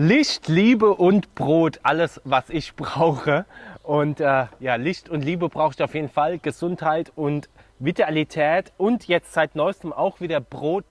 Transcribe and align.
Licht, 0.00 0.46
Liebe 0.46 0.94
und 0.94 1.34
Brot, 1.34 1.80
alles, 1.82 2.20
was 2.22 2.50
ich 2.50 2.76
brauche. 2.76 3.46
Und 3.82 4.20
äh, 4.20 4.46
ja, 4.60 4.76
Licht 4.76 5.08
und 5.08 5.24
Liebe 5.24 5.48
brauche 5.48 5.74
ich 5.74 5.82
auf 5.82 5.92
jeden 5.92 6.08
Fall, 6.08 6.38
Gesundheit 6.38 7.10
und 7.16 7.48
Vitalität 7.80 8.72
und 8.76 9.08
jetzt 9.08 9.32
seit 9.32 9.56
neuestem 9.56 9.92
auch 9.92 10.20
wieder 10.20 10.38
Brot. 10.38 10.84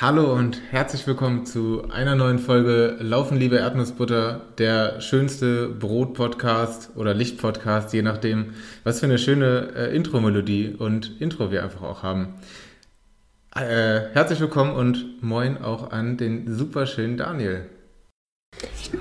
Hallo 0.00 0.32
und 0.32 0.62
herzlich 0.70 1.06
willkommen 1.06 1.44
zu 1.44 1.90
einer 1.90 2.14
neuen 2.14 2.38
Folge 2.38 2.96
Laufen 3.00 3.36
liebe 3.36 3.58
Erdnussbutter, 3.58 4.46
der 4.56 5.02
schönste 5.02 5.68
Brot-Podcast 5.68 6.92
oder 6.96 7.12
Licht-Podcast, 7.12 7.92
je 7.92 8.00
nachdem, 8.00 8.54
was 8.82 9.00
für 9.00 9.04
eine 9.04 9.18
schöne 9.18 9.74
äh, 9.76 9.94
Intro-Melodie 9.94 10.74
und 10.78 11.20
Intro 11.20 11.50
wir 11.50 11.62
einfach 11.62 11.82
auch 11.82 12.02
haben. 12.02 12.32
Äh, 13.54 14.08
herzlich 14.14 14.40
willkommen 14.40 14.72
und 14.72 15.22
moin 15.22 15.58
auch 15.58 15.90
an 15.90 16.16
den 16.16 16.50
superschönen 16.50 17.18
Daniel. 17.18 17.66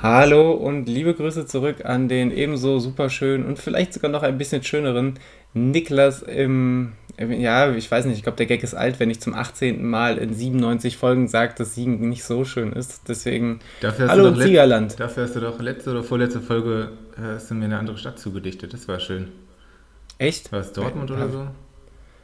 Hallo 0.03 0.52
und 0.52 0.89
liebe 0.89 1.13
Grüße 1.13 1.45
zurück 1.45 1.86
an 1.86 2.09
den 2.09 2.30
ebenso 2.30 2.77
superschönen 2.80 3.47
und 3.47 3.58
vielleicht 3.58 3.94
sogar 3.94 4.11
noch 4.11 4.23
ein 4.23 4.38
bisschen 4.38 4.63
schöneren 4.63 5.13
Niklas 5.53 6.23
im 6.23 6.91
ja, 7.28 7.72
ich 7.72 7.90
weiß 7.90 8.05
nicht, 8.05 8.18
ich 8.18 8.23
glaube, 8.23 8.38
der 8.38 8.46
Gag 8.46 8.64
ist 8.64 8.73
alt, 8.73 9.00
wenn 9.00 9.09
ich 9.09 9.20
zum 9.20 9.34
18. 9.34 9.86
Mal 9.86 10.18
in 10.18 10.34
97 10.34 10.98
Folgen 10.98 11.28
sage, 11.28 11.54
dass 11.58 11.76
Siegen 11.76 12.08
nicht 12.08 12.23
so 12.23 12.45
schön 12.45 12.72
ist. 12.72 13.02
Deswegen, 13.08 13.59
hallo 13.82 14.34
Siegerland. 14.34 15.00
Dafür 15.00 15.23
hast 15.23 15.36
du 15.36 15.42
doch 15.42 15.59
letzte 15.59 15.92
oder 15.92 16.03
vorletzte 16.03 16.39
Folge 16.39 16.92
äh, 17.17 17.36
hast 17.36 17.52
du 17.52 17.56
mir 17.56 17.66
eine 17.66 17.78
andere 17.78 17.98
Stadt 17.98 18.20
zugedichtet. 18.20 18.73
Das 18.73 18.88
war 18.88 19.00
schön. 19.00 19.30
Echt? 20.17 20.52
War 20.52 20.61
es 20.61 20.72
Dortmund 20.72 21.11
oder 21.11 21.30
so? 21.30 21.48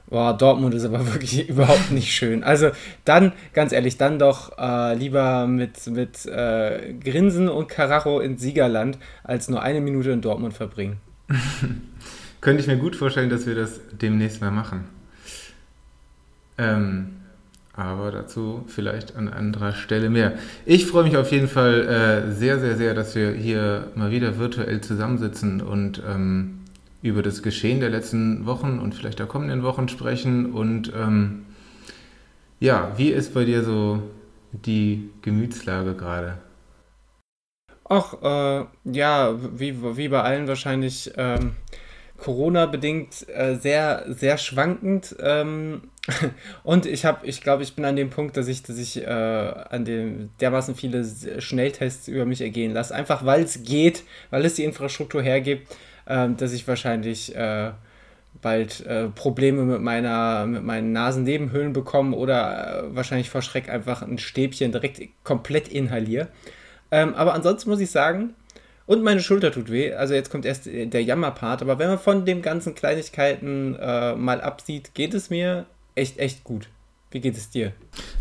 Boah, 0.07 0.37
Dortmund 0.37 0.73
ist 0.75 0.85
aber 0.85 1.05
wirklich 1.13 1.49
überhaupt 1.49 1.91
nicht 1.91 2.11
schön. 2.11 2.43
Also 2.43 2.71
dann, 3.03 3.33
ganz 3.53 3.73
ehrlich, 3.73 3.97
dann 3.97 4.19
doch 4.19 4.57
äh, 4.57 4.95
lieber 4.95 5.47
mit, 5.47 5.87
mit 5.87 6.25
äh, 6.25 6.93
Grinsen 6.93 7.49
und 7.49 7.67
Karacho 7.67 8.19
ins 8.19 8.41
Siegerland, 8.41 8.97
als 9.23 9.49
nur 9.49 9.61
eine 9.61 9.81
Minute 9.81 10.11
in 10.11 10.21
Dortmund 10.21 10.53
verbringen. 10.53 10.97
Könnte 12.45 12.61
ich 12.61 12.67
mir 12.67 12.77
gut 12.77 12.95
vorstellen, 12.95 13.31
dass 13.31 13.47
wir 13.47 13.55
das 13.55 13.79
demnächst 13.91 14.39
mal 14.39 14.51
machen. 14.51 14.83
Ähm, 16.59 17.15
aber 17.73 18.11
dazu 18.11 18.63
vielleicht 18.67 19.15
an 19.15 19.29
anderer 19.29 19.73
Stelle 19.73 20.11
mehr. 20.11 20.37
Ich 20.63 20.85
freue 20.85 21.05
mich 21.05 21.17
auf 21.17 21.31
jeden 21.31 21.47
Fall 21.47 21.87
äh, 21.87 22.31
sehr, 22.31 22.59
sehr, 22.59 22.77
sehr, 22.77 22.93
dass 22.93 23.15
wir 23.15 23.31
hier 23.31 23.87
mal 23.95 24.11
wieder 24.11 24.37
virtuell 24.37 24.79
zusammensitzen 24.81 25.59
und 25.59 26.03
ähm, 26.07 26.59
über 27.01 27.23
das 27.23 27.41
Geschehen 27.41 27.79
der 27.79 27.89
letzten 27.89 28.45
Wochen 28.45 28.77
und 28.77 28.93
vielleicht 28.93 29.17
der 29.17 29.25
kommenden 29.25 29.63
Wochen 29.63 29.89
sprechen. 29.89 30.53
Und 30.53 30.93
ähm, 30.95 31.47
ja, 32.59 32.93
wie 32.95 33.09
ist 33.09 33.33
bei 33.33 33.45
dir 33.45 33.63
so 33.63 34.03
die 34.51 35.09
Gemütslage 35.23 35.95
gerade? 35.95 36.37
Ach, 37.89 38.13
äh, 38.21 38.65
ja, 38.83 39.35
wie, 39.57 39.97
wie 39.97 40.09
bei 40.09 40.21
allen 40.21 40.47
wahrscheinlich. 40.47 41.11
Ähm 41.17 41.55
Corona-bedingt 42.17 43.27
äh, 43.29 43.55
sehr, 43.55 44.05
sehr 44.07 44.37
schwankend. 44.37 45.15
Ähm, 45.19 45.89
und 46.63 46.85
ich 46.85 47.05
habe, 47.05 47.25
ich 47.25 47.41
glaube, 47.41 47.63
ich 47.63 47.75
bin 47.75 47.85
an 47.85 47.95
dem 47.95 48.09
Punkt, 48.09 48.37
dass 48.37 48.47
ich, 48.47 48.63
dass 48.63 48.77
ich 48.77 49.01
äh, 49.01 49.09
an 49.09 49.85
dem 49.85 50.29
dermaßen 50.39 50.75
viele 50.75 51.05
Schnelltests 51.39 52.07
über 52.07 52.25
mich 52.25 52.41
ergehen 52.41 52.73
lasse. 52.73 52.95
Einfach 52.95 53.25
weil 53.25 53.43
es 53.43 53.63
geht, 53.63 54.03
weil 54.29 54.45
es 54.45 54.55
die 54.55 54.63
Infrastruktur 54.63 55.21
hergibt, 55.21 55.75
äh, 56.05 56.29
dass 56.29 56.53
ich 56.53 56.67
wahrscheinlich 56.67 57.35
äh, 57.35 57.71
bald 58.41 58.85
äh, 58.85 59.07
Probleme 59.09 59.63
mit 59.63 59.81
meiner, 59.81 60.45
mit 60.45 60.63
meinen 60.63 60.91
Nasennebenhöhlen 60.91 61.73
bekomme 61.73 62.15
oder 62.15 62.83
äh, 62.83 62.95
wahrscheinlich 62.95 63.29
vor 63.29 63.41
Schreck 63.41 63.69
einfach 63.69 64.01
ein 64.01 64.17
Stäbchen 64.17 64.71
direkt 64.71 65.01
komplett 65.23 65.67
inhaliere. 65.67 66.27
Ähm, 66.91 67.15
aber 67.15 67.33
ansonsten 67.33 67.69
muss 67.69 67.79
ich 67.79 67.91
sagen, 67.91 68.35
und 68.87 69.03
meine 69.03 69.21
Schulter 69.21 69.51
tut 69.51 69.71
weh. 69.71 69.93
Also 69.93 70.13
jetzt 70.13 70.29
kommt 70.29 70.45
erst 70.45 70.67
der 70.67 71.03
Jammerpart. 71.03 71.61
Aber 71.61 71.79
wenn 71.79 71.89
man 71.89 71.99
von 71.99 72.25
den 72.25 72.41
ganzen 72.41 72.75
Kleinigkeiten 72.75 73.75
äh, 73.79 74.15
mal 74.15 74.41
absieht, 74.41 74.93
geht 74.93 75.13
es 75.13 75.29
mir 75.29 75.65
echt, 75.95 76.19
echt 76.19 76.43
gut. 76.43 76.67
Wie 77.11 77.21
geht 77.21 77.37
es 77.37 77.49
dir? 77.49 77.71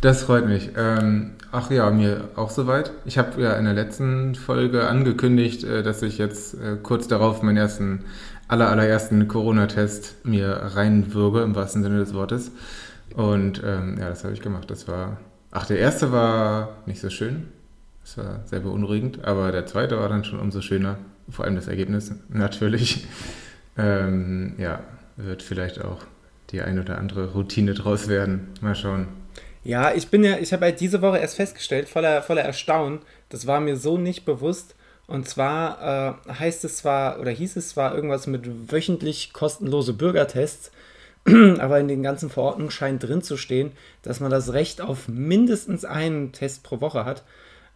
Das 0.00 0.22
freut 0.22 0.46
mich. 0.46 0.70
Ähm, 0.76 1.32
ach 1.50 1.70
ja, 1.70 1.90
mir 1.90 2.28
auch 2.36 2.50
soweit. 2.50 2.92
Ich 3.04 3.18
habe 3.18 3.42
ja 3.42 3.54
in 3.54 3.64
der 3.64 3.74
letzten 3.74 4.34
Folge 4.36 4.86
angekündigt, 4.86 5.64
äh, 5.64 5.82
dass 5.82 6.00
ich 6.02 6.16
jetzt 6.16 6.54
äh, 6.54 6.76
kurz 6.82 7.08
darauf 7.08 7.42
meinen 7.42 7.56
ersten, 7.56 8.04
aller, 8.46 8.68
allerersten 8.68 9.26
Corona-Test 9.26 10.24
mir 10.24 10.48
reinwürge, 10.76 11.42
im 11.42 11.56
wahrsten 11.56 11.82
Sinne 11.82 11.98
des 11.98 12.14
Wortes. 12.14 12.52
Und 13.14 13.62
ähm, 13.64 13.96
ja, 13.98 14.08
das 14.08 14.24
habe 14.24 14.32
ich 14.32 14.40
gemacht. 14.40 14.70
Das 14.70 14.86
war. 14.86 15.18
Ach, 15.50 15.66
der 15.66 15.78
erste 15.78 16.12
war 16.12 16.76
nicht 16.86 17.00
so 17.00 17.10
schön. 17.10 17.48
Das 18.04 18.18
war 18.18 18.40
sehr 18.44 18.60
beunruhigend, 18.60 19.24
aber 19.24 19.50
der 19.50 19.66
zweite 19.66 19.98
war 19.98 20.08
dann 20.08 20.24
schon 20.24 20.38
umso 20.38 20.60
schöner. 20.60 20.98
Vor 21.30 21.46
allem 21.46 21.56
das 21.56 21.68
Ergebnis 21.68 22.12
natürlich. 22.28 23.06
Ähm, 23.76 24.54
ja, 24.58 24.80
wird 25.16 25.42
vielleicht 25.42 25.82
auch 25.82 26.02
die 26.50 26.60
ein 26.60 26.78
oder 26.78 26.98
andere 26.98 27.32
Routine 27.32 27.74
draus 27.74 28.08
werden. 28.08 28.48
Mal 28.60 28.74
schauen. 28.74 29.08
Ja, 29.64 29.94
ich 29.94 30.08
bin 30.08 30.22
ja, 30.22 30.36
ich 30.36 30.52
habe 30.52 30.66
halt 30.66 30.80
diese 30.80 31.00
Woche 31.00 31.18
erst 31.18 31.36
festgestellt, 31.36 31.88
voller, 31.88 32.22
voller 32.22 32.42
Erstaunen, 32.42 33.00
das 33.30 33.46
war 33.46 33.60
mir 33.60 33.76
so 33.76 33.96
nicht 33.96 34.24
bewusst. 34.26 34.76
Und 35.06 35.28
zwar 35.28 36.18
äh, 36.28 36.32
heißt 36.32 36.64
es 36.64 36.76
zwar, 36.76 37.20
oder 37.20 37.30
hieß 37.30 37.56
es 37.56 37.70
zwar 37.70 37.94
irgendwas 37.94 38.26
mit 38.26 38.72
wöchentlich 38.72 39.32
kostenlose 39.32 39.92
Bürgertests, 39.94 40.70
aber 41.58 41.80
in 41.80 41.88
den 41.88 42.02
ganzen 42.02 42.30
Verordnungen 42.30 42.70
scheint 42.70 43.02
drin 43.02 43.22
zu 43.22 43.36
stehen, 43.36 43.72
dass 44.02 44.20
man 44.20 44.30
das 44.30 44.52
Recht 44.52 44.80
auf 44.80 45.08
mindestens 45.08 45.84
einen 45.84 46.32
Test 46.32 46.62
pro 46.62 46.80
Woche 46.80 47.04
hat. 47.04 47.22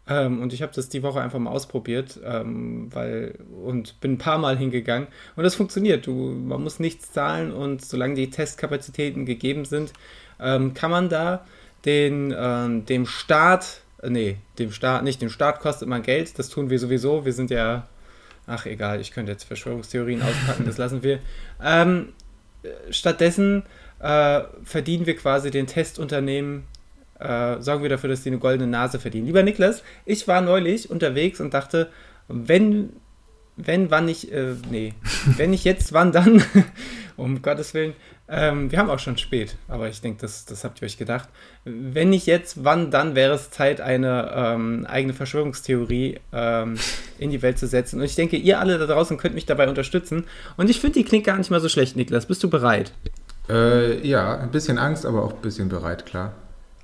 Ähm, 0.09 0.41
und 0.41 0.53
ich 0.53 0.63
habe 0.63 0.73
das 0.75 0.89
die 0.89 1.03
Woche 1.03 1.21
einfach 1.21 1.39
mal 1.39 1.51
ausprobiert, 1.51 2.19
ähm, 2.25 2.89
weil 2.93 3.35
und 3.63 4.01
bin 4.01 4.13
ein 4.13 4.19
paar 4.19 4.39
Mal 4.39 4.57
hingegangen 4.57 5.09
und 5.37 5.45
das 5.45 5.55
funktioniert. 5.55 6.07
Du, 6.07 6.13
man 6.13 6.63
muss 6.63 6.81
nichts 6.81 7.13
zahlen 7.13 7.53
und 7.53 7.85
solange 7.85 8.15
die 8.15 8.31
Testkapazitäten 8.31 9.27
gegeben 9.27 9.65
sind, 9.65 9.93
ähm, 10.41 10.75
kann 10.75 10.91
man 10.91 11.09
da 11.09 11.45
den 11.85 12.35
ähm, 12.37 12.87
dem 12.87 13.07
Staat, 13.07 13.83
äh, 14.03 14.11
nee, 14.11 14.37
dem 14.59 14.73
Staat, 14.73 15.05
nicht 15.05 15.21
dem 15.21 15.31
Staat 15.31 15.61
kostet 15.61 15.89
man 15.89 16.03
Geld, 16.03 16.39
das 16.39 16.49
tun 16.49 16.71
wir 16.71 16.79
sowieso. 16.79 17.25
Wir 17.25 17.33
sind 17.33 17.51
ja, 17.51 17.87
ach 18.47 18.65
egal, 18.67 19.01
ich 19.01 19.13
könnte 19.13 19.33
jetzt 19.33 19.45
Verschwörungstheorien 19.45 20.23
auspacken, 20.23 20.65
das 20.65 20.79
lassen 20.79 21.03
wir. 21.03 21.21
Ähm, 21.63 22.15
stattdessen 22.91 23.65
äh, 24.01 24.41
verdienen 24.65 25.07
wir 25.07 25.17
quasi 25.17 25.51
den 25.51 25.67
Testunternehmen 25.67 26.65
äh, 27.19 27.61
sorgen 27.61 27.83
wir 27.83 27.91
dafür, 27.91 28.11
dass 28.11 28.23
sie 28.23 28.31
eine 28.31 28.39
goldene 28.39 28.71
Nase 28.71 28.99
verdienen. 28.99 29.27
Lieber 29.27 29.43
Niklas, 29.43 29.83
ich 30.05 30.29
war 30.29 30.41
neulich 30.41 30.91
unterwegs 30.91 31.41
und 31.41 31.55
dachte, 31.55 31.89
wenn, 32.29 32.91
wenn, 33.57 33.91
wann 33.91 34.09
ich, 34.09 34.33
äh, 34.33 34.55
nee, 34.71 34.95
wenn 35.37 35.53
ich 35.53 35.65
jetzt, 35.65 35.93
wann 35.93 36.13
dann, 36.13 36.43
um 37.17 37.43
Gottes 37.43 37.75
Willen, 37.75 37.95
ähm, 38.31 38.71
wir 38.71 38.79
haben 38.79 38.91
auch 38.91 38.99
schon 38.99 39.17
spät, 39.17 39.57
aber 39.69 39.89
ich 39.89 40.03
denke, 40.03 40.21
das, 40.21 40.45
das 40.45 40.63
habt 40.63 40.83
ihr 40.83 40.87
euch 40.87 40.99
gedacht. 40.99 41.31
Wenn 41.65 42.11
nicht 42.11 42.27
jetzt, 42.27 42.63
wann 42.63 42.91
dann 42.91 43.15
wäre 43.15 43.35
es 43.35 43.51
Zeit, 43.51 43.81
eine 43.81 44.31
ähm, 44.35 44.87
eigene 44.87 45.15
Verschwörungstheorie 45.15 46.21
ähm, 46.33 46.77
in 47.19 47.31
die 47.31 47.41
Welt 47.41 47.59
zu 47.59 47.67
setzen. 47.67 47.99
Und 47.99 48.05
ich 48.05 48.17
denke, 48.17 48.37
ihr 48.37 48.61
alle 48.61 48.79
da 48.79 48.87
draußen 48.87 49.17
könnt 49.17 49.35
mich 49.35 49.47
dabei 49.47 49.67
unterstützen. 49.67 50.25
Und 50.59 50.69
ich 50.69 50.81
finde 50.81 50.99
die 50.99 51.05
klingt 51.05 51.25
gar 51.25 51.39
nicht 51.39 51.51
mal 51.51 51.61
so 51.61 51.71
schlecht, 51.71 51.97
Niklas. 51.97 52.27
Bist 52.27 52.43
du 52.43 52.51
bereit? 52.51 52.93
Äh, 53.49 54.07
ja, 54.07 54.37
ein 54.37 54.51
bisschen 54.51 54.77
Angst, 54.77 55.07
aber 55.07 55.25
auch 55.25 55.33
ein 55.33 55.41
bisschen 55.41 55.71
bereit, 55.71 56.05
klar. 56.05 56.35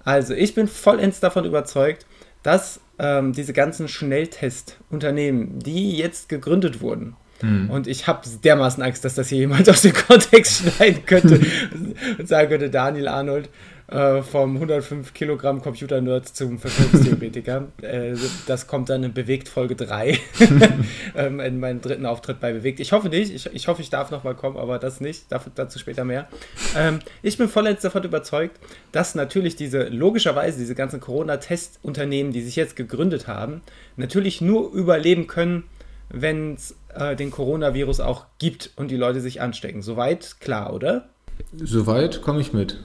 Also, 0.04 0.34
ich 0.34 0.54
bin 0.54 0.68
vollends 0.68 1.20
davon 1.20 1.44
überzeugt, 1.44 2.06
dass 2.42 2.80
ähm, 2.98 3.32
diese 3.32 3.52
ganzen 3.52 3.88
Schnelltestunternehmen, 3.88 5.58
die 5.58 5.96
jetzt 5.96 6.28
gegründet 6.28 6.80
wurden, 6.80 7.16
hm. 7.40 7.68
und 7.68 7.86
ich 7.86 8.06
habe 8.06 8.20
dermaßen 8.44 8.82
Angst, 8.82 9.04
dass 9.04 9.14
das 9.14 9.28
hier 9.28 9.38
jemand 9.38 9.68
aus 9.70 9.82
dem 9.82 9.92
Kontext 9.92 10.62
schneiden 10.62 11.04
könnte 11.06 11.40
und 12.18 12.28
sagen 12.28 12.48
könnte, 12.48 12.70
Daniel 12.70 13.08
Arnold, 13.08 13.48
äh, 13.88 14.22
vom 14.22 14.54
105 14.54 15.12
Kilogramm 15.12 15.60
Computer-Nerd 15.60 16.28
zum 16.28 16.58
Verschwörungstheoretiker. 16.58 17.68
äh, 17.82 18.14
das 18.46 18.66
kommt 18.66 18.88
dann 18.88 19.04
in 19.04 19.12
Bewegt 19.12 19.48
Folge 19.48 19.76
3, 19.76 20.18
ähm, 21.16 21.40
in 21.40 21.60
meinem 21.60 21.80
dritten 21.80 22.06
Auftritt 22.06 22.40
bei 22.40 22.52
Bewegt. 22.52 22.80
Ich 22.80 22.92
hoffe 22.92 23.08
nicht, 23.08 23.34
ich, 23.34 23.46
ich 23.52 23.68
hoffe, 23.68 23.82
ich 23.82 23.90
darf 23.90 24.10
nochmal 24.10 24.34
kommen, 24.34 24.56
aber 24.56 24.78
das 24.78 25.00
nicht, 25.00 25.30
dafür, 25.30 25.52
dazu 25.54 25.78
später 25.78 26.04
mehr. 26.04 26.28
Ähm, 26.76 27.00
ich 27.22 27.36
bin 27.36 27.48
vollends 27.48 27.82
davon 27.82 28.04
überzeugt, 28.04 28.58
dass 28.92 29.14
natürlich 29.14 29.56
diese, 29.56 29.84
logischerweise 29.88 30.58
diese 30.58 30.74
ganzen 30.74 31.00
Corona-Testunternehmen, 31.00 32.32
die 32.32 32.42
sich 32.42 32.56
jetzt 32.56 32.76
gegründet 32.76 33.28
haben, 33.28 33.60
natürlich 33.96 34.40
nur 34.40 34.72
überleben 34.72 35.26
können, 35.26 35.64
wenn 36.08 36.54
es 36.54 36.76
äh, 36.94 37.16
den 37.16 37.30
Coronavirus 37.30 38.00
auch 38.00 38.26
gibt 38.38 38.70
und 38.76 38.90
die 38.90 38.96
Leute 38.96 39.20
sich 39.20 39.40
anstecken. 39.40 39.82
Soweit 39.82 40.40
klar, 40.40 40.72
oder? 40.72 41.08
Soweit 41.52 42.22
komme 42.22 42.40
ich 42.40 42.52
mit. 42.52 42.78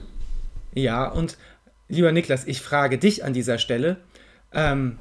Ja, 0.74 1.08
und 1.08 1.36
lieber 1.88 2.12
Niklas, 2.12 2.46
ich 2.46 2.60
frage 2.60 2.98
dich 2.98 3.24
an 3.24 3.32
dieser 3.32 3.58
Stelle, 3.58 3.96
ähm, 4.52 4.98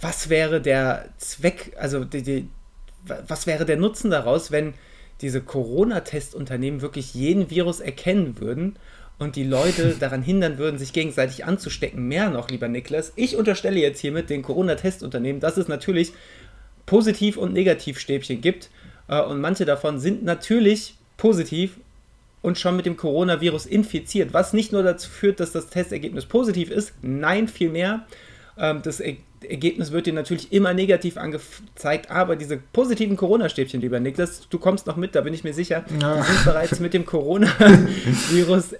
was 0.00 0.28
wäre 0.28 0.60
der 0.60 1.08
Zweck, 1.18 1.72
also 1.78 2.04
die, 2.04 2.22
die, 2.22 2.48
was 3.26 3.46
wäre 3.46 3.64
der 3.64 3.76
Nutzen 3.76 4.10
daraus, 4.10 4.50
wenn 4.50 4.74
diese 5.20 5.40
Corona-Testunternehmen 5.40 6.80
wirklich 6.80 7.14
jeden 7.14 7.50
Virus 7.50 7.80
erkennen 7.80 8.38
würden 8.40 8.76
und 9.18 9.36
die 9.36 9.44
Leute 9.44 9.96
daran 10.00 10.22
hindern 10.22 10.58
würden, 10.58 10.78
sich 10.78 10.92
gegenseitig 10.92 11.44
anzustecken. 11.44 12.06
Mehr 12.06 12.30
noch, 12.30 12.50
lieber 12.50 12.68
Niklas, 12.68 13.12
ich 13.16 13.36
unterstelle 13.36 13.80
jetzt 13.80 14.00
hiermit 14.00 14.30
den 14.30 14.42
Corona-Testunternehmen, 14.42 15.40
dass 15.40 15.56
es 15.56 15.68
natürlich 15.68 16.12
Positiv- 16.86 17.36
und 17.36 17.52
Negativstäbchen 17.52 18.40
gibt 18.40 18.70
äh, 19.08 19.20
und 19.20 19.40
manche 19.40 19.64
davon 19.64 19.98
sind 19.98 20.24
natürlich 20.24 20.96
positiv 21.16 21.78
und 22.42 22.58
schon 22.58 22.76
mit 22.76 22.86
dem 22.86 22.96
Coronavirus 22.96 23.66
infiziert, 23.66 24.32
was 24.32 24.52
nicht 24.52 24.72
nur 24.72 24.82
dazu 24.82 25.10
führt, 25.10 25.40
dass 25.40 25.52
das 25.52 25.68
Testergebnis 25.68 26.26
positiv 26.26 26.70
ist, 26.70 26.92
nein, 27.02 27.48
vielmehr, 27.48 28.06
ähm, 28.56 28.80
das 28.82 29.00
Ergebnis 29.00 29.92
wird 29.92 30.06
dir 30.06 30.12
natürlich 30.12 30.52
immer 30.52 30.74
negativ 30.74 31.16
angezeigt, 31.16 32.10
aber 32.10 32.36
diese 32.36 32.56
positiven 32.56 33.16
Corona-Stäbchen, 33.16 33.80
lieber 33.80 34.00
Niklas, 34.00 34.48
du 34.48 34.58
kommst 34.58 34.86
noch 34.86 34.96
mit, 34.96 35.14
da 35.14 35.20
bin 35.20 35.34
ich 35.34 35.44
mir 35.44 35.54
sicher, 35.54 35.84
ja. 36.00 36.16
die 36.16 36.22
sind 36.22 36.44
bereits 36.44 36.80
mit 36.80 36.94
dem 36.94 37.04
Coronavirus 37.06 38.74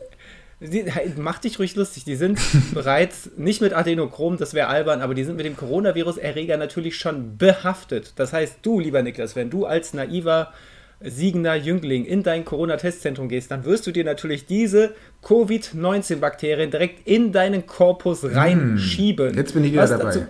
die, 0.60 0.84
mach 1.16 1.38
dich 1.38 1.58
ruhig 1.58 1.76
lustig. 1.76 2.04
Die 2.04 2.16
sind 2.16 2.40
bereits 2.74 3.30
nicht 3.36 3.60
mit 3.60 3.72
Adenochrom, 3.72 4.38
das 4.38 4.54
wäre 4.54 4.68
albern, 4.68 5.02
aber 5.02 5.14
die 5.14 5.24
sind 5.24 5.36
mit 5.36 5.46
dem 5.46 5.56
Coronavirus-Erreger 5.56 6.56
natürlich 6.56 6.96
schon 6.96 7.36
behaftet. 7.36 8.12
Das 8.16 8.32
heißt, 8.32 8.58
du, 8.62 8.80
lieber 8.80 9.02
Niklas, 9.02 9.36
wenn 9.36 9.50
du 9.50 9.66
als 9.66 9.94
naiver, 9.94 10.52
siegender 11.00 11.54
Jüngling 11.54 12.04
in 12.04 12.22
dein 12.22 12.44
Corona-Testzentrum 12.44 13.28
gehst, 13.28 13.50
dann 13.50 13.64
wirst 13.64 13.86
du 13.86 13.92
dir 13.92 14.04
natürlich 14.04 14.46
diese 14.46 14.94
Covid-19-Bakterien 15.22 16.70
direkt 16.70 17.06
in 17.06 17.32
deinen 17.32 17.66
Korpus 17.66 18.22
hm, 18.22 18.30
reinschieben. 18.32 19.34
Jetzt 19.34 19.54
bin 19.54 19.64
ich 19.64 19.72
wieder 19.72 19.86
dabei. 19.86 20.04
Dazu, 20.04 20.26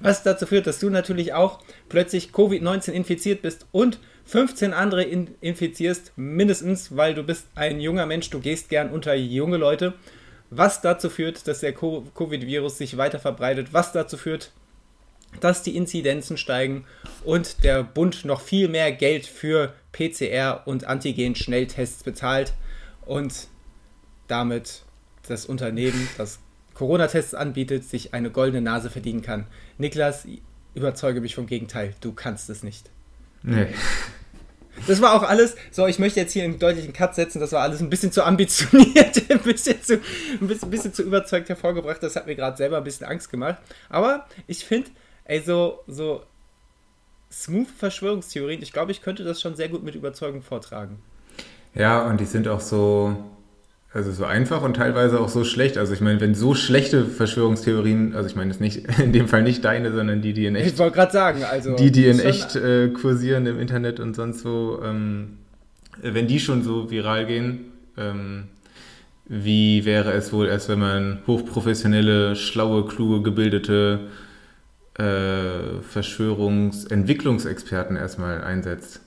was 0.00 0.22
dazu 0.22 0.46
führt, 0.46 0.66
dass 0.66 0.80
du 0.80 0.90
natürlich 0.90 1.32
auch 1.32 1.60
plötzlich 1.88 2.30
Covid-19 2.30 2.90
infiziert 2.90 3.42
bist 3.42 3.66
und 3.70 4.00
15 4.24 4.72
andere 4.72 5.04
in, 5.04 5.34
infizierst, 5.40 6.12
mindestens, 6.16 6.96
weil 6.96 7.14
du 7.14 7.22
bist 7.22 7.46
ein 7.54 7.80
junger 7.80 8.06
Mensch, 8.06 8.30
du 8.30 8.40
gehst 8.40 8.68
gern 8.68 8.90
unter 8.90 9.14
junge 9.14 9.56
Leute, 9.56 9.94
was 10.50 10.80
dazu 10.80 11.08
führt, 11.08 11.46
dass 11.48 11.60
der 11.60 11.72
Covid-Virus 11.72 12.78
sich 12.78 12.96
weiter 12.96 13.18
verbreitet, 13.18 13.68
was 13.72 13.92
dazu 13.92 14.16
führt, 14.16 14.52
dass 15.40 15.62
die 15.62 15.76
Inzidenzen 15.76 16.36
steigen 16.36 16.84
und 17.24 17.64
der 17.64 17.82
Bund 17.82 18.24
noch 18.24 18.40
viel 18.40 18.68
mehr 18.68 18.92
Geld 18.92 19.26
für 19.26 19.74
PCR 19.92 20.62
und 20.66 20.84
Antigen-Schnelltests 20.84 22.02
bezahlt 22.04 22.54
und 23.06 23.48
damit 24.28 24.82
das 25.28 25.46
Unternehmen, 25.46 26.08
das 26.18 26.38
Corona-Tests 26.74 27.34
anbietet, 27.34 27.84
sich 27.84 28.14
eine 28.14 28.30
goldene 28.30 28.62
Nase 28.62 28.90
verdienen 28.90 29.22
kann. 29.22 29.46
Niklas, 29.78 30.26
überzeuge 30.74 31.20
mich 31.20 31.34
vom 31.34 31.46
Gegenteil, 31.46 31.94
du 32.00 32.12
kannst 32.12 32.48
es 32.50 32.62
nicht. 32.62 32.90
Nee. 33.42 33.66
Das 34.86 35.02
war 35.02 35.14
auch 35.14 35.22
alles, 35.22 35.54
so, 35.70 35.86
ich 35.86 35.98
möchte 35.98 36.18
jetzt 36.18 36.32
hier 36.32 36.44
einen 36.44 36.58
deutlichen 36.58 36.94
Cut 36.94 37.14
setzen, 37.14 37.40
das 37.40 37.52
war 37.52 37.60
alles 37.60 37.80
ein 37.80 37.90
bisschen 37.90 38.10
zu 38.10 38.24
ambitioniert, 38.24 39.22
ein 39.30 39.40
bisschen 39.40 39.82
zu, 39.82 40.00
ein 40.40 40.48
bisschen, 40.48 40.68
ein 40.68 40.70
bisschen 40.70 40.94
zu 40.94 41.02
überzeugt 41.02 41.50
hervorgebracht, 41.50 42.02
das 42.02 42.16
hat 42.16 42.26
mir 42.26 42.34
gerade 42.34 42.56
selber 42.56 42.78
ein 42.78 42.84
bisschen 42.84 43.06
Angst 43.06 43.30
gemacht. 43.30 43.58
Aber 43.90 44.26
ich 44.46 44.64
finde, 44.64 44.90
ey, 45.24 45.40
so, 45.40 45.80
so 45.86 46.22
smooth 47.30 47.68
Verschwörungstheorien, 47.68 48.62
ich 48.62 48.72
glaube, 48.72 48.92
ich 48.92 49.02
könnte 49.02 49.24
das 49.24 49.40
schon 49.40 49.56
sehr 49.56 49.68
gut 49.68 49.82
mit 49.82 49.94
Überzeugung 49.94 50.42
vortragen. 50.42 50.98
Ja, 51.74 52.06
und 52.06 52.20
die 52.20 52.26
sind 52.26 52.48
auch 52.48 52.60
so, 52.60 53.16
also 53.92 54.12
so 54.12 54.24
einfach 54.24 54.62
und 54.62 54.74
teilweise 54.74 55.20
auch 55.20 55.30
so 55.30 55.44
schlecht. 55.44 55.78
Also 55.78 55.94
ich 55.94 56.00
meine, 56.00 56.20
wenn 56.20 56.34
so 56.34 56.54
schlechte 56.54 57.06
Verschwörungstheorien, 57.06 58.14
also 58.14 58.28
ich 58.28 58.36
meine, 58.36 58.50
das 58.50 58.60
nicht 58.60 58.86
in 58.98 59.12
dem 59.12 59.28
Fall 59.28 59.42
nicht 59.42 59.64
deine, 59.64 59.92
sondern 59.92 60.20
die, 60.20 60.34
die 60.34 60.46
in 60.46 60.56
echt. 60.56 60.74
Ich 60.74 60.78
wollte 60.78 60.96
gerade 60.96 61.12
sagen, 61.12 61.44
also. 61.44 61.76
Die, 61.76 61.90
die 61.90 62.06
in 62.06 62.20
echt 62.20 62.56
äh, 62.56 62.88
kursieren 62.88 63.46
im 63.46 63.58
Internet 63.58 64.00
und 64.00 64.14
sonst 64.14 64.44
wo, 64.44 64.80
ähm, 64.84 65.38
wenn 66.00 66.26
die 66.26 66.40
schon 66.40 66.62
so 66.62 66.90
viral 66.90 67.26
gehen, 67.26 67.72
ähm, 67.96 68.44
wie 69.26 69.84
wäre 69.84 70.12
es 70.12 70.32
wohl 70.32 70.48
erst, 70.48 70.68
wenn 70.68 70.80
man 70.80 71.22
hochprofessionelle, 71.26 72.36
schlaue, 72.36 72.84
kluge, 72.86 73.22
gebildete 73.22 74.00
äh, 74.98 75.80
Verschwörungsentwicklungsexperten 75.82 77.96
erstmal 77.96 78.42
einsetzt? 78.42 79.00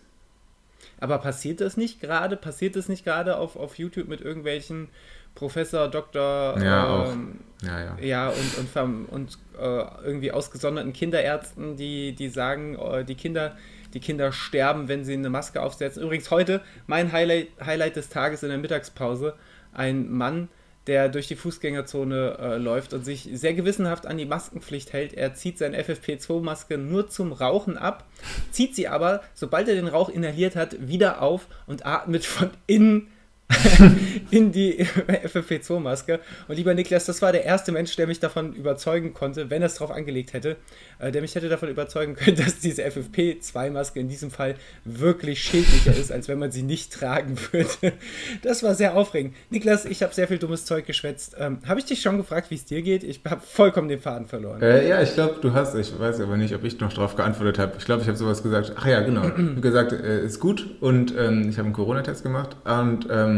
Aber 0.99 1.19
passiert 1.19 1.61
das 1.61 1.77
nicht 1.77 2.01
gerade? 2.01 2.35
Passiert 2.37 2.75
das 2.75 2.89
nicht 2.89 3.03
gerade 3.03 3.37
auf, 3.37 3.55
auf 3.55 3.77
YouTube 3.77 4.07
mit 4.07 4.21
irgendwelchen 4.21 4.87
Professor, 5.35 5.89
Doktor, 5.89 6.57
ja, 6.61 7.11
ähm, 7.11 7.41
ja, 7.61 7.83
ja. 7.83 7.97
ja, 7.99 8.29
und, 8.29 8.75
und, 8.75 9.05
und 9.09 9.37
äh, 9.59 9.85
irgendwie 10.05 10.31
ausgesonderten 10.31 10.93
Kinderärzten, 10.93 11.75
die, 11.75 12.15
die 12.15 12.29
sagen, 12.29 12.79
äh, 12.79 13.03
die 13.03 13.15
Kinder, 13.15 13.57
die 13.93 13.99
Kinder 13.99 14.31
sterben, 14.31 14.87
wenn 14.87 15.03
sie 15.03 15.13
eine 15.13 15.29
Maske 15.29 15.61
aufsetzen. 15.61 16.01
Übrigens 16.01 16.31
heute 16.31 16.61
mein 16.87 17.11
Highlight, 17.11 17.49
Highlight 17.63 17.97
des 17.97 18.07
Tages 18.07 18.43
in 18.43 18.49
der 18.49 18.57
Mittagspause, 18.57 19.35
ein 19.73 20.09
Mann, 20.09 20.47
der 20.87 21.09
durch 21.09 21.27
die 21.27 21.35
Fußgängerzone 21.35 22.37
äh, 22.39 22.57
läuft 22.57 22.93
und 22.93 23.03
sich 23.03 23.29
sehr 23.33 23.53
gewissenhaft 23.53 24.05
an 24.05 24.17
die 24.17 24.25
Maskenpflicht 24.25 24.93
hält. 24.93 25.13
Er 25.13 25.33
zieht 25.33 25.57
seine 25.57 25.81
FFP2-Maske 25.81 26.77
nur 26.77 27.09
zum 27.09 27.31
Rauchen 27.31 27.77
ab, 27.77 28.05
zieht 28.51 28.75
sie 28.75 28.87
aber, 28.87 29.21
sobald 29.33 29.67
er 29.67 29.75
den 29.75 29.87
Rauch 29.87 30.09
inhaliert 30.09 30.55
hat, 30.55 30.87
wieder 30.87 31.21
auf 31.21 31.47
und 31.65 31.85
atmet 31.85 32.25
von 32.25 32.51
innen 32.67 33.07
in 34.31 34.51
die 34.51 34.83
FFP2-Maske. 35.23 36.19
Und 36.47 36.55
lieber 36.55 36.73
Niklas, 36.73 37.05
das 37.05 37.21
war 37.21 37.31
der 37.31 37.43
erste 37.43 37.71
Mensch, 37.71 37.95
der 37.95 38.07
mich 38.07 38.19
davon 38.19 38.53
überzeugen 38.53 39.13
konnte, 39.13 39.49
wenn 39.49 39.61
er 39.61 39.67
es 39.67 39.75
drauf 39.75 39.91
angelegt 39.91 40.33
hätte, 40.33 40.57
äh, 40.99 41.11
der 41.11 41.21
mich 41.21 41.35
hätte 41.35 41.47
davon 41.47 41.69
überzeugen 41.69 42.15
können, 42.15 42.37
dass 42.43 42.59
diese 42.59 42.83
FFP2-Maske 42.83 43.99
in 43.99 44.07
diesem 44.07 44.31
Fall 44.31 44.55
wirklich 44.83 45.41
schädlicher 45.41 45.95
ist, 45.95 46.11
als 46.11 46.27
wenn 46.27 46.39
man 46.39 46.51
sie 46.51 46.63
nicht 46.63 46.91
tragen 46.93 47.37
würde. 47.51 47.93
Das 48.41 48.63
war 48.63 48.73
sehr 48.73 48.95
aufregend. 48.95 49.35
Niklas, 49.49 49.85
ich 49.85 50.01
habe 50.01 50.13
sehr 50.13 50.27
viel 50.27 50.39
dummes 50.39 50.65
Zeug 50.65 50.85
geschwätzt. 50.85 51.35
Ähm, 51.39 51.59
habe 51.67 51.79
ich 51.79 51.85
dich 51.85 52.01
schon 52.01 52.17
gefragt, 52.17 52.49
wie 52.49 52.55
es 52.55 52.65
dir 52.65 52.81
geht? 52.81 53.03
Ich 53.03 53.21
habe 53.29 53.41
vollkommen 53.45 53.89
den 53.89 53.99
Faden 53.99 54.27
verloren. 54.27 54.61
Äh, 54.61 54.87
ja, 54.87 55.01
ich 55.01 55.13
glaube, 55.13 55.35
du 55.41 55.53
hast. 55.53 55.75
Ich 55.75 55.97
weiß 55.97 56.19
aber 56.19 56.37
nicht, 56.37 56.53
ob 56.55 56.63
ich 56.63 56.79
noch 56.79 56.93
darauf 56.93 57.15
geantwortet 57.15 57.59
habe. 57.59 57.73
Ich 57.77 57.85
glaube, 57.85 58.01
ich 58.01 58.07
habe 58.07 58.17
sowas 58.17 58.41
gesagt. 58.41 58.73
Ach 58.75 58.87
ja, 58.87 59.01
genau. 59.01 59.23
Ich 59.45 59.57
habe 59.57 59.61
gesagt, 59.61 59.91
äh, 59.93 60.25
ist 60.25 60.39
gut 60.39 60.75
und 60.81 61.13
ähm, 61.17 61.49
ich 61.49 61.57
habe 61.57 61.65
einen 61.65 61.73
Corona-Test 61.73 62.23
gemacht 62.23 62.57
und 62.65 63.07
ähm, 63.11 63.34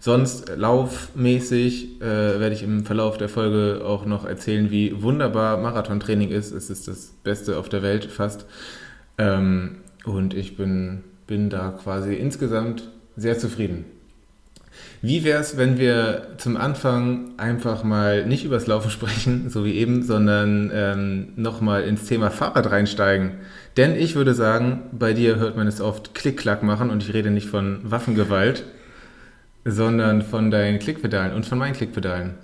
Sonst 0.00 0.52
laufmäßig 0.56 2.00
äh, 2.00 2.04
werde 2.40 2.54
ich 2.54 2.62
im 2.62 2.84
Verlauf 2.84 3.18
der 3.18 3.28
Folge 3.28 3.84
auch 3.84 4.06
noch 4.06 4.24
erzählen, 4.24 4.70
wie 4.70 5.02
wunderbar 5.02 5.56
Marathontraining 5.56 6.30
ist. 6.30 6.52
Es 6.52 6.70
ist 6.70 6.86
das 6.86 7.14
Beste 7.24 7.58
auf 7.58 7.68
der 7.68 7.82
Welt 7.82 8.04
fast. 8.04 8.46
Ähm, 9.18 9.78
und 10.04 10.34
ich 10.34 10.56
bin, 10.56 11.02
bin 11.26 11.50
da 11.50 11.70
quasi 11.70 12.14
insgesamt 12.14 12.88
sehr 13.16 13.38
zufrieden. 13.38 13.86
Wie 15.02 15.24
wäre 15.24 15.40
es, 15.40 15.56
wenn 15.56 15.78
wir 15.78 16.28
zum 16.38 16.56
Anfang 16.56 17.32
einfach 17.36 17.82
mal 17.82 18.24
nicht 18.24 18.44
übers 18.44 18.68
Laufen 18.68 18.90
sprechen, 18.92 19.50
so 19.50 19.64
wie 19.64 19.74
eben, 19.74 20.04
sondern 20.04 20.70
ähm, 20.72 21.28
nochmal 21.34 21.82
ins 21.82 22.04
Thema 22.04 22.30
Fahrrad 22.30 22.70
reinsteigen? 22.70 23.32
Denn 23.76 23.96
ich 23.96 24.14
würde 24.14 24.34
sagen, 24.34 24.82
bei 24.92 25.12
dir 25.12 25.36
hört 25.36 25.56
man 25.56 25.66
es 25.66 25.80
oft 25.80 26.14
Klick-Klack 26.14 26.62
machen 26.62 26.90
und 26.90 27.02
ich 27.02 27.14
rede 27.14 27.30
nicht 27.30 27.48
von 27.48 27.80
Waffengewalt 27.82 28.64
sondern 29.68 30.22
von 30.22 30.50
deinen 30.50 30.78
Klickpedalen 30.78 31.34
und 31.34 31.46
von 31.46 31.58
meinen 31.58 31.74
Klickpedalen. 31.74 32.34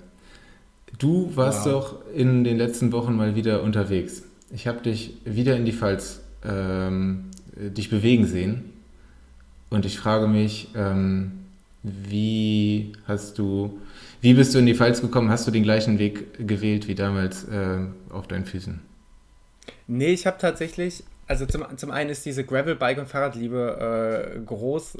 Du 0.99 1.35
warst 1.35 1.65
wow. 1.65 1.73
doch 1.73 2.13
in 2.13 2.43
den 2.43 2.57
letzten 2.57 2.91
Wochen 2.91 3.15
mal 3.15 3.35
wieder 3.35 3.63
unterwegs. 3.63 4.23
Ich 4.51 4.67
habe 4.67 4.81
dich 4.81 5.17
wieder 5.25 5.57
in 5.57 5.65
die 5.65 5.73
Pfalz 5.73 6.21
ähm, 6.45 7.25
dich 7.55 7.89
bewegen 7.89 8.25
sehen 8.25 8.73
und 9.69 9.85
ich 9.85 9.97
frage 9.97 10.27
mich, 10.27 10.69
ähm, 10.75 11.31
wie 11.83 12.93
hast 13.07 13.37
du, 13.37 13.79
wie 14.21 14.33
bist 14.33 14.53
du 14.53 14.59
in 14.59 14.65
die 14.65 14.75
Pfalz 14.75 15.01
gekommen? 15.01 15.29
Hast 15.29 15.47
du 15.47 15.51
den 15.51 15.63
gleichen 15.63 15.99
Weg 15.99 16.47
gewählt 16.47 16.87
wie 16.87 16.95
damals 16.95 17.43
äh, 17.45 17.79
auf 18.09 18.27
deinen 18.27 18.45
Füßen? 18.45 18.79
Nee, 19.87 20.13
ich 20.13 20.25
habe 20.25 20.37
tatsächlich 20.39 21.03
also 21.27 21.45
zum, 21.45 21.65
zum 21.77 21.91
einen 21.91 22.09
ist 22.09 22.25
diese 22.25 22.43
Gravel-Bike- 22.43 22.99
und 22.99 23.07
Fahrradliebe 23.07 24.35
äh, 24.35 24.39
groß, 24.39 24.97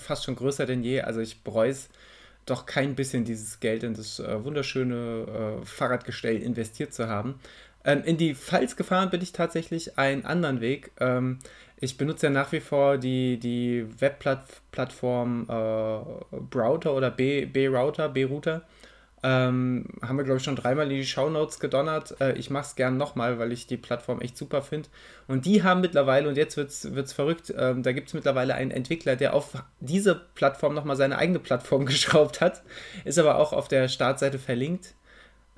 fast 0.00 0.24
schon 0.24 0.36
größer 0.36 0.66
denn 0.66 0.82
je. 0.82 1.02
Also 1.02 1.20
ich 1.20 1.42
bereue 1.42 1.70
es 1.70 1.88
doch 2.46 2.66
kein 2.66 2.94
bisschen, 2.94 3.24
dieses 3.24 3.60
Geld 3.60 3.82
in 3.82 3.94
das 3.94 4.20
äh, 4.20 4.44
wunderschöne 4.44 5.60
äh, 5.62 5.64
Fahrradgestell 5.64 6.42
investiert 6.42 6.94
zu 6.94 7.08
haben. 7.08 7.38
Ähm, 7.84 8.02
in 8.04 8.16
die 8.16 8.34
Pfalz 8.34 8.76
gefahren 8.76 9.10
bin 9.10 9.22
ich 9.22 9.32
tatsächlich 9.32 9.98
einen 9.98 10.24
anderen 10.24 10.60
Weg. 10.60 10.90
Ähm, 10.98 11.38
ich 11.80 11.96
benutze 11.96 12.26
ja 12.26 12.30
nach 12.30 12.50
wie 12.52 12.60
vor 12.60 12.98
die, 12.98 13.38
die 13.38 13.86
Webplattform 14.00 15.42
äh, 15.48 16.36
Browser 16.50 16.94
oder 16.94 17.10
B-Router, 17.10 18.08
B-Router. 18.08 18.62
Ähm, 19.22 19.86
haben 20.00 20.16
wir, 20.16 20.24
glaube 20.24 20.38
ich, 20.38 20.44
schon 20.44 20.54
dreimal 20.54 20.84
in 20.84 20.96
die 20.96 21.06
Shownotes 21.06 21.58
gedonnert. 21.58 22.20
Äh, 22.20 22.34
ich 22.34 22.50
mache 22.50 22.66
es 22.66 22.76
gern 22.76 22.96
nochmal, 22.96 23.38
weil 23.38 23.50
ich 23.50 23.66
die 23.66 23.76
Plattform 23.76 24.20
echt 24.20 24.36
super 24.36 24.62
finde. 24.62 24.88
Und 25.26 25.44
die 25.44 25.64
haben 25.64 25.80
mittlerweile, 25.80 26.28
und 26.28 26.36
jetzt 26.36 26.56
wird 26.56 26.70
es 26.70 27.12
verrückt, 27.12 27.52
ähm, 27.56 27.82
da 27.82 27.92
gibt 27.92 28.08
es 28.08 28.14
mittlerweile 28.14 28.54
einen 28.54 28.70
Entwickler, 28.70 29.16
der 29.16 29.34
auf 29.34 29.54
diese 29.80 30.14
Plattform 30.34 30.74
nochmal 30.74 30.96
seine 30.96 31.18
eigene 31.18 31.40
Plattform 31.40 31.84
geschraubt 31.86 32.40
hat. 32.40 32.62
Ist 33.04 33.18
aber 33.18 33.38
auch 33.38 33.52
auf 33.52 33.66
der 33.66 33.88
Startseite 33.88 34.38
verlinkt. 34.38 34.94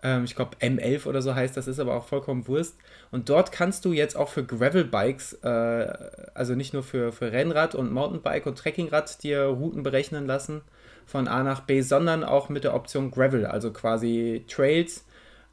Ähm, 0.02 0.24
ich 0.24 0.34
glaube 0.34 0.56
M11 0.60 1.06
oder 1.06 1.20
so 1.20 1.34
heißt 1.34 1.54
das, 1.56 1.66
ist 1.66 1.80
aber 1.80 1.94
auch 1.94 2.06
vollkommen 2.06 2.48
Wurst. 2.48 2.76
Und 3.10 3.28
dort 3.28 3.52
kannst 3.52 3.84
du 3.84 3.92
jetzt 3.92 4.16
auch 4.16 4.30
für 4.30 4.44
Gravel-Bikes, 4.44 5.34
äh, 5.42 5.92
also 6.32 6.54
nicht 6.54 6.72
nur 6.72 6.82
für, 6.82 7.12
für 7.12 7.30
Rennrad 7.30 7.74
und 7.74 7.92
Mountainbike 7.92 8.46
und 8.46 8.56
Trekkingrad, 8.56 9.22
dir 9.22 9.42
Routen 9.42 9.82
berechnen 9.82 10.26
lassen 10.26 10.62
von 11.10 11.26
A 11.26 11.42
nach 11.42 11.62
B, 11.62 11.80
sondern 11.80 12.22
auch 12.22 12.48
mit 12.48 12.62
der 12.62 12.74
Option 12.74 13.10
Gravel, 13.10 13.44
also 13.44 13.72
quasi 13.72 14.44
Trails, 14.48 15.04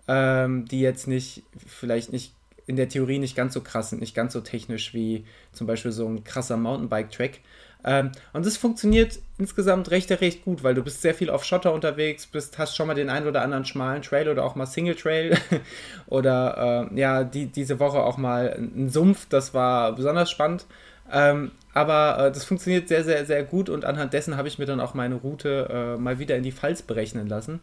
ähm, 0.08 0.66
die 0.66 0.82
jetzt 0.82 1.08
nicht, 1.08 1.44
vielleicht 1.66 2.12
nicht 2.12 2.34
in 2.68 2.76
der 2.76 2.90
Theorie 2.90 3.18
nicht 3.18 3.36
ganz 3.36 3.54
so 3.54 3.62
krass 3.62 3.90
sind, 3.90 4.00
nicht 4.00 4.14
ganz 4.14 4.34
so 4.34 4.42
technisch 4.42 4.94
wie 4.94 5.26
zum 5.54 5.66
Beispiel 5.66 5.92
so 5.92 6.08
ein 6.08 6.24
krasser 6.24 6.58
Mountainbike-Track. 6.58 7.40
Ähm, 7.84 8.12
und 8.34 8.46
das 8.46 8.58
funktioniert 8.58 9.20
insgesamt 9.38 9.90
recht, 9.92 10.12
recht 10.12 10.44
gut, 10.44 10.64
weil 10.64 10.76
du 10.76 10.84
bist 10.84 11.02
sehr 11.02 11.16
viel 11.16 11.30
auf 11.30 11.44
Schotter 11.44 11.74
unterwegs, 11.74 12.28
bist, 12.28 12.58
hast 12.58 12.76
schon 12.76 12.88
mal 12.88 12.94
den 12.94 13.10
einen 13.10 13.28
oder 13.28 13.42
anderen 13.42 13.66
schmalen 13.66 14.02
Trail 14.02 14.30
oder 14.30 14.44
auch 14.44 14.56
mal 14.56 14.66
Single 14.66 14.96
Trail 14.96 15.38
oder 16.08 16.90
äh, 16.92 17.00
ja, 17.00 17.24
die, 17.24 17.48
diese 17.48 17.80
Woche 17.80 18.04
auch 18.04 18.18
mal 18.18 18.58
ein 18.58 18.90
Sumpf, 18.90 19.28
das 19.30 19.54
war 19.54 19.94
besonders 19.94 20.30
spannend. 20.30 20.66
Ähm, 21.12 21.52
aber 21.74 22.28
äh, 22.28 22.32
das 22.32 22.44
funktioniert 22.44 22.88
sehr, 22.88 23.04
sehr, 23.04 23.26
sehr 23.26 23.44
gut 23.44 23.70
und 23.70 23.86
anhand 23.86 24.14
dessen 24.14 24.36
habe 24.36 24.48
ich 24.48 24.58
mir 24.58 24.66
dann 24.66 24.80
auch 24.80 24.94
meine 24.94 25.16
Route 25.16 25.68
äh, 25.70 26.02
mal 26.02 26.20
wieder 26.20 26.36
in 26.36 26.44
die 26.44 26.52
Pfalz 26.52 26.82
berechnen 26.82 27.28
lassen. 27.28 27.60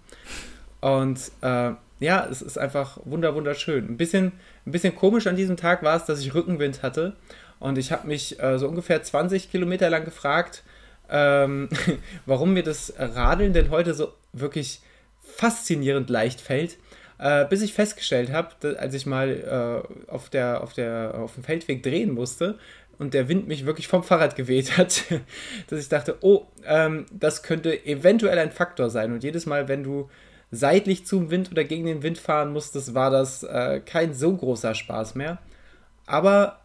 Und 0.80 1.32
äh, 1.40 1.72
ja, 2.00 2.26
es 2.30 2.42
ist 2.42 2.58
einfach 2.58 2.98
wunder, 3.04 3.34
wunderschön. 3.34 3.88
Ein 3.88 3.96
bisschen, 3.96 4.32
ein 4.66 4.72
bisschen 4.72 4.94
komisch 4.94 5.26
an 5.26 5.36
diesem 5.36 5.56
Tag 5.56 5.82
war 5.82 5.96
es, 5.96 6.04
dass 6.04 6.20
ich 6.20 6.34
Rückenwind 6.34 6.82
hatte. 6.82 7.14
Und 7.58 7.78
ich 7.78 7.92
habe 7.92 8.06
mich 8.06 8.40
äh, 8.40 8.58
so 8.58 8.68
ungefähr 8.68 9.02
20 9.02 9.50
Kilometer 9.50 9.88
lang 9.88 10.04
gefragt, 10.04 10.62
ähm, 11.08 11.68
warum 12.26 12.52
mir 12.52 12.62
das 12.62 12.92
Radeln 12.98 13.52
denn 13.52 13.70
heute 13.70 13.94
so 13.94 14.12
wirklich 14.32 14.80
faszinierend 15.22 16.10
leicht 16.10 16.40
fällt. 16.40 16.76
Äh, 17.16 17.46
bis 17.46 17.62
ich 17.62 17.72
festgestellt 17.72 18.32
habe, 18.32 18.78
als 18.78 18.92
ich 18.92 19.06
mal 19.06 19.30
äh, 19.30 20.10
auf, 20.10 20.28
der, 20.28 20.62
auf, 20.62 20.72
der, 20.72 21.14
auf 21.16 21.34
dem 21.34 21.44
Feldweg 21.44 21.82
drehen 21.82 22.12
musste 22.12 22.58
und 22.98 23.14
der 23.14 23.28
Wind 23.28 23.48
mich 23.48 23.66
wirklich 23.66 23.88
vom 23.88 24.02
Fahrrad 24.02 24.36
geweht 24.36 24.76
hat, 24.76 25.04
dass 25.68 25.80
ich 25.80 25.88
dachte, 25.88 26.18
oh, 26.20 26.46
ähm, 26.64 27.06
das 27.12 27.42
könnte 27.42 27.84
eventuell 27.86 28.38
ein 28.38 28.52
Faktor 28.52 28.90
sein. 28.90 29.12
Und 29.12 29.24
jedes 29.24 29.46
Mal, 29.46 29.68
wenn 29.68 29.82
du 29.82 30.08
seitlich 30.50 31.06
zum 31.06 31.30
Wind 31.30 31.50
oder 31.50 31.64
gegen 31.64 31.86
den 31.86 32.02
Wind 32.02 32.18
fahren 32.18 32.52
musstest, 32.52 32.94
war 32.94 33.10
das 33.10 33.42
äh, 33.42 33.80
kein 33.80 34.14
so 34.14 34.36
großer 34.36 34.74
Spaß 34.74 35.14
mehr. 35.14 35.38
Aber 36.06 36.60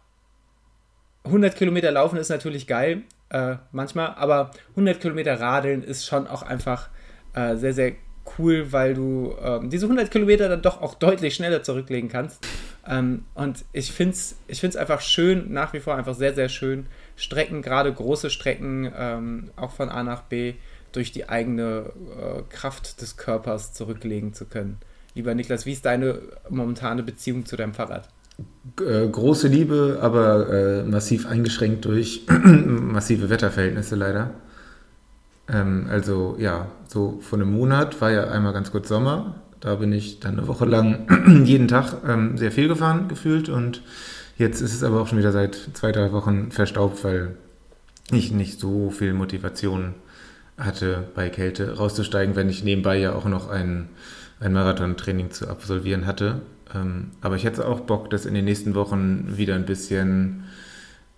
100 1.24 1.56
Kilometer 1.56 1.90
laufen 1.90 2.16
ist 2.16 2.28
natürlich 2.28 2.66
geil, 2.66 3.02
äh, 3.30 3.56
manchmal, 3.72 4.14
aber 4.16 4.50
100 4.70 5.00
Kilometer 5.00 5.38
radeln 5.40 5.82
ist 5.82 6.06
schon 6.06 6.26
auch 6.26 6.42
einfach 6.42 6.88
äh, 7.34 7.56
sehr, 7.56 7.74
sehr 7.74 7.92
cool, 8.38 8.72
weil 8.72 8.94
du 8.94 9.34
ähm, 9.42 9.70
diese 9.70 9.86
100 9.86 10.10
Kilometer 10.10 10.48
dann 10.48 10.62
doch 10.62 10.80
auch 10.80 10.94
deutlich 10.94 11.34
schneller 11.34 11.62
zurücklegen 11.62 12.08
kannst. 12.08 12.46
Ähm, 12.86 13.24
und 13.34 13.64
ich 13.72 13.92
finde 13.92 14.14
es 14.14 14.36
ich 14.48 14.60
find's 14.60 14.76
einfach 14.76 15.00
schön, 15.00 15.52
nach 15.52 15.72
wie 15.72 15.80
vor 15.80 15.94
einfach 15.94 16.14
sehr, 16.14 16.34
sehr 16.34 16.48
schön, 16.48 16.86
Strecken, 17.16 17.62
gerade 17.62 17.92
große 17.92 18.30
Strecken, 18.30 18.90
ähm, 18.96 19.50
auch 19.56 19.72
von 19.72 19.88
A 19.88 20.02
nach 20.02 20.22
B, 20.22 20.54
durch 20.92 21.12
die 21.12 21.28
eigene 21.28 21.92
äh, 22.18 22.42
Kraft 22.48 23.00
des 23.00 23.16
Körpers 23.16 23.72
zurücklegen 23.72 24.32
zu 24.32 24.46
können. 24.46 24.78
Lieber 25.14 25.34
Niklas, 25.34 25.66
wie 25.66 25.72
ist 25.72 25.84
deine 25.84 26.20
momentane 26.48 27.02
Beziehung 27.02 27.44
zu 27.44 27.56
deinem 27.56 27.74
Fahrrad? 27.74 28.08
Äh, 28.80 29.08
große 29.08 29.48
Liebe, 29.48 29.98
aber 30.00 30.48
äh, 30.48 30.82
massiv 30.84 31.26
eingeschränkt 31.26 31.84
durch 31.84 32.22
massive 32.44 33.28
Wetterverhältnisse 33.28 33.96
leider. 33.96 34.30
Ähm, 35.48 35.86
also 35.90 36.36
ja, 36.38 36.68
so 36.88 37.18
vor 37.20 37.38
einem 37.38 37.52
Monat 37.52 38.00
war 38.00 38.10
ja 38.10 38.28
einmal 38.28 38.52
ganz 38.52 38.70
kurz 38.70 38.88
Sommer. 38.88 39.34
Da 39.60 39.74
bin 39.76 39.92
ich 39.92 40.20
dann 40.20 40.38
eine 40.38 40.48
Woche 40.48 40.64
lang 40.64 41.44
jeden 41.44 41.68
Tag 41.68 41.96
ähm, 42.06 42.36
sehr 42.38 42.50
viel 42.50 42.68
gefahren 42.68 43.08
gefühlt 43.08 43.48
und 43.48 43.82
jetzt 44.38 44.60
ist 44.62 44.74
es 44.74 44.82
aber 44.82 45.00
auch 45.00 45.06
schon 45.06 45.18
wieder 45.18 45.32
seit 45.32 45.54
zwei, 45.74 45.92
drei 45.92 46.12
Wochen 46.12 46.50
verstaubt, 46.50 47.04
weil 47.04 47.36
ich 48.10 48.32
nicht 48.32 48.58
so 48.58 48.90
viel 48.90 49.12
Motivation 49.12 49.94
hatte, 50.56 51.08
bei 51.14 51.28
Kälte 51.28 51.76
rauszusteigen, 51.76 52.36
wenn 52.36 52.48
ich 52.48 52.64
nebenbei 52.64 52.98
ja 52.98 53.14
auch 53.14 53.26
noch 53.26 53.48
ein, 53.48 53.88
ein 54.40 54.52
Marathontraining 54.52 55.30
zu 55.30 55.48
absolvieren 55.48 56.06
hatte. 56.06 56.40
Ähm, 56.74 57.10
aber 57.20 57.36
ich 57.36 57.44
hätte 57.44 57.66
auch 57.66 57.80
Bock, 57.80 58.10
das 58.10 58.26
in 58.26 58.34
den 58.34 58.44
nächsten 58.44 58.74
Wochen 58.74 59.36
wieder 59.36 59.54
ein 59.54 59.66
bisschen, 59.66 60.44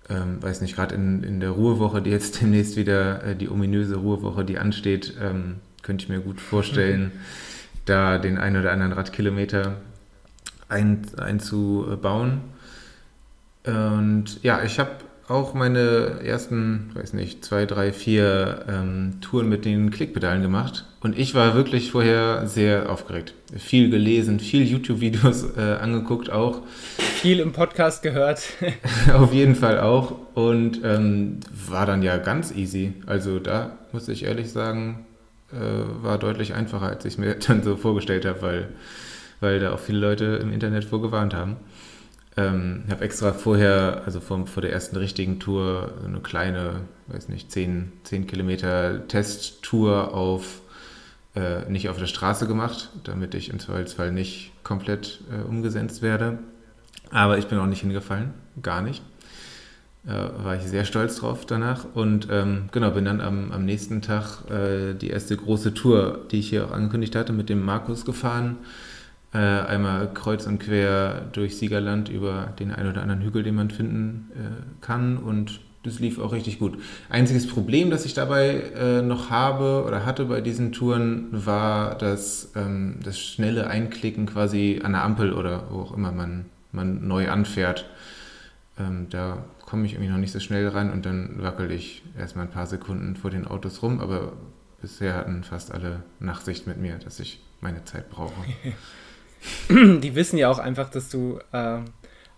ähm, 0.08 0.42
weiß 0.42 0.60
nicht, 0.60 0.76
gerade 0.76 0.94
in, 0.94 1.22
in 1.22 1.40
der 1.40 1.50
Ruhewoche, 1.50 2.02
die 2.02 2.10
jetzt 2.10 2.40
demnächst 2.42 2.76
wieder, 2.76 3.22
äh, 3.24 3.36
die 3.36 3.48
ominöse 3.48 3.96
Ruhewoche, 3.96 4.44
die 4.44 4.58
ansteht, 4.58 5.14
ähm, 5.20 5.56
könnte 5.82 6.04
ich 6.04 6.08
mir 6.08 6.20
gut 6.20 6.40
vorstellen, 6.40 7.04
mhm. 7.04 7.10
da 7.84 8.18
den 8.18 8.38
ein 8.38 8.56
oder 8.56 8.72
anderen 8.72 8.92
Radkilometer 8.92 9.74
ein, 10.68 11.02
einzubauen. 11.18 12.40
Und 13.64 14.42
ja, 14.42 14.62
ich 14.64 14.78
habe 14.78 14.90
auch 15.28 15.54
meine 15.54 16.20
ersten, 16.24 16.90
weiß 16.94 17.12
nicht, 17.14 17.44
zwei, 17.44 17.64
drei, 17.64 17.92
vier 17.92 18.64
ähm, 18.68 19.20
Touren 19.20 19.48
mit 19.48 19.64
den 19.64 19.90
Klickpedalen 19.90 20.42
gemacht. 20.42 20.84
Und 21.00 21.18
ich 21.18 21.34
war 21.34 21.54
wirklich 21.54 21.90
vorher 21.90 22.46
sehr 22.46 22.90
aufgeregt. 22.90 23.34
Viel 23.56 23.90
gelesen, 23.90 24.40
viel 24.40 24.62
YouTube-Videos 24.62 25.44
äh, 25.56 25.76
angeguckt 25.80 26.30
auch. 26.30 26.62
Viel 26.98 27.40
im 27.40 27.52
Podcast 27.52 28.02
gehört. 28.02 28.42
Auf 29.12 29.32
jeden 29.32 29.54
Fall 29.54 29.80
auch. 29.80 30.14
Und 30.34 30.80
ähm, 30.84 31.40
war 31.68 31.86
dann 31.86 32.02
ja 32.02 32.18
ganz 32.18 32.52
easy. 32.52 32.94
Also 33.06 33.38
da 33.38 33.78
muss 33.92 34.08
ich 34.08 34.24
ehrlich 34.24 34.50
sagen, 34.50 35.06
äh, 35.52 36.02
war 36.02 36.18
deutlich 36.18 36.54
einfacher, 36.54 36.86
als 36.86 37.04
ich 37.04 37.18
mir 37.18 37.34
dann 37.46 37.62
so 37.62 37.76
vorgestellt 37.76 38.24
habe, 38.24 38.42
weil, 38.42 38.68
weil 39.40 39.60
da 39.60 39.72
auch 39.72 39.78
viele 39.78 39.98
Leute 39.98 40.24
im 40.42 40.52
Internet 40.52 40.84
vorgewarnt 40.84 41.34
haben. 41.34 41.56
Ähm, 42.36 42.84
ich 42.86 42.92
habe 42.92 43.04
extra 43.04 43.32
vorher, 43.32 44.02
also 44.06 44.20
vor, 44.20 44.46
vor 44.46 44.62
der 44.62 44.72
ersten 44.72 44.96
richtigen 44.96 45.38
Tour, 45.38 45.92
eine 46.04 46.20
kleine, 46.20 46.80
weiß 47.08 47.28
nicht, 47.28 47.52
10, 47.52 47.92
10 48.04 48.26
Kilometer 48.26 49.06
Testtour 49.08 50.14
auf, 50.14 50.62
äh, 51.34 51.68
nicht 51.70 51.88
auf 51.88 51.98
der 51.98 52.06
Straße 52.06 52.46
gemacht, 52.46 52.90
damit 53.04 53.34
ich 53.34 53.50
im 53.50 53.58
Zweifelsfall 53.58 54.12
nicht 54.12 54.52
komplett 54.62 55.20
äh, 55.30 55.42
umgesetzt 55.42 56.00
werde. 56.02 56.38
Aber 57.10 57.36
ich 57.36 57.46
bin 57.46 57.58
auch 57.58 57.66
nicht 57.66 57.82
hingefallen, 57.82 58.32
gar 58.62 58.80
nicht. 58.80 59.02
War 60.04 60.56
ich 60.56 60.62
sehr 60.62 60.84
stolz 60.84 61.16
drauf 61.16 61.46
danach. 61.46 61.86
Und 61.94 62.26
ähm, 62.30 62.68
genau, 62.72 62.90
bin 62.90 63.04
dann 63.04 63.20
am, 63.20 63.52
am 63.52 63.64
nächsten 63.64 64.02
Tag 64.02 64.50
äh, 64.50 64.94
die 64.94 65.10
erste 65.10 65.36
große 65.36 65.74
Tour, 65.74 66.26
die 66.30 66.40
ich 66.40 66.48
hier 66.48 66.66
auch 66.66 66.72
angekündigt 66.72 67.14
hatte, 67.14 67.32
mit 67.32 67.48
dem 67.48 67.64
Markus 67.64 68.04
gefahren 68.04 68.58
äh, 69.32 69.38
einmal 69.38 70.12
kreuz 70.12 70.46
und 70.46 70.58
quer 70.58 71.22
durch 71.32 71.56
Siegerland 71.56 72.08
über 72.08 72.52
den 72.58 72.70
einen 72.70 72.90
oder 72.90 73.02
anderen 73.02 73.22
Hügel, 73.22 73.42
den 73.42 73.54
man 73.54 73.70
finden 73.70 74.30
äh, 74.34 74.84
kann. 74.84 75.16
Und 75.16 75.60
das 75.84 75.98
lief 75.98 76.18
auch 76.18 76.32
richtig 76.32 76.58
gut. 76.58 76.78
Einziges 77.08 77.48
Problem, 77.48 77.90
das 77.90 78.04
ich 78.04 78.14
dabei 78.14 78.62
äh, 78.76 79.02
noch 79.02 79.30
habe 79.30 79.84
oder 79.86 80.04
hatte 80.04 80.26
bei 80.26 80.40
diesen 80.40 80.72
Touren, 80.72 81.28
war 81.32 81.96
das, 81.96 82.52
ähm, 82.54 82.96
das 83.02 83.18
schnelle 83.18 83.66
Einklicken 83.66 84.26
quasi 84.26 84.80
an 84.84 84.92
der 84.92 85.02
Ampel 85.02 85.32
oder 85.32 85.64
wo 85.70 85.80
auch 85.80 85.96
immer 85.96 86.12
man, 86.12 86.46
man 86.70 87.06
neu 87.08 87.30
anfährt. 87.30 87.86
Ähm, 88.78 89.06
da 89.10 89.44
komme 89.72 89.86
ich 89.86 89.94
irgendwie 89.94 90.10
noch 90.10 90.18
nicht 90.18 90.32
so 90.32 90.38
schnell 90.38 90.68
ran 90.68 90.92
und 90.92 91.06
dann 91.06 91.42
wackel 91.42 91.70
ich 91.70 92.02
erstmal 92.18 92.44
ein 92.44 92.50
paar 92.50 92.66
Sekunden 92.66 93.16
vor 93.16 93.30
den 93.30 93.46
Autos 93.46 93.82
rum, 93.82 94.00
aber 94.00 94.34
bisher 94.82 95.14
hatten 95.14 95.44
fast 95.44 95.72
alle 95.72 96.02
Nachsicht 96.20 96.66
mit 96.66 96.76
mir, 96.76 96.98
dass 96.98 97.18
ich 97.20 97.42
meine 97.62 97.82
Zeit 97.86 98.10
brauche. 98.10 98.34
die 99.70 100.14
wissen 100.14 100.36
ja 100.36 100.50
auch 100.50 100.58
einfach, 100.58 100.90
dass 100.90 101.08
du, 101.08 101.38
äh, 101.52 101.78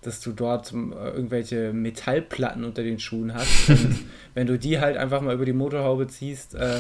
dass 0.00 0.21
du 0.21 0.31
dort 0.31 0.73
äh, 0.73 0.76
irgendwelche 0.76 1.73
Metallplatten 1.73 2.62
unter 2.62 2.85
den 2.85 3.00
Schuhen 3.00 3.35
hast. 3.35 3.69
Und 3.69 4.05
wenn 4.35 4.47
du 4.47 4.57
die 4.57 4.79
halt 4.79 4.97
einfach 4.97 5.21
mal 5.21 5.35
über 5.35 5.45
die 5.45 5.53
Motorhaube 5.53 6.07
ziehst, 6.07 6.55
äh, 6.55 6.79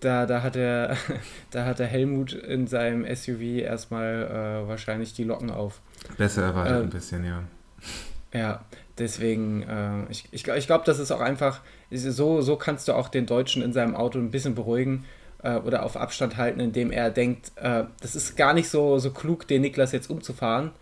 da, 0.00 0.26
da, 0.26 0.42
hat 0.42 0.54
der, 0.54 0.98
da 1.50 1.64
hat 1.64 1.78
der 1.78 1.86
Helmut 1.86 2.34
in 2.34 2.66
seinem 2.66 3.06
SUV 3.16 3.40
erstmal 3.62 4.64
äh, 4.64 4.68
wahrscheinlich 4.68 5.14
die 5.14 5.24
Locken 5.24 5.48
auf. 5.48 5.80
Besser 6.18 6.42
erwartet 6.42 6.82
ein 6.82 6.90
bisschen, 6.90 7.24
ja. 7.24 7.42
Ja, 8.32 8.60
deswegen, 8.98 9.62
äh, 9.62 10.10
ich, 10.10 10.28
ich, 10.32 10.46
ich 10.46 10.66
glaube, 10.66 10.84
das 10.84 10.98
ist 10.98 11.10
auch 11.10 11.20
einfach, 11.20 11.60
so, 11.90 12.42
so 12.42 12.56
kannst 12.56 12.88
du 12.88 12.92
auch 12.92 13.08
den 13.08 13.26
Deutschen 13.26 13.62
in 13.62 13.72
seinem 13.72 13.94
Auto 13.96 14.18
ein 14.18 14.30
bisschen 14.30 14.54
beruhigen 14.54 15.04
äh, 15.42 15.56
oder 15.56 15.84
auf 15.84 15.96
Abstand 15.96 16.36
halten, 16.36 16.60
indem 16.60 16.90
er 16.90 17.10
denkt, 17.10 17.52
äh, 17.56 17.84
das 18.00 18.14
ist 18.14 18.36
gar 18.36 18.52
nicht 18.52 18.68
so, 18.68 18.98
so 18.98 19.10
klug, 19.12 19.48
den 19.48 19.62
Niklas 19.62 19.92
jetzt 19.92 20.10
umzufahren, 20.10 20.72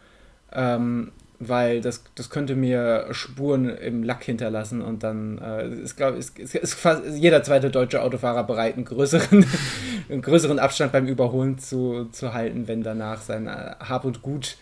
ähm, 0.52 1.12
weil 1.38 1.80
das, 1.82 2.02
das 2.16 2.30
könnte 2.30 2.56
mir 2.56 3.08
Spuren 3.12 3.68
im 3.68 4.02
Lack 4.02 4.24
hinterlassen 4.24 4.82
und 4.82 5.04
dann 5.04 5.38
äh, 5.38 5.68
ist, 5.68 5.96
glaube 5.96 6.18
ich, 6.18 6.36
ist, 6.38 6.54
ist 6.56 6.74
fast 6.74 7.04
jeder 7.14 7.44
zweite 7.44 7.70
deutsche 7.70 8.02
Autofahrer 8.02 8.42
bereit, 8.42 8.74
einen 8.74 8.86
größeren, 8.86 9.46
einen 10.08 10.22
größeren 10.22 10.58
Abstand 10.58 10.90
beim 10.90 11.06
Überholen 11.06 11.58
zu, 11.60 12.06
zu 12.06 12.32
halten, 12.32 12.66
wenn 12.66 12.82
danach 12.82 13.20
sein 13.20 13.46
äh, 13.46 13.76
Hab 13.78 14.04
und 14.04 14.22
Gut 14.22 14.56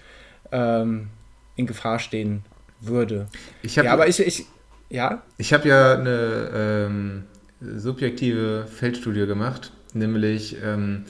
ähm, 0.52 1.08
in 1.56 1.66
Gefahr 1.66 1.98
stehen 1.98 2.44
würde. 2.86 3.26
Ich 3.62 3.78
hab, 3.78 3.84
ja, 3.84 3.92
aber 3.92 4.08
ich, 4.08 4.20
ich 4.20 4.46
ja? 4.90 5.22
Ich 5.38 5.52
habe 5.52 5.68
ja 5.68 5.94
eine 5.94 6.50
ähm, 6.54 7.24
subjektive 7.60 8.66
Feldstudie 8.66 9.26
gemacht 9.26 9.72
Nämlich, 9.94 10.56
ähm, 10.62 11.04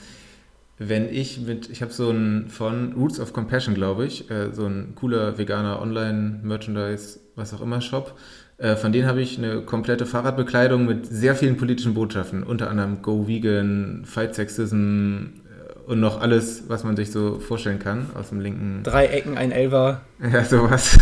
wenn 0.78 1.08
ich 1.08 1.40
mit, 1.40 1.70
ich 1.70 1.80
habe 1.80 1.92
so 1.92 2.10
ein 2.10 2.46
von 2.48 2.92
Roots 2.92 3.18
of 3.18 3.32
Compassion, 3.32 3.74
glaube 3.74 4.04
ich, 4.04 4.30
äh, 4.30 4.52
so 4.52 4.66
ein 4.66 4.94
cooler 4.94 5.38
veganer 5.38 5.80
Online-Merchandise, 5.80 7.18
was 7.34 7.54
auch 7.54 7.62
immer 7.62 7.80
Shop. 7.80 8.16
Äh, 8.58 8.76
von 8.76 8.92
denen 8.92 9.08
habe 9.08 9.22
ich 9.22 9.38
eine 9.38 9.62
komplette 9.62 10.04
Fahrradbekleidung 10.04 10.84
mit 10.84 11.06
sehr 11.06 11.34
vielen 11.34 11.56
politischen 11.56 11.94
Botschaften, 11.94 12.42
unter 12.42 12.70
anderem 12.70 13.00
Go 13.00 13.26
Vegan, 13.26 14.04
Fight 14.04 14.34
Sexism 14.34 14.76
äh, 14.76 15.90
und 15.90 16.00
noch 16.00 16.20
alles, 16.20 16.64
was 16.68 16.84
man 16.84 16.96
sich 16.96 17.10
so 17.10 17.40
vorstellen 17.40 17.78
kann 17.78 18.10
aus 18.14 18.28
dem 18.28 18.40
linken. 18.40 18.82
Drei 18.84 19.06
Ecken, 19.06 19.38
ein 19.38 19.50
Elver. 19.50 20.02
Ja, 20.32 20.44
sowas 20.44 20.98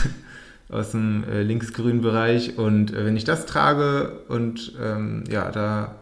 aus 0.72 0.92
dem 0.92 1.24
äh, 1.24 1.42
linksgrünen 1.42 2.00
Bereich. 2.00 2.58
Und 2.58 2.92
äh, 2.92 3.04
wenn 3.04 3.16
ich 3.16 3.24
das 3.24 3.46
trage 3.46 4.20
und 4.28 4.72
ähm, 4.80 5.24
ja, 5.30 5.50
da 5.50 5.96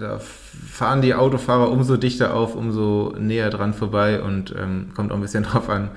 da 0.00 0.18
fahren 0.18 1.02
die 1.02 1.14
Autofahrer 1.14 1.70
umso 1.70 1.96
dichter 1.96 2.34
auf, 2.34 2.56
umso 2.56 3.14
näher 3.18 3.50
dran 3.50 3.74
vorbei 3.74 4.20
und 4.20 4.54
ähm, 4.58 4.90
kommt 4.94 5.12
auch 5.12 5.16
ein 5.16 5.22
bisschen 5.22 5.42
drauf 5.44 5.68
an, 5.68 5.90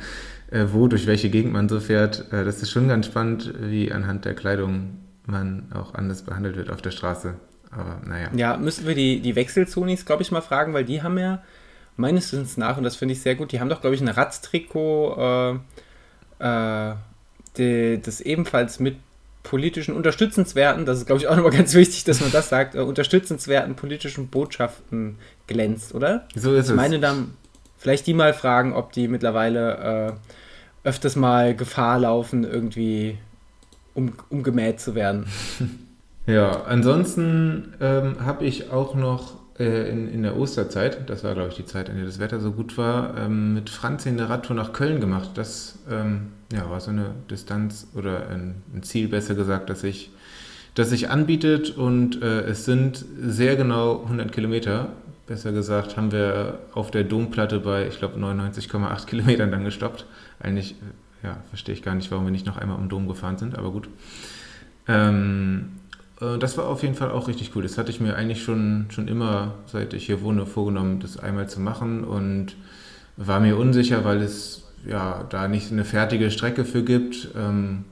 äh, 0.52 0.66
wo, 0.72 0.88
durch 0.88 1.08
welche 1.08 1.30
Gegend 1.30 1.54
man 1.54 1.68
so 1.68 1.80
fährt. 1.80 2.32
Äh, 2.32 2.44
das 2.44 2.62
ist 2.62 2.70
schon 2.70 2.88
ganz 2.88 3.08
spannend, 3.08 3.54
wie 3.60 3.92
anhand 3.92 4.26
der 4.26 4.36
Kleidung 4.36 5.00
man 5.26 5.72
auch 5.74 5.94
anders 5.94 6.22
behandelt 6.22 6.58
wird 6.58 6.70
auf 6.70 6.82
der 6.82 6.92
Straße. 6.92 7.34
Aber 7.72 8.00
naja. 8.06 8.30
Ja, 8.36 8.58
müssen 8.58 8.88
wir 8.88 8.96
die, 8.96 9.20
die 9.20 9.36
Wechselzonis, 9.36 10.06
glaube 10.06 10.24
ich, 10.24 10.32
mal 10.32 10.42
fragen, 10.42 10.74
weil 10.74 10.86
die 10.86 11.02
haben 11.02 11.18
ja 11.18 11.42
meines 11.98 12.32
Wissens 12.32 12.56
nach, 12.58 12.78
und 12.78 12.84
das 12.84 12.96
finde 12.96 13.14
ich 13.14 13.22
sehr 13.22 13.36
gut, 13.36 13.52
die 13.52 13.60
haben 13.60 13.70
doch, 13.70 13.82
glaube 13.82 13.96
ich, 13.96 14.02
ein 14.02 14.08
Radstrikot, 14.08 15.60
äh, 16.40 16.92
äh, 16.92 16.96
die, 17.58 18.00
das 18.02 18.22
ebenfalls 18.22 18.80
mit 18.80 18.98
politischen 19.44 19.96
unterstützenswerten, 19.96 20.86
das 20.86 21.00
ist 21.00 21.06
glaube 21.06 21.22
ich 21.22 21.28
auch 21.28 21.36
nochmal 21.36 21.52
ganz 21.58 21.74
wichtig, 21.74 22.04
dass 22.04 22.22
man 22.22 22.32
das 22.32 22.50
sagt, 22.50 22.76
äh, 22.76 22.80
unterstützenswerten 22.80 23.76
politischen 23.76 24.28
Botschaften 24.28 25.18
glänzt, 25.48 25.96
oder? 25.96 26.28
So 26.36 26.54
ist 26.54 26.58
ich 26.58 26.60
es. 26.66 26.70
Ich 26.70 26.76
meine 26.76 27.00
dann, 27.00 27.34
vielleicht 27.78 28.08
die 28.08 28.14
mal 28.14 28.34
fragen, 28.34 28.74
ob 28.74 28.92
die 28.92 29.08
mittlerweile 29.08 30.18
äh, 30.84 30.88
öfters 30.88 31.16
mal 31.16 31.56
Gefahr 31.56 32.00
laufen, 32.00 32.44
irgendwie 32.44 33.18
um, 33.94 34.14
umgemäht 34.30 34.80
zu 34.80 34.96
werden. 34.96 35.28
Ja, 36.28 36.64
ansonsten 36.64 37.74
ähm, 37.80 38.18
habe 38.26 38.44
ich 38.44 38.70
auch 38.70 38.96
noch 38.96 39.37
äh, 39.60 39.90
in, 39.90 40.12
in 40.12 40.24
der 40.24 40.38
Osterzeit, 40.38 41.10
das 41.10 41.24
war 41.24 41.34
glaube 41.34 41.50
ich 41.50 41.56
die 41.56 41.66
Zeit, 41.66 41.90
in 41.90 41.96
der 41.96 42.06
das 42.06 42.20
Wetter 42.20 42.40
so 42.40 42.52
gut 42.52 42.78
war, 42.78 43.18
ähm, 43.18 43.54
mit 43.54 43.70
Franz 43.70 44.06
in 44.06 44.18
der 44.18 44.30
Radtour 44.30 44.56
nach 44.56 44.74
Köln 44.74 45.00
gemacht. 45.00 45.32
Das 45.36 45.80
ähm, 45.90 46.28
ja, 46.52 46.70
war 46.70 46.80
so 46.80 46.92
eine 46.92 47.12
Distanz 47.30 47.88
oder 47.96 48.30
ein, 48.30 48.62
ein, 48.74 48.84
Ziel, 48.84 49.08
besser 49.08 49.36
gesagt, 49.36 49.70
dass 49.70 49.82
sich 49.82 50.12
das 50.76 50.92
sich 50.92 51.10
anbietet 51.10 51.76
und 51.76 52.22
äh, 52.22 52.42
es 52.42 52.66
sind 52.66 53.04
sehr 53.20 53.56
genau 53.56 54.04
100 54.04 54.32
Kilometer. 54.32 54.90
Besser 55.26 55.52
gesagt, 55.52 55.98
haben 55.98 56.12
wir 56.12 56.60
auf 56.74 56.92
der 56.92 57.04
Domplatte 57.04 57.60
bei, 57.60 57.88
ich 57.88 57.98
glaube, 57.98 58.20
99,8 58.20 59.08
Kilometern 59.08 59.50
dann 59.50 59.64
gestoppt. 59.64 60.06
Eigentlich, 60.40 60.76
äh, 61.24 61.28
ja, 61.28 61.38
verstehe 61.50 61.74
ich 61.74 61.82
gar 61.82 61.96
nicht, 61.96 62.12
warum 62.12 62.26
wir 62.26 62.32
nicht 62.32 62.46
noch 62.46 62.58
einmal 62.58 62.78
um 62.78 62.90
Dom 62.90 63.08
gefahren 63.08 63.38
sind, 63.40 63.58
aber 63.58 63.72
gut. 63.72 63.90
Ähm, 64.88 65.70
äh, 65.87 65.87
das 66.20 66.58
war 66.58 66.66
auf 66.68 66.82
jeden 66.82 66.96
Fall 66.96 67.12
auch 67.12 67.28
richtig 67.28 67.56
cool. 67.56 67.64
Das 67.64 67.78
hatte 67.78 67.92
ich 67.92 68.00
mir 68.00 68.16
eigentlich 68.16 68.44
schon, 68.44 68.88
schon 68.90 69.08
immer, 69.08 69.54
seit 69.68 69.94
ich 69.94 70.06
hier 70.06 70.22
wohne, 70.22 70.46
vorgenommen, 70.46 71.00
das 71.00 71.18
einmal 71.18 71.48
zu 71.48 71.60
machen 71.60 72.04
und 72.04 72.56
war 73.18 73.40
mir 73.40 73.58
unsicher, 73.58 74.04
weil 74.04 74.22
es 74.22 74.64
ja 74.88 75.26
da 75.30 75.48
nicht 75.48 75.72
eine 75.72 75.86
fertige 75.86 76.32
Strecke 76.32 76.66
für 76.66 76.84
gibt. 76.84 77.30
Ähm, 77.36 77.86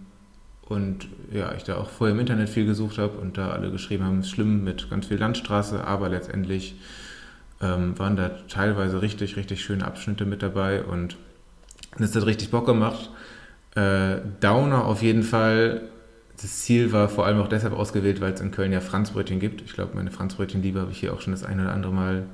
und 0.68 1.08
ja, 1.32 1.54
ich 1.54 1.64
da 1.64 1.78
auch 1.78 1.90
vorher 1.90 2.16
im 2.16 2.20
Internet 2.20 2.50
viel 2.50 2.66
gesucht 2.66 2.98
habe 2.98 3.18
und 3.20 3.38
da 3.38 3.52
alle 3.52 3.70
geschrieben 3.70 4.04
haben, 4.04 4.20
es 4.20 4.28
ist 4.28 4.32
schlimm 4.32 4.64
mit 4.64 4.90
ganz 4.90 5.06
viel 5.06 5.18
Landstraße, 5.18 5.86
aber 5.86 6.10
letztendlich 6.10 6.76
ähm, 7.62 7.98
waren 8.00 8.16
da 8.16 8.30
teilweise 8.50 9.02
richtig, 9.02 9.38
richtig 9.38 9.64
schöne 9.64 9.86
Abschnitte 9.86 10.26
mit 10.26 10.42
dabei 10.42 10.84
und 10.84 11.18
es 12.00 12.16
hat 12.16 12.26
richtig 12.26 12.50
Bock 12.50 12.66
gemacht. 12.66 13.12
Äh, 13.76 14.18
Downer 14.42 14.86
auf 14.86 15.04
jeden 15.04 15.24
Fall 15.24 15.82
das 16.42 16.64
Ziel 16.64 16.92
war 16.92 17.10
vor 17.10 17.26
allem 17.26 17.40
auch 17.40 17.48
deshalb 17.48 17.74
ausgewählt, 17.74 18.22
weil 18.22 18.34
es 18.34 18.42
in 18.42 18.52
Köln 18.52 18.72
ja 18.72 18.82
Franzbrötchen 18.82 19.40
gibt. 19.40 19.62
Ich 19.62 19.74
glaube, 19.74 19.96
meine 19.96 20.12
Franzbrötchenliebe 20.12 20.80
habe 20.80 20.92
ich 20.92 21.00
hier 21.00 21.14
auch 21.14 21.22
schon 21.22 21.32
das 21.32 21.44
ein 21.44 21.60
oder 21.60 21.72
andere 21.72 21.94
Mal 21.94 22.26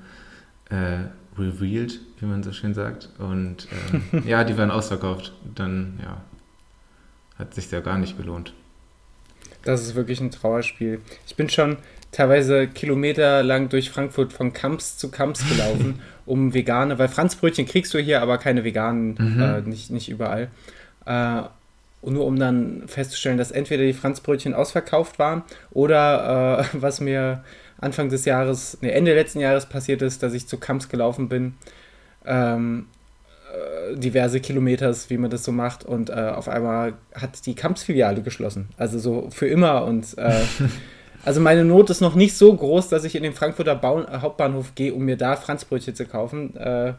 äh, 0.69 1.39
revealed, 1.39 1.99
wie 2.19 2.25
man 2.25 2.43
so 2.43 2.51
schön 2.51 2.73
sagt. 2.73 3.09
Und 3.19 3.67
ähm, 4.11 4.23
ja, 4.27 4.43
die 4.43 4.57
waren 4.57 4.71
ausverkauft. 4.71 5.33
Dann, 5.55 5.99
ja, 6.01 6.21
hat 7.37 7.53
sich 7.53 7.69
ja 7.69 7.79
gar 7.79 7.97
nicht 7.97 8.17
gelohnt. 8.17 8.53
Das 9.63 9.81
ist 9.81 9.95
wirklich 9.95 10.19
ein 10.19 10.31
Trauerspiel. 10.31 11.01
Ich 11.27 11.35
bin 11.35 11.49
schon 11.49 11.77
teilweise 12.11 12.67
kilometerlang 12.67 13.69
durch 13.69 13.91
Frankfurt 13.91 14.33
von 14.33 14.53
Kamps 14.53 14.97
zu 14.97 15.11
Kamps 15.11 15.47
gelaufen, 15.47 15.99
um 16.25 16.53
vegane, 16.53 16.97
weil 16.97 17.07
Franzbrötchen 17.07 17.67
kriegst 17.67 17.93
du 17.93 17.99
hier, 17.99 18.21
aber 18.21 18.37
keine 18.37 18.63
veganen, 18.63 19.15
mhm. 19.17 19.41
äh, 19.41 19.61
nicht, 19.61 19.91
nicht 19.91 20.09
überall. 20.09 20.49
Äh, 21.05 21.43
und 22.01 22.13
nur 22.13 22.25
um 22.25 22.37
dann 22.37 22.83
festzustellen, 22.87 23.37
dass 23.37 23.51
entweder 23.51 23.83
die 23.83 23.93
Franzbrötchen 23.93 24.53
ausverkauft 24.53 25.19
waren 25.19 25.43
oder 25.71 26.59
äh, 26.59 26.65
was 26.81 26.99
mir 26.99 27.43
Anfang 27.79 28.09
des 28.09 28.25
Jahres, 28.25 28.77
ne, 28.81 28.91
Ende 28.91 29.13
letzten 29.13 29.39
Jahres 29.39 29.65
passiert 29.65 30.01
ist, 30.01 30.23
dass 30.23 30.33
ich 30.33 30.47
zu 30.47 30.57
Kamps 30.57 30.89
gelaufen 30.89 31.29
bin. 31.29 31.55
Ähm, 32.25 32.85
äh, 33.51 33.97
diverse 33.97 34.39
Kilometers, 34.39 35.09
wie 35.09 35.17
man 35.17 35.31
das 35.31 35.43
so 35.43 35.51
macht. 35.51 35.83
Und 35.83 36.09
äh, 36.09 36.13
auf 36.13 36.47
einmal 36.47 36.93
hat 37.13 37.45
die 37.45 37.55
Kamps-Filiale 37.55 38.21
geschlossen. 38.21 38.69
Also 38.77 38.99
so 38.99 39.29
für 39.31 39.47
immer. 39.47 39.85
Und 39.85 40.17
äh, 40.17 40.41
also 41.25 41.41
meine 41.41 41.65
Not 41.65 41.89
ist 41.89 42.01
noch 42.01 42.15
nicht 42.15 42.37
so 42.37 42.53
groß, 42.55 42.89
dass 42.89 43.03
ich 43.03 43.15
in 43.15 43.23
den 43.23 43.33
Frankfurter 43.33 43.75
Bau 43.75 44.05
Hauptbahnhof 44.21 44.75
gehe, 44.75 44.93
um 44.93 45.03
mir 45.03 45.17
da 45.17 45.35
Franzbrötchen 45.35 45.95
zu 45.95 46.05
kaufen. 46.05 46.55
Äh, 46.55 46.93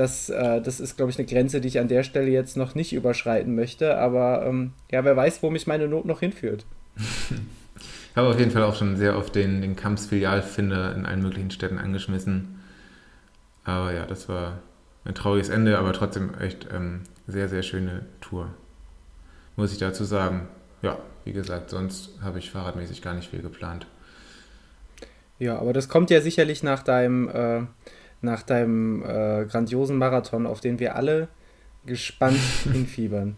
das, 0.00 0.30
äh, 0.30 0.62
das 0.62 0.80
ist, 0.80 0.96
glaube 0.96 1.10
ich, 1.12 1.18
eine 1.18 1.26
Grenze, 1.26 1.60
die 1.60 1.68
ich 1.68 1.78
an 1.78 1.88
der 1.88 2.04
Stelle 2.04 2.30
jetzt 2.30 2.56
noch 2.56 2.74
nicht 2.74 2.94
überschreiten 2.94 3.54
möchte. 3.54 3.98
Aber 3.98 4.46
ähm, 4.46 4.72
ja, 4.90 5.04
wer 5.04 5.14
weiß, 5.14 5.42
wo 5.42 5.50
mich 5.50 5.66
meine 5.66 5.88
Not 5.88 6.06
noch 6.06 6.20
hinführt. 6.20 6.64
Ich 6.96 8.16
habe 8.16 8.28
auf 8.28 8.38
jeden 8.38 8.50
Fall 8.50 8.64
auch 8.64 8.74
schon 8.74 8.96
sehr 8.96 9.16
oft 9.16 9.34
den, 9.34 9.60
den 9.60 9.76
Kamps-Filialfinder 9.76 10.96
in 10.96 11.06
allen 11.06 11.22
möglichen 11.22 11.50
Städten 11.50 11.78
angeschmissen. 11.78 12.60
Aber 13.62 13.92
ja, 13.92 14.04
das 14.06 14.28
war 14.28 14.58
ein 15.04 15.14
trauriges 15.14 15.48
Ende, 15.48 15.78
aber 15.78 15.92
trotzdem 15.92 16.34
echt 16.34 16.66
ähm, 16.74 17.02
sehr, 17.28 17.48
sehr 17.48 17.62
schöne 17.62 18.06
Tour. 18.20 18.48
Muss 19.54 19.70
ich 19.70 19.78
dazu 19.78 20.04
sagen. 20.04 20.48
Ja, 20.82 20.98
wie 21.24 21.32
gesagt, 21.32 21.70
sonst 21.70 22.10
habe 22.22 22.38
ich 22.38 22.50
fahrradmäßig 22.50 23.02
gar 23.02 23.14
nicht 23.14 23.30
viel 23.30 23.42
geplant. 23.42 23.86
Ja, 25.38 25.58
aber 25.58 25.72
das 25.72 25.88
kommt 25.88 26.10
ja 26.10 26.20
sicherlich 26.20 26.62
nach 26.62 26.82
deinem 26.82 27.28
äh, 27.28 27.62
nach 28.22 28.42
deinem 28.42 29.02
äh, 29.02 29.46
grandiosen 29.46 29.96
Marathon, 29.96 30.46
auf 30.46 30.60
den 30.60 30.78
wir 30.78 30.96
alle 30.96 31.28
gespannt 31.86 32.40
hinfiebern. 32.72 33.36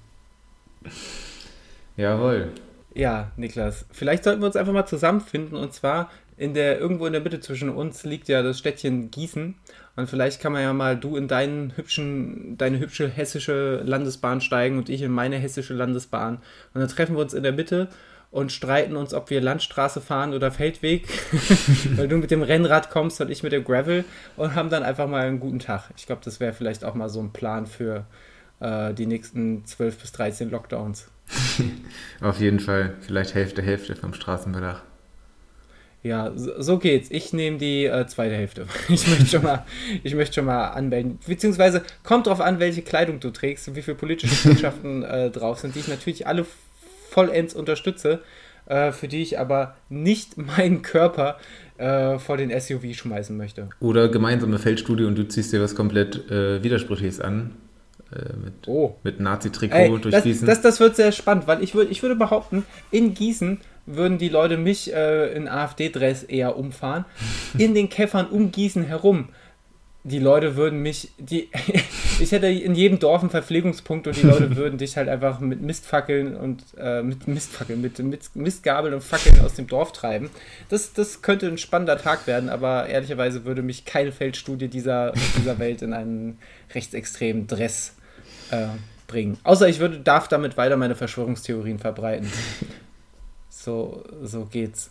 Jawohl. 1.96 2.52
Ja, 2.94 3.30
Niklas, 3.36 3.86
vielleicht 3.90 4.24
sollten 4.24 4.42
wir 4.42 4.46
uns 4.46 4.56
einfach 4.56 4.72
mal 4.72 4.86
zusammenfinden 4.86 5.56
und 5.56 5.72
zwar 5.72 6.10
in 6.36 6.54
der 6.54 6.78
irgendwo 6.78 7.06
in 7.06 7.12
der 7.12 7.22
Mitte 7.22 7.40
zwischen 7.40 7.68
uns 7.70 8.04
liegt 8.04 8.28
ja 8.28 8.42
das 8.42 8.58
Städtchen 8.58 9.10
Gießen 9.10 9.54
und 9.96 10.10
vielleicht 10.10 10.40
kann 10.40 10.52
man 10.52 10.62
ja 10.62 10.72
mal 10.72 10.96
du 10.96 11.16
in 11.16 11.28
deinen 11.28 11.76
hübschen 11.76 12.56
deine 12.58 12.80
hübsche 12.80 13.08
hessische 13.08 13.82
Landesbahn 13.84 14.40
steigen 14.40 14.78
und 14.78 14.88
ich 14.88 15.02
in 15.02 15.12
meine 15.12 15.36
hessische 15.36 15.74
Landesbahn 15.74 16.36
und 16.74 16.80
dann 16.80 16.88
treffen 16.88 17.14
wir 17.14 17.22
uns 17.22 17.34
in 17.34 17.42
der 17.42 17.52
Mitte 17.52 17.88
und 18.32 18.50
streiten 18.50 18.96
uns, 18.96 19.14
ob 19.14 19.30
wir 19.30 19.40
Landstraße 19.40 20.00
fahren 20.00 20.34
oder 20.34 20.50
Feldweg, 20.50 21.06
weil 21.96 22.08
du 22.08 22.16
mit 22.16 22.30
dem 22.30 22.42
Rennrad 22.42 22.90
kommst 22.90 23.20
und 23.20 23.30
ich 23.30 23.42
mit 23.42 23.52
dem 23.52 23.62
Gravel 23.62 24.04
und 24.36 24.54
haben 24.54 24.70
dann 24.70 24.82
einfach 24.82 25.06
mal 25.06 25.26
einen 25.26 25.38
guten 25.38 25.60
Tag. 25.60 25.90
Ich 25.96 26.06
glaube, 26.06 26.22
das 26.24 26.40
wäre 26.40 26.54
vielleicht 26.54 26.84
auch 26.84 26.94
mal 26.94 27.10
so 27.10 27.20
ein 27.20 27.32
Plan 27.32 27.66
für 27.66 28.06
äh, 28.60 28.94
die 28.94 29.06
nächsten 29.06 29.64
12 29.66 29.98
bis 29.98 30.12
13 30.12 30.50
Lockdowns. 30.50 31.08
Auf 32.22 32.40
jeden 32.40 32.58
Fall, 32.58 32.94
vielleicht 33.02 33.34
Hälfte, 33.34 33.62
Hälfte 33.62 33.94
vom 33.96 34.14
Straßenbelag. 34.14 34.80
Ja, 36.02 36.32
so, 36.34 36.60
so 36.60 36.78
geht's. 36.78 37.10
Ich 37.10 37.32
nehme 37.34 37.58
die 37.58 37.84
äh, 37.84 38.06
zweite 38.06 38.34
Hälfte. 38.34 38.66
Ich 38.88 39.06
möchte 39.06 39.26
schon 39.26 39.42
mal, 39.42 39.66
ich 40.02 40.14
möchte 40.14 40.36
schon 40.36 40.46
mal 40.46 40.68
anmelden. 40.68 41.18
Beziehungsweise 41.26 41.82
kommt 42.02 42.26
drauf 42.26 42.40
an, 42.40 42.58
welche 42.60 42.82
Kleidung 42.82 43.20
du 43.20 43.30
trägst 43.30 43.68
und 43.68 43.76
wie 43.76 43.82
viele 43.82 43.96
politische 43.96 44.48
Botschaften 44.48 45.02
äh, 45.04 45.30
drauf 45.30 45.60
sind, 45.60 45.74
die 45.74 45.80
ich 45.80 45.88
natürlich 45.88 46.26
alle 46.26 46.46
vollends 47.12 47.54
unterstütze, 47.54 48.20
äh, 48.66 48.92
für 48.92 49.08
die 49.08 49.22
ich 49.22 49.38
aber 49.38 49.76
nicht 49.88 50.36
meinen 50.56 50.82
Körper 50.82 51.38
äh, 51.78 52.18
vor 52.18 52.36
den 52.36 52.58
SUV 52.58 52.94
schmeißen 52.94 53.36
möchte. 53.36 53.68
Oder 53.80 54.08
gemeinsame 54.08 54.58
Feldstudie 54.58 55.04
und 55.04 55.16
du 55.16 55.28
ziehst 55.28 55.52
dir 55.52 55.60
was 55.60 55.74
komplett 55.74 56.30
äh, 56.30 56.62
Widersprüchliches 56.62 57.20
an. 57.20 57.52
Äh, 58.12 58.36
mit, 58.44 58.54
oh. 58.66 58.96
mit 59.04 59.20
Nazi-Trikot 59.20 59.98
durch 59.98 60.12
das, 60.12 60.24
Gießen. 60.24 60.46
Das, 60.46 60.60
das 60.60 60.80
wird 60.80 60.96
sehr 60.96 61.12
spannend, 61.12 61.46
weil 61.46 61.62
ich, 61.62 61.74
würd, 61.74 61.90
ich 61.90 62.02
würde 62.02 62.16
behaupten, 62.16 62.64
in 62.90 63.14
Gießen 63.14 63.60
würden 63.86 64.18
die 64.18 64.28
Leute 64.28 64.58
mich 64.58 64.92
äh, 64.92 65.32
in 65.32 65.48
AfD-Dress 65.48 66.22
eher 66.22 66.56
umfahren. 66.56 67.04
In 67.56 67.74
den 67.74 67.88
Käffern 67.88 68.26
um 68.26 68.52
Gießen 68.52 68.84
herum 68.84 69.28
die 70.04 70.18
Leute 70.18 70.56
würden 70.56 70.80
mich, 70.80 71.10
die, 71.18 71.48
ich 72.32 72.36
hätte 72.36 72.46
in 72.46 72.74
jedem 72.74 72.98
Dorf 72.98 73.20
einen 73.20 73.28
Verpflegungspunkt 73.28 74.06
und 74.06 74.16
die 74.16 74.26
Leute 74.26 74.56
würden 74.56 74.78
dich 74.78 74.96
halt 74.96 75.10
einfach 75.10 75.40
mit 75.40 75.60
Mistfackeln 75.60 76.34
und 76.34 76.64
äh, 76.78 77.02
mit 77.02 77.28
Mistfackeln, 77.28 77.82
mit, 77.82 77.98
mit 77.98 78.34
Mistgabeln 78.34 78.94
und 78.94 79.02
Fackeln 79.02 79.38
aus 79.44 79.52
dem 79.52 79.66
Dorf 79.66 79.92
treiben. 79.92 80.30
Das, 80.70 80.94
das 80.94 81.20
könnte 81.20 81.46
ein 81.46 81.58
spannender 81.58 81.98
Tag 81.98 82.26
werden, 82.26 82.48
aber 82.48 82.86
ehrlicherweise 82.86 83.44
würde 83.44 83.60
mich 83.60 83.84
keine 83.84 84.12
Feldstudie 84.12 84.68
dieser, 84.68 85.12
dieser 85.36 85.58
Welt 85.58 85.82
in 85.82 85.92
einen 85.92 86.38
rechtsextremen 86.74 87.48
Dress 87.48 87.96
äh, 88.50 88.68
bringen. 89.08 89.36
Außer 89.44 89.68
ich 89.68 89.78
würde, 89.78 90.00
darf 90.00 90.26
damit 90.26 90.56
weiter 90.56 90.78
meine 90.78 90.94
Verschwörungstheorien 90.94 91.78
verbreiten. 91.78 92.32
So, 93.50 94.04
so 94.22 94.46
geht's. 94.46 94.90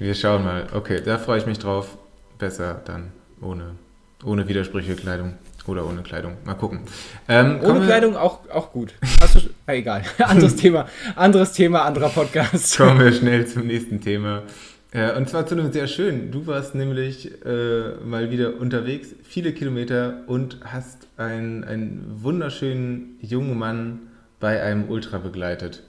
Wir 0.00 0.14
schauen 0.16 0.42
mal. 0.42 0.66
Okay, 0.74 1.00
da 1.04 1.18
freue 1.18 1.38
ich 1.38 1.46
mich 1.46 1.60
drauf. 1.60 1.96
Besser 2.38 2.82
dann 2.84 3.12
ohne, 3.40 3.76
ohne 4.24 4.48
Widersprüche 4.48 4.96
Kleidung. 4.96 5.34
Oder 5.66 5.86
ohne 5.86 6.02
Kleidung. 6.02 6.36
Mal 6.44 6.54
gucken. 6.54 6.80
Ähm, 7.28 7.60
ohne 7.62 7.84
Kleidung 7.84 8.16
auch, 8.16 8.50
auch 8.50 8.72
gut. 8.72 8.94
Hast 9.20 9.36
du, 9.36 9.40
ah, 9.66 9.72
egal. 9.72 10.02
anderes 10.18 10.56
Thema. 10.62 10.88
Anderes 11.14 11.52
Thema, 11.52 11.82
anderer 11.84 12.08
Podcast. 12.08 12.76
Kommen 12.76 12.98
wir 12.98 13.12
schnell 13.12 13.46
zum 13.46 13.66
nächsten 13.66 14.00
Thema. 14.00 14.42
Äh, 14.90 15.16
und 15.16 15.28
zwar 15.28 15.46
zu 15.46 15.54
einem 15.54 15.72
sehr 15.72 15.86
schönen. 15.86 16.32
Du 16.32 16.46
warst 16.46 16.74
nämlich 16.74 17.30
äh, 17.44 17.94
mal 18.04 18.30
wieder 18.30 18.58
unterwegs, 18.60 19.14
viele 19.22 19.52
Kilometer 19.52 20.22
und 20.26 20.58
hast 20.64 21.06
einen, 21.16 21.62
einen 21.62 22.04
wunderschönen 22.22 23.18
jungen 23.20 23.56
Mann 23.56 24.00
bei 24.40 24.60
einem 24.62 24.88
Ultra 24.88 25.18
begleitet. 25.18 25.84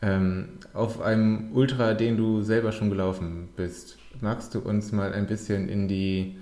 Ähm, 0.00 0.48
auf 0.72 1.02
einem 1.02 1.50
Ultra, 1.52 1.94
den 1.94 2.16
du 2.16 2.42
selber 2.42 2.72
schon 2.72 2.88
gelaufen 2.88 3.50
bist. 3.56 3.98
Magst 4.20 4.54
du 4.54 4.60
uns 4.60 4.92
mal 4.92 5.12
ein 5.12 5.26
bisschen 5.26 5.68
in 5.68 5.86
die 5.86 6.38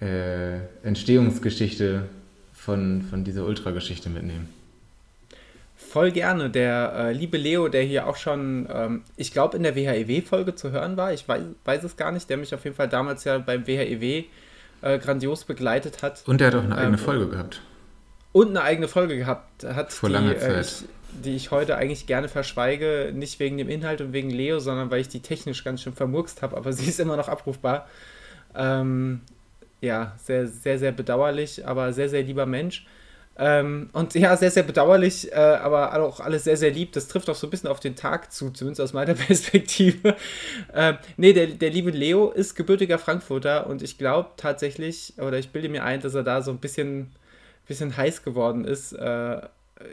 äh, 0.00 0.58
Entstehungsgeschichte 0.82 2.04
von, 2.54 3.02
von 3.02 3.24
dieser 3.24 3.44
Ultrageschichte 3.44 4.08
mitnehmen? 4.08 4.48
Voll 5.76 6.10
gerne. 6.10 6.50
Der 6.50 6.92
äh, 6.94 7.12
liebe 7.12 7.36
Leo, 7.38 7.68
der 7.68 7.82
hier 7.82 8.06
auch 8.06 8.16
schon, 8.16 8.68
ähm, 8.70 9.02
ich 9.16 9.32
glaube, 9.32 9.56
in 9.56 9.62
der 9.62 9.74
WHEW-Folge 9.74 10.54
zu 10.54 10.70
hören 10.70 10.96
war, 10.96 11.12
ich 11.12 11.28
weiß, 11.28 11.42
weiß, 11.64 11.84
es 11.84 11.96
gar 11.96 12.12
nicht, 12.12 12.28
der 12.28 12.36
mich 12.36 12.54
auf 12.54 12.64
jeden 12.64 12.76
Fall 12.76 12.88
damals 12.88 13.24
ja 13.24 13.38
beim 13.38 13.66
WHEW 13.66 14.24
äh, 14.82 14.98
grandios 14.98 15.44
begleitet 15.44 16.02
hat. 16.02 16.22
Und 16.26 16.40
der 16.40 16.48
hat 16.48 16.54
auch 16.56 16.64
eine 16.64 16.76
eigene 16.76 16.96
ähm, 16.96 17.02
Folge 17.02 17.28
gehabt. 17.28 17.62
Und 18.32 18.48
eine 18.50 18.62
eigene 18.62 18.88
Folge 18.88 19.16
gehabt 19.16 19.64
hat. 19.64 19.92
Vor 19.92 20.10
langer 20.10 20.30
die, 20.30 20.36
äh, 20.36 20.40
Zeit. 20.40 20.66
Ich, 20.66 20.84
die 21.24 21.36
ich 21.36 21.50
heute 21.50 21.76
eigentlich 21.76 22.06
gerne 22.06 22.28
verschweige, 22.28 23.12
nicht 23.14 23.38
wegen 23.38 23.56
dem 23.56 23.68
Inhalt 23.68 24.00
und 24.00 24.12
wegen 24.12 24.30
Leo, 24.30 24.58
sondern 24.58 24.90
weil 24.90 25.00
ich 25.00 25.08
die 25.08 25.20
technisch 25.20 25.64
ganz 25.64 25.82
schön 25.82 25.94
vermurkst 25.94 26.42
habe, 26.42 26.56
aber 26.56 26.72
sie 26.74 26.88
ist 26.88 27.00
immer 27.00 27.16
noch 27.16 27.28
abrufbar. 27.28 27.86
Ähm, 28.54 29.20
ja, 29.80 30.14
sehr, 30.22 30.46
sehr, 30.46 30.78
sehr 30.78 30.92
bedauerlich, 30.92 31.66
aber 31.66 31.92
sehr, 31.92 32.08
sehr 32.08 32.22
lieber 32.22 32.46
Mensch. 32.46 32.86
Ähm, 33.38 33.90
und 33.92 34.14
ja, 34.14 34.34
sehr, 34.36 34.50
sehr 34.50 34.62
bedauerlich, 34.62 35.30
äh, 35.30 35.34
aber 35.34 35.94
auch 36.02 36.20
alles 36.20 36.44
sehr, 36.44 36.56
sehr 36.56 36.70
lieb. 36.70 36.92
Das 36.92 37.06
trifft 37.08 37.28
auch 37.28 37.34
so 37.34 37.46
ein 37.46 37.50
bisschen 37.50 37.68
auf 37.68 37.80
den 37.80 37.94
Tag 37.94 38.32
zu, 38.32 38.50
zumindest 38.50 38.80
aus 38.80 38.92
meiner 38.94 39.14
Perspektive. 39.14 40.16
äh, 40.72 40.94
nee, 41.18 41.32
der, 41.34 41.48
der 41.48 41.70
liebe 41.70 41.90
Leo 41.90 42.30
ist 42.30 42.54
gebürtiger 42.54 42.98
Frankfurter 42.98 43.66
und 43.66 43.82
ich 43.82 43.98
glaube 43.98 44.30
tatsächlich, 44.38 45.14
oder 45.18 45.38
ich 45.38 45.50
bilde 45.50 45.68
mir 45.68 45.84
ein, 45.84 46.00
dass 46.00 46.14
er 46.14 46.22
da 46.22 46.40
so 46.40 46.50
ein 46.50 46.58
bisschen, 46.58 47.12
bisschen 47.66 47.96
heiß 47.96 48.22
geworden 48.22 48.64
ist. 48.64 48.92
Äh, 48.92 49.42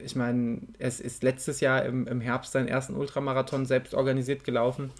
ich 0.05 0.15
meine, 0.15 0.61
es 0.79 1.01
ist 1.01 1.23
letztes 1.23 1.59
Jahr 1.59 1.83
im, 1.83 2.07
im 2.07 2.21
Herbst 2.21 2.53
seinen 2.53 2.69
ersten 2.69 2.95
Ultramarathon 2.95 3.65
selbst 3.65 3.93
organisiert 3.93 4.45
gelaufen. 4.45 4.91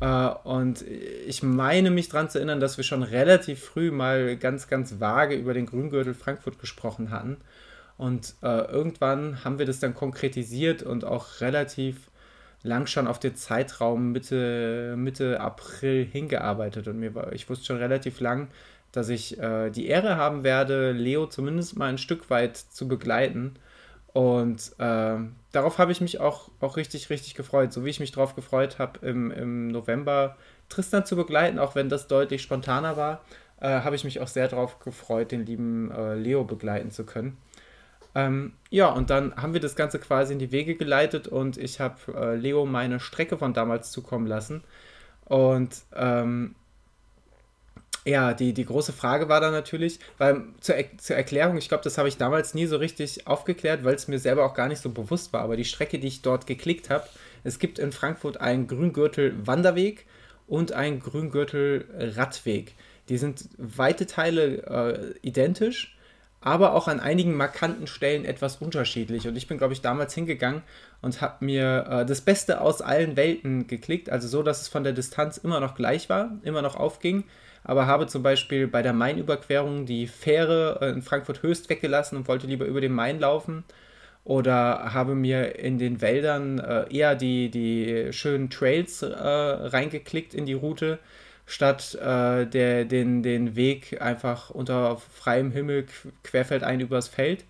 Uh, 0.00 0.32
und 0.44 0.84
ich 1.26 1.42
meine 1.42 1.90
mich 1.90 2.08
daran 2.08 2.30
zu 2.30 2.38
erinnern, 2.38 2.60
dass 2.60 2.76
wir 2.76 2.84
schon 2.84 3.02
relativ 3.02 3.64
früh 3.64 3.90
mal 3.90 4.36
ganz, 4.36 4.68
ganz 4.68 5.00
vage 5.00 5.34
über 5.34 5.54
den 5.54 5.66
Grüngürtel 5.66 6.14
Frankfurt 6.14 6.60
gesprochen 6.60 7.10
hatten. 7.10 7.38
Und 7.96 8.34
uh, 8.42 8.46
irgendwann 8.46 9.44
haben 9.44 9.58
wir 9.58 9.66
das 9.66 9.80
dann 9.80 9.94
konkretisiert 9.94 10.84
und 10.84 11.04
auch 11.04 11.40
relativ 11.40 11.96
lang 12.62 12.86
schon 12.86 13.08
auf 13.08 13.18
den 13.18 13.34
Zeitraum 13.34 14.12
Mitte, 14.12 14.94
Mitte 14.96 15.40
April 15.40 16.04
hingearbeitet. 16.04 16.86
Und 16.86 17.00
mir 17.00 17.16
war, 17.16 17.32
ich 17.32 17.50
wusste 17.50 17.66
schon 17.66 17.78
relativ 17.78 18.20
lang, 18.20 18.48
dass 18.92 19.08
ich 19.08 19.38
uh, 19.38 19.68
die 19.68 19.88
Ehre 19.88 20.16
haben 20.16 20.44
werde, 20.44 20.92
Leo 20.92 21.26
zumindest 21.26 21.76
mal 21.76 21.88
ein 21.88 21.98
Stück 21.98 22.30
weit 22.30 22.56
zu 22.56 22.86
begleiten. 22.86 23.56
Und 24.12 24.72
äh, 24.78 25.16
darauf 25.52 25.78
habe 25.78 25.92
ich 25.92 26.00
mich 26.00 26.20
auch, 26.20 26.50
auch 26.60 26.76
richtig, 26.76 27.10
richtig 27.10 27.34
gefreut. 27.34 27.72
So 27.72 27.84
wie 27.84 27.90
ich 27.90 28.00
mich 28.00 28.12
darauf 28.12 28.34
gefreut 28.34 28.78
habe, 28.78 29.06
im, 29.06 29.30
im 29.30 29.68
November 29.68 30.36
Tristan 30.68 31.06
zu 31.06 31.16
begleiten, 31.16 31.58
auch 31.58 31.74
wenn 31.74 31.88
das 31.88 32.08
deutlich 32.08 32.42
spontaner 32.42 32.96
war, 32.96 33.22
äh, 33.60 33.68
habe 33.68 33.96
ich 33.96 34.04
mich 34.04 34.20
auch 34.20 34.28
sehr 34.28 34.48
darauf 34.48 34.78
gefreut, 34.80 35.32
den 35.32 35.44
lieben 35.44 35.90
äh, 35.90 36.14
Leo 36.14 36.44
begleiten 36.44 36.90
zu 36.90 37.04
können. 37.04 37.36
Ähm, 38.14 38.54
ja, 38.70 38.88
und 38.88 39.10
dann 39.10 39.36
haben 39.36 39.52
wir 39.52 39.60
das 39.60 39.76
Ganze 39.76 39.98
quasi 39.98 40.32
in 40.32 40.38
die 40.38 40.52
Wege 40.52 40.74
geleitet 40.74 41.28
und 41.28 41.56
ich 41.56 41.78
habe 41.78 41.96
äh, 42.14 42.34
Leo 42.36 42.66
meine 42.66 43.00
Strecke 43.00 43.36
von 43.36 43.52
damals 43.52 43.90
zukommen 43.92 44.26
lassen. 44.26 44.64
Und 45.26 45.82
ähm, 45.94 46.54
ja, 48.04 48.32
die, 48.34 48.52
die 48.52 48.64
große 48.64 48.92
Frage 48.92 49.28
war 49.28 49.40
dann 49.40 49.52
natürlich, 49.52 49.98
weil 50.18 50.44
zur, 50.60 50.76
zur 50.98 51.16
Erklärung, 51.16 51.58
ich 51.58 51.68
glaube, 51.68 51.84
das 51.84 51.98
habe 51.98 52.08
ich 52.08 52.16
damals 52.16 52.54
nie 52.54 52.66
so 52.66 52.76
richtig 52.76 53.26
aufgeklärt, 53.26 53.84
weil 53.84 53.94
es 53.94 54.08
mir 54.08 54.18
selber 54.18 54.44
auch 54.44 54.54
gar 54.54 54.68
nicht 54.68 54.80
so 54.80 54.90
bewusst 54.90 55.32
war, 55.32 55.42
aber 55.42 55.56
die 55.56 55.64
Strecke, 55.64 55.98
die 55.98 56.06
ich 56.06 56.22
dort 56.22 56.46
geklickt 56.46 56.90
habe, 56.90 57.06
es 57.44 57.58
gibt 57.58 57.78
in 57.78 57.92
Frankfurt 57.92 58.40
einen 58.40 58.66
Grüngürtel-Wanderweg 58.66 60.06
und 60.46 60.72
einen 60.72 61.00
Grüngürtel-Radweg. 61.00 62.74
Die 63.08 63.18
sind 63.18 63.48
weite 63.56 64.06
Teile 64.06 64.62
äh, 64.66 65.14
identisch, 65.26 65.96
aber 66.40 66.74
auch 66.74 66.88
an 66.88 67.00
einigen 67.00 67.34
markanten 67.34 67.86
Stellen 67.86 68.24
etwas 68.24 68.56
unterschiedlich. 68.56 69.26
Und 69.26 69.36
ich 69.36 69.48
bin, 69.48 69.58
glaube 69.58 69.72
ich, 69.72 69.80
damals 69.80 70.14
hingegangen 70.14 70.62
und 71.02 71.20
habe 71.20 71.44
mir 71.44 71.86
äh, 71.88 72.06
das 72.06 72.20
Beste 72.20 72.60
aus 72.60 72.80
allen 72.80 73.16
Welten 73.16 73.66
geklickt, 73.66 74.10
also 74.10 74.28
so, 74.28 74.42
dass 74.42 74.62
es 74.62 74.68
von 74.68 74.84
der 74.84 74.92
Distanz 74.92 75.36
immer 75.38 75.60
noch 75.60 75.74
gleich 75.74 76.08
war, 76.08 76.38
immer 76.42 76.62
noch 76.62 76.76
aufging 76.76 77.24
aber 77.64 77.86
habe 77.86 78.06
zum 78.06 78.22
Beispiel 78.22 78.66
bei 78.66 78.82
der 78.82 78.92
Mainüberquerung 78.92 79.86
die 79.86 80.06
Fähre 80.06 80.78
äh, 80.80 80.90
in 80.90 81.02
Frankfurt 81.02 81.42
Höchst 81.42 81.68
weggelassen 81.68 82.16
und 82.16 82.28
wollte 82.28 82.46
lieber 82.46 82.64
über 82.66 82.80
den 82.80 82.92
Main 82.92 83.20
laufen. 83.20 83.64
Oder 84.24 84.92
habe 84.92 85.14
mir 85.14 85.58
in 85.58 85.78
den 85.78 86.02
Wäldern 86.02 86.58
äh, 86.58 86.84
eher 86.94 87.14
die, 87.14 87.50
die 87.50 88.12
schönen 88.12 88.50
Trails 88.50 89.02
äh, 89.02 89.08
reingeklickt 89.08 90.34
in 90.34 90.44
die 90.44 90.52
Route, 90.52 90.98
statt 91.46 91.94
äh, 91.94 92.46
der, 92.46 92.84
den, 92.84 93.22
den 93.22 93.56
Weg 93.56 94.02
einfach 94.02 94.50
unter 94.50 94.98
freiem 94.98 95.50
Himmel 95.50 95.86
querfeldein 96.24 96.80
übers 96.80 97.08
Feld. 97.08 97.46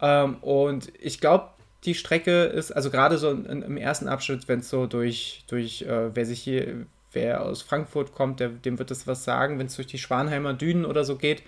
Ähm, 0.00 0.38
und 0.40 0.92
ich 1.00 1.20
glaube, 1.20 1.50
die 1.84 1.94
Strecke 1.94 2.44
ist, 2.44 2.72
also 2.72 2.90
gerade 2.90 3.18
so 3.18 3.30
im 3.30 3.76
ersten 3.76 4.08
Abschnitt, 4.08 4.48
wenn 4.48 4.60
es 4.60 4.68
so 4.68 4.86
durch, 4.86 5.44
durch 5.46 5.82
äh, 5.82 6.14
wer 6.14 6.26
sich 6.26 6.42
hier, 6.42 6.86
wer 7.16 7.42
aus 7.42 7.62
Frankfurt 7.62 8.12
kommt, 8.12 8.38
der, 8.38 8.50
dem 8.50 8.78
wird 8.78 8.92
es 8.92 9.08
was 9.08 9.24
sagen. 9.24 9.58
Wenn 9.58 9.66
es 9.66 9.74
durch 9.74 9.88
die 9.88 9.98
Schwanheimer 9.98 10.54
Dünen 10.54 10.84
oder 10.84 11.04
so 11.04 11.16
geht, 11.16 11.42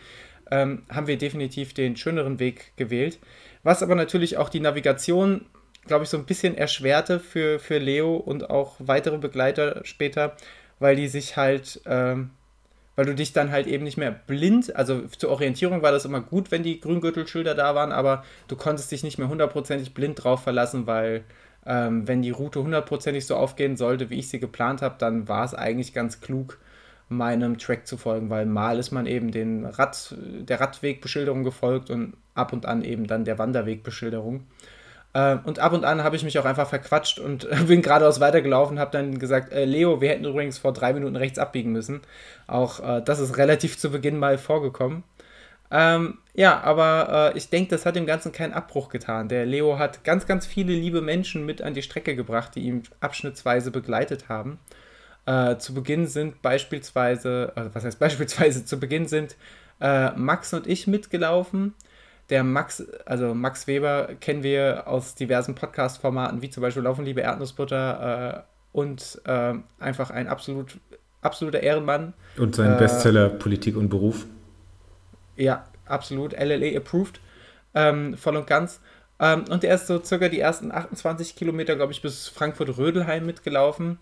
ähm, 0.51 0.83
haben 0.89 1.07
wir 1.07 1.19
definitiv 1.19 1.75
den 1.75 1.97
schöneren 1.97 2.41
Weg 2.41 2.73
gewählt. 2.77 3.19
Was 3.63 3.83
aber 3.83 3.95
natürlich 3.95 4.39
auch 4.39 4.49
die 4.49 4.61
Navigation, 4.61 5.45
glaube 5.87 6.05
ich, 6.05 6.11
so 6.11 6.17
ein 6.17 6.25
bisschen 6.25 6.57
erschwerte 6.57 7.21
für, 7.21 7.61
für 7.61 7.79
Leo 7.79 8.17
und 8.17 8.51
auch 8.51 8.77
weitere 8.79 9.19
Begleiter 9.19 9.83
später, 9.85 10.37
weil 10.79 10.97
die 10.97 11.09
sich 11.09 11.37
halt, 11.37 11.81
ähm, 11.85 12.31
weil 12.97 13.05
du 13.05 13.15
dich 13.15 13.33
dann 13.33 13.53
halt 13.53 13.67
eben 13.67 13.85
nicht 13.85 13.99
mehr 13.99 14.11
blind, 14.11 14.75
also 14.75 15.03
zur 15.19 15.31
Orientierung 15.31 15.83
war 15.83 15.93
das 15.93 16.07
immer 16.07 16.21
gut, 16.21 16.51
wenn 16.51 16.63
die 16.63 16.81
Grüngürtelschilder 16.81 17.55
da 17.55 17.75
waren, 17.75 17.93
aber 17.93 18.25
du 18.49 18.57
konntest 18.57 18.91
dich 18.91 19.03
nicht 19.03 19.19
mehr 19.19 19.29
hundertprozentig 19.29 19.93
blind 19.93 20.25
drauf 20.25 20.43
verlassen, 20.43 20.87
weil 20.87 21.25
ähm, 21.67 22.07
wenn 22.09 22.23
die 22.23 22.31
Route 22.31 22.63
hundertprozentig 22.63 23.27
so 23.27 23.37
aufgehen 23.37 23.77
sollte, 23.77 24.11
wie 24.11 24.19
ich 24.19 24.29
sie 24.29 24.41
geplant 24.41 24.83
habe, 24.83 24.97
dann 24.99 25.29
war 25.29 25.45
es 25.45 25.55
eigentlich 25.55 25.93
ganz 25.93 26.21
klug, 26.21 26.59
meinem 27.09 27.59
Track 27.59 27.87
zu 27.87 27.97
folgen, 27.97 28.31
weil 28.31 28.47
mal 28.47 28.79
ist 28.79 28.91
man 28.91 29.07
eben 29.07 29.31
den 29.31 29.65
Rad, 29.65 30.15
der 30.19 30.61
Radwegbeschilderung 30.61 31.43
gefolgt 31.43 31.91
und 31.91 32.15
ab 32.35 32.53
und 32.53 32.67
an 32.67 32.85
eben 32.85 33.07
dann 33.07 33.25
der 33.25 33.39
Wanderwegbeschilderung. 33.39 34.45
Äh, 35.15 35.39
und 35.45 35.59
ab 35.59 35.73
und 35.73 35.85
an 35.85 36.05
habe 36.05 36.17
ich 36.17 36.25
mich 36.25 36.39
auch 36.39 36.45
einfach 36.45 36.69
verquatscht 36.69 37.19
und 37.19 37.49
bin 37.67 37.83
geradeaus 37.83 38.21
weitergelaufen 38.21 38.79
habe 38.79 38.91
dann 38.91 39.19
gesagt, 39.19 39.53
äh, 39.53 39.65
Leo, 39.65 40.01
wir 40.01 40.11
hätten 40.11 40.25
übrigens 40.25 40.59
vor 40.59 40.73
drei 40.73 40.93
Minuten 40.93 41.17
rechts 41.17 41.39
abbiegen 41.39 41.73
müssen. 41.73 42.01
Auch 42.47 42.81
äh, 42.81 43.03
das 43.03 43.21
ist 43.21 43.37
relativ 43.39 43.79
zu 43.79 43.91
Beginn 43.91 44.19
mal 44.19 44.39
vorgekommen. 44.39 45.03
Ähm, 45.71 46.19
ja, 46.35 46.61
aber 46.61 47.33
äh, 47.35 47.39
ich 47.39 47.51
denke, 47.51 47.71
das 47.71 47.85
hat 47.85 47.97
dem 47.97 48.07
Ganzen 48.07 48.33
keinen 48.33 48.53
Abbruch 48.53 48.89
getan. 48.89 49.29
Der 49.29 49.45
Leo 49.45 49.79
hat 49.79 50.05
ganz, 50.05 50.27
ganz 50.27 50.47
viele 50.47 50.73
liebe 50.73 51.01
Menschen 51.01 51.45
mit 51.45 51.63
an 51.63 51.75
die 51.75 51.83
Strecke 51.83 52.17
gebracht, 52.17 52.55
die 52.55 52.61
ihn 52.61 52.85
abschnittsweise 53.01 53.71
begleitet 53.71 54.29
haben. 54.29 54.59
Äh, 55.27 55.59
zu 55.59 55.75
Beginn 55.75 56.07
sind 56.07 56.41
beispielsweise, 56.41 57.53
also 57.55 57.75
was 57.75 57.85
heißt 57.85 57.99
beispielsweise, 58.01 58.65
zu 58.65 58.81
Beginn 58.81 59.07
sind 59.07 59.37
äh, 59.81 60.11
Max 60.13 60.55
und 60.55 60.67
ich 60.67 60.87
mitgelaufen. 60.87 61.75
Der 62.31 62.45
Max, 62.45 62.87
also 63.07 63.35
Max 63.35 63.67
Weber, 63.67 64.11
kennen 64.21 64.43
wir 64.43 64.87
aus 64.87 65.15
diversen 65.15 65.55
Podcast-Formaten, 65.55 66.43
wie 66.43 66.51
zum 66.51 66.63
Beispiel 66.63 66.83
Laufen 66.83 67.05
Liebe 67.05 67.23
Erdnussbutter 67.23 68.45
äh, 68.45 68.77
und 68.77 69.21
äh, 69.25 69.55
einfach 69.79 70.11
ein 70.11 70.29
absolut, 70.29 70.79
absoluter 71.23 71.63
Ehrenmann. 71.63 72.13
Und 72.37 72.55
sein 72.55 72.77
Bestseller 72.77 73.29
Politik 73.31 73.77
und 73.77 73.89
Beruf. 73.89 74.27
Ja, 75.39 75.65
absolut. 75.87 76.35
LLA 76.35 76.77
approved. 76.77 77.21
ähm, 77.75 78.17
voll 78.17 78.37
und 78.37 78.47
ganz. 78.47 78.81
Ähm, 79.21 79.45
und 79.51 79.65
er 79.65 79.75
ist 79.77 79.87
so 79.87 80.03
circa 80.03 80.29
die 80.29 80.41
ersten 80.41 80.73
28 80.73 81.37
Kilometer, 81.37 81.77
glaube 81.77 81.93
ich, 81.93 82.03
bis 82.03 82.29
Frankfurt-Rödelheim 82.29 83.25
mitgelaufen. 83.27 83.99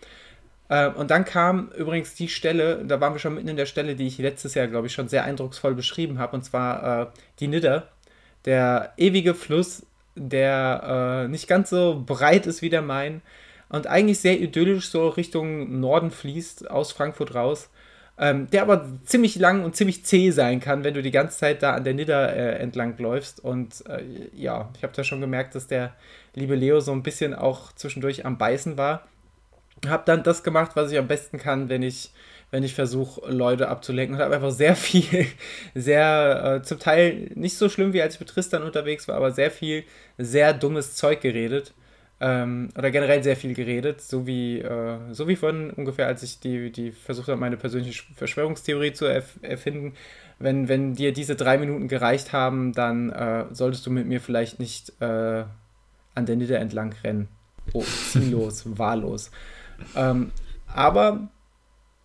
Ähm, 0.70 0.94
und 0.96 1.10
dann 1.10 1.24
kam 1.24 1.70
übrigens 1.76 2.14
die 2.14 2.28
Stelle, 2.28 2.84
da 2.84 3.00
waren 3.00 3.14
wir 3.14 3.20
schon 3.20 3.34
mitten 3.34 3.48
in 3.48 3.56
der 3.56 3.66
Stelle, 3.66 3.96
die 3.96 4.06
ich 4.06 4.18
letztes 4.18 4.54
Jahr, 4.54 4.66
glaube 4.68 4.88
ich, 4.88 4.94
schon 4.94 5.08
sehr 5.08 5.24
eindrucksvoll 5.24 5.74
beschrieben 5.74 6.18
habe, 6.18 6.36
und 6.36 6.44
zwar 6.44 7.02
äh, 7.02 7.06
die 7.40 7.48
Nidder, 7.48 7.88
der 8.44 8.92
ewige 8.96 9.34
Fluss, 9.34 9.86
der 10.16 11.24
äh, 11.26 11.28
nicht 11.28 11.48
ganz 11.48 11.70
so 11.70 12.02
breit 12.06 12.46
ist 12.46 12.62
wie 12.62 12.70
der 12.70 12.82
Main 12.82 13.22
und 13.68 13.86
eigentlich 13.86 14.20
sehr 14.20 14.40
idyllisch 14.40 14.88
so 14.88 15.08
Richtung 15.08 15.80
Norden 15.80 16.10
fließt, 16.10 16.70
aus 16.70 16.92
Frankfurt 16.92 17.34
raus. 17.34 17.68
Ähm, 18.18 18.48
der 18.50 18.62
aber 18.62 18.86
ziemlich 19.04 19.36
lang 19.36 19.62
und 19.62 19.76
ziemlich 19.76 20.04
zäh 20.06 20.30
sein 20.30 20.60
kann, 20.60 20.84
wenn 20.84 20.94
du 20.94 21.02
die 21.02 21.10
ganze 21.10 21.36
Zeit 21.36 21.62
da 21.62 21.74
an 21.74 21.84
der 21.84 21.92
Nidder 21.92 22.34
äh, 22.34 22.58
entlang 22.58 22.96
läufst. 22.96 23.40
Und 23.44 23.84
äh, 23.88 24.02
ja, 24.34 24.70
ich 24.76 24.82
habe 24.82 24.94
da 24.96 25.04
schon 25.04 25.20
gemerkt, 25.20 25.54
dass 25.54 25.66
der 25.66 25.94
liebe 26.34 26.54
Leo 26.54 26.80
so 26.80 26.92
ein 26.92 27.02
bisschen 27.02 27.34
auch 27.34 27.72
zwischendurch 27.72 28.24
am 28.24 28.38
Beißen 28.38 28.78
war. 28.78 29.06
Habe 29.86 30.04
dann 30.06 30.22
das 30.22 30.42
gemacht, 30.42 30.72
was 30.74 30.90
ich 30.90 30.98
am 30.98 31.08
besten 31.08 31.36
kann, 31.36 31.68
wenn 31.68 31.82
ich, 31.82 32.10
wenn 32.50 32.62
ich 32.62 32.74
versuche, 32.74 33.30
Leute 33.30 33.68
abzulenken. 33.68 34.16
Und 34.16 34.22
habe 34.22 34.36
einfach 34.36 34.50
sehr 34.50 34.76
viel, 34.76 35.26
sehr, 35.74 36.60
äh, 36.60 36.62
zum 36.62 36.78
Teil 36.78 37.30
nicht 37.34 37.58
so 37.58 37.68
schlimm, 37.68 37.92
wie 37.92 38.00
als 38.00 38.14
ich 38.14 38.20
mit 38.20 38.30
Tristan 38.30 38.62
unterwegs 38.62 39.08
war, 39.08 39.16
aber 39.16 39.30
sehr 39.30 39.50
viel, 39.50 39.84
sehr 40.16 40.54
dummes 40.54 40.94
Zeug 40.94 41.20
geredet. 41.20 41.74
Ähm, 42.18 42.70
oder 42.76 42.90
generell 42.90 43.22
sehr 43.22 43.36
viel 43.36 43.52
geredet, 43.52 44.00
so 44.00 44.26
wie, 44.26 44.60
äh, 44.60 44.98
so 45.12 45.28
wie 45.28 45.36
von 45.36 45.70
ungefähr, 45.70 46.06
als 46.06 46.22
ich 46.22 46.40
die, 46.40 46.72
die 46.72 46.90
versucht 46.92 47.28
habe, 47.28 47.38
meine 47.38 47.58
persönliche 47.58 48.04
Verschwörungstheorie 48.14 48.92
zu 48.92 49.04
erf 49.04 49.38
erfinden. 49.42 49.92
Wenn, 50.38 50.68
wenn 50.68 50.94
dir 50.94 51.12
diese 51.12 51.36
drei 51.36 51.58
Minuten 51.58 51.88
gereicht 51.88 52.32
haben, 52.32 52.72
dann 52.72 53.10
äh, 53.10 53.44
solltest 53.52 53.84
du 53.86 53.90
mit 53.90 54.06
mir 54.06 54.20
vielleicht 54.20 54.58
nicht 54.58 54.92
äh, 55.00 55.44
an 56.14 56.26
der 56.26 56.36
Nieder 56.36 56.58
entlang 56.58 56.94
rennen. 57.04 57.28
Oh, 57.74 57.82
ziellos, 57.82 58.64
wahllos. 58.78 59.30
Ähm, 59.94 60.32
aber 60.66 61.28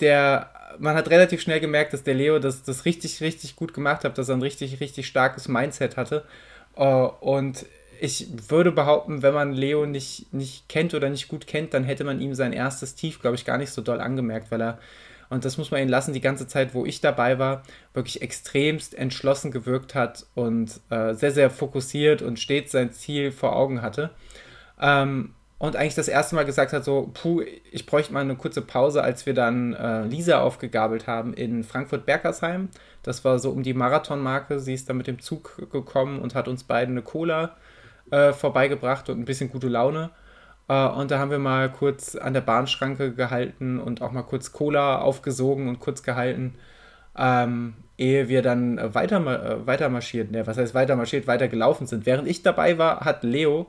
der, 0.02 0.50
man 0.80 0.96
hat 0.96 1.10
relativ 1.10 1.42
schnell 1.42 1.62
gemerkt, 1.62 1.94
dass 1.94 2.04
der 2.04 2.16
Leo 2.16 2.40
das, 2.40 2.64
das 2.64 2.84
richtig, 2.84 3.22
richtig 3.22 3.56
gut 3.56 3.74
gemacht 3.74 4.04
hat, 4.04 4.18
dass 4.18 4.28
er 4.28 4.36
ein 4.36 4.42
richtig, 4.42 4.82
richtig 4.82 5.08
starkes 5.08 5.48
Mindset 5.48 5.96
hatte. 5.96 6.26
Uh, 6.78 7.10
und 7.20 7.66
ich 8.02 8.50
würde 8.50 8.72
behaupten, 8.72 9.22
wenn 9.22 9.36
man 9.36 9.54
Leo 9.54 9.86
nicht, 9.86 10.34
nicht 10.34 10.68
kennt 10.68 10.96
oder 10.96 11.08
nicht 11.08 11.28
gut 11.28 11.46
kennt, 11.46 11.76
dann 11.76 11.84
hätte 11.84 12.04
man 12.04 12.20
ihm 12.20 12.34
sein 12.34 12.52
erstes 12.52 12.96
Tief, 12.96 13.22
glaube 13.22 13.36
ich, 13.36 13.46
gar 13.46 13.60
nicht 13.60 13.70
so 13.70 13.84
doll 13.84 14.02
angemerkt, 14.02 14.50
weil 14.50 14.60
er, 14.60 14.80
und 15.30 15.46
das 15.46 15.60
muss 15.60 15.70
man 15.70 15.82
ihn 15.82 15.88
lassen, 15.88 16.12
die 16.12 16.20
ganze 16.20 16.48
Zeit, 16.48 16.74
wo 16.74 16.84
ich 16.84 17.00
dabei 17.00 17.38
war, 17.38 17.62
wirklich 17.94 18.24
extremst 18.24 18.96
entschlossen 18.96 19.52
gewirkt 19.52 19.94
hat 19.94 20.26
und 20.34 20.82
äh, 20.90 21.14
sehr, 21.14 21.32
sehr 21.32 21.52
fokussiert 21.52 22.24
und 22.24 22.40
stets 22.40 22.72
sein 22.72 22.92
Ziel 22.92 23.32
vor 23.32 23.56
Augen 23.56 23.84
hatte. 23.84 24.10
Ähm, 24.82 25.36
und 25.60 25.76
eigentlich 25.76 25.94
das 25.94 26.08
erste 26.08 26.34
Mal 26.34 26.46
gesagt 26.46 26.74
hat, 26.74 26.84
so, 26.84 27.12
puh, 27.14 27.44
ich 27.72 27.86
bräuchte 27.86 28.14
mal 28.14 28.22
eine 28.22 28.36
kurze 28.36 28.64
Pause, 28.64 29.04
als 29.04 29.28
wir 29.28 29.36
dann 29.36 29.74
äh, 29.74 30.06
Lisa 30.06 30.42
aufgegabelt 30.42 31.06
haben 31.06 31.36
in 31.36 31.64
Frankfurt-Bergersheim. 31.64 32.70
Das 33.04 33.24
war 33.26 33.38
so 33.38 33.52
um 33.52 33.62
die 33.62 33.76
Marathonmarke. 33.76 34.60
Sie 34.60 34.74
ist 34.74 34.90
dann 34.90 34.98
mit 34.98 35.06
dem 35.06 35.20
Zug 35.20 35.70
gekommen 35.72 36.20
und 36.20 36.34
hat 36.34 36.48
uns 36.48 36.64
beiden 36.64 36.96
eine 36.96 37.04
Cola 37.04 37.44
äh, 37.44 37.71
vorbeigebracht 38.10 39.10
und 39.10 39.20
ein 39.20 39.26
bisschen 39.26 39.50
gute 39.50 39.68
Laune. 39.70 40.12
Äh, 40.72 40.88
und 40.88 41.12
da 41.12 41.20
haben 41.20 41.32
wir 41.32 41.40
mal 41.40 41.70
kurz 41.70 42.16
an 42.16 42.34
der 42.34 42.42
Bahnschranke 42.42 43.14
gehalten 43.14 43.80
und 43.80 44.02
auch 44.02 44.12
mal 44.12 44.24
kurz 44.24 44.54
Cola 44.54 45.00
aufgesogen 45.00 45.68
und 45.68 45.80
kurz 45.80 46.02
gehalten, 46.04 46.56
ähm, 47.18 47.76
ehe 47.98 48.30
wir 48.30 48.42
dann 48.42 48.80
weiter, 48.96 49.18
äh, 49.20 49.68
weiter 49.68 49.90
marschiert, 49.90 50.32
ne, 50.32 50.48
was 50.48 50.58
heißt 50.58 50.74
weiter 50.74 50.96
marschiert, 50.96 51.28
weiter 51.28 51.48
gelaufen 51.50 51.88
sind. 51.88 52.06
Während 52.06 52.28
ich 52.28 52.42
dabei 52.44 52.78
war, 52.78 53.02
hat 53.02 53.24
Leo 53.24 53.68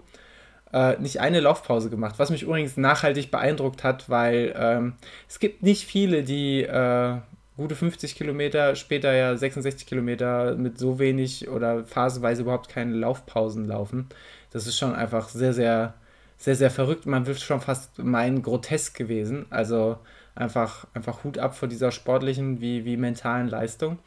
äh, 0.72 0.96
nicht 1.00 1.20
eine 1.20 1.40
Laufpause 1.40 1.90
gemacht, 1.90 2.14
was 2.18 2.30
mich 2.30 2.44
übrigens 2.44 2.76
nachhaltig 2.76 3.30
beeindruckt 3.30 3.84
hat, 3.84 4.08
weil 4.08 4.54
ähm, 4.56 4.94
es 5.28 5.38
gibt 5.40 5.62
nicht 5.62 5.84
viele, 5.86 6.22
die 6.22 6.62
äh, 6.62 7.16
gute 7.56 7.74
50 7.74 8.14
Kilometer, 8.14 8.74
später 8.76 9.12
ja 9.12 9.36
66 9.36 9.86
Kilometer 9.86 10.54
mit 10.56 10.78
so 10.78 10.98
wenig 10.98 11.48
oder 11.48 11.84
phasenweise 11.84 12.42
überhaupt 12.42 12.68
keine 12.68 12.94
Laufpausen 12.94 13.66
laufen. 13.66 14.08
Das 14.50 14.66
ist 14.66 14.78
schon 14.78 14.94
einfach 14.94 15.28
sehr, 15.28 15.52
sehr, 15.52 15.94
sehr, 16.38 16.56
sehr 16.56 16.70
verrückt. 16.70 17.06
Man 17.06 17.26
wird 17.26 17.40
schon 17.40 17.60
fast 17.60 17.98
meinen, 17.98 18.42
grotesk 18.42 18.96
gewesen. 18.96 19.46
Also 19.50 19.98
einfach, 20.34 20.86
einfach 20.94 21.24
Hut 21.24 21.38
ab 21.38 21.54
vor 21.54 21.68
dieser 21.68 21.92
sportlichen 21.92 22.60
wie, 22.60 22.84
wie 22.84 22.96
mentalen 22.96 23.48
Leistung. 23.48 23.98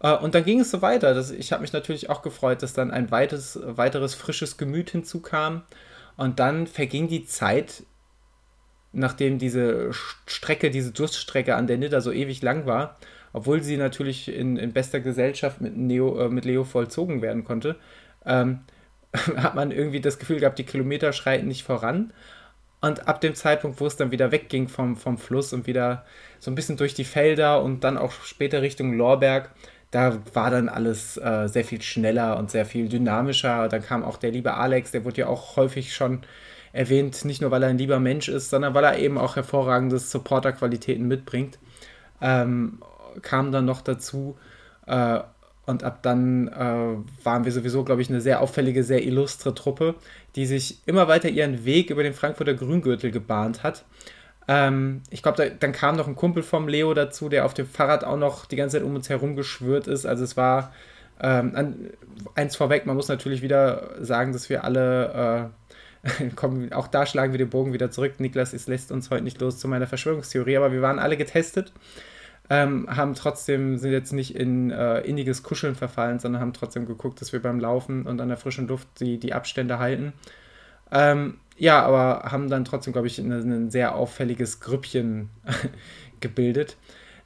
Äh, 0.00 0.16
und 0.16 0.34
dann 0.34 0.44
ging 0.44 0.60
es 0.60 0.70
so 0.70 0.82
weiter. 0.82 1.18
Ich 1.38 1.52
habe 1.52 1.62
mich 1.62 1.72
natürlich 1.72 2.08
auch 2.10 2.22
gefreut, 2.22 2.62
dass 2.62 2.72
dann 2.72 2.90
ein 2.90 3.10
weites, 3.10 3.58
weiteres 3.62 4.14
frisches 4.14 4.56
Gemüt 4.56 4.90
hinzukam. 4.90 5.62
Und 6.16 6.38
dann 6.40 6.66
verging 6.66 7.08
die 7.08 7.26
Zeit 7.26 7.82
nachdem 8.96 9.38
diese 9.38 9.90
Strecke, 10.26 10.70
diese 10.70 10.90
Durststrecke 10.90 11.54
an 11.54 11.66
der 11.66 11.76
Nidda 11.76 12.00
so 12.00 12.12
ewig 12.12 12.42
lang 12.42 12.66
war, 12.66 12.96
obwohl 13.32 13.62
sie 13.62 13.76
natürlich 13.76 14.34
in, 14.34 14.56
in 14.56 14.72
bester 14.72 15.00
Gesellschaft 15.00 15.60
mit, 15.60 15.76
Neo, 15.76 16.18
äh, 16.18 16.28
mit 16.30 16.46
Leo 16.46 16.64
vollzogen 16.64 17.20
werden 17.20 17.44
konnte, 17.44 17.76
ähm, 18.24 18.60
hat 19.36 19.54
man 19.54 19.70
irgendwie 19.70 20.00
das 20.00 20.18
Gefühl 20.18 20.40
gehabt, 20.40 20.58
die 20.58 20.64
Kilometer 20.64 21.12
schreiten 21.12 21.46
nicht 21.46 21.62
voran. 21.62 22.12
Und 22.80 23.08
ab 23.08 23.20
dem 23.20 23.34
Zeitpunkt, 23.34 23.80
wo 23.80 23.86
es 23.86 23.96
dann 23.96 24.10
wieder 24.10 24.32
wegging 24.32 24.68
vom, 24.68 24.96
vom 24.96 25.18
Fluss 25.18 25.52
und 25.52 25.66
wieder 25.66 26.04
so 26.38 26.50
ein 26.50 26.54
bisschen 26.54 26.76
durch 26.76 26.94
die 26.94 27.04
Felder 27.04 27.62
und 27.62 27.84
dann 27.84 27.98
auch 27.98 28.12
später 28.12 28.62
Richtung 28.62 28.94
Lorberg, 28.94 29.50
da 29.90 30.18
war 30.32 30.50
dann 30.50 30.68
alles 30.68 31.16
äh, 31.18 31.48
sehr 31.48 31.64
viel 31.64 31.82
schneller 31.82 32.38
und 32.38 32.50
sehr 32.50 32.66
viel 32.66 32.88
dynamischer. 32.88 33.68
Dann 33.68 33.82
kam 33.82 34.04
auch 34.04 34.16
der 34.16 34.30
liebe 34.30 34.54
Alex, 34.54 34.90
der 34.90 35.04
wurde 35.04 35.22
ja 35.22 35.26
auch 35.26 35.56
häufig 35.56 35.94
schon 35.94 36.22
erwähnt, 36.76 37.24
nicht 37.24 37.40
nur 37.40 37.50
weil 37.50 37.62
er 37.62 37.70
ein 37.70 37.78
lieber 37.78 37.98
Mensch 37.98 38.28
ist, 38.28 38.50
sondern 38.50 38.74
weil 38.74 38.84
er 38.84 38.98
eben 38.98 39.18
auch 39.18 39.36
hervorragende 39.36 39.98
Supporter-Qualitäten 39.98 41.06
mitbringt. 41.06 41.58
Ähm, 42.20 42.78
kam 43.22 43.52
dann 43.52 43.64
noch 43.64 43.80
dazu 43.80 44.36
äh, 44.86 45.20
und 45.64 45.82
ab 45.82 46.02
dann 46.02 46.48
äh, 46.48 47.24
waren 47.24 47.44
wir 47.44 47.52
sowieso, 47.52 47.82
glaube 47.82 48.02
ich, 48.02 48.08
eine 48.08 48.20
sehr 48.20 48.40
auffällige, 48.40 48.84
sehr 48.84 49.04
illustre 49.04 49.54
Truppe, 49.54 49.94
die 50.36 50.46
sich 50.46 50.78
immer 50.86 51.08
weiter 51.08 51.28
ihren 51.28 51.64
Weg 51.64 51.90
über 51.90 52.02
den 52.02 52.14
Frankfurter 52.14 52.54
Grüngürtel 52.54 53.10
gebahnt 53.10 53.62
hat. 53.62 53.84
Ähm, 54.48 55.02
ich 55.10 55.22
glaube, 55.22 55.38
da, 55.38 55.48
dann 55.48 55.72
kam 55.72 55.96
noch 55.96 56.06
ein 56.06 56.14
Kumpel 56.14 56.42
vom 56.42 56.68
Leo 56.68 56.94
dazu, 56.94 57.28
der 57.28 57.44
auf 57.44 57.54
dem 57.54 57.66
Fahrrad 57.66 58.04
auch 58.04 58.16
noch 58.16 58.46
die 58.46 58.56
ganze 58.56 58.76
Zeit 58.76 58.86
um 58.86 58.94
uns 58.94 59.08
herum 59.08 59.34
geschwört 59.34 59.88
ist. 59.88 60.06
Also 60.06 60.22
es 60.22 60.36
war 60.36 60.72
ähm, 61.20 61.90
eins 62.34 62.54
vorweg, 62.54 62.86
man 62.86 62.96
muss 62.96 63.08
natürlich 63.08 63.42
wieder 63.42 63.90
sagen, 64.04 64.32
dass 64.32 64.48
wir 64.50 64.64
alle 64.64 65.50
äh, 65.50 65.65
kommen, 66.36 66.72
auch 66.72 66.88
da 66.88 67.06
schlagen 67.06 67.32
wir 67.32 67.38
den 67.38 67.50
Bogen 67.50 67.72
wieder 67.72 67.90
zurück. 67.90 68.14
Niklas 68.18 68.52
ist, 68.52 68.68
lässt 68.68 68.92
uns 68.92 69.10
heute 69.10 69.24
nicht 69.24 69.40
los 69.40 69.58
zu 69.58 69.68
meiner 69.68 69.86
Verschwörungstheorie, 69.86 70.56
aber 70.56 70.72
wir 70.72 70.82
waren 70.82 70.98
alle 70.98 71.16
getestet, 71.16 71.72
ähm, 72.48 72.86
haben 72.88 73.14
trotzdem, 73.14 73.76
sind 73.78 73.92
jetzt 73.92 74.12
nicht 74.12 74.36
in 74.36 74.70
äh, 74.70 75.00
inniges 75.00 75.42
Kuscheln 75.42 75.74
verfallen, 75.74 76.18
sondern 76.18 76.40
haben 76.40 76.52
trotzdem 76.52 76.86
geguckt, 76.86 77.20
dass 77.20 77.32
wir 77.32 77.42
beim 77.42 77.60
Laufen 77.60 78.06
und 78.06 78.20
an 78.20 78.28
der 78.28 78.36
frischen 78.36 78.68
Luft 78.68 78.88
die, 79.00 79.18
die 79.18 79.32
Abstände 79.32 79.78
halten. 79.78 80.12
Ähm, 80.92 81.38
ja, 81.56 81.82
aber 81.82 82.30
haben 82.30 82.48
dann 82.48 82.64
trotzdem, 82.64 82.92
glaube 82.92 83.08
ich, 83.08 83.18
ein 83.18 83.70
sehr 83.70 83.94
auffälliges 83.94 84.60
Grüppchen 84.60 85.30
gebildet 86.20 86.76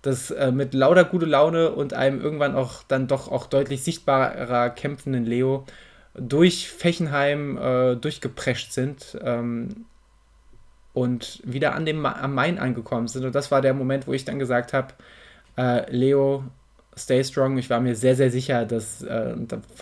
das 0.02 0.30
äh, 0.30 0.50
mit 0.50 0.74
lauter 0.74 1.04
gute 1.04 1.26
Laune 1.26 1.72
und 1.72 1.92
einem 1.92 2.20
irgendwann 2.20 2.54
auch 2.54 2.82
dann 2.84 3.06
doch 3.06 3.30
auch 3.30 3.46
deutlich 3.46 3.82
sichtbarer 3.82 4.70
kämpfenden 4.70 5.26
Leo 5.26 5.66
durch 6.14 6.68
Fechenheim 6.68 7.56
äh, 7.56 7.96
durchgeprescht 7.96 8.72
sind 8.72 9.18
ähm, 9.22 9.86
und 10.92 11.40
wieder 11.44 11.74
an 11.74 11.86
dem 11.86 12.04
am 12.04 12.34
Main 12.34 12.58
angekommen 12.58 13.08
sind. 13.08 13.24
Und 13.24 13.34
das 13.34 13.50
war 13.50 13.60
der 13.60 13.74
Moment, 13.74 14.06
wo 14.06 14.12
ich 14.12 14.24
dann 14.24 14.38
gesagt 14.38 14.72
habe, 14.72 14.94
äh, 15.56 15.90
Leo, 15.94 16.44
stay 16.96 17.22
strong. 17.22 17.58
Ich 17.58 17.70
war 17.70 17.80
mir 17.80 17.94
sehr, 17.94 18.16
sehr 18.16 18.30
sicher, 18.30 18.64
dass 18.64 19.02
äh, 19.02 19.34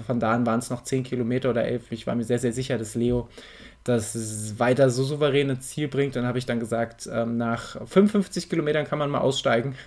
von 0.07 0.21
da 0.21 0.33
an 0.33 0.47
waren 0.47 0.59
es 0.59 0.71
noch 0.71 0.83
10 0.83 1.05
Kilometer 1.05 1.51
oder 1.51 1.65
11. 1.65 1.93
Ich 1.93 2.07
war 2.07 2.15
mir 2.15 2.25
sehr, 2.25 2.39
sehr 2.39 2.53
sicher, 2.53 2.79
dass 2.79 2.95
Leo 2.95 3.29
das 3.85 4.59
weiter 4.59 4.91
so 4.91 5.05
souveräne 5.05 5.61
Ziel 5.61 5.89
bringt. 5.89 6.15
Dann 6.17 6.27
habe 6.27 6.39
ich 6.39 6.47
dann 6.47 6.61
gesagt, 6.61 7.09
ähm, 7.11 7.39
nach 7.39 7.77
55 7.87 8.51
Kilometern 8.51 8.87
kann 8.87 8.99
man 8.99 9.11
mal 9.11 9.21
aussteigen. 9.21 9.77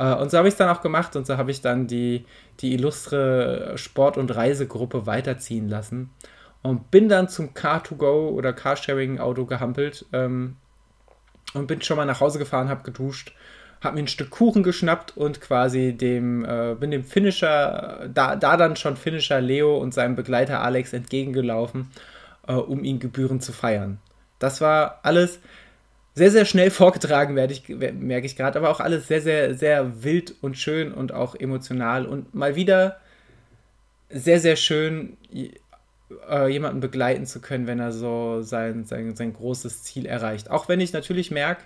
Äh, 0.00 0.14
und 0.14 0.30
so 0.30 0.38
habe 0.38 0.48
ich 0.48 0.54
es 0.54 0.58
dann 0.58 0.70
auch 0.70 0.80
gemacht 0.80 1.14
und 1.14 1.26
so 1.26 1.36
habe 1.36 1.50
ich 1.50 1.60
dann 1.60 1.86
die, 1.86 2.24
die 2.60 2.72
illustre 2.72 3.74
Sport- 3.76 4.16
und 4.16 4.34
Reisegruppe 4.34 5.06
weiterziehen 5.06 5.68
lassen 5.68 6.10
und 6.62 6.90
bin 6.90 7.08
dann 7.08 7.28
zum 7.28 7.50
Car2Go 7.50 8.30
oder 8.30 8.52
Carsharing-Auto 8.52 9.44
gehampelt 9.44 10.06
ähm, 10.12 10.56
und 11.52 11.66
bin 11.66 11.82
schon 11.82 11.98
mal 11.98 12.06
nach 12.06 12.20
Hause 12.20 12.38
gefahren, 12.38 12.70
habe 12.70 12.82
geduscht, 12.82 13.34
habe 13.82 13.94
mir 13.94 14.02
ein 14.02 14.08
Stück 14.08 14.30
Kuchen 14.30 14.62
geschnappt 14.62 15.16
und 15.16 15.40
quasi 15.40 15.92
dem, 15.92 16.44
äh, 16.44 16.74
bin 16.78 16.90
dem 16.90 17.04
Finisher, 17.04 18.08
da, 18.12 18.36
da 18.36 18.56
dann 18.56 18.76
schon 18.76 18.96
Finisher 18.96 19.40
Leo 19.40 19.76
und 19.78 19.92
seinem 19.92 20.16
Begleiter 20.16 20.62
Alex 20.62 20.92
entgegengelaufen, 20.94 21.90
äh, 22.46 22.54
um 22.54 22.84
ihn 22.84 23.00
gebührend 23.00 23.42
zu 23.42 23.52
feiern. 23.52 23.98
Das 24.38 24.62
war 24.62 25.00
alles 25.02 25.40
sehr, 26.14 26.30
sehr 26.30 26.44
schnell 26.44 26.70
vorgetragen, 26.70 27.36
werde 27.36 27.52
ich, 27.52 27.68
merke 27.68 28.26
ich 28.26 28.36
gerade, 28.36 28.58
aber 28.58 28.70
auch 28.70 28.80
alles 28.80 29.08
sehr, 29.08 29.20
sehr, 29.20 29.54
sehr 29.54 30.02
wild 30.02 30.34
und 30.40 30.58
schön 30.58 30.92
und 30.92 31.12
auch 31.12 31.34
emotional 31.34 32.06
und 32.06 32.34
mal 32.34 32.56
wieder 32.56 33.00
sehr, 34.10 34.40
sehr 34.40 34.56
schön, 34.56 35.16
äh, 36.28 36.48
jemanden 36.48 36.80
begleiten 36.80 37.26
zu 37.26 37.40
können, 37.40 37.66
wenn 37.66 37.78
er 37.78 37.92
so 37.92 38.42
sein, 38.42 38.84
sein, 38.84 39.14
sein 39.14 39.32
großes 39.32 39.84
Ziel 39.84 40.06
erreicht. 40.06 40.50
Auch 40.50 40.68
wenn 40.68 40.80
ich 40.80 40.92
natürlich 40.92 41.30
merke, 41.30 41.62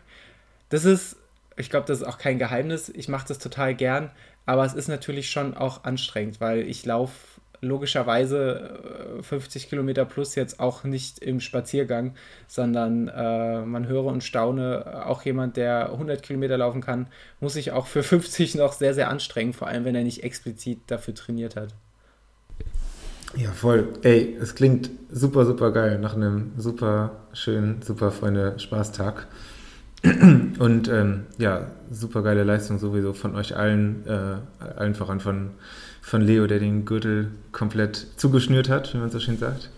das 0.68 0.84
ist, 0.84 1.16
ich 1.56 1.70
glaube, 1.70 1.86
das 1.86 2.00
ist 2.00 2.06
auch 2.06 2.18
kein 2.18 2.38
Geheimnis, 2.38 2.90
ich 2.90 3.08
mache 3.08 3.26
das 3.28 3.38
total 3.38 3.74
gern, 3.74 4.10
aber 4.44 4.64
es 4.64 4.74
ist 4.74 4.88
natürlich 4.88 5.30
schon 5.30 5.56
auch 5.56 5.84
anstrengend, 5.84 6.40
weil 6.40 6.60
ich 6.68 6.84
laufe 6.84 7.33
logischerweise 7.64 9.18
50 9.22 9.64
äh, 9.64 9.68
Kilometer 9.68 10.04
plus 10.04 10.34
jetzt 10.34 10.60
auch 10.60 10.84
nicht 10.84 11.18
im 11.18 11.40
Spaziergang, 11.40 12.14
sondern 12.46 13.08
äh, 13.08 13.62
man 13.62 13.88
höre 13.88 14.04
und 14.04 14.22
staune, 14.22 15.06
auch 15.06 15.22
jemand, 15.22 15.56
der 15.56 15.90
100 15.92 16.22
Kilometer 16.22 16.58
laufen 16.58 16.80
kann, 16.80 17.08
muss 17.40 17.54
sich 17.54 17.72
auch 17.72 17.86
für 17.86 18.02
50 18.04 18.54
noch 18.54 18.72
sehr, 18.72 18.94
sehr 18.94 19.08
anstrengen, 19.08 19.52
vor 19.52 19.68
allem 19.68 19.84
wenn 19.84 19.94
er 19.94 20.04
nicht 20.04 20.22
explizit 20.22 20.80
dafür 20.86 21.14
trainiert 21.14 21.56
hat. 21.56 21.74
Ja, 23.36 23.50
voll. 23.50 23.88
Ey, 24.02 24.36
es 24.40 24.54
klingt 24.54 24.90
super, 25.10 25.44
super 25.44 25.72
geil 25.72 25.98
nach 25.98 26.14
einem 26.14 26.52
super 26.56 27.16
schönen, 27.32 27.82
super 27.82 28.12
Freunde 28.12 28.58
Spaßtag. 28.58 29.26
Und 30.04 30.88
ähm, 30.88 31.24
ja, 31.38 31.68
super 31.90 32.22
geile 32.22 32.44
Leistung 32.44 32.78
sowieso 32.78 33.12
von 33.12 33.34
euch 33.34 33.56
allen, 33.56 34.06
äh, 34.06 34.36
allen 34.76 34.94
voran 34.94 35.18
von, 35.18 35.50
von 36.04 36.20
Leo, 36.20 36.46
der 36.46 36.58
den 36.58 36.84
Gürtel 36.84 37.30
komplett 37.52 38.06
zugeschnürt 38.16 38.68
hat, 38.68 38.92
wie 38.94 38.98
man 38.98 39.10
so 39.10 39.20
schön 39.20 39.38
sagt. 39.38 39.70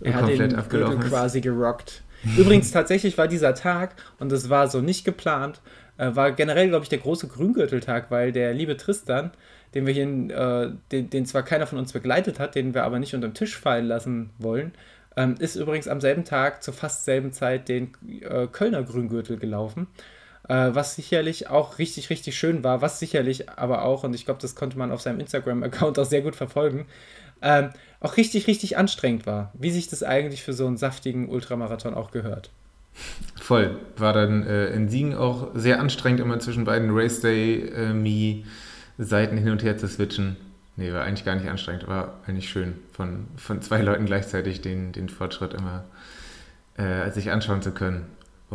Er 0.00 0.14
hat 0.14 0.24
komplett 0.24 0.52
den 0.52 0.68
Gürtel 0.68 1.00
ist. 1.00 1.08
quasi 1.08 1.40
gerockt. 1.40 2.02
Übrigens, 2.36 2.70
tatsächlich 2.70 3.18
war 3.18 3.28
dieser 3.28 3.54
Tag, 3.54 3.94
und 4.18 4.32
das 4.32 4.48
war 4.48 4.68
so 4.68 4.80
nicht 4.80 5.04
geplant, 5.04 5.60
äh, 5.98 6.14
war 6.14 6.32
generell, 6.32 6.68
glaube 6.68 6.84
ich, 6.84 6.88
der 6.88 6.98
große 6.98 7.28
Grüngürteltag, 7.28 8.10
weil 8.10 8.32
der 8.32 8.54
liebe 8.54 8.76
Tristan 8.76 9.32
den 9.76 9.86
wir 9.86 9.92
hier, 9.92 10.06
äh, 10.06 10.72
den, 10.90 11.10
den, 11.10 11.26
zwar 11.26 11.42
keiner 11.42 11.66
von 11.66 11.78
uns 11.78 11.92
begleitet 11.92 12.40
hat, 12.40 12.54
den 12.54 12.72
wir 12.72 12.84
aber 12.84 12.98
nicht 12.98 13.14
unter 13.14 13.28
den 13.28 13.34
Tisch 13.34 13.58
fallen 13.58 13.86
lassen 13.86 14.30
wollen, 14.38 14.72
ähm, 15.16 15.34
ist 15.38 15.56
übrigens 15.56 15.86
am 15.86 16.00
selben 16.00 16.24
Tag 16.24 16.62
zur 16.62 16.72
fast 16.72 17.04
selben 17.04 17.32
Zeit 17.32 17.68
den 17.68 17.92
äh, 18.22 18.46
Kölner 18.46 18.82
Grüngürtel 18.82 19.36
gelaufen. 19.36 19.86
Äh, 20.48 20.74
was 20.74 20.94
sicherlich 20.94 21.48
auch 21.48 21.78
richtig, 21.78 22.10
richtig 22.10 22.38
schön 22.38 22.62
war, 22.62 22.80
was 22.80 23.00
sicherlich 23.00 23.48
aber 23.48 23.82
auch, 23.82 24.04
und 24.04 24.14
ich 24.14 24.24
glaube, 24.24 24.40
das 24.40 24.54
konnte 24.54 24.78
man 24.78 24.92
auf 24.92 25.00
seinem 25.00 25.18
Instagram-Account 25.20 25.98
auch 25.98 26.04
sehr 26.04 26.22
gut 26.22 26.36
verfolgen, 26.36 26.86
ähm, 27.42 27.70
auch 28.00 28.16
richtig, 28.16 28.46
richtig 28.46 28.76
anstrengend 28.76 29.26
war, 29.26 29.50
wie 29.54 29.70
sich 29.70 29.88
das 29.88 30.02
eigentlich 30.02 30.42
für 30.42 30.52
so 30.52 30.66
einen 30.66 30.76
saftigen 30.76 31.28
Ultramarathon 31.28 31.94
auch 31.94 32.10
gehört. 32.12 32.50
Voll. 33.40 33.78
War 33.96 34.12
dann 34.12 34.46
äh, 34.46 34.68
in 34.68 34.88
Siegen 34.88 35.14
auch 35.14 35.48
sehr 35.54 35.80
anstrengend, 35.80 36.20
immer 36.20 36.38
zwischen 36.38 36.64
beiden 36.64 36.90
Race 36.92 37.20
Day, 37.20 37.60
äh, 37.62 38.44
hin 38.98 39.50
und 39.50 39.62
her 39.62 39.76
zu 39.76 39.88
switchen. 39.88 40.36
Nee, 40.76 40.92
war 40.92 41.04
eigentlich 41.04 41.24
gar 41.24 41.34
nicht 41.34 41.48
anstrengend, 41.48 41.88
war 41.88 42.20
eigentlich 42.26 42.48
schön, 42.48 42.74
von, 42.92 43.28
von 43.36 43.62
zwei 43.62 43.80
Leuten 43.80 44.06
gleichzeitig 44.06 44.60
den, 44.60 44.92
den 44.92 45.08
Fortschritt 45.08 45.54
immer 45.54 45.84
äh, 46.76 47.10
sich 47.10 47.30
anschauen 47.30 47.62
zu 47.62 47.72
können. 47.72 48.06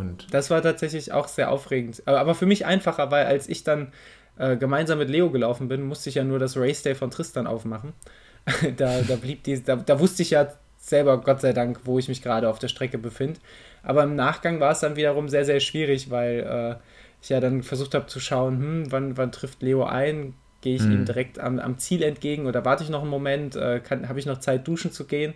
Und 0.02 0.34
das 0.34 0.50
war 0.50 0.62
tatsächlich 0.62 1.12
auch 1.12 1.28
sehr 1.28 1.52
aufregend. 1.52 2.02
Aber, 2.06 2.20
aber 2.20 2.36
für 2.36 2.46
mich 2.46 2.66
einfacher, 2.66 3.12
weil 3.12 3.26
als 3.26 3.48
ich 3.48 3.64
dann 3.64 3.92
äh, 4.38 4.58
gemeinsam 4.58 4.98
mit 4.98 5.10
Leo 5.10 5.30
gelaufen 5.30 5.68
bin, 5.68 5.84
musste 5.84 6.10
ich 6.10 6.16
ja 6.16 6.24
nur 6.24 6.40
das 6.40 6.58
Race 6.58 6.84
Day 6.84 6.96
von 6.96 7.12
Tristan 7.12 7.48
aufmachen. 7.48 7.94
da, 8.78 9.02
da 9.02 9.16
blieb 9.16 9.44
die, 9.44 9.64
da, 9.64 9.76
da 9.76 10.00
wusste 10.00 10.24
ich 10.24 10.32
ja 10.32 10.48
selber, 10.78 11.22
Gott 11.22 11.42
sei 11.42 11.54
Dank, 11.54 11.82
wo 11.84 12.00
ich 12.00 12.08
mich 12.08 12.24
gerade 12.24 12.50
auf 12.50 12.60
der 12.60 12.68
Strecke 12.68 12.98
befinde. 12.98 13.40
Aber 13.84 14.04
im 14.04 14.16
Nachgang 14.16 14.60
war 14.60 14.72
es 14.72 14.80
dann 14.80 14.96
wiederum 14.96 15.30
sehr, 15.30 15.46
sehr 15.46 15.60
schwierig, 15.60 16.10
weil 16.10 16.80
äh, 16.80 16.82
ich 17.22 17.30
ja 17.30 17.40
dann 17.40 17.64
versucht 17.64 17.94
habe 17.94 18.08
zu 18.08 18.20
schauen, 18.20 18.58
hm, 18.58 18.92
wann, 18.92 19.18
wann 19.18 19.32
trifft 19.32 19.62
Leo 19.62 19.84
ein? 19.84 20.34
Gehe 20.62 20.76
ich 20.76 20.84
mhm. 20.84 20.92
ihm 20.92 21.06
direkt 21.06 21.40
am, 21.40 21.60
am 21.60 21.78
Ziel 21.78 22.04
entgegen 22.04 22.46
oder 22.46 22.66
warte 22.66 22.84
ich 22.84 22.90
noch 22.90 23.02
einen 23.02 23.10
Moment? 23.10 23.56
Äh, 23.56 23.82
Habe 23.90 24.20
ich 24.20 24.26
noch 24.26 24.40
Zeit, 24.40 24.68
duschen 24.68 24.92
zu 24.92 25.06
gehen? 25.06 25.34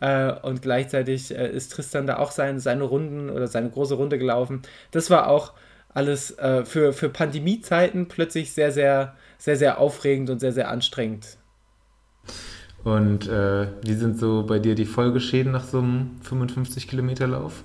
Äh, 0.00 0.32
und 0.42 0.62
gleichzeitig 0.62 1.34
äh, 1.34 1.50
ist 1.50 1.72
Tristan 1.72 2.06
da 2.06 2.18
auch 2.18 2.30
sein, 2.30 2.58
seine 2.58 2.84
Runden 2.84 3.30
oder 3.30 3.46
seine 3.46 3.70
große 3.70 3.94
Runde 3.94 4.18
gelaufen. 4.18 4.62
Das 4.90 5.10
war 5.10 5.28
auch 5.28 5.52
alles 5.94 6.36
äh, 6.38 6.64
für, 6.64 6.92
für 6.92 7.08
Pandemiezeiten 7.08 8.08
plötzlich 8.08 8.52
sehr, 8.52 8.72
sehr, 8.72 9.14
sehr, 9.38 9.56
sehr 9.56 9.78
aufregend 9.78 10.30
und 10.30 10.40
sehr, 10.40 10.52
sehr 10.52 10.68
anstrengend. 10.68 11.38
Und 12.82 13.28
äh, 13.28 13.68
wie 13.82 13.94
sind 13.94 14.18
so 14.18 14.44
bei 14.44 14.58
dir 14.58 14.74
die 14.74 14.84
Folgeschäden 14.84 15.52
nach 15.52 15.64
so 15.64 15.78
einem 15.78 16.20
55 16.22 16.88
Kilometer 16.88 17.26
Lauf? 17.26 17.64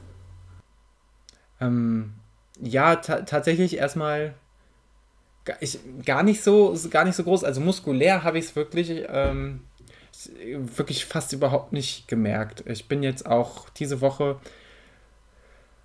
Ähm, 1.60 2.14
ja, 2.62 2.96
tatsächlich 2.96 3.78
erstmal 3.78 4.34
ich, 5.60 5.80
gar 6.06 6.24
nicht 6.24 6.44
so 6.44 6.78
gar 6.90 7.06
nicht 7.06 7.16
so 7.16 7.24
groß. 7.24 7.44
Also 7.44 7.60
muskulär 7.60 8.24
habe 8.24 8.38
ich 8.38 8.46
es 8.46 8.56
wirklich 8.56 9.06
ähm, 9.08 9.62
wirklich 10.28 11.06
fast 11.06 11.34
überhaupt 11.34 11.74
nicht 11.74 12.08
gemerkt. 12.08 12.64
Ich 12.68 12.88
bin 12.88 13.04
jetzt 13.04 13.26
auch 13.26 13.70
diese 13.70 14.02
Woche 14.02 14.38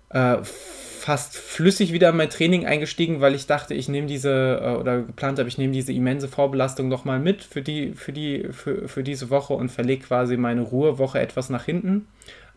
äh, 0.09 0.37
fast 0.43 1.37
flüssig 1.37 1.93
wieder 1.93 2.09
in 2.09 2.17
mein 2.17 2.29
Training 2.29 2.65
eingestiegen, 2.65 3.21
weil 3.21 3.35
ich 3.35 3.47
dachte, 3.47 3.73
ich 3.73 3.89
nehme 3.89 4.07
diese 4.07 4.59
äh, 4.61 4.75
oder 4.75 5.01
geplant 5.01 5.39
habe, 5.39 5.49
ich 5.49 5.57
nehme 5.57 5.73
diese 5.73 5.93
immense 5.93 6.27
Vorbelastung 6.27 6.87
noch 6.87 7.05
mal 7.05 7.19
mit 7.19 7.43
für 7.43 7.61
die 7.61 7.93
für 7.93 8.11
die 8.11 8.47
für, 8.51 8.87
für 8.87 9.03
diese 9.03 9.29
Woche 9.29 9.53
und 9.53 9.69
verlege 9.69 10.05
quasi 10.05 10.37
meine 10.37 10.61
Ruhewoche 10.61 11.19
etwas 11.19 11.49
nach 11.49 11.65
hinten, 11.65 12.07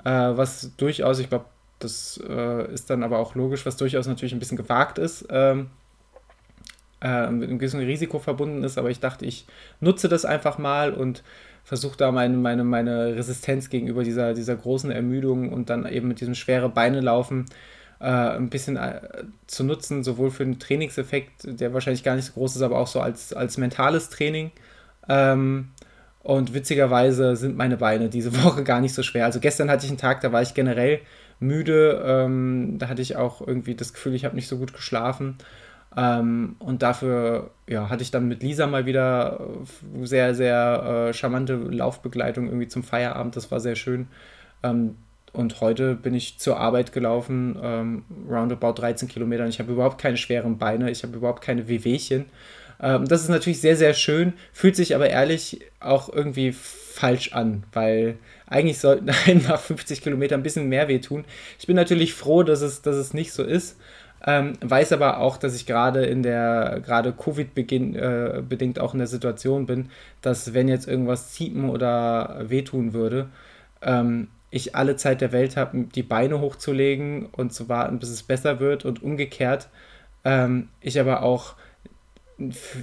äh, 0.05 0.11
was 0.11 0.77
durchaus, 0.77 1.19
ich 1.19 1.29
glaube 1.29 1.47
das 1.79 2.21
äh, 2.29 2.73
ist 2.73 2.91
dann 2.91 3.03
aber 3.03 3.19
auch 3.19 3.35
logisch, 3.35 3.65
was 3.65 3.77
durchaus 3.77 4.07
natürlich 4.07 4.33
ein 4.33 4.41
bisschen 4.41 4.57
gewagt 4.57 4.99
ist, 4.99 5.27
ähm, 5.31 5.71
äh, 7.01 7.31
mit 7.31 7.49
einem 7.49 7.59
gewissen 7.59 7.81
Risiko 7.81 8.19
verbunden 8.19 8.65
ist. 8.65 8.79
Aber 8.79 8.91
ich 8.91 9.01
dachte, 9.01 9.25
ich 9.25 9.47
nutze 9.81 10.09
das 10.09 10.25
einfach 10.25 10.59
mal 10.59 10.93
und 10.93 11.23
versuche 11.69 11.99
da 11.99 12.13
meine, 12.13 12.35
meine, 12.39 12.65
meine 12.65 13.15
Resistenz 13.15 13.69
gegenüber 13.69 14.03
dieser, 14.03 14.33
dieser 14.33 14.57
großen 14.57 14.91
Ermüdung 14.91 15.53
und 15.53 15.69
dann 15.69 15.85
eben 15.87 16.09
mit 16.09 16.23
diesem 16.23 16.35
schwere 16.35 16.71
Beine 16.71 17.01
laufen 17.03 17.45
äh, 18.01 18.05
ein 18.07 18.49
bisschen 18.49 18.77
äh, 18.77 19.03
zu 19.47 19.65
nutzen, 19.65 20.03
sowohl 20.03 20.31
für 20.31 20.47
den 20.47 20.59
Trainingseffekt, 20.59 21.61
der 21.61 21.75
wahrscheinlich 21.75 22.05
gar 22.05 22.17
nicht 22.17 22.25
so 22.25 22.33
groß 22.33 22.57
ist, 22.57 22.63
aber 22.63 22.79
auch 22.79 22.87
so 22.87 23.01
als, 23.01 23.35
als 23.35 23.59
mentales 23.59 24.09
Training. 24.09 24.51
Ähm, 25.11 25.69
und 26.21 26.55
witzigerweise 26.55 27.37
sind 27.37 27.59
meine 27.59 27.77
Beine 27.77 28.09
diese 28.09 28.35
Woche 28.45 28.65
gar 28.65 28.81
nicht 28.81 28.95
so 28.95 29.03
schwer. 29.03 29.27
Also 29.27 29.39
gestern 29.39 29.71
hatte 29.71 29.85
ich 29.85 29.91
einen 29.91 29.99
Tag, 29.99 30.23
da 30.23 30.33
war 30.33 30.41
ich 30.41 30.55
generell 30.55 31.01
müde. 31.39 32.03
Ähm, 32.03 32.77
da 32.79 32.89
hatte 32.89 33.03
ich 33.03 33.17
auch 33.17 33.47
irgendwie 33.47 33.75
das 33.75 33.93
Gefühl, 33.93 34.15
ich 34.15 34.25
habe 34.25 34.37
nicht 34.37 34.49
so 34.49 34.57
gut 34.57 34.73
geschlafen. 34.73 35.37
Ähm, 35.99 36.55
und 36.61 36.83
dafür 36.83 37.51
ja, 37.69 37.91
hatte 37.91 38.05
ich 38.05 38.13
dann 38.13 38.29
mit 38.29 38.41
Lisa 38.45 38.69
mal 38.69 38.87
wieder 38.87 39.41
äh, 40.01 40.07
sehr, 40.07 40.33
sehr 40.33 41.09
äh, 41.09 41.13
charmante 41.13 41.55
Laufbegleitung 41.57 42.47
irgendwie 42.47 42.69
zum 42.69 42.85
Feierabend. 42.85 43.35
Das 43.35 43.51
war 43.51 43.59
sehr 43.59 43.75
schön. 43.75 44.07
Ähm, 44.63 44.95
und 45.33 45.61
heute 45.61 45.97
bin 45.97 46.15
ich 46.15 46.39
zur 46.39 46.59
Arbeit 46.59 46.93
gelaufen, 46.93 47.59
ähm, 47.61 48.05
roundabout 48.31 48.75
13 48.75 49.09
Kilometer. 49.09 49.47
Ich 49.49 49.59
habe 49.59 49.73
überhaupt 49.73 50.01
keine 50.01 50.17
schweren 50.17 50.57
Beine, 50.57 50.89
ich 50.89 51.03
habe 51.03 51.17
überhaupt 51.17 51.43
keine 51.43 51.67
Wehwehchen. 51.67 52.27
Ähm, 52.81 53.07
das 53.07 53.23
ist 53.23 53.29
natürlich 53.29 53.61
sehr, 53.61 53.77
sehr 53.77 53.93
schön, 53.93 54.35
fühlt 54.53 54.77
sich 54.77 54.95
aber 54.95 55.11
ehrlich 55.11 55.61
auch 55.81 56.13
irgendwie 56.13 56.53
falsch 56.53 57.33
an, 57.33 57.65
weil 57.73 58.19
eigentlich 58.47 58.79
sollten 58.79 59.11
einen 59.27 59.43
nach 59.43 59.61
50 59.61 60.01
Kilometern 60.01 60.41
ein 60.41 60.45
bisschen 60.45 60.69
mehr 60.69 60.87
wehtun. 60.87 61.25
Ich 61.59 61.67
bin 61.67 61.75
natürlich 61.75 62.15
froh, 62.15 62.45
dass 62.45 62.61
es, 62.61 62.83
dass 62.83 62.95
es 62.95 63.15
nicht 63.15 63.33
so 63.33 63.43
ist. 63.43 63.79
Ähm, 64.27 64.55
weiß 64.61 64.93
aber 64.93 65.19
auch, 65.19 65.37
dass 65.37 65.55
ich 65.55 65.67
gerade 65.67 66.05
in 66.05 66.23
der, 66.23 66.81
gerade 66.85 67.13
Covid-bedingt 67.13 67.97
äh, 67.97 68.81
auch 68.81 68.93
in 68.93 68.99
der 68.99 69.07
Situation 69.07 69.67
bin, 69.67 69.91
dass 70.23 70.55
wenn 70.55 70.69
jetzt 70.69 70.89
irgendwas 70.89 71.33
ziepen 71.33 71.71
oder 71.71 72.45
wehtun 72.49 72.93
würde, 72.93 73.29
ähm, 73.81 74.29
ich 74.51 74.75
alle 74.75 74.97
Zeit 74.97 75.21
der 75.21 75.33
Welt 75.33 75.57
habe, 75.57 75.85
die 75.95 76.03
Beine 76.03 76.41
hochzulegen 76.41 77.27
und 77.27 77.53
zu 77.53 77.69
warten, 77.69 77.99
bis 77.99 78.09
es 78.09 78.23
besser 78.23 78.61
wird 78.61 78.85
und 78.85 79.03
umgekehrt. 79.03 79.69
Ähm, 80.25 80.69
ich 80.81 80.99
aber 80.99 81.23
auch 81.23 81.55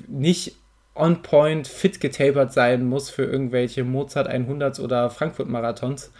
nicht 0.08 0.56
on 0.95 1.21
point 1.21 1.67
fit 1.67 2.00
getapert 2.00 2.54
sein 2.54 2.86
muss 2.86 3.10
für 3.10 3.24
irgendwelche 3.24 3.84
Mozart 3.84 4.28
100 4.28 4.80
oder 4.80 5.10
Frankfurt 5.10 5.50
Marathons 5.50 6.12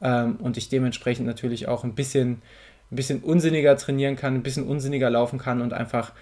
ähm, 0.00 0.36
und 0.36 0.56
ich 0.56 0.68
dementsprechend 0.68 1.26
natürlich 1.26 1.68
auch 1.68 1.84
ein 1.84 1.94
bisschen, 1.94 2.42
ein 2.90 2.96
bisschen 2.96 3.20
unsinniger 3.20 3.76
trainieren 3.76 4.16
kann, 4.16 4.34
ein 4.34 4.42
bisschen 4.42 4.66
unsinniger 4.66 5.10
laufen 5.10 5.38
kann 5.38 5.60
und 5.62 5.72
einfach 5.72 6.12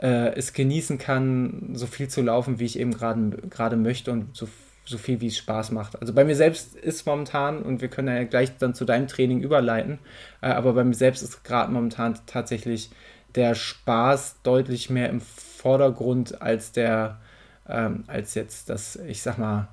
äh, 0.00 0.34
es 0.34 0.52
genießen 0.52 0.98
kann, 0.98 1.70
so 1.74 1.86
viel 1.86 2.08
zu 2.08 2.22
laufen, 2.22 2.58
wie 2.58 2.64
ich 2.64 2.78
eben 2.78 2.92
gerade 2.92 3.76
möchte 3.76 4.12
und 4.12 4.36
so, 4.36 4.48
so 4.84 4.98
viel, 4.98 5.20
wie 5.20 5.28
es 5.28 5.36
Spaß 5.36 5.70
macht. 5.72 6.00
Also 6.00 6.12
bei 6.14 6.24
mir 6.24 6.34
selbst 6.34 6.74
ist 6.74 7.06
momentan, 7.06 7.62
und 7.62 7.80
wir 7.80 7.88
können 7.88 8.08
ja 8.08 8.24
gleich 8.24 8.56
dann 8.58 8.74
zu 8.74 8.84
deinem 8.84 9.06
Training 9.06 9.42
überleiten, 9.42 9.98
äh, 10.40 10.48
aber 10.48 10.72
bei 10.72 10.84
mir 10.84 10.94
selbst 10.94 11.22
ist 11.22 11.44
gerade 11.44 11.72
momentan 11.72 12.18
tatsächlich 12.26 12.90
der 13.34 13.54
Spaß 13.54 14.42
deutlich 14.42 14.90
mehr 14.90 15.10
im 15.10 15.20
Vordergrund 15.20 16.40
als 16.40 16.72
der, 16.72 17.20
ähm, 17.68 18.04
als 18.06 18.34
jetzt 18.34 18.70
das, 18.70 18.96
ich 18.96 19.22
sag 19.22 19.38
mal, 19.38 19.68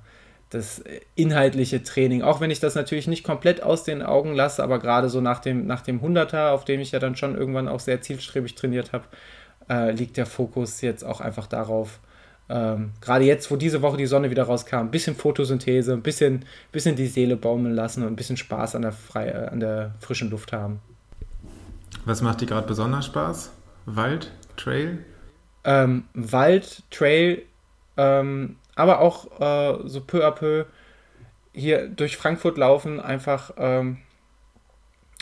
das 0.50 0.82
inhaltliche 1.16 1.82
Training. 1.82 2.22
Auch 2.22 2.40
wenn 2.40 2.50
ich 2.50 2.60
das 2.60 2.74
natürlich 2.74 3.08
nicht 3.08 3.24
komplett 3.24 3.62
aus 3.62 3.84
den 3.84 4.02
Augen 4.02 4.34
lasse, 4.34 4.62
aber 4.62 4.78
gerade 4.78 5.08
so 5.08 5.20
nach 5.20 5.40
dem, 5.40 5.66
nach 5.66 5.82
dem 5.82 6.00
100er, 6.00 6.50
auf 6.50 6.64
dem 6.64 6.80
ich 6.80 6.92
ja 6.92 6.98
dann 6.98 7.16
schon 7.16 7.36
irgendwann 7.36 7.68
auch 7.68 7.80
sehr 7.80 8.00
zielstrebig 8.00 8.54
trainiert 8.54 8.92
habe, 8.92 9.04
äh, 9.68 9.90
liegt 9.90 10.16
der 10.16 10.26
Fokus 10.26 10.80
jetzt 10.80 11.04
auch 11.04 11.20
einfach 11.20 11.46
darauf, 11.46 11.98
ähm, 12.48 12.92
gerade 13.00 13.24
jetzt, 13.24 13.50
wo 13.50 13.56
diese 13.56 13.82
Woche 13.82 13.96
die 13.96 14.06
Sonne 14.06 14.30
wieder 14.30 14.44
rauskam, 14.44 14.76
ein 14.76 14.90
bisschen 14.92 15.16
Photosynthese, 15.16 15.92
ein 15.92 16.02
bisschen, 16.02 16.44
bisschen 16.70 16.94
die 16.94 17.08
Seele 17.08 17.36
baumeln 17.36 17.74
lassen 17.74 18.02
und 18.02 18.08
ein 18.08 18.16
bisschen 18.16 18.36
Spaß 18.36 18.76
an 18.76 18.82
der, 18.82 18.92
frei, 18.92 19.28
äh, 19.28 19.48
an 19.48 19.58
der 19.58 19.94
frischen 20.00 20.30
Luft 20.30 20.52
haben. 20.52 20.80
Was 22.04 22.22
macht 22.22 22.40
dir 22.40 22.46
gerade 22.46 22.68
besonders 22.68 23.06
Spaß? 23.06 23.50
Wald, 23.86 24.30
Trail? 24.56 25.04
Ähm, 25.64 26.04
Wald, 26.14 26.84
Trail, 26.92 27.42
ähm, 27.96 28.56
aber 28.76 29.00
auch 29.00 29.40
äh, 29.40 29.88
so 29.88 30.00
peu 30.00 30.24
à 30.24 30.30
peu 30.30 30.66
hier 31.52 31.88
durch 31.88 32.16
Frankfurt 32.16 32.58
laufen, 32.58 33.00
einfach 33.00 33.50
ähm, 33.56 33.98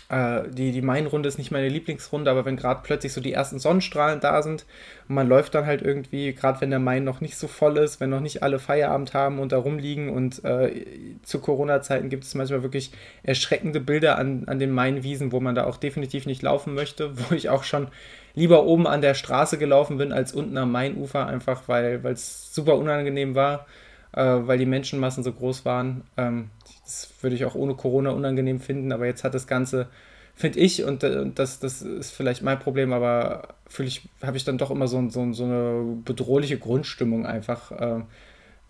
äh, 0.09 0.42
die, 0.50 0.72
die 0.72 0.82
Main-Runde 0.82 1.28
ist 1.28 1.38
nicht 1.38 1.50
meine 1.50 1.68
Lieblingsrunde, 1.68 2.30
aber 2.30 2.44
wenn 2.44 2.57
gerade 2.57 2.80
plötzlich 2.82 3.12
so 3.12 3.20
die 3.20 3.32
ersten 3.32 3.59
Sonnenstrahlen 3.59 4.20
da 4.20 4.42
sind 4.42 4.66
und 5.09 5.14
man 5.14 5.28
läuft 5.28 5.55
dann 5.55 5.64
halt 5.64 5.80
irgendwie, 5.82 6.34
gerade 6.34 6.61
wenn 6.61 6.70
der 6.70 6.78
Main 6.78 7.05
noch 7.05 7.20
nicht 7.20 7.36
so 7.36 7.48
voll 7.48 7.78
ist, 7.78 8.00
wenn 8.00 8.11
noch 8.11 8.20
nicht 8.20 8.42
alle 8.42 8.59
Feierabend 8.59 9.14
haben 9.14 9.38
und 9.38 9.52
da 9.52 9.59
rumliegen 9.59 10.11
und 10.11 10.44
äh, 10.44 10.84
zu 11.22 11.40
Corona-Zeiten 11.40 12.11
gibt 12.11 12.24
es 12.24 12.34
manchmal 12.34 12.62
wirklich 12.62 12.92
erschreckende 13.22 13.80
Bilder 13.80 14.18
an, 14.18 14.44
an 14.46 14.59
den 14.59 14.72
Mainwiesen, 14.72 15.32
wo 15.32 15.40
man 15.40 15.55
da 15.55 15.64
auch 15.64 15.78
definitiv 15.78 16.26
nicht 16.26 16.42
laufen 16.42 16.74
möchte, 16.74 17.16
wo 17.30 17.34
ich 17.34 17.48
auch 17.48 17.64
schon 17.64 17.88
lieber 18.34 18.64
oben 18.64 18.86
an 18.86 19.00
der 19.00 19.14
Straße 19.14 19.57
gelaufen 19.57 19.96
bin 19.96 20.12
als 20.12 20.32
unten 20.32 20.59
am 20.59 20.70
Mainufer, 20.70 21.26
einfach 21.26 21.62
weil 21.66 22.05
es 22.05 22.52
super 22.55 22.76
unangenehm 22.76 23.34
war, 23.34 23.66
äh, 24.12 24.22
weil 24.22 24.59
die 24.59 24.66
Menschenmassen 24.66 25.24
so 25.24 25.32
groß 25.32 25.64
waren. 25.64 26.02
Ähm, 26.16 26.50
das 26.85 27.11
würde 27.20 27.37
ich 27.37 27.45
auch 27.45 27.55
ohne 27.55 27.74
Corona 27.74 28.11
unangenehm 28.11 28.61
finden, 28.61 28.93
aber 28.93 29.07
jetzt 29.07 29.24
hat 29.24 29.35
das 29.35 29.47
Ganze, 29.47 29.89
finde 30.35 30.61
ich, 30.61 30.85
und, 30.85 31.03
äh, 31.03 31.18
und 31.18 31.39
das, 31.39 31.59
das 31.61 31.82
ist 31.82 32.11
vielleicht 32.12 32.43
mein 32.43 32.59
Problem, 32.59 32.93
aber 32.93 33.55
fühle 33.66 33.89
ich, 33.89 34.09
habe 34.22 34.37
ich 34.37 34.45
dann 34.45 34.59
doch 34.59 34.70
immer 34.70 34.87
so, 34.87 35.09
so, 35.09 35.32
so 35.32 35.45
eine 35.45 35.97
bedrohliche 36.05 36.59
Grundstimmung 36.59 37.26
einfach, 37.26 37.72
äh, 37.72 38.01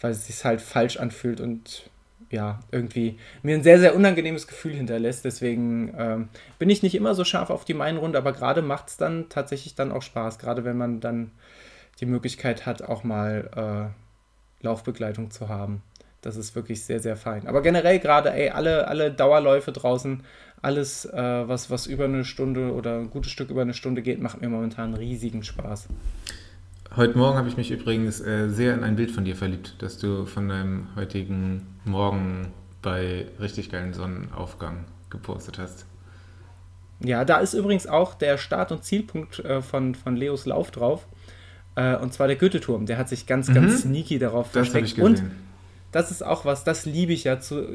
weil 0.01 0.13
es 0.13 0.27
sich 0.27 0.45
halt 0.45 0.61
falsch 0.61 0.97
anfühlt 0.97 1.41
und 1.41 1.91
ja, 2.31 2.61
irgendwie 2.73 3.19
mir 3.43 3.55
ein 3.55 3.63
sehr, 3.63 3.79
sehr 3.79 3.95
unangenehmes 3.95 4.47
Gefühl 4.47 4.73
hinterlässt. 4.73 5.25
Deswegen 5.25 5.95
ähm, 5.97 6.29
bin 6.59 6.69
ich 6.69 6.83
nicht 6.83 6.95
immer 6.95 7.15
so 7.15 7.25
scharf 7.25 7.51
auf 7.51 7.65
die 7.65 7.75
Main-Runde, 7.75 8.19
aber 8.19 8.33
gerade 8.33 8.61
macht 8.61 8.89
es 8.89 8.97
dann 8.97 9.29
tatsächlich 9.29 9.75
dann 9.75 9.93
auch 9.93 10.03
Spaß, 10.03 10.39
gerade 10.39 10.65
wenn 10.65 10.77
man 10.77 11.01
dann 11.01 11.31
die 12.01 12.07
Möglichkeit 12.07 12.67
hat, 12.67 12.83
auch 12.83 13.05
mal 13.05 13.93
äh, 14.63 14.65
Laufbegleitung 14.65 15.31
zu 15.31 15.49
haben. 15.49 15.83
Das 16.25 16.37
ist 16.37 16.57
wirklich 16.57 16.83
sehr, 16.83 17.01
sehr 17.01 17.17
fein. 17.17 17.47
Aber 17.47 17.61
generell 17.61 17.99
gerade, 17.99 18.33
ey, 18.33 18.49
alle, 18.49 18.89
alle 18.89 19.11
Dauerläufe 19.11 19.73
draußen, 19.73 20.23
alles, 20.63 21.05
äh, 21.05 21.13
was, 21.47 21.71
was 21.71 21.87
über 21.87 22.05
eine 22.05 22.25
Stunde 22.25 22.73
oder 22.73 22.99
ein 22.99 23.11
gutes 23.11 23.31
Stück 23.31 23.51
über 23.51 23.61
eine 23.61 23.75
Stunde 23.75 24.01
geht, 24.01 24.23
macht 24.23 24.41
mir 24.41 24.49
momentan 24.49 24.95
riesigen 24.95 25.43
Spaß. 25.43 25.89
Heute 26.97 27.19
Morgen 27.19 27.37
habe 27.37 27.49
ich 27.49 27.59
mich 27.59 27.71
übrigens 27.71 28.23
äh, 28.23 28.49
sehr 28.49 28.73
in 28.73 28.85
ein 28.85 28.97
Bild 28.97 29.11
von 29.11 29.27
dir 29.27 29.37
verliebt, 29.37 29.75
das 29.81 29.99
du 29.99 30.25
von 30.25 30.49
deinem 30.49 30.87
heutigen 30.97 31.67
Morgen 31.85 32.53
bei 32.81 33.27
richtig 33.39 33.71
geilen 33.71 33.93
Sonnenaufgang 33.93 34.87
gepostet 35.11 35.59
hast. 35.59 35.85
Ja, 37.01 37.27
da 37.27 37.39
ist 37.41 37.53
übrigens 37.53 37.87
auch 37.87 38.15
der 38.15 38.39
Start- 38.39 38.73
und 38.73 38.83
Zielpunkt 38.83 39.41
äh, 39.41 39.61
von, 39.61 39.95
von 39.95 40.17
Leos 40.17 40.47
Lauf 40.47 40.71
drauf. 40.71 41.07
Äh, 41.77 41.97
und 41.97 42.15
zwar 42.15 42.29
der 42.29 42.37
Goethe-Turm. 42.37 42.87
Der 42.87 42.97
hat 42.97 43.11
sich 43.11 43.27
ganz, 43.27 43.53
ganz 43.53 43.85
mhm. 43.85 43.91
sneaky 43.91 44.19
darauf 44.19 44.47
das 44.47 44.69
versteckt. 44.69 44.87
Ich 44.87 44.95
gesehen. 44.95 45.25
Und 45.27 45.44
das 45.95 46.11
ist 46.11 46.23
auch 46.23 46.45
was, 46.45 46.65
das 46.65 46.87
liebe 46.87 47.13
ich 47.13 47.23
ja. 47.23 47.39
Zu, 47.39 47.69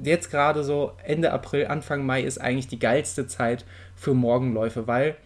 jetzt 0.00 0.30
gerade 0.30 0.62
so 0.62 0.92
Ende 1.02 1.32
April, 1.32 1.66
Anfang 1.66 2.06
Mai 2.06 2.22
ist 2.22 2.40
eigentlich 2.40 2.68
die 2.68 2.78
geilste 2.78 3.26
Zeit 3.26 3.64
für 3.96 4.14
Morgenläufe, 4.14 4.86
weil 4.86 5.16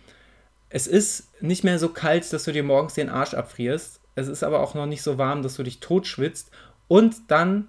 es 0.71 0.87
ist 0.87 1.29
nicht 1.43 1.63
mehr 1.63 1.79
so 1.79 1.91
kalt, 1.91 2.33
dass 2.33 2.45
du 2.45 2.53
dir 2.53 2.63
morgens 2.63 2.95
den 2.95 3.11
Arsch 3.11 3.35
abfrierst. 3.35 4.01
Es 4.15 4.29
ist 4.29 4.43
aber 4.43 4.61
auch 4.61 4.75
noch 4.75 4.87
nicht 4.87 5.03
so 5.03 5.19
warm, 5.19 5.43
dass 5.43 5.57
du 5.57 5.63
dich 5.63 5.81
totschwitzt. 5.81 6.51
Und 6.89 7.31
dann 7.31 7.69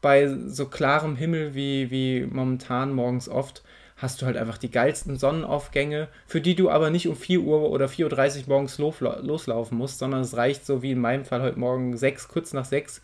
bei 0.00 0.28
so 0.46 0.66
klarem 0.66 1.16
Himmel 1.16 1.56
wie, 1.56 1.90
wie 1.90 2.24
momentan 2.24 2.92
morgens 2.92 3.28
oft, 3.28 3.64
hast 3.96 4.22
du 4.22 4.26
halt 4.26 4.36
einfach 4.36 4.58
die 4.58 4.70
geilsten 4.70 5.18
Sonnenaufgänge, 5.18 6.06
für 6.28 6.40
die 6.40 6.54
du 6.54 6.70
aber 6.70 6.90
nicht 6.90 7.08
um 7.08 7.16
4 7.16 7.40
Uhr 7.40 7.68
oder 7.68 7.86
4.30 7.86 8.42
Uhr 8.42 8.48
morgens 8.48 8.78
loslaufen 8.78 9.76
musst, 9.76 9.98
sondern 9.98 10.20
es 10.20 10.36
reicht 10.36 10.64
so 10.64 10.82
wie 10.82 10.92
in 10.92 11.00
meinem 11.00 11.24
Fall 11.24 11.42
heute 11.42 11.58
Morgen 11.58 11.96
6, 11.96 12.28
kurz 12.28 12.52
nach 12.52 12.64
6, 12.64 13.02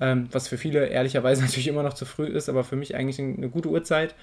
ähm, 0.00 0.28
was 0.32 0.48
für 0.48 0.58
viele 0.58 0.86
ehrlicherweise 0.86 1.42
natürlich 1.44 1.68
immer 1.68 1.82
noch 1.82 1.94
zu 1.94 2.04
früh 2.04 2.26
ist, 2.26 2.48
aber 2.48 2.64
für 2.64 2.76
mich 2.76 2.94
eigentlich 2.94 3.18
eine 3.18 3.48
gute 3.48 3.68
Uhrzeit. 3.68 4.14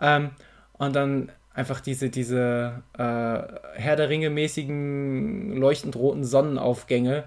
Ähm, 0.00 0.30
und 0.72 0.96
dann 0.96 1.30
einfach 1.54 1.80
diese, 1.80 2.10
diese 2.10 2.82
äh, 2.96 3.02
Herr 3.78 3.96
der 3.96 4.08
Ringe 4.08 4.30
mäßigen 4.30 5.56
leuchtend 5.56 5.96
roten 5.96 6.24
Sonnenaufgänge, 6.24 7.24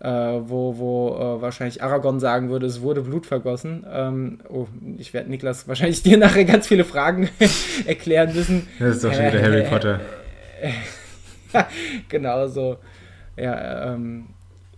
äh, 0.00 0.08
wo, 0.08 0.78
wo 0.78 1.16
äh, 1.16 1.42
wahrscheinlich 1.42 1.82
Aragorn 1.82 2.20
sagen 2.20 2.50
würde, 2.50 2.66
es 2.66 2.80
wurde 2.80 3.02
Blut 3.02 3.26
vergossen. 3.26 3.84
Ähm, 3.90 4.38
oh, 4.48 4.66
ich 4.96 5.12
werde 5.12 5.30
Niklas 5.30 5.68
wahrscheinlich 5.68 6.02
dir 6.04 6.16
nachher 6.16 6.44
ganz 6.44 6.66
viele 6.66 6.84
Fragen 6.84 7.28
erklären 7.86 8.34
müssen. 8.34 8.68
Das 8.78 8.96
ist 8.96 9.04
doch 9.04 9.12
schon 9.12 9.26
wieder 9.26 9.42
Harry 9.42 9.62
Potter. 9.64 10.00
genau 12.08 12.46
so. 12.46 12.78
Ja, 13.36 13.92
ähm, 13.92 14.26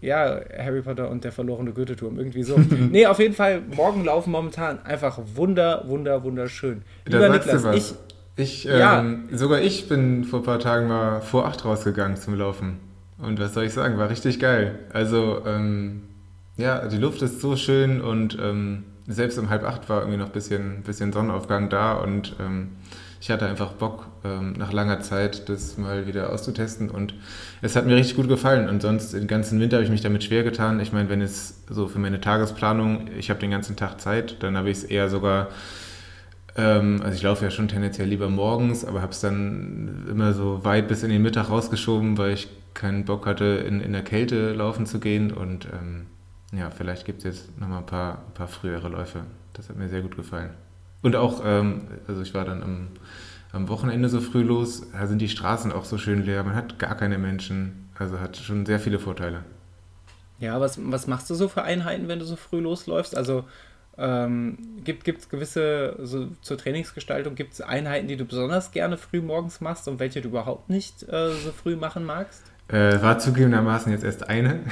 ja, 0.07 0.41
Harry 0.57 0.83
Potter 0.83 1.11
und 1.11 1.25
der 1.25 1.33
verlorene 1.33 1.73
Goethe-Turm, 1.73 2.19
irgendwie 2.19 2.43
so. 2.43 2.59
nee, 2.91 3.07
auf 3.07 3.19
jeden 3.19 3.35
Fall, 3.35 3.61
morgen 3.75 4.05
laufen 4.05 4.31
momentan 4.31 4.85
einfach 4.85 5.19
wunder, 5.35 5.85
wunder, 5.87 6.23
wunderschön. 6.23 6.83
Lieber 7.07 7.29
Niklas, 7.29 7.65
ich. 7.75 7.95
Ich, 8.39 8.65
ja. 8.65 9.01
ähm, 9.01 9.29
sogar 9.33 9.61
ich 9.63 9.89
bin 9.89 10.25
vor 10.25 10.41
ein 10.41 10.45
paar 10.45 10.59
Tagen 10.59 10.89
mal 10.89 11.23
vor 11.23 11.47
acht 11.47 11.65
rausgegangen 11.65 12.19
zum 12.19 12.35
Laufen. 12.35 12.79
Und 13.19 13.41
was 13.41 13.55
soll 13.55 13.65
ich 13.65 13.73
sagen, 13.73 13.97
war 13.97 14.11
richtig 14.11 14.39
geil. 14.39 14.79
Also, 14.93 15.43
ähm, 15.47 16.03
ja, 16.59 16.87
die 16.87 16.99
Luft 16.99 17.23
ist 17.23 17.41
so 17.41 17.57
schön 17.57 18.01
und 18.01 18.39
ähm, 18.41 18.85
selbst 19.07 19.39
um 19.39 19.49
halb 19.49 19.65
acht 19.65 19.89
war 19.89 20.01
irgendwie 20.01 20.19
noch 20.19 20.27
ein 20.27 20.33
bisschen, 20.33 20.83
bisschen 20.83 21.13
Sonnenaufgang 21.13 21.71
da 21.71 21.95
und 21.95 22.37
ähm, 22.39 22.69
ich 23.27 23.31
hatte 23.33 23.49
einfach 23.49 23.73
Bock, 23.73 24.07
ähm, 24.23 24.53
nach 24.53 24.73
langer 24.73 25.01
Zeit 25.01 25.49
das 25.49 25.77
mal 25.79 26.07
wieder 26.07 26.33
auszutesten 26.33 26.89
und 26.89 27.13
es 27.61 27.75
hat 27.75 27.85
mir 27.85 27.97
richtig 27.97 28.15
gut 28.15 28.29
gefallen. 28.29 28.69
Und 28.69 28.83
sonst 28.83 29.15
den 29.15 29.27
ganzen 29.27 29.59
Winter 29.59 29.79
habe 29.79 29.85
ich 29.85 29.91
mich 29.91 30.01
damit 30.01 30.23
schwer 30.23 30.45
getan. 30.45 30.79
Ich 30.79 30.93
meine, 30.93 31.09
wenn 31.09 31.21
es 31.21 31.65
so 31.69 31.89
für 31.89 31.99
meine 31.99 32.21
Tagesplanung, 32.21 33.09
ich 33.19 33.29
habe 33.29 33.41
den 33.41 33.51
ganzen 33.51 33.75
Tag 33.75 34.01
Zeit, 34.01 34.45
dann 34.45 34.57
habe 34.57 34.71
ich 34.71 34.79
es 34.79 34.85
eher 34.85 35.09
sogar, 35.09 35.49
ähm, 36.57 37.01
also 37.03 37.17
ich 37.17 37.23
laufe 37.25 37.45
ja 37.45 37.51
schon 37.51 37.67
tendenziell 37.67 38.07
lieber 38.07 38.29
morgens, 38.29 38.85
aber 38.85 39.03
habe 39.03 39.11
es 39.11 39.19
dann 39.19 40.07
immer 40.09 40.33
so 40.33 40.65
weit 40.65 40.87
bis 40.87 41.03
in 41.03 41.11
den 41.11 41.23
Mittag 41.23 41.51
rausgeschoben, 41.51 42.19
weil 42.19 42.35
ich 42.35 42.47
keinen 42.75 43.07
Bock 43.07 43.27
hatte, 43.27 43.45
in, 43.67 43.81
in 43.81 43.93
der 43.93 44.05
Kälte 44.05 44.53
laufen 44.53 44.87
zu 44.87 45.01
gehen. 45.01 45.33
Und 45.33 45.67
ähm, 45.73 46.07
ja, 46.57 46.71
vielleicht 46.71 47.05
gibt 47.05 47.25
es 47.25 47.25
jetzt 47.25 47.61
nochmal 47.61 47.81
ein 47.81 47.87
paar, 47.87 48.19
ein 48.25 48.35
paar 48.35 48.47
frühere 48.47 48.89
Läufe. 48.89 49.23
Das 49.53 49.69
hat 49.69 49.77
mir 49.77 49.89
sehr 49.89 50.03
gut 50.03 50.15
gefallen. 50.15 50.51
Und 51.03 51.17
auch, 51.17 51.43
ähm, 51.45 51.83
also 52.09 52.23
ich 52.23 52.35
war 52.35 52.45
dann 52.45 52.63
am, 52.63 52.89
am 53.53 53.69
Wochenende 53.69 54.09
so 54.09 54.21
früh 54.21 54.43
los, 54.43 54.87
da 54.93 55.07
sind 55.07 55.21
die 55.21 55.29
Straßen 55.29 55.73
auch 55.73 55.85
so 55.85 55.99
schön 55.99 56.25
leer, 56.25 56.43
man 56.43 56.55
hat 56.55 56.79
gar 56.79 56.97
keine 56.97 57.19
Menschen, 57.19 57.89
also 57.99 58.21
hat 58.21 58.37
schon 58.37 58.67
sehr 58.67 58.81
viele 58.81 58.99
Vorteile. 58.99 59.45
Ja, 60.39 60.61
was, 60.61 60.79
was 60.83 61.07
machst 61.07 61.31
du 61.31 61.35
so 61.35 61.49
für 61.49 61.63
Einheiten, 61.63 62.09
wenn 62.09 62.19
du 62.19 62.25
so 62.25 62.37
früh 62.37 62.61
losläufst? 62.61 63.17
Also 63.17 63.45
ähm, 63.99 64.59
gibt 64.85 65.09
es 65.09 65.29
gewisse, 65.29 65.97
so 66.03 66.29
zur 66.43 66.59
Trainingsgestaltung, 66.59 67.35
gibt 67.35 67.55
es 67.55 67.61
Einheiten, 67.63 68.09
die 68.09 68.17
du 68.17 68.27
besonders 68.27 68.71
gerne 68.73 68.99
früh 68.99 69.23
morgens 69.23 69.61
machst 69.61 69.89
und 69.89 69.99
welche 69.99 70.21
du 70.21 70.29
überhaupt 70.29 70.69
nicht 70.69 71.03
äh, 71.05 71.33
so 71.33 71.53
früh 71.53 71.77
machen 71.77 72.05
magst? 72.05 72.43
Äh, 72.69 73.01
war 73.01 73.19
zugegebenermaßen 73.19 73.93
jetzt 73.93 74.05
erst 74.05 74.29
eine. 74.29 74.61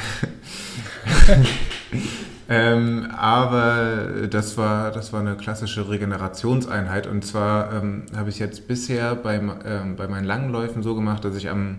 Ähm, 2.49 3.09
aber 3.17 4.27
das 4.29 4.59
war, 4.59 4.91
das 4.91 5.13
war 5.13 5.21
eine 5.21 5.37
klassische 5.37 5.89
Regenerationseinheit. 5.89 7.07
Und 7.07 7.25
zwar 7.25 7.73
ähm, 7.73 8.05
habe 8.15 8.31
ich 8.31 8.39
jetzt 8.39 8.69
bisher 8.69 9.15
beim, 9.15 9.53
ähm, 9.65 9.97
bei 9.97 10.09
meinen 10.09 10.25
langen 10.25 10.51
Läufen 10.51 10.83
so 10.83 10.95
gemacht, 10.95 11.25
dass 11.25 11.37
ich 11.37 11.49
am 11.49 11.79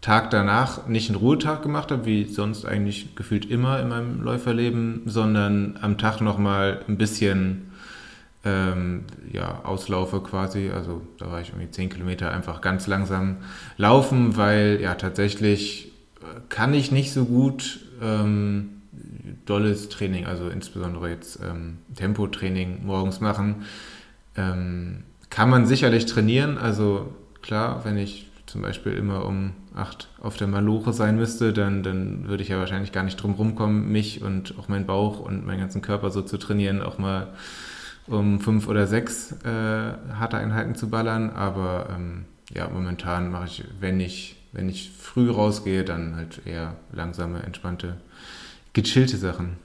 Tag 0.00 0.30
danach 0.30 0.88
nicht 0.88 1.08
einen 1.08 1.18
Ruhetag 1.18 1.62
gemacht 1.62 1.92
habe, 1.92 2.04
wie 2.04 2.24
sonst 2.24 2.64
eigentlich 2.64 3.14
gefühlt 3.14 3.48
immer 3.48 3.78
in 3.78 3.88
meinem 3.88 4.20
Läuferleben, 4.20 5.02
sondern 5.06 5.78
am 5.80 5.96
Tag 5.98 6.20
nochmal 6.20 6.80
ein 6.88 6.98
bisschen 6.98 7.71
ähm, 8.44 9.04
ja, 9.32 9.60
auslaufe 9.64 10.20
quasi. 10.20 10.70
Also 10.70 11.02
da 11.18 11.30
war 11.30 11.40
ich 11.40 11.50
irgendwie 11.50 11.70
10 11.70 11.90
Kilometer 11.90 12.32
einfach 12.32 12.60
ganz 12.60 12.86
langsam 12.86 13.38
laufen, 13.76 14.36
weil 14.36 14.80
ja 14.80 14.94
tatsächlich 14.94 15.92
äh, 16.20 16.40
kann 16.48 16.74
ich 16.74 16.90
nicht 16.90 17.12
so 17.12 17.24
gut 17.24 17.80
ähm, 18.00 18.82
dolles 19.46 19.88
Training, 19.88 20.26
also 20.26 20.48
insbesondere 20.48 21.10
jetzt 21.10 21.38
ähm, 21.42 21.78
Tempotraining 21.94 22.84
morgens 22.84 23.20
machen. 23.20 23.64
Ähm, 24.36 25.04
kann 25.30 25.48
man 25.48 25.66
sicherlich 25.66 26.06
trainieren. 26.06 26.58
Also 26.58 27.12
klar, 27.42 27.84
wenn 27.84 27.96
ich 27.96 28.28
zum 28.46 28.60
Beispiel 28.60 28.92
immer 28.92 29.24
um 29.24 29.52
acht 29.74 30.08
auf 30.20 30.36
der 30.36 30.46
Maloche 30.46 30.92
sein 30.92 31.16
müsste, 31.16 31.52
dann, 31.52 31.82
dann 31.82 32.28
würde 32.28 32.42
ich 32.42 32.50
ja 32.50 32.58
wahrscheinlich 32.58 32.92
gar 32.92 33.02
nicht 33.02 33.16
drum 33.16 33.32
rumkommen, 33.32 33.90
mich 33.90 34.20
und 34.20 34.58
auch 34.58 34.68
meinen 34.68 34.84
Bauch 34.84 35.20
und 35.20 35.46
meinen 35.46 35.60
ganzen 35.60 35.80
Körper 35.80 36.10
so 36.10 36.20
zu 36.22 36.36
trainieren, 36.36 36.82
auch 36.82 36.98
mal 36.98 37.28
um 38.06 38.40
fünf 38.40 38.68
oder 38.68 38.86
sechs 38.86 39.32
äh, 39.44 39.48
harte 39.48 40.36
Einheiten 40.36 40.74
zu 40.74 40.90
ballern. 40.90 41.30
Aber 41.30 41.88
ähm, 41.94 42.24
ja, 42.52 42.68
momentan 42.68 43.30
mache 43.30 43.46
ich, 43.46 43.64
wenn 43.80 44.00
ich, 44.00 44.36
wenn 44.52 44.68
ich 44.68 44.90
früh 44.90 45.30
rausgehe, 45.30 45.84
dann 45.84 46.16
halt 46.16 46.42
eher 46.46 46.76
langsame, 46.92 47.42
entspannte 47.42 48.00
Gechillte 48.72 49.16
Sachen. 49.16 49.56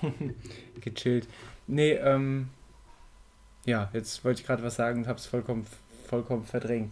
Gechillt. 0.80 1.28
Nee, 1.66 1.92
ähm, 1.92 2.48
ja, 3.64 3.90
jetzt 3.92 4.24
wollte 4.24 4.40
ich 4.40 4.46
gerade 4.46 4.62
was 4.62 4.76
sagen 4.76 5.00
und 5.00 5.08
habe 5.08 5.18
es 5.18 5.26
vollkommen, 5.26 5.66
vollkommen 6.08 6.44
verdrängt. 6.44 6.90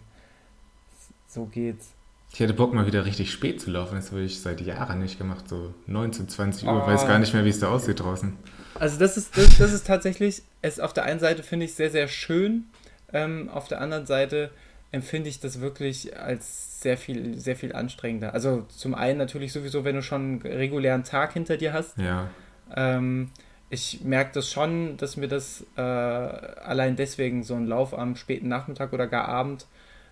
So 1.27 1.45
geht's. 1.45 1.89
Ich 2.33 2.39
hätte 2.39 2.53
Bock, 2.53 2.73
mal 2.73 2.85
wieder 2.85 3.05
richtig 3.05 3.31
spät 3.31 3.59
zu 3.59 3.71
laufen. 3.71 3.95
Das 3.95 4.11
habe 4.11 4.21
ich 4.21 4.39
seit 4.39 4.61
Jahren 4.61 4.99
nicht 4.99 5.17
gemacht. 5.17 5.49
So 5.49 5.73
19, 5.87 6.29
20 6.29 6.67
Uhr. 6.67 6.83
Oh. 6.83 6.87
Weiß 6.87 7.05
gar 7.05 7.19
nicht 7.19 7.33
mehr, 7.33 7.43
wie 7.43 7.49
es 7.49 7.59
da 7.59 7.69
aussieht 7.69 7.99
draußen. 7.99 8.37
Also 8.79 8.97
das 8.99 9.17
ist, 9.17 9.37
das, 9.37 9.57
das 9.57 9.73
ist 9.73 9.87
tatsächlich, 9.87 10.43
es 10.61 10.79
auf 10.79 10.93
der 10.93 11.03
einen 11.03 11.19
Seite 11.19 11.43
finde 11.43 11.65
ich 11.65 11.75
sehr, 11.75 11.89
sehr 11.89 12.07
schön. 12.07 12.65
Ähm, 13.13 13.49
auf 13.49 13.67
der 13.67 13.81
anderen 13.81 14.05
Seite 14.05 14.51
empfinde 14.91 15.29
ich 15.29 15.39
das 15.39 15.61
wirklich 15.61 16.17
als 16.17 16.81
sehr 16.81 16.97
viel, 16.97 17.37
sehr 17.37 17.55
viel 17.55 17.73
anstrengender. 17.73 18.33
Also 18.33 18.65
zum 18.69 18.93
einen 18.93 19.17
natürlich 19.17 19.53
sowieso, 19.53 19.83
wenn 19.83 19.95
du 19.95 20.01
schon 20.01 20.21
einen 20.21 20.41
regulären 20.41 21.03
Tag 21.03 21.33
hinter 21.33 21.57
dir 21.57 21.73
hast. 21.73 21.97
Ja. 21.97 22.29
Ähm, 22.75 23.31
ich 23.69 24.01
merke 24.03 24.31
das 24.33 24.51
schon, 24.51 24.97
dass 24.97 25.15
mir 25.15 25.29
das 25.29 25.65
äh, 25.77 25.81
allein 25.81 26.97
deswegen 26.97 27.43
so 27.43 27.55
ein 27.55 27.67
Lauf 27.67 27.97
am 27.97 28.17
späten 28.17 28.49
Nachmittag 28.49 28.91
oder 28.91 29.07
gar 29.07 29.29
Abend 29.29 29.65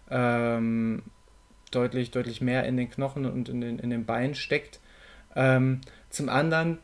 ähm, 0.09 1.03
deutlich, 1.71 2.11
deutlich 2.11 2.39
mehr 2.39 2.63
in 2.63 2.77
den 2.77 2.89
Knochen 2.89 3.25
und 3.25 3.49
in 3.49 3.61
den, 3.61 3.79
in 3.79 3.89
den 3.89 4.05
Beinen 4.05 4.35
steckt. 4.35 4.79
Ähm, 5.35 5.81
zum 6.09 6.29
anderen 6.29 6.79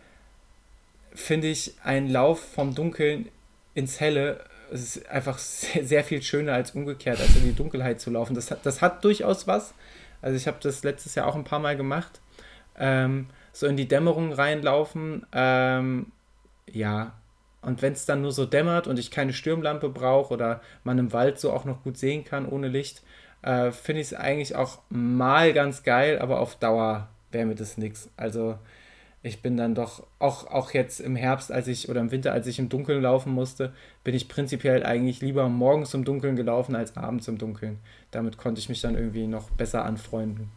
finde 1.16 1.47
ich 1.47 1.74
einen 1.84 2.09
Lauf 2.09 2.39
vom 2.39 2.76
Dunkeln 2.76 3.30
ins 3.74 3.99
Helle 3.99 4.39
ist 4.72 5.07
einfach 5.09 5.38
sehr, 5.38 5.86
sehr, 5.86 6.03
viel 6.03 6.22
schöner 6.22 6.53
als 6.53 6.72
umgekehrt, 6.72 7.20
als 7.20 7.36
in 7.36 7.43
die 7.43 7.55
Dunkelheit 7.55 7.99
zu 7.99 8.09
laufen. 8.09 8.36
Das, 8.36 8.53
das 8.63 8.82
hat 8.82 9.03
durchaus 9.03 9.47
was. 9.47 9.74
Also 10.22 10.38
ich 10.38 10.47
habe 10.47 10.57
das 10.61 10.84
letztes 10.84 11.16
Jahr 11.16 11.28
auch 11.28 11.36
ein 11.36 11.43
paar 11.43 11.59
Mal 11.59 11.78
gemacht. 11.78 12.22
Ähm, 12.78 13.28
so 13.53 13.68
in 13.68 13.78
die 13.78 13.88
Dämmerung 13.88 14.34
reinlaufen. 14.34 15.26
Ähm, 15.32 16.11
ja, 16.72 17.13
und 17.61 17.82
wenn 17.82 17.93
es 17.93 18.05
dann 18.05 18.22
nur 18.22 18.32
so 18.32 18.45
dämmert 18.45 18.88
und 18.88 18.99
ich 18.99 19.11
keine 19.11 19.34
Stürmlampe 19.34 19.89
brauche 19.89 20.34
oder 20.34 20.61
man 20.84 20.97
im 20.99 21.13
Wald 21.13 21.39
so 21.39 21.51
auch 21.51 21.66
noch 21.66 21.84
gut 21.84 21.97
sehen 21.97 22.24
kann 22.24 22.47
ohne 22.47 22.68
Licht, 22.68 23.01
äh, 23.41 23.72
finde 23.72 24.01
ich 24.01 24.07
es 24.07 24.13
eigentlich 24.13 24.55
auch 24.55 24.80
mal 24.89 25.53
ganz 25.53 25.84
geil, 25.84 26.20
aber 26.20 26.39
auf 26.39 26.55
Dauer 26.57 27.07
wäre 27.32 27.45
mir 27.45 27.55
das 27.55 27.78
nichts. 27.78 28.09
Also 28.18 28.57
ich 29.26 29.41
bin 29.41 29.57
dann 29.57 29.73
doch, 29.73 30.03
auch, 30.19 30.45
auch 30.45 30.71
jetzt 30.71 30.99
im 30.99 31.15
Herbst, 31.15 31.51
als 31.51 31.67
ich, 31.67 31.89
oder 31.89 31.99
im 31.99 32.11
Winter, 32.11 32.32
als 32.32 32.45
ich 32.45 32.59
im 32.59 32.69
Dunkeln 32.69 33.01
laufen 33.01 33.34
musste, 33.34 33.73
bin 34.03 34.13
ich 34.13 34.28
prinzipiell 34.28 34.86
eigentlich 34.86 35.19
lieber 35.19 35.49
morgens 35.49 35.95
im 35.95 36.05
Dunkeln 36.05 36.36
gelaufen 36.36 36.76
als 36.76 36.95
abends 36.95 37.28
im 37.28 37.39
Dunkeln. 37.39 37.80
Damit 38.11 38.38
konnte 38.38 38.59
ich 38.59 38.69
mich 38.69 38.82
dann 38.82 38.93
irgendwie 38.93 39.26
noch 39.26 39.49
besser 39.49 39.84
anfreunden. 39.84 40.51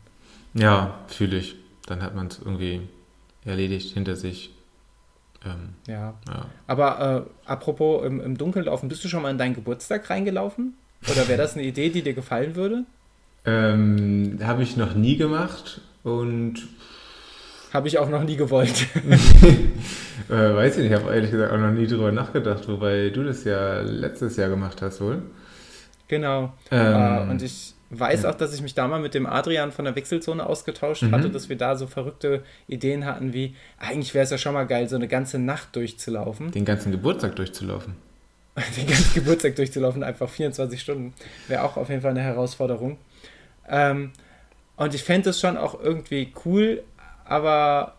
Ja, 0.53 0.99
fühle 1.07 1.39
ich. 1.39 1.57
Dann 1.87 2.03
hat 2.03 2.15
man 2.15 2.27
es 2.27 2.41
irgendwie 2.41 2.83
erledigt 3.47 3.95
hinter 3.95 4.17
sich. 4.17 4.53
Ähm, 5.47 5.71
ja. 5.87 6.13
ja. 6.29 6.47
Aber 6.67 7.27
äh, 7.47 7.49
apropos 7.51 8.05
im, 8.05 8.21
im 8.21 8.37
Dunkeln 8.37 8.67
laufen, 8.67 8.91
bist 8.91 9.03
du 9.03 9.09
schon 9.09 9.23
mal 9.23 9.31
in 9.31 9.39
deinen 9.39 9.55
Geburtstag 9.55 10.11
reingelaufen? 10.11 10.75
Oder 11.11 11.27
wäre 11.27 11.39
das 11.39 11.55
eine 11.55 11.65
Idee, 11.65 11.89
die 11.89 12.03
dir 12.03 12.13
gefallen 12.13 12.55
würde? 12.55 12.85
Ähm, 13.47 14.39
Habe 14.43 14.63
ich 14.63 14.77
noch 14.77 14.95
nie 14.95 15.17
gemacht 15.17 15.81
und 16.03 16.69
habe 17.73 17.89
ich 17.89 17.99
auch 17.99 18.09
noch 18.09 18.23
nie 18.25 18.37
gewollt. 18.37 18.87
äh, 20.29 20.33
weiß 20.33 20.77
ich 20.77 20.85
nicht, 20.85 20.93
ich 20.93 20.99
habe 20.99 21.15
ehrlich 21.15 21.31
gesagt 21.31 21.53
auch 21.53 21.59
noch 21.59 21.71
nie 21.71 21.87
drüber 21.87 22.13
nachgedacht, 22.13 22.69
wobei 22.69 23.11
du 23.11 23.25
das 23.25 23.45
ja 23.45 23.81
letztes 23.81 24.37
Jahr 24.37 24.49
gemacht 24.49 24.81
hast 24.83 25.01
wohl. 25.01 25.23
Genau. 26.09 26.55
Ähm, 26.71 27.29
äh, 27.29 27.31
und 27.31 27.43
ich 27.43 27.75
weiß 27.91 28.23
ja. 28.23 28.31
auch, 28.31 28.35
dass 28.35 28.55
ich 28.55 28.63
mich 28.63 28.75
da 28.75 28.89
mal 28.89 29.01
mit 29.01 29.15
dem 29.15 29.27
Adrian 29.27 29.73
von 29.73 29.85
der 29.85 29.95
Wechselzone 29.95 30.45
ausgetauscht 30.45 31.03
mhm. 31.03 31.13
hatte, 31.13 31.31
dass 31.31 31.49
wir 31.49 31.57
da 31.57 31.77
so 31.77 31.87
verrückte 31.87 32.43
Ideen 32.67 33.05
hatten 33.05 33.33
wie, 33.33 33.55
eigentlich 33.79 34.15
wäre 34.15 34.25
es 34.25 34.31
ja 34.31 34.39
schon 34.39 34.55
mal 34.55 34.67
geil, 34.67 34.89
so 34.89 34.97
eine 34.97 35.09
ganze 35.09 35.39
Nacht 35.39 35.77
durchzulaufen. 35.77 36.51
Den 36.51 36.65
ganzen 36.65 36.93
Geburtstag 36.93 37.37
durchzulaufen. 37.37 37.95
Den 38.77 38.87
ganzen 38.87 39.15
Geburtstag 39.15 39.55
durchzulaufen, 39.57 40.03
einfach 40.03 40.29
24 40.29 40.81
Stunden, 40.81 41.15
wäre 41.47 41.63
auch 41.63 41.77
auf 41.77 41.89
jeden 41.91 42.03
Fall 42.03 42.11
eine 42.11 42.23
Herausforderung. 42.23 42.99
Ähm, 43.69 44.11
und 44.77 44.95
ich 44.95 45.05
fände 45.05 45.31
es 45.31 45.41
schon 45.41 45.57
auch 45.57 45.81
irgendwie 45.81 46.33
cool, 46.45 46.83
aber 47.29 47.95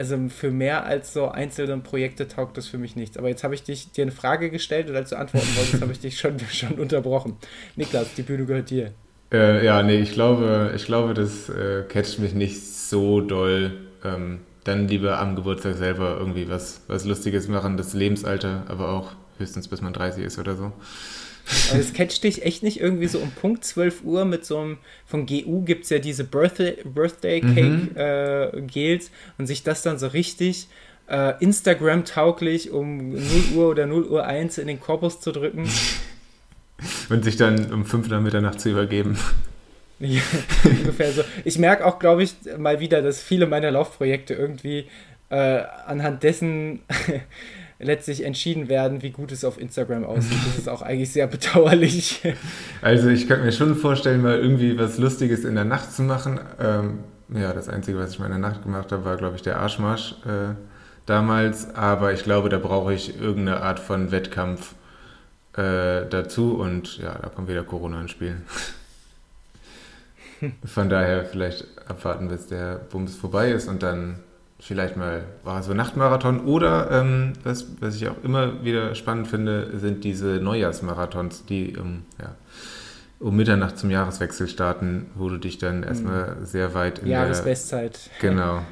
also 0.00 0.16
für 0.30 0.50
mehr 0.50 0.86
als 0.86 1.12
so 1.12 1.28
einzelne 1.28 1.76
Projekte 1.78 2.26
taugt 2.26 2.56
das 2.56 2.66
für 2.66 2.78
mich 2.78 2.96
nichts. 2.96 3.18
Aber 3.18 3.28
jetzt 3.28 3.44
habe 3.44 3.54
ich 3.54 3.62
dich, 3.62 3.92
dir 3.92 4.02
eine 4.02 4.12
Frage 4.12 4.50
gestellt 4.50 4.88
und 4.88 4.96
als 4.96 5.10
du 5.10 5.18
antworten 5.18 5.54
wolltest, 5.56 5.82
habe 5.82 5.92
ich 5.92 6.00
dich 6.00 6.18
schon, 6.18 6.38
schon 6.50 6.78
unterbrochen. 6.78 7.36
Niklas, 7.76 8.14
die 8.14 8.22
Bühne 8.22 8.46
gehört 8.46 8.70
dir. 8.70 8.92
Äh, 9.30 9.64
ja, 9.64 9.82
nee, 9.82 9.98
ich 9.98 10.12
glaube, 10.12 10.72
ich 10.74 10.86
glaube, 10.86 11.12
das 11.12 11.50
äh, 11.50 11.82
catcht 11.86 12.18
mich 12.18 12.32
nicht 12.32 12.60
so 12.64 13.20
doll. 13.20 13.72
Ähm, 14.02 14.40
dann 14.64 14.88
lieber 14.88 15.18
am 15.18 15.36
Geburtstag 15.36 15.74
selber 15.74 16.16
irgendwie 16.18 16.48
was, 16.48 16.82
was 16.86 17.04
Lustiges 17.04 17.48
machen, 17.48 17.76
das 17.76 17.92
Lebensalter, 17.92 18.64
aber 18.68 18.90
auch 18.90 19.12
höchstens 19.38 19.68
bis 19.68 19.82
man 19.82 19.92
30 19.92 20.24
ist 20.24 20.38
oder 20.38 20.56
so. 20.56 20.72
Also 21.70 21.78
es 21.78 21.92
catcht 21.92 22.22
dich 22.24 22.44
echt 22.44 22.62
nicht 22.62 22.80
irgendwie 22.80 23.06
so 23.06 23.18
um 23.18 23.30
Punkt 23.32 23.64
12 23.64 24.04
Uhr 24.04 24.24
mit 24.24 24.44
so 24.44 24.58
einem, 24.58 24.78
von 25.06 25.26
GU 25.26 25.62
gibt 25.62 25.84
es 25.84 25.90
ja 25.90 25.98
diese 25.98 26.24
Birthday, 26.24 26.78
Birthday 26.84 27.40
Cake 27.40 27.62
mhm. 27.62 27.90
äh, 27.96 28.60
Gels 28.62 29.10
und 29.38 29.46
sich 29.46 29.62
das 29.62 29.82
dann 29.82 29.98
so 29.98 30.08
richtig 30.08 30.68
äh, 31.08 31.34
Instagram-tauglich 31.40 32.70
um 32.70 33.10
0 33.10 33.20
Uhr 33.56 33.68
oder 33.70 33.86
0 33.86 34.04
Uhr 34.04 34.24
1 34.24 34.58
in 34.58 34.68
den 34.68 34.80
Korpus 34.80 35.20
zu 35.20 35.32
drücken. 35.32 35.68
Und 37.10 37.24
sich 37.24 37.36
dann 37.36 37.70
um 37.74 37.84
5 37.84 38.10
Uhr 38.10 38.20
Mitternacht 38.20 38.60
zu 38.60 38.70
übergeben. 38.70 39.18
Ja, 40.02 40.22
ungefähr 40.64 41.12
so. 41.12 41.22
Ich 41.44 41.58
merke 41.58 41.84
auch, 41.84 41.98
glaube 41.98 42.22
ich, 42.22 42.32
mal 42.56 42.80
wieder, 42.80 43.02
dass 43.02 43.20
viele 43.20 43.46
meiner 43.46 43.70
Laufprojekte 43.70 44.32
irgendwie 44.32 44.86
äh, 45.28 45.62
anhand 45.86 46.22
dessen 46.22 46.80
letztlich 47.80 48.24
entschieden 48.24 48.68
werden, 48.68 49.02
wie 49.02 49.10
gut 49.10 49.32
es 49.32 49.44
auf 49.44 49.58
Instagram 49.58 50.04
aussieht. 50.04 50.38
Das 50.46 50.58
ist 50.58 50.68
auch 50.68 50.82
eigentlich 50.82 51.12
sehr 51.12 51.26
bedauerlich. 51.26 52.22
Also 52.82 53.08
ich 53.08 53.26
könnte 53.26 53.44
mir 53.44 53.52
schon 53.52 53.74
vorstellen, 53.74 54.22
mal 54.22 54.38
irgendwie 54.38 54.78
was 54.78 54.98
Lustiges 54.98 55.44
in 55.44 55.54
der 55.54 55.64
Nacht 55.64 55.92
zu 55.92 56.02
machen. 56.02 56.40
Ähm, 56.60 56.98
ja, 57.34 57.52
das 57.52 57.68
Einzige, 57.68 57.98
was 57.98 58.12
ich 58.12 58.18
mal 58.18 58.26
in 58.26 58.32
der 58.32 58.40
Nacht 58.40 58.62
gemacht 58.62 58.92
habe, 58.92 59.04
war, 59.04 59.16
glaube 59.16 59.36
ich, 59.36 59.42
der 59.42 59.58
Arschmarsch 59.58 60.16
äh, 60.26 60.54
damals. 61.06 61.74
Aber 61.74 62.12
ich 62.12 62.22
glaube, 62.22 62.48
da 62.48 62.58
brauche 62.58 62.92
ich 62.92 63.20
irgendeine 63.20 63.62
Art 63.62 63.80
von 63.80 64.10
Wettkampf 64.10 64.74
äh, 65.56 66.06
dazu. 66.08 66.54
Und 66.54 66.98
ja, 66.98 67.16
da 67.20 67.28
kommt 67.28 67.48
wieder 67.48 67.62
Corona 67.62 68.00
ins 68.00 68.10
Spiel. 68.10 68.36
Von 70.64 70.88
daher 70.88 71.24
vielleicht 71.24 71.66
abwarten, 71.86 72.28
bis 72.28 72.46
der 72.46 72.76
Bums 72.76 73.14
vorbei 73.14 73.50
ist 73.50 73.68
und 73.68 73.82
dann 73.82 74.20
vielleicht 74.60 74.96
mal 74.96 75.24
war 75.42 75.62
so 75.62 75.74
Nachtmarathon 75.74 76.40
oder 76.40 76.90
ähm, 76.90 77.32
was, 77.42 77.66
was 77.80 77.96
ich 77.96 78.08
auch 78.08 78.22
immer 78.22 78.64
wieder 78.64 78.94
spannend 78.94 79.28
finde, 79.28 79.78
sind 79.78 80.04
diese 80.04 80.40
Neujahrsmarathons, 80.40 81.46
die 81.46 81.76
um, 81.76 82.04
ja, 82.20 82.34
um 83.18 83.36
Mitternacht 83.36 83.78
zum 83.78 83.90
Jahreswechsel 83.90 84.48
starten, 84.48 85.10
wo 85.14 85.28
du 85.28 85.38
dich 85.38 85.58
dann 85.58 85.82
erstmal 85.82 86.36
mhm. 86.36 86.46
sehr 86.46 86.74
weit 86.74 87.00
in 87.00 87.08
Jahresbestzeit. 87.08 88.10
Der, 88.20 88.30
genau. 88.30 88.62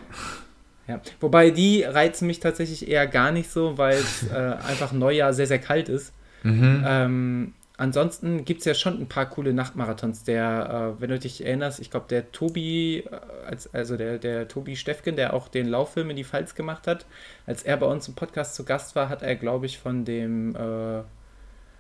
Ja. 0.89 1.03
Wobei 1.21 1.51
die 1.51 1.83
reizen 1.83 2.27
mich 2.27 2.41
tatsächlich 2.41 2.89
eher 2.89 3.07
gar 3.07 3.31
nicht 3.31 3.51
so, 3.51 3.77
weil 3.77 3.99
es 3.99 4.27
äh, 4.33 4.35
einfach 4.35 4.91
Neujahr 4.91 5.35
sehr, 5.35 5.47
sehr 5.47 5.59
kalt 5.59 5.91
ist. 5.91 6.15
Mhm. 6.43 6.83
Ähm, 6.87 7.53
ansonsten 7.79 8.45
gibt 8.45 8.61
es 8.61 8.67
ja 8.67 8.75
schon 8.75 9.01
ein 9.01 9.09
paar 9.09 9.31
coole 9.31 9.55
Nachtmarathons. 9.55 10.25
Der, 10.25 10.97
äh, 10.99 11.01
wenn 11.01 11.09
du 11.09 11.19
dich 11.19 11.45
erinnerst, 11.45 11.81
ich 11.81 11.91
glaube, 11.91 12.07
der 12.11 12.31
Tobi, 12.33 12.99
äh, 12.99 13.21
als, 13.47 13.73
also 13.73 13.97
der, 13.97 14.19
der 14.19 14.49
Tobi 14.49 14.77
Steffken, 14.77 15.17
der 15.17 15.33
auch 15.33 15.49
den 15.49 15.67
Lauffilm 15.67 16.11
in 16.11 16.17
die 16.17 16.25
Pfalz 16.25 16.55
gemacht 16.55 16.87
hat, 16.87 17.07
als 17.47 17.63
er 17.63 17.79
bei 17.79 17.87
uns 17.87 18.07
im 18.09 18.15
Podcast 18.15 18.55
zu 18.55 18.65
Gast 18.65 18.95
war, 18.95 19.09
hat 19.09 19.23
er, 19.23 19.37
glaube 19.37 19.67
ich, 19.67 19.79
von 19.79 20.05
dem 20.05 20.55
äh, 20.55 21.03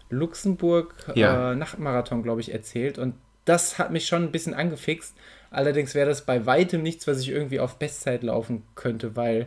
Luxemburg 0.08 0.94
ja. 1.14 1.52
Äh, 1.52 1.56
Nachtmarathon, 1.56 2.22
glaube 2.22 2.40
ich, 2.40 2.52
erzählt. 2.52 2.98
Und 2.98 3.14
das 3.44 3.78
hat 3.78 3.90
mich 3.90 4.06
schon 4.06 4.22
ein 4.22 4.32
bisschen 4.32 4.54
angefixt. 4.54 5.14
Allerdings 5.50 5.94
wäre 5.94 6.08
das 6.08 6.24
bei 6.24 6.46
weitem 6.46 6.82
nichts, 6.82 7.06
was 7.06 7.20
ich 7.20 7.30
irgendwie 7.30 7.60
auf 7.60 7.78
Bestzeit 7.78 8.22
laufen 8.22 8.62
könnte, 8.74 9.16
weil 9.16 9.46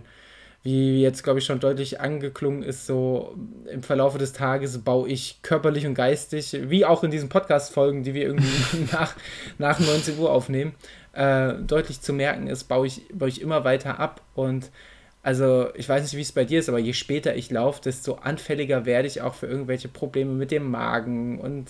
wie 0.64 1.02
jetzt, 1.02 1.24
glaube 1.24 1.40
ich, 1.40 1.46
schon 1.46 1.60
deutlich 1.60 2.00
angeklungen 2.00 2.62
ist, 2.62 2.86
so 2.86 3.36
im 3.72 3.82
Verlaufe 3.82 4.20
des 4.20 4.34
Tages 4.34 4.78
baue 4.80 5.10
ich 5.10 5.42
körperlich 5.42 5.88
und 5.88 5.96
geistig, 5.96 6.56
wie 6.70 6.86
auch 6.86 7.04
in 7.04 7.10
diesen 7.10 7.30
Podcast-Folgen, 7.30 8.04
die 8.04 8.14
wir 8.14 8.24
irgendwie 8.24 8.88
nach, 8.92 9.16
nach 9.58 9.80
19 9.80 10.20
Uhr 10.20 10.32
aufnehmen, 10.32 10.76
äh, 11.14 11.54
deutlich 11.54 12.02
zu 12.02 12.14
merken 12.14 12.48
ist, 12.48 12.66
baue 12.66 12.86
ich, 12.88 13.02
baue 13.12 13.30
ich 13.30 13.42
immer 13.42 13.64
weiter 13.64 14.00
ab. 14.00 14.22
Und 14.36 14.70
also 15.24 15.70
ich 15.74 15.90
weiß 15.90 16.04
nicht, 16.04 16.16
wie 16.16 16.22
es 16.22 16.32
bei 16.32 16.46
dir 16.46 16.60
ist, 16.60 16.70
aber 16.70 16.80
je 16.80 16.94
später 16.94 17.36
ich 17.36 17.50
laufe, 17.50 17.82
desto 17.82 18.16
anfälliger 18.16 18.86
werde 18.86 19.08
ich 19.08 19.22
auch 19.22 19.34
für 19.34 19.48
irgendwelche 19.48 19.88
Probleme 19.88 20.34
mit 20.34 20.52
dem 20.52 20.70
Magen 20.70 21.40
und 21.40 21.70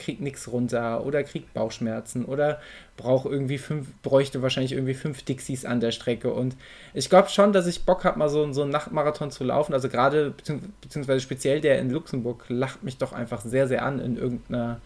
kriegt 0.00 0.20
nichts 0.20 0.50
runter 0.50 1.04
oder 1.04 1.22
kriegt 1.22 1.54
Bauchschmerzen 1.54 2.24
oder 2.24 2.60
braucht 2.96 3.26
irgendwie 3.26 3.58
fünf, 3.58 3.86
bräuchte 4.02 4.42
wahrscheinlich 4.42 4.72
irgendwie 4.72 4.94
fünf 4.94 5.22
Dixies 5.22 5.64
an 5.64 5.80
der 5.80 5.92
Strecke. 5.92 6.32
Und 6.32 6.56
ich 6.92 7.08
glaube 7.08 7.28
schon, 7.28 7.52
dass 7.52 7.66
ich 7.66 7.84
Bock 7.84 8.04
habe, 8.04 8.18
mal 8.18 8.28
so, 8.28 8.52
so 8.52 8.62
einen 8.62 8.72
Nachtmarathon 8.72 9.30
zu 9.30 9.44
laufen. 9.44 9.72
Also 9.72 9.88
gerade, 9.88 10.34
beziehungsweise 10.80 11.20
speziell 11.20 11.60
der 11.60 11.78
in 11.78 11.90
Luxemburg, 11.90 12.44
lacht 12.48 12.82
mich 12.82 12.98
doch 12.98 13.12
einfach 13.12 13.42
sehr, 13.42 13.68
sehr 13.68 13.84
an 13.84 14.00
in 14.00 14.16
irgendeiner 14.16 14.80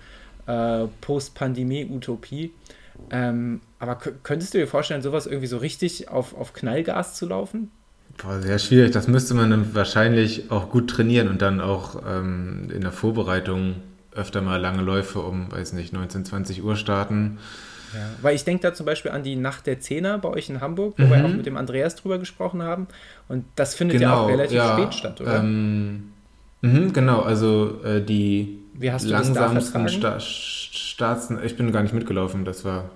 äh, 0.47 0.87
Post-Pandemie-Utopie. 1.01 2.53
Ähm, 3.11 3.61
Aber 3.79 3.97
könntest 3.97 4.55
du 4.55 4.59
dir 4.59 4.69
vorstellen, 4.69 5.03
sowas 5.03 5.27
irgendwie 5.27 5.47
so 5.47 5.59
richtig 5.59 6.09
auf, 6.09 6.37
auf 6.37 6.53
Knallgas 6.53 7.15
zu 7.15 7.27
laufen? 7.27 7.71
Boah, 8.23 8.41
sehr 8.41 8.59
schwierig. 8.59 8.93
Das 8.93 9.09
müsste 9.09 9.35
man 9.35 9.51
dann 9.51 9.75
wahrscheinlich 9.75 10.51
auch 10.51 10.71
gut 10.71 10.89
trainieren 10.89 11.29
und 11.29 11.43
dann 11.43 11.61
auch 11.61 12.03
ähm, 12.07 12.69
in 12.73 12.83
der 12.83 12.93
Vorbereitung 12.93 13.77
öfter 14.15 14.41
mal 14.41 14.61
lange 14.61 14.83
Läufe 14.83 15.21
um, 15.21 15.51
weiß 15.51 15.73
nicht, 15.73 15.93
19, 15.93 16.25
20 16.25 16.62
Uhr 16.62 16.77
starten. 16.77 17.39
Ja, 17.95 18.01
weil 18.23 18.35
ich 18.35 18.45
denke 18.45 18.62
da 18.62 18.75
zum 18.75 18.87
Beispiel 18.87 19.12
an 19.12 19.23
die 19.23 19.37
Nacht 19.37 19.67
der 19.67 19.81
Zehner 19.81 20.19
bei 20.19 20.29
euch 20.29 20.49
in 20.49 20.61
Hamburg, 20.61 20.95
wo 20.97 21.05
mhm. 21.05 21.11
wir 21.11 21.25
auch 21.25 21.29
mit 21.29 21.47
dem 21.47 21.57
Andreas 21.57 21.95
drüber 21.97 22.19
gesprochen 22.19 22.62
haben. 22.62 22.89
Und 23.29 23.45
das 23.57 23.75
findet 23.75 23.99
genau, 23.99 24.11
ja 24.11 24.21
auch 24.21 24.29
relativ 24.29 24.57
ja, 24.57 24.77
spät 24.77 24.95
statt, 24.95 25.21
oder? 25.21 25.39
Ähm, 25.39 26.12
mh, 26.62 26.93
genau, 26.93 27.21
also 27.21 27.81
äh, 27.85 28.03
die 28.03 28.59
langsamsten 28.81 29.89
Sta 29.89 30.19
Starts. 30.21 31.29
Ich 31.45 31.57
bin 31.57 31.73
gar 31.73 31.83
nicht 31.83 31.95
mitgelaufen, 31.95 32.45
das 32.45 32.65
war 32.65 32.91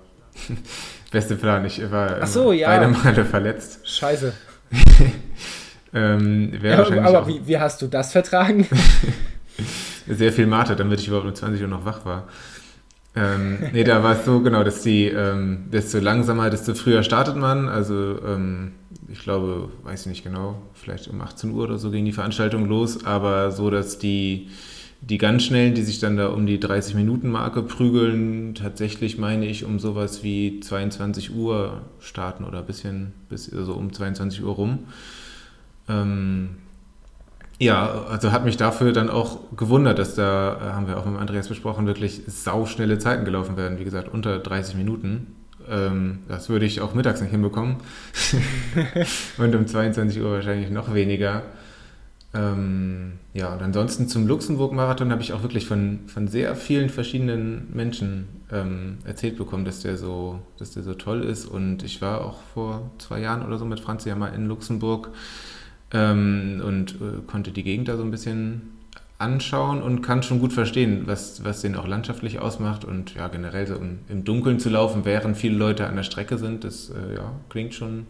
beste 1.11 1.35
Plan. 1.35 1.65
Ich 1.65 1.91
war 1.91 2.25
so, 2.27 2.51
ja. 2.51 2.67
beide 2.69 2.87
Male 2.87 3.25
verletzt. 3.25 3.87
Scheiße. 3.87 4.33
ähm, 5.93 6.53
ja, 6.61 6.85
aber 7.03 7.27
wie, 7.27 7.45
wie, 7.45 7.57
hast 7.57 7.81
du 7.81 7.87
das 7.87 8.11
vertragen? 8.11 8.67
Sehr 10.09 10.33
viel 10.33 10.47
Mate, 10.47 10.75
damit 10.75 10.99
ich 10.99 11.07
überhaupt 11.07 11.27
um 11.27 11.35
20 11.35 11.61
Uhr 11.61 11.67
noch 11.67 11.85
wach 11.85 12.03
war. 12.03 12.27
Ähm, 13.15 13.59
nee, 13.73 13.83
da 13.83 14.03
war 14.03 14.17
es 14.17 14.25
so 14.25 14.39
genau, 14.39 14.63
dass 14.63 14.81
die, 14.81 15.05
ähm, 15.05 15.65
desto 15.71 15.99
langsamer, 15.99 16.49
desto 16.49 16.73
früher 16.73 17.03
startet 17.03 17.35
man. 17.35 17.67
Also 17.69 18.19
ähm, 18.25 18.71
ich 19.07 19.19
glaube, 19.19 19.69
weiß 19.83 20.01
ich 20.01 20.07
nicht 20.07 20.23
genau, 20.23 20.61
vielleicht 20.73 21.07
um 21.07 21.19
18 21.21 21.51
Uhr 21.51 21.65
oder 21.65 21.77
so 21.77 21.91
ging 21.91 22.05
die 22.05 22.11
Veranstaltung 22.11 22.67
los, 22.67 23.05
aber 23.05 23.51
so, 23.51 23.69
dass 23.69 23.99
die, 23.99 24.49
die 25.01 25.17
ganz 25.17 25.43
schnellen, 25.43 25.73
die 25.73 25.81
sich 25.81 25.99
dann 25.99 26.17
da 26.17 26.27
um 26.27 26.45
die 26.45 26.59
30-Minuten-Marke 26.59 27.63
prügeln, 27.63 28.55
tatsächlich 28.55 29.17
meine 29.17 29.45
ich 29.45 29.63
um 29.63 29.79
sowas 29.79 30.23
wie 30.23 30.59
22 30.59 31.35
Uhr 31.35 31.81
starten 31.99 32.45
oder 32.45 32.59
ein 32.59 32.65
bisschen 32.65 33.13
bis 33.29 33.45
so 33.45 33.57
also 33.57 33.73
um 33.73 33.93
22 33.93 34.43
Uhr 34.43 34.53
rum. 34.53 34.79
Ähm, 35.87 36.49
ja, 37.59 38.05
also 38.09 38.31
hat 38.31 38.45
mich 38.45 38.55
dafür 38.55 38.93
dann 38.93 39.09
auch 39.09 39.39
gewundert, 39.55 39.99
dass 39.99 40.15
da, 40.15 40.57
äh, 40.57 40.73
haben 40.73 40.87
wir 40.87 40.97
auch 40.97 41.05
mit 41.05 41.19
Andreas 41.19 41.49
besprochen, 41.49 41.85
wirklich 41.85 42.21
sauschnelle 42.25 42.99
Zeiten 42.99 43.25
gelaufen 43.25 43.57
werden. 43.57 43.79
Wie 43.79 43.83
gesagt, 43.83 44.07
unter 44.13 44.39
30 44.39 44.75
Minuten. 44.75 45.35
Ähm, 45.69 46.19
das 46.29 46.47
würde 46.47 46.65
ich 46.65 46.79
auch 46.79 46.93
mittags 46.93 47.19
nicht 47.19 47.31
hinbekommen. 47.31 47.75
und 49.37 49.55
um 49.55 49.67
22 49.67 50.21
Uhr 50.21 50.31
wahrscheinlich 50.31 50.69
noch 50.71 50.93
weniger. 50.93 51.43
Ähm, 52.33 53.13
ja, 53.33 53.51
und 53.51 53.61
ansonsten 53.61 54.07
zum 54.07 54.25
Luxemburg-Marathon 54.25 55.11
habe 55.11 55.21
ich 55.21 55.33
auch 55.33 55.41
wirklich 55.41 55.65
von, 55.65 56.01
von 56.07 56.29
sehr 56.29 56.55
vielen 56.55 56.89
verschiedenen 56.89 57.67
Menschen 57.73 58.29
ähm, 58.53 58.99
erzählt 59.03 59.37
bekommen, 59.37 59.65
dass 59.65 59.81
der, 59.81 59.97
so, 59.97 60.39
dass 60.57 60.71
der 60.71 60.83
so 60.83 60.93
toll 60.93 61.23
ist. 61.23 61.45
Und 61.45 61.83
ich 61.83 62.01
war 62.01 62.23
auch 62.23 62.39
vor 62.53 62.89
zwei 62.99 63.19
Jahren 63.19 63.45
oder 63.45 63.57
so 63.57 63.65
mit 63.65 63.81
Franz 63.81 64.05
ja 64.05 64.15
mal 64.15 64.33
in 64.33 64.45
Luxemburg 64.45 65.09
ähm, 65.93 66.61
und 66.65 66.95
äh, 66.95 67.21
konnte 67.27 67.51
die 67.51 67.63
Gegend 67.63 67.87
da 67.87 67.97
so 67.97 68.03
ein 68.03 68.11
bisschen 68.11 68.79
anschauen 69.19 69.81
und 69.81 70.01
kann 70.01 70.23
schon 70.23 70.39
gut 70.39 70.53
verstehen, 70.53 71.03
was, 71.05 71.43
was 71.43 71.61
den 71.61 71.75
auch 71.75 71.87
landschaftlich 71.87 72.39
ausmacht 72.39 72.85
und 72.85 73.15
ja, 73.15 73.27
generell 73.27 73.67
so 73.67 73.75
im, 73.75 73.99
im 74.07 74.23
Dunkeln 74.23 74.59
zu 74.59 74.69
laufen, 74.69 75.03
während 75.03 75.35
viele 75.35 75.57
Leute 75.57 75.87
an 75.87 75.97
der 75.97 76.03
Strecke 76.03 76.37
sind, 76.37 76.63
das 76.63 76.89
äh, 76.89 77.15
ja, 77.15 77.33
klingt 77.49 77.73
schon, 77.73 78.07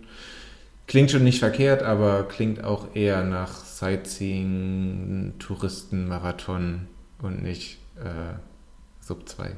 klingt 0.85 1.09
schon 1.09 1.23
nicht 1.23 1.39
verkehrt, 1.39 1.81
aber 1.81 2.23
klingt 2.27 2.63
auch 2.63 2.95
eher 2.95 3.23
nach 3.23 3.51
Sightseeing, 3.65 5.33
Touristenmarathon 5.39 6.87
und 7.23 7.41
nicht 7.41 7.79
äh, 7.97 8.37
Sub 8.99 9.27
2. 9.27 9.55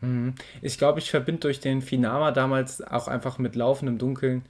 Mhm. 0.00 0.34
Ich 0.62 0.78
glaube, 0.78 0.98
ich 0.98 1.10
verbinde 1.10 1.42
durch 1.42 1.60
den 1.60 1.80
Finama 1.80 2.32
damals 2.32 2.82
auch 2.82 3.06
einfach 3.06 3.38
mit 3.38 3.54
Laufen 3.54 3.86
im 3.86 3.98
Dunkeln 3.98 4.42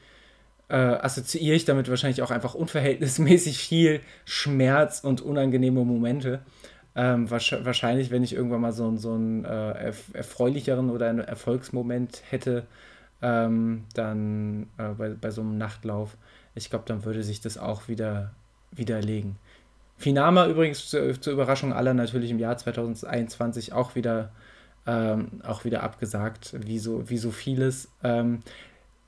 äh, 0.71 0.77
assoziiere 0.77 1.57
ich 1.57 1.65
damit 1.65 1.89
wahrscheinlich 1.89 2.23
auch 2.23 2.31
einfach 2.31 2.55
unverhältnismäßig 2.55 3.59
viel 3.59 4.01
Schmerz 4.25 5.01
und 5.01 5.21
unangenehme 5.21 5.85
Momente. 5.85 6.41
Ähm, 6.95 7.31
wahrscheinlich, 7.31 8.11
wenn 8.11 8.25
ich 8.25 8.35
irgendwann 8.35 8.61
mal 8.61 8.73
so, 8.73 8.97
so 8.97 9.13
einen 9.15 9.45
äh, 9.45 9.93
erfreulicheren 10.13 10.91
oder 10.91 11.09
einen 11.09 11.21
Erfolgsmoment 11.21 12.23
hätte, 12.31 12.67
ähm, 13.23 13.85
dann 13.95 14.69
äh, 14.79 14.89
bei, 14.97 15.11
bei 15.11 15.31
so 15.31 15.41
einem 15.41 15.59
Nachtlauf, 15.59 16.17
ich 16.55 16.71
glaube, 16.71 16.85
dann 16.87 17.05
würde 17.05 17.23
sich 17.23 17.41
das 17.41 17.59
auch 17.59 17.89
wieder 17.89 18.33
widerlegen. 18.73 19.37
Finama 19.97 20.47
übrigens 20.47 20.89
zu, 20.89 21.21
zur 21.21 21.33
Überraschung 21.33 21.73
aller 21.73 21.95
natürlich 21.95 22.31
im 22.31 22.39
Jahr 22.39 22.57
2021 22.57 23.73
auch 23.73 23.95
wieder, 23.95 24.33
ähm, 24.87 25.43
auch 25.45 25.65
wieder 25.65 25.83
abgesagt, 25.83 26.55
wie 26.65 26.79
so, 26.79 27.09
wie 27.11 27.19
so 27.19 27.31
vieles. 27.31 27.89
Ähm, 28.03 28.41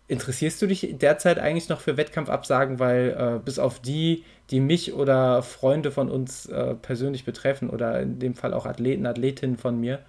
Interessierst 0.08 0.60
du 0.60 0.66
dich 0.66 0.96
derzeit 0.98 1.38
eigentlich 1.38 1.68
noch 1.68 1.80
für 1.80 1.96
Wettkampfabsagen, 1.96 2.78
weil 2.78 3.16
äh, 3.18 3.38
bis 3.42 3.58
auf 3.58 3.80
die, 3.80 4.24
die 4.50 4.60
mich 4.60 4.92
oder 4.92 5.42
Freunde 5.42 5.90
von 5.90 6.10
uns 6.10 6.46
äh, 6.46 6.74
persönlich 6.74 7.24
betreffen 7.24 7.70
oder 7.70 8.00
in 8.00 8.18
dem 8.18 8.34
Fall 8.34 8.52
auch 8.52 8.66
Athleten, 8.66 9.06
Athletinnen 9.06 9.56
von 9.56 9.80
mir, 9.80 10.00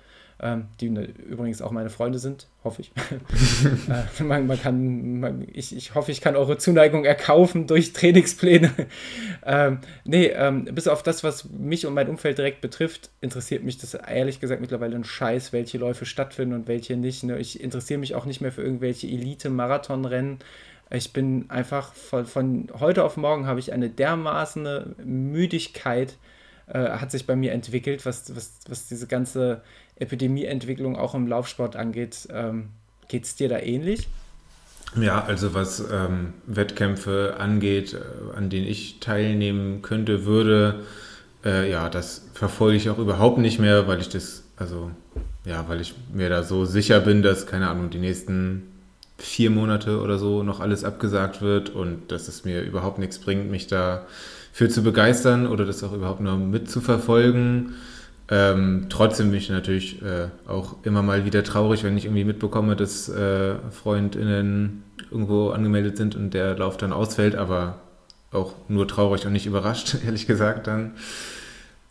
die 0.80 0.90
ne, 0.90 1.06
übrigens 1.06 1.62
auch 1.62 1.72
meine 1.72 1.90
Freunde 1.90 2.20
sind, 2.20 2.48
hoffe 2.64 2.82
ich. 2.82 2.92
äh, 4.20 4.24
man, 4.24 4.48
man, 4.48 4.62
kann, 4.62 5.20
man, 5.20 5.48
ich, 5.54 5.76
ich 5.76 5.96
hoffe, 5.96 6.12
ich 6.12 6.22
kann 6.22 6.36
eure 6.36 6.58
Zuneigung 6.58 7.06
erkaufen 7.06 7.68
durch 7.68 7.94
Trainingspläne. 7.94 8.72
ähm, 9.46 9.80
nee, 10.04 10.28
ähm, 10.28 10.66
bis 10.66 10.88
auf 10.88 11.04
das, 11.04 11.24
was 11.24 11.50
mich 11.50 11.86
und 11.86 11.94
mein 11.94 12.10
Umfeld 12.10 12.38
direkt 12.38 12.62
betrifft, 12.62 13.10
interessiert 13.22 13.64
mich 13.64 13.78
das 13.78 13.94
ehrlich 13.94 14.40
gesagt 14.40 14.62
mittlerweile 14.62 14.96
ein 14.96 15.04
Scheiß, 15.04 15.54
welche 15.54 15.78
Läufe 15.78 16.06
stattfinden 16.06 16.56
und 16.56 16.68
welche 16.68 16.98
nicht. 16.98 17.24
Ne? 17.24 17.38
Ich 17.38 17.62
interessiere 17.62 18.00
mich 18.00 18.16
auch 18.16 18.26
nicht 18.26 18.42
mehr 18.42 18.52
für 18.52 18.64
irgendwelche 18.64 19.08
Elite-Marathonrennen. 19.08 20.40
Ich 20.90 21.14
bin 21.14 21.50
einfach 21.50 21.94
von, 21.94 22.26
von 22.26 22.68
heute 22.80 23.04
auf 23.04 23.18
morgen 23.18 23.48
habe 23.48 23.60
ich 23.60 23.74
eine 23.74 23.90
dermaßen 23.90 24.96
Müdigkeit, 25.04 26.18
äh, 26.68 26.90
hat 26.90 27.12
sich 27.12 27.26
bei 27.26 27.36
mir 27.36 27.52
entwickelt, 27.52 28.06
was, 28.06 28.36
was, 28.36 28.60
was 28.70 28.88
diese 28.88 29.08
ganze 29.08 29.62
Epidemieentwicklung 29.96 30.96
auch 30.96 31.16
im 31.16 31.28
Laufsport 31.28 31.76
angeht. 31.76 32.28
Ähm, 32.32 32.70
Geht 33.08 33.26
es 33.26 33.36
dir 33.36 33.50
da 33.50 33.60
ähnlich? 33.60 34.08
Ja, 35.00 35.24
also 35.24 35.54
was 35.54 35.84
ähm, 35.92 36.34
Wettkämpfe 36.46 37.36
angeht, 37.40 37.94
äh, 37.94 38.38
an 38.38 38.50
denen 38.50 38.68
ich 38.68 39.00
teilnehmen 39.00 39.82
könnte, 39.82 40.26
würde, 40.26 40.82
äh, 41.44 41.70
ja, 41.70 41.90
das 41.90 42.26
verfolge 42.34 42.78
ich 42.78 42.90
auch 42.90 43.00
überhaupt 43.00 43.40
nicht 43.40 43.60
mehr, 43.60 43.88
weil 43.88 44.00
ich 44.00 44.10
das, 44.10 44.44
also 44.58 44.92
ja, 45.46 45.68
weil 45.68 45.82
ich 45.82 45.96
mir 46.14 46.30
da 46.30 46.44
so 46.44 46.66
sicher 46.66 47.00
bin, 47.00 47.22
dass, 47.22 47.48
keine 47.48 47.70
Ahnung, 47.70 47.90
die 47.90 48.00
nächsten 48.00 48.64
vier 49.18 49.50
Monate 49.50 50.00
oder 50.00 50.18
so 50.20 50.44
noch 50.44 50.60
alles 50.60 50.84
abgesagt 50.84 51.42
wird 51.42 51.70
und 51.70 52.12
dass 52.12 52.28
es 52.28 52.46
mir 52.46 52.62
überhaupt 52.62 53.00
nichts 53.00 53.20
bringt, 53.20 53.50
mich 53.50 53.68
da 53.68 54.06
für 54.52 54.70
zu 54.70 54.84
begeistern 54.84 55.48
oder 55.48 55.66
das 55.66 55.84
auch 55.84 55.94
überhaupt 55.94 56.22
nur 56.22 56.38
mitzuverfolgen. 56.38 57.76
Ähm, 58.30 58.88
trotzdem 58.90 59.32
bin 59.32 59.40
ich 59.40 59.50
natürlich 59.50 60.02
äh, 60.02 60.30
auch 60.48 60.78
immer 60.84 61.02
mal 61.02 61.26
wieder 61.26 61.44
traurig, 61.44 61.84
wenn 61.84 61.98
ich 61.98 62.06
irgendwie 62.06 62.24
mitbekomme, 62.24 62.76
dass 62.76 63.10
äh, 63.10 63.56
FreundInnen 63.72 64.84
irgendwo 65.12 65.50
angemeldet 65.50 65.98
sind 65.98 66.16
und 66.16 66.34
der 66.34 66.58
Lauf 66.58 66.78
dann 66.78 66.94
ausfällt, 66.94 67.36
aber 67.36 67.80
auch 68.32 68.54
nur 68.70 68.88
traurig 68.88 69.26
und 69.26 69.34
nicht 69.34 69.46
überrascht, 69.46 69.98
ehrlich 70.06 70.26
gesagt 70.26 70.68
dann. 70.68 70.94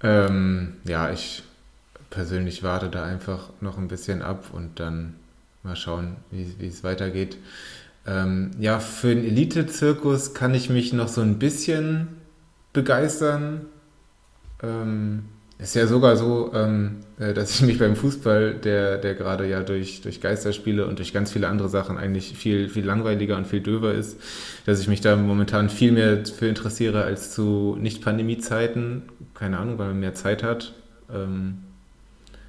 Ähm, 0.02 0.74
ja, 0.84 1.10
ich 1.12 1.42
persönlich 2.10 2.62
warte 2.62 2.88
da 2.88 3.04
einfach 3.04 3.50
noch 3.60 3.78
ein 3.78 3.88
bisschen 3.88 4.22
ab 4.22 4.46
und 4.52 4.80
dann 4.80 5.14
mal 5.62 5.76
schauen, 5.76 6.16
wie, 6.30 6.66
es 6.66 6.82
weitergeht. 6.82 7.36
Ähm, 8.06 8.50
ja, 8.58 8.80
für 8.80 9.14
den 9.14 9.24
Elite-Zirkus 9.24 10.34
kann 10.34 10.54
ich 10.54 10.70
mich 10.70 10.92
noch 10.92 11.08
so 11.08 11.20
ein 11.20 11.38
bisschen 11.38 12.08
begeistern. 12.72 13.66
Ähm, 14.62 15.26
ist 15.62 15.74
ja 15.74 15.86
sogar 15.86 16.16
so, 16.16 16.50
ähm, 16.54 16.96
äh, 17.18 17.32
dass 17.32 17.54
ich 17.54 17.62
mich 17.62 17.78
beim 17.78 17.94
Fußball, 17.94 18.54
der, 18.54 18.98
der 18.98 19.14
gerade 19.14 19.48
ja 19.48 19.62
durch, 19.62 20.00
durch 20.00 20.20
Geisterspiele 20.20 20.86
und 20.86 20.98
durch 20.98 21.12
ganz 21.12 21.32
viele 21.32 21.48
andere 21.48 21.68
Sachen 21.68 21.98
eigentlich 21.98 22.36
viel, 22.36 22.68
viel 22.68 22.84
langweiliger 22.84 23.36
und 23.36 23.46
viel 23.46 23.60
döver 23.60 23.94
ist, 23.94 24.18
dass 24.66 24.80
ich 24.80 24.88
mich 24.88 25.00
da 25.00 25.16
momentan 25.16 25.68
viel 25.68 25.92
mehr 25.92 26.24
für 26.26 26.48
interessiere 26.48 27.04
als 27.04 27.32
zu 27.32 27.76
Nicht-Pandemie-Zeiten. 27.80 29.02
Keine 29.34 29.58
Ahnung, 29.58 29.78
weil 29.78 29.88
man 29.88 30.00
mehr 30.00 30.14
Zeit 30.14 30.42
hat. 30.42 30.74
Ähm, 31.12 31.58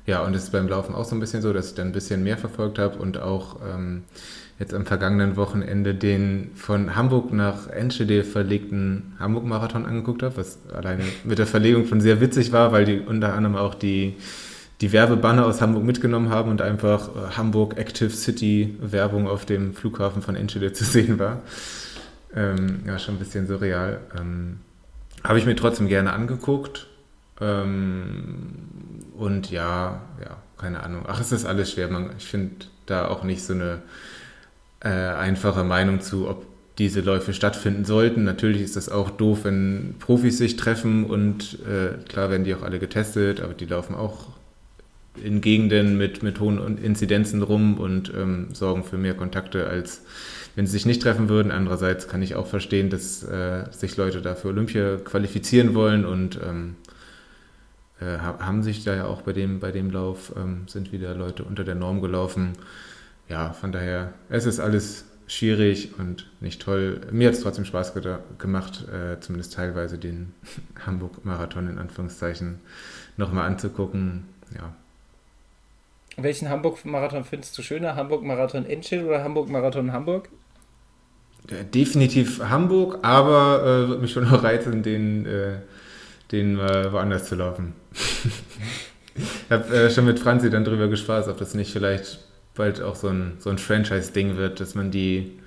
ja, 0.05 0.23
und 0.23 0.35
es 0.35 0.45
ist 0.45 0.51
beim 0.51 0.67
Laufen 0.67 0.95
auch 0.95 1.05
so 1.05 1.15
ein 1.15 1.19
bisschen 1.19 1.41
so, 1.41 1.53
dass 1.53 1.69
ich 1.69 1.75
dann 1.75 1.87
ein 1.87 1.93
bisschen 1.93 2.23
mehr 2.23 2.37
verfolgt 2.37 2.79
habe 2.79 2.99
und 2.99 3.19
auch 3.19 3.57
ähm, 3.63 4.03
jetzt 4.63 4.73
am 4.73 4.85
vergangenen 4.85 5.35
Wochenende 5.35 5.93
den 5.93 6.51
von 6.55 6.95
Hamburg 6.95 7.33
nach 7.33 7.67
Enschede 7.67 8.23
verlegten 8.23 9.13
Hamburg-Marathon 9.19 9.85
angeguckt 9.85 10.23
habe, 10.23 10.37
was 10.37 10.57
alleine 10.73 11.03
mit 11.25 11.37
der 11.37 11.47
Verlegung 11.47 11.85
schon 11.85 11.99
sehr 11.99 12.21
witzig 12.21 12.53
war, 12.53 12.71
weil 12.71 12.85
die 12.85 12.99
unter 13.01 13.33
anderem 13.33 13.57
auch 13.57 13.75
die, 13.75 14.15
die 14.79 14.93
Werbebanner 14.93 15.45
aus 15.45 15.61
Hamburg 15.61 15.83
mitgenommen 15.83 16.29
haben 16.29 16.49
und 16.49 16.61
einfach 16.61 17.09
äh, 17.09 17.35
Hamburg 17.35 17.77
Active 17.77 18.09
City 18.09 18.77
Werbung 18.79 19.27
auf 19.27 19.45
dem 19.45 19.73
Flughafen 19.73 20.21
von 20.21 20.35
Enschede 20.35 20.71
zu 20.71 20.85
sehen 20.85 21.19
war. 21.19 21.41
Ähm, 22.33 22.83
ja, 22.87 22.97
schon 22.99 23.15
ein 23.15 23.19
bisschen 23.19 23.47
surreal. 23.47 23.99
Ähm, 24.17 24.59
habe 25.25 25.39
ich 25.39 25.45
mir 25.45 25.57
trotzdem 25.57 25.89
gerne 25.89 26.13
angeguckt. 26.13 26.87
Ähm, 27.41 28.53
und 29.17 29.51
ja, 29.51 30.01
ja, 30.21 30.37
keine 30.57 30.83
Ahnung. 30.83 31.03
Ach, 31.05 31.19
es 31.19 31.33
ist 31.33 31.45
alles 31.45 31.73
schwer. 31.73 31.89
Man, 31.89 32.11
ich 32.17 32.25
finde 32.25 32.65
da 32.85 33.09
auch 33.09 33.23
nicht 33.23 33.43
so 33.43 33.53
eine 33.53 33.81
äh, 34.83 34.89
einfache 34.89 35.63
Meinung 35.63 36.01
zu, 36.01 36.27
ob 36.27 36.45
diese 36.77 37.01
Läufe 37.01 37.33
stattfinden 37.33 37.85
sollten. 37.85 38.23
Natürlich 38.23 38.61
ist 38.61 38.75
das 38.75 38.89
auch 38.89 39.11
doof, 39.11 39.41
wenn 39.43 39.95
Profis 39.99 40.37
sich 40.37 40.55
treffen 40.55 41.05
und 41.05 41.59
äh, 41.65 42.03
klar 42.07 42.29
werden 42.29 42.43
die 42.43 42.55
auch 42.55 42.63
alle 42.63 42.79
getestet, 42.79 43.41
aber 43.41 43.53
die 43.53 43.65
laufen 43.65 43.95
auch 43.95 44.27
in 45.21 45.41
Gegenden 45.41 45.97
mit, 45.97 46.23
mit 46.23 46.39
hohen 46.39 46.77
Inzidenzen 46.79 47.43
rum 47.43 47.77
und 47.77 48.11
ähm, 48.15 48.47
sorgen 48.53 48.83
für 48.83 48.97
mehr 48.97 49.13
Kontakte, 49.13 49.67
als 49.67 50.01
wenn 50.55 50.65
sie 50.65 50.73
sich 50.73 50.87
nicht 50.87 51.03
treffen 51.03 51.29
würden. 51.29 51.51
Andererseits 51.51 52.07
kann 52.07 52.23
ich 52.23 52.35
auch 52.35 52.47
verstehen, 52.47 52.89
dass 52.89 53.23
äh, 53.23 53.65
sich 53.71 53.95
Leute 53.95 54.21
da 54.21 54.33
für 54.33 54.47
Olympia 54.49 54.97
qualifizieren 54.97 55.75
wollen 55.75 56.03
und 56.05 56.39
ähm, 56.43 56.75
äh, 57.99 58.17
haben 58.17 58.63
sich 58.63 58.83
da 58.83 58.95
ja 58.95 59.05
auch 59.05 59.21
bei 59.21 59.33
dem, 59.33 59.59
bei 59.59 59.71
dem 59.71 59.91
Lauf, 59.91 60.33
ähm, 60.35 60.63
sind 60.67 60.91
wieder 60.91 61.13
Leute 61.13 61.43
unter 61.43 61.63
der 61.63 61.75
Norm 61.75 62.01
gelaufen. 62.01 62.53
Ja, 63.29 63.53
von 63.53 63.71
daher, 63.71 64.13
es 64.29 64.45
ist 64.45 64.59
alles 64.59 65.05
schwierig 65.27 65.97
und 65.97 66.29
nicht 66.41 66.61
toll. 66.61 67.01
Mir 67.11 67.27
hat 67.27 67.35
es 67.35 67.41
trotzdem 67.41 67.65
Spaß 67.65 67.93
gemacht, 68.37 68.85
äh, 68.89 69.19
zumindest 69.19 69.53
teilweise 69.53 69.97
den 69.97 70.33
Hamburg-Marathon 70.85 71.69
in 71.69 71.77
Anführungszeichen 71.77 72.59
nochmal 73.17 73.47
anzugucken. 73.47 74.25
Ja. 74.55 74.73
Welchen 76.17 76.49
Hamburg-Marathon 76.49 77.23
findest 77.23 77.57
du 77.57 77.63
schöner? 77.63 77.95
Hamburg-Marathon 77.95 78.65
Enschede 78.65 79.05
oder 79.05 79.23
Hamburg-Marathon 79.23 79.91
Hamburg? 79.91 80.29
Definitiv 81.73 82.41
Hamburg, 82.41 82.99
aber 83.01 83.61
äh, 83.61 83.87
würde 83.89 84.01
mich 84.01 84.13
schon 84.13 84.29
noch 84.29 84.43
reizen, 84.43 84.81
den, 84.81 85.25
äh, 85.25 85.57
den 86.31 86.57
woanders 86.57 87.25
zu 87.25 87.35
laufen. 87.35 87.73
ich 89.15 89.51
habe 89.51 89.75
äh, 89.75 89.89
schon 89.89 90.05
mit 90.05 90.19
Franzi 90.19 90.49
dann 90.49 90.63
drüber 90.63 90.87
gespaßt, 90.87 91.27
ob 91.27 91.37
das 91.37 91.53
nicht 91.53 91.73
vielleicht 91.73 92.19
bald 92.55 92.81
auch 92.81 92.95
so 92.95 93.07
ein, 93.07 93.33
so 93.39 93.49
ein 93.49 93.57
Franchise-Ding 93.57 94.37
wird, 94.37 94.59
dass 94.59 94.75
man 94.75 94.91
die, 94.91 95.39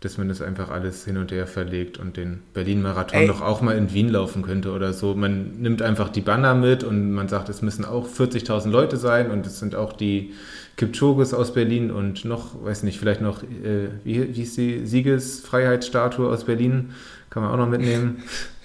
dass 0.00 0.18
man 0.18 0.28
das 0.28 0.42
einfach 0.42 0.70
alles 0.70 1.04
hin 1.04 1.16
und 1.16 1.32
her 1.32 1.46
verlegt 1.46 1.98
und 1.98 2.16
den 2.16 2.42
Berlin-Marathon 2.54 3.26
doch 3.26 3.40
auch 3.40 3.60
mal 3.60 3.76
in 3.76 3.92
Wien 3.92 4.08
laufen 4.08 4.42
könnte 4.42 4.72
oder 4.72 4.92
so. 4.92 5.14
Man 5.14 5.60
nimmt 5.60 5.82
einfach 5.82 6.08
die 6.08 6.20
Banner 6.20 6.54
mit 6.54 6.84
und 6.84 7.12
man 7.12 7.28
sagt, 7.28 7.48
es 7.48 7.62
müssen 7.62 7.84
auch 7.84 8.06
40.000 8.06 8.70
Leute 8.70 8.96
sein 8.96 9.30
und 9.30 9.46
es 9.46 9.58
sind 9.58 9.74
auch 9.74 9.92
die 9.92 10.34
Kipchoges 10.76 11.32
aus 11.32 11.54
Berlin 11.54 11.90
und 11.90 12.24
noch, 12.24 12.62
weiß 12.62 12.82
nicht, 12.82 12.98
vielleicht 12.98 13.22
noch, 13.22 13.42
äh, 13.42 13.88
wie, 14.04 14.36
wie 14.36 14.42
ist 14.42 14.56
die 14.56 14.86
Siegesfreiheitsstatue 14.86 16.28
aus 16.28 16.44
Berlin? 16.44 16.90
Kann 17.30 17.42
man 17.42 17.52
auch 17.52 17.56
noch 17.56 17.68
mitnehmen. 17.68 18.22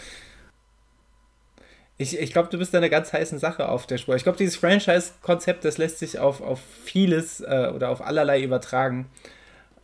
Ich, 2.02 2.20
ich 2.20 2.34
glaube, 2.34 2.50
du 2.50 2.58
bist 2.58 2.74
da 2.74 2.80
eine 2.80 2.90
ganz 2.90 3.14
heiße 3.14 3.38
Sache 3.38 3.70
auf 3.70 3.86
der 3.86 4.00
Spur. 4.00 4.16
Ich 4.16 4.24
glaube, 4.24 4.38
dieses 4.38 4.56
Franchise-Konzept, 4.56 5.64
das 5.64 5.78
lässt 5.78 6.00
sich 6.00 6.18
auf, 6.18 6.42
auf 6.42 6.60
vieles 6.84 7.42
äh, 7.42 7.72
oder 7.76 7.90
auf 7.90 8.04
allerlei 8.04 8.42
übertragen. 8.42 9.06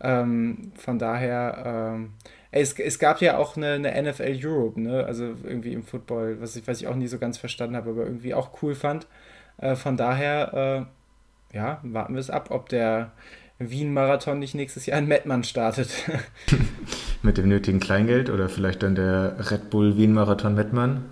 Ähm, 0.02 0.72
von 0.76 0.98
daher, 0.98 1.94
ähm, 1.94 2.14
es, 2.50 2.74
es 2.80 2.98
gab 2.98 3.22
ja 3.22 3.38
auch 3.38 3.56
eine, 3.56 3.74
eine, 3.74 4.12
NFL 4.12 4.40
Europe, 4.44 4.82
ne? 4.82 5.06
also 5.06 5.36
irgendwie 5.44 5.74
im 5.74 5.84
Football, 5.84 6.42
was 6.42 6.56
ich, 6.56 6.68
was 6.68 6.82
ich 6.82 6.88
auch 6.88 6.96
nie 6.96 7.08
so 7.08 7.20
ganz 7.20 7.38
verstanden 7.38 7.76
habe, 7.76 7.92
aber 7.92 8.06
irgendwie 8.06 8.34
auch 8.34 8.64
cool 8.64 8.74
fand. 8.74 9.06
Äh, 9.58 9.76
von 9.76 9.96
daher, 9.96 10.88
äh, 11.54 11.56
ja, 11.56 11.80
warten 11.84 12.16
wir 12.16 12.20
es 12.20 12.32
ab, 12.32 12.50
ob 12.50 12.70
der 12.70 13.12
Wien-Marathon 13.60 14.40
nicht 14.40 14.56
nächstes 14.56 14.88
Jahr 14.88 14.98
in 14.98 15.08
Mettmann 15.08 15.44
startet. 15.44 15.90
Mit 17.22 17.38
dem 17.38 17.48
nötigen 17.48 17.80
Kleingeld 17.80 18.32
oder 18.32 18.50
vielleicht 18.50 18.82
dann 18.82 18.96
der 18.96 19.36
Red 19.52 19.70
Bull 19.70 19.98
Wien-Marathon 19.98 20.56
Mettmann? 20.56 21.06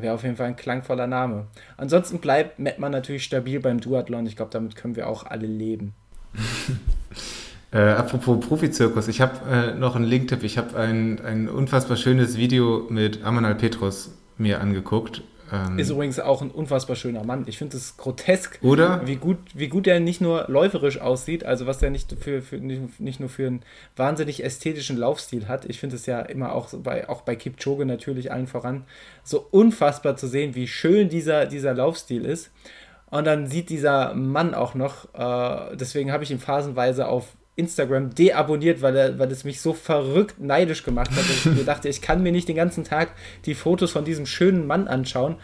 Wäre 0.00 0.14
auf 0.14 0.22
jeden 0.22 0.36
Fall 0.36 0.46
ein 0.46 0.56
klangvoller 0.56 1.08
Name. 1.08 1.48
Ansonsten 1.76 2.20
bleibt 2.20 2.60
Mettmann 2.60 2.92
natürlich 2.92 3.24
stabil 3.24 3.58
beim 3.58 3.80
Duathlon. 3.80 4.26
Ich 4.26 4.36
glaube, 4.36 4.52
damit 4.52 4.76
können 4.76 4.94
wir 4.94 5.08
auch 5.08 5.24
alle 5.24 5.48
leben. 5.48 5.92
äh, 7.72 7.78
apropos 7.78 8.38
Profizirkus, 8.46 9.08
ich 9.08 9.20
habe 9.20 9.40
äh, 9.50 9.74
noch 9.74 9.96
einen 9.96 10.04
Linktipp. 10.04 10.44
Ich 10.44 10.56
habe 10.56 10.78
ein, 10.78 11.20
ein 11.24 11.48
unfassbar 11.48 11.96
schönes 11.96 12.36
Video 12.36 12.86
mit 12.88 13.24
Amanal 13.24 13.56
Petrus 13.56 14.12
mir 14.36 14.60
angeguckt. 14.60 15.22
Ähm, 15.50 15.78
ist 15.78 15.90
übrigens 15.90 16.20
auch 16.20 16.42
ein 16.42 16.50
unfassbar 16.50 16.96
schöner 16.96 17.24
Mann. 17.24 17.44
Ich 17.46 17.58
finde 17.58 17.76
es 17.76 17.96
grotesk, 17.96 18.58
oder? 18.62 19.06
Wie 19.06 19.16
gut, 19.16 19.38
wie 19.54 19.68
gut 19.68 19.86
er 19.86 20.00
nicht 20.00 20.20
nur 20.20 20.44
läuferisch 20.48 21.00
aussieht, 21.00 21.44
also 21.44 21.66
was 21.66 21.82
er 21.82 21.90
nicht, 21.90 22.14
für, 22.20 22.42
für, 22.42 22.56
nicht, 22.56 23.00
nicht 23.00 23.20
nur 23.20 23.28
für 23.28 23.46
einen 23.46 23.62
wahnsinnig 23.96 24.44
ästhetischen 24.44 24.96
Laufstil 24.96 25.48
hat. 25.48 25.64
Ich 25.64 25.80
finde 25.80 25.96
es 25.96 26.06
ja 26.06 26.20
immer 26.20 26.52
auch 26.54 26.68
bei, 26.74 27.08
auch 27.08 27.22
bei 27.22 27.36
Kipchoge 27.36 27.86
natürlich 27.86 28.32
allen 28.32 28.46
voran, 28.46 28.84
so 29.24 29.46
unfassbar 29.50 30.16
zu 30.16 30.26
sehen, 30.26 30.54
wie 30.54 30.66
schön 30.66 31.08
dieser, 31.08 31.46
dieser 31.46 31.74
Laufstil 31.74 32.24
ist. 32.24 32.50
Und 33.10 33.26
dann 33.26 33.46
sieht 33.46 33.70
dieser 33.70 34.12
Mann 34.14 34.54
auch 34.54 34.74
noch, 34.74 35.14
äh, 35.14 35.76
deswegen 35.76 36.12
habe 36.12 36.24
ich 36.24 36.30
ihn 36.30 36.40
phasenweise 36.40 37.08
auf 37.08 37.37
Instagram 37.58 38.14
deabonniert, 38.14 38.80
weil, 38.82 38.96
er, 38.96 39.18
weil 39.18 39.30
es 39.32 39.44
mich 39.44 39.60
so 39.60 39.72
verrückt 39.72 40.40
neidisch 40.40 40.84
gemacht 40.84 41.10
hat, 41.10 41.18
dass 41.18 41.46
ich 41.46 41.46
mir 41.46 41.64
dachte, 41.64 41.88
ich 41.88 42.00
kann 42.00 42.22
mir 42.22 42.32
nicht 42.32 42.48
den 42.48 42.56
ganzen 42.56 42.84
Tag 42.84 43.10
die 43.44 43.54
Fotos 43.54 43.90
von 43.90 44.04
diesem 44.04 44.26
schönen 44.26 44.66
Mann 44.66 44.86
anschauen, 44.86 45.36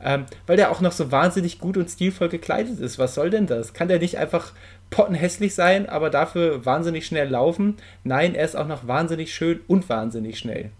ähm, 0.00 0.26
weil 0.46 0.56
der 0.56 0.70
auch 0.70 0.80
noch 0.80 0.92
so 0.92 1.10
wahnsinnig 1.10 1.58
gut 1.58 1.76
und 1.76 1.88
stilvoll 1.88 2.28
gekleidet 2.28 2.78
ist. 2.78 2.98
Was 2.98 3.14
soll 3.14 3.30
denn 3.30 3.46
das? 3.46 3.72
Kann 3.72 3.88
der 3.88 3.98
nicht 3.98 4.18
einfach 4.18 4.52
pottenhässlich 4.90 5.54
sein, 5.54 5.88
aber 5.88 6.10
dafür 6.10 6.66
wahnsinnig 6.66 7.06
schnell 7.06 7.28
laufen? 7.28 7.76
Nein, 8.04 8.34
er 8.34 8.44
ist 8.44 8.56
auch 8.56 8.68
noch 8.68 8.86
wahnsinnig 8.86 9.34
schön 9.34 9.60
und 9.66 9.88
wahnsinnig 9.88 10.38
schnell. 10.38 10.70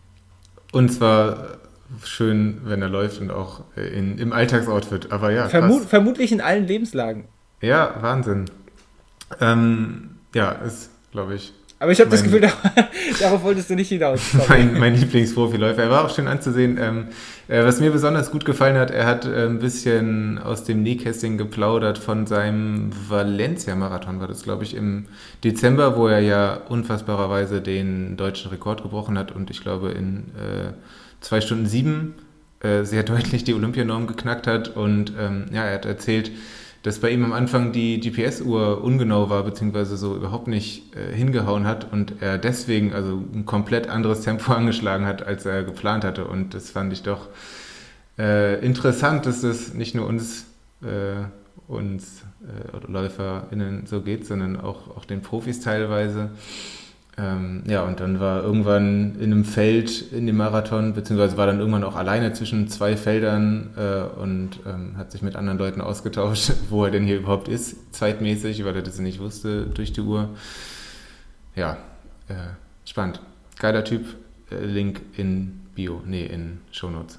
Und 0.72 0.90
zwar 0.90 1.58
schön, 2.04 2.60
wenn 2.64 2.82
er 2.82 2.88
läuft 2.88 3.20
und 3.20 3.30
auch 3.30 3.62
in, 3.76 4.18
im 4.18 4.32
Alltagsoutfit. 4.32 5.12
Aber 5.12 5.30
ja. 5.30 5.48
Vermu 5.48 5.80
vermutlich 5.80 6.32
in 6.32 6.40
allen 6.40 6.66
Lebenslagen. 6.66 7.24
Ja, 7.60 7.94
Wahnsinn. 8.00 8.46
Ähm, 9.40 10.12
ja, 10.34 10.52
ist, 10.52 10.90
glaube 11.10 11.34
ich. 11.34 11.52
Aber 11.82 11.90
ich 11.90 11.98
habe 11.98 12.10
das 12.10 12.22
Gefühl, 12.22 12.40
darauf 13.20 13.42
wolltest 13.42 13.68
du 13.68 13.74
nicht 13.74 13.88
hinaus. 13.88 14.20
mein, 14.48 14.78
mein 14.78 14.94
Lieblingsprofiläufer. 14.94 15.82
Er 15.82 15.90
war 15.90 16.04
auch 16.04 16.14
schön 16.14 16.28
anzusehen. 16.28 16.78
Ähm, 16.80 17.08
äh, 17.48 17.64
was 17.64 17.80
mir 17.80 17.90
besonders 17.90 18.30
gut 18.30 18.44
gefallen 18.44 18.76
hat, 18.76 18.92
er 18.92 19.04
hat 19.04 19.24
äh, 19.24 19.46
ein 19.46 19.58
bisschen 19.58 20.38
aus 20.38 20.62
dem 20.62 20.84
Nähkästchen 20.84 21.38
geplaudert 21.38 21.98
von 21.98 22.28
seinem 22.28 22.90
Valencia-Marathon, 23.08 24.20
war 24.20 24.28
das, 24.28 24.44
glaube 24.44 24.62
ich, 24.62 24.76
im 24.76 25.06
Dezember, 25.42 25.96
wo 25.96 26.06
er 26.06 26.20
ja 26.20 26.54
unfassbarerweise 26.68 27.60
den 27.60 28.16
deutschen 28.16 28.52
Rekord 28.52 28.84
gebrochen 28.84 29.18
hat 29.18 29.32
und 29.32 29.50
ich 29.50 29.60
glaube 29.60 29.90
in 29.90 30.30
äh, 30.36 30.72
zwei 31.20 31.40
Stunden 31.40 31.66
sieben 31.66 32.14
äh, 32.60 32.84
sehr 32.84 33.02
deutlich 33.02 33.42
die 33.42 33.54
Olympianorm 33.54 34.06
geknackt 34.06 34.46
hat. 34.46 34.76
Und 34.76 35.14
ähm, 35.18 35.46
ja, 35.52 35.64
er 35.64 35.74
hat 35.74 35.86
erzählt, 35.86 36.30
dass 36.82 36.98
bei 36.98 37.10
ihm 37.10 37.24
am 37.24 37.32
Anfang 37.32 37.72
die 37.72 38.00
GPS-Uhr 38.00 38.82
ungenau 38.82 39.30
war, 39.30 39.44
beziehungsweise 39.44 39.96
so 39.96 40.16
überhaupt 40.16 40.48
nicht 40.48 40.96
äh, 40.96 41.14
hingehauen 41.14 41.66
hat 41.66 41.92
und 41.92 42.20
er 42.20 42.38
deswegen 42.38 42.92
also 42.92 43.22
ein 43.32 43.46
komplett 43.46 43.88
anderes 43.88 44.22
Tempo 44.22 44.52
angeschlagen 44.54 45.06
hat, 45.06 45.24
als 45.24 45.46
er 45.46 45.62
geplant 45.62 46.04
hatte. 46.04 46.26
Und 46.26 46.54
das 46.54 46.70
fand 46.70 46.92
ich 46.92 47.02
doch 47.02 47.28
äh, 48.18 48.64
interessant, 48.64 49.26
dass 49.26 49.42
das 49.42 49.74
nicht 49.74 49.94
nur 49.94 50.06
uns, 50.06 50.46
äh, 50.82 51.24
uns 51.68 52.22
äh, 52.42 52.90
LäuferInnen 52.90 53.86
so 53.86 54.00
geht, 54.00 54.26
sondern 54.26 54.60
auch, 54.60 54.96
auch 54.96 55.04
den 55.04 55.22
Profis 55.22 55.60
teilweise. 55.60 56.30
Ähm, 57.18 57.62
ja, 57.66 57.82
und 57.82 58.00
dann 58.00 58.20
war 58.20 58.42
irgendwann 58.42 59.16
in 59.16 59.32
einem 59.32 59.44
Feld 59.44 60.12
in 60.12 60.26
dem 60.26 60.38
Marathon, 60.38 60.94
beziehungsweise 60.94 61.36
war 61.36 61.46
dann 61.46 61.58
irgendwann 61.58 61.84
auch 61.84 61.94
alleine 61.94 62.32
zwischen 62.32 62.68
zwei 62.68 62.96
Feldern 62.96 63.70
äh, 63.76 64.18
und 64.18 64.60
ähm, 64.66 64.96
hat 64.96 65.12
sich 65.12 65.20
mit 65.20 65.36
anderen 65.36 65.58
Leuten 65.58 65.82
ausgetauscht, 65.82 66.52
wo 66.70 66.84
er 66.84 66.90
denn 66.90 67.04
hier 67.04 67.18
überhaupt 67.18 67.48
ist, 67.48 67.94
zeitmäßig, 67.94 68.64
weil 68.64 68.76
er 68.76 68.82
das 68.82 68.98
nicht 68.98 69.20
wusste 69.20 69.66
durch 69.66 69.92
die 69.92 70.00
Uhr. 70.00 70.30
Ja, 71.54 71.76
äh, 72.28 72.34
spannend. 72.86 73.20
Geiler 73.58 73.84
Typ. 73.84 74.06
Äh, 74.50 74.64
Link 74.64 75.02
in 75.16 75.60
Bio, 75.74 76.02
nee, 76.06 76.24
in 76.24 76.60
Shownotes. 76.70 77.18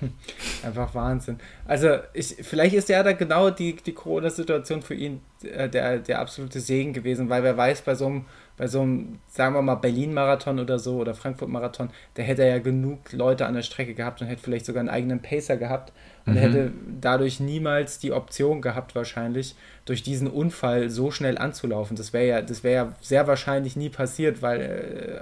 Einfach 0.62 0.94
Wahnsinn. 0.94 1.38
Also 1.66 1.98
ich, 2.12 2.36
vielleicht 2.40 2.74
ist 2.74 2.88
ja 2.88 3.02
da 3.02 3.12
genau 3.12 3.50
die, 3.50 3.74
die 3.74 3.92
Corona-Situation 3.92 4.82
für 4.82 4.94
ihn 4.94 5.20
äh, 5.42 5.68
der, 5.68 5.98
der 5.98 6.20
absolute 6.20 6.60
Segen 6.60 6.92
gewesen, 6.92 7.28
weil 7.28 7.42
wer 7.42 7.56
weiß, 7.56 7.82
bei 7.82 7.94
so 7.94 8.06
einem 8.06 8.24
bei 8.56 8.66
so 8.66 8.82
einem, 8.82 9.18
sagen 9.28 9.54
wir 9.54 9.62
mal, 9.62 9.76
Berlin-Marathon 9.76 10.60
oder 10.60 10.78
so 10.78 10.96
oder 10.96 11.14
Frankfurt-Marathon, 11.14 11.90
da 12.14 12.22
hätte 12.22 12.42
er 12.42 12.56
ja 12.56 12.58
genug 12.58 13.12
Leute 13.12 13.46
an 13.46 13.54
der 13.54 13.62
Strecke 13.62 13.94
gehabt 13.94 14.20
und 14.20 14.26
hätte 14.26 14.42
vielleicht 14.42 14.66
sogar 14.66 14.80
einen 14.80 14.90
eigenen 14.90 15.20
Pacer 15.20 15.56
gehabt 15.56 15.92
und 16.26 16.34
mhm. 16.34 16.38
hätte 16.38 16.72
dadurch 17.00 17.40
niemals 17.40 17.98
die 17.98 18.12
Option 18.12 18.60
gehabt, 18.60 18.94
wahrscheinlich 18.94 19.56
durch 19.84 20.02
diesen 20.02 20.28
Unfall 20.28 20.90
so 20.90 21.10
schnell 21.10 21.38
anzulaufen. 21.38 21.96
Das 21.96 22.12
wäre 22.12 22.26
ja, 22.26 22.42
das 22.42 22.62
wäre 22.62 22.74
ja 22.74 22.92
sehr 23.00 23.26
wahrscheinlich 23.26 23.76
nie 23.76 23.88
passiert, 23.88 24.42
weil 24.42 24.60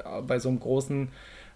äh, 0.05 0.23
bei 0.23 0.39
so 0.39 0.49
einem 0.49 0.61
großen 0.61 1.09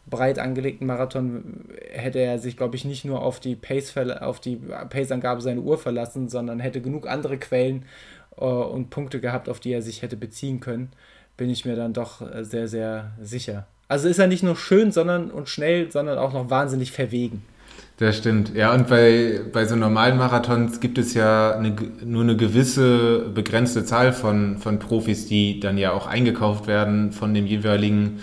breit 0.06 0.38
angelegten 0.38 0.86
Marathon 0.86 1.70
hätte 1.90 2.18
er 2.18 2.38
sich, 2.38 2.56
glaube 2.56 2.76
ich, 2.76 2.84
nicht 2.84 3.04
nur 3.04 3.22
auf 3.22 3.40
die 3.40 3.56
Pace 3.56 3.96
auf 3.96 4.38
die 4.38 4.56
Pace-Angabe 4.56 5.40
seiner 5.40 5.62
Uhr 5.62 5.78
verlassen, 5.78 6.28
sondern 6.28 6.60
hätte 6.60 6.80
genug 6.80 7.08
andere 7.08 7.38
Quellen 7.38 7.86
äh, 8.36 8.44
und 8.44 8.90
Punkte 8.90 9.20
gehabt, 9.20 9.48
auf 9.48 9.60
die 9.60 9.72
er 9.72 9.82
sich 9.82 10.02
hätte 10.02 10.16
beziehen 10.16 10.60
können 10.60 10.92
bin 11.36 11.50
ich 11.50 11.64
mir 11.64 11.76
dann 11.76 11.92
doch 11.92 12.20
äh, 12.20 12.44
sehr, 12.44 12.68
sehr 12.68 13.12
sicher. 13.22 13.66
Also 13.88 14.08
ist 14.08 14.18
er 14.18 14.26
nicht 14.26 14.42
nur 14.42 14.56
schön 14.56 14.92
sondern, 14.92 15.30
und 15.30 15.48
schnell, 15.48 15.90
sondern 15.90 16.18
auch 16.18 16.32
noch 16.32 16.50
wahnsinnig 16.50 16.92
verwegen. 16.92 17.42
Das 17.98 18.16
stimmt. 18.16 18.54
Ja, 18.54 18.74
und 18.74 18.88
bei, 18.88 19.40
bei 19.52 19.66
so 19.66 19.76
normalen 19.76 20.18
Marathons 20.18 20.80
gibt 20.80 20.98
es 20.98 21.14
ja 21.14 21.56
eine, 21.56 21.76
nur 22.04 22.22
eine 22.22 22.36
gewisse 22.36 23.20
begrenzte 23.32 23.84
Zahl 23.84 24.12
von, 24.12 24.58
von 24.58 24.80
Profis, 24.80 25.26
die 25.26 25.60
dann 25.60 25.78
ja 25.78 25.92
auch 25.92 26.08
eingekauft 26.08 26.66
werden 26.66 27.12
von 27.12 27.34
dem 27.34 27.46
jeweiligen 27.46 28.18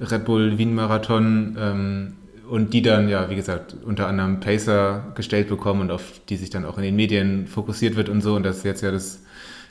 Red 0.00 0.24
Bull 0.24 0.56
Wien 0.56 0.74
Marathon 0.74 1.56
ähm, 1.60 2.12
und 2.48 2.72
die 2.72 2.80
dann 2.80 3.08
ja, 3.08 3.28
wie 3.28 3.36
gesagt, 3.36 3.76
unter 3.84 4.06
anderem 4.06 4.40
Pacer 4.40 5.12
gestellt 5.14 5.48
bekommen 5.48 5.82
und 5.82 5.90
auf 5.90 6.20
die 6.30 6.36
sich 6.36 6.48
dann 6.48 6.64
auch 6.64 6.78
in 6.78 6.84
den 6.84 6.96
Medien 6.96 7.46
fokussiert 7.46 7.96
wird 7.96 8.08
und 8.08 8.22
so. 8.22 8.34
Und 8.34 8.44
das 8.44 8.58
ist 8.58 8.64
jetzt 8.64 8.82
ja 8.82 8.90
das, 8.90 9.20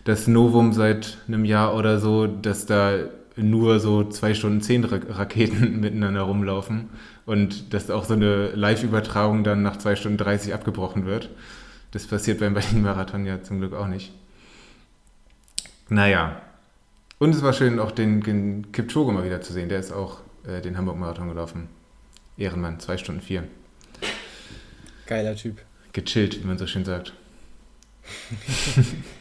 das 0.04 0.28
Novum 0.28 0.74
seit 0.74 1.18
einem 1.28 1.46
Jahr 1.46 1.76
oder 1.76 2.00
so, 2.00 2.28
dass 2.28 2.66
da 2.66 3.00
nur 3.36 3.80
so 3.80 4.04
zwei 4.04 4.34
Stunden 4.34 4.62
zehn 4.62 4.84
Raketen 4.84 5.80
miteinander 5.80 6.22
rumlaufen 6.22 6.90
und 7.26 7.74
dass 7.74 7.90
auch 7.90 8.06
so 8.06 8.14
eine 8.14 8.50
Live-Übertragung 8.50 9.44
dann 9.44 9.62
nach 9.62 9.78
zwei 9.78 9.96
Stunden 9.96 10.18
30 10.18 10.54
abgebrochen 10.54 11.06
wird. 11.06 11.30
Das 11.92 12.08
passiert 12.08 12.40
beim 12.40 12.54
Berlin-Marathon 12.56 13.26
ja 13.26 13.42
zum 13.42 13.60
Glück 13.60 13.74
auch 13.74 13.88
nicht. 13.88 14.12
Naja. 15.90 16.42
Und 17.20 17.36
es 17.36 17.44
war 17.44 17.54
schön, 17.54 17.80
auch 17.80 17.92
den, 17.92 18.22
den 18.22 18.72
Kipchoge 18.72 19.12
mal 19.12 19.24
wieder 19.24 19.42
zu 19.42 19.54
sehen. 19.54 19.70
Der 19.70 19.80
ist 19.80 19.92
auch 19.92 20.20
äh, 20.48 20.62
den 20.62 20.78
Hamburg-Marathon 20.78 21.28
gelaufen. 21.28 21.68
Ehrenmann, 22.38 22.80
zwei 22.80 22.98
Stunden 22.98 23.22
vier. 23.22 23.44
Geiler 25.06 25.36
Typ. 25.36 25.62
Gechillt, 25.94 26.42
wie 26.42 26.48
man 26.48 26.58
so 26.58 26.66
schön 26.66 26.86
sagt. 26.86 27.14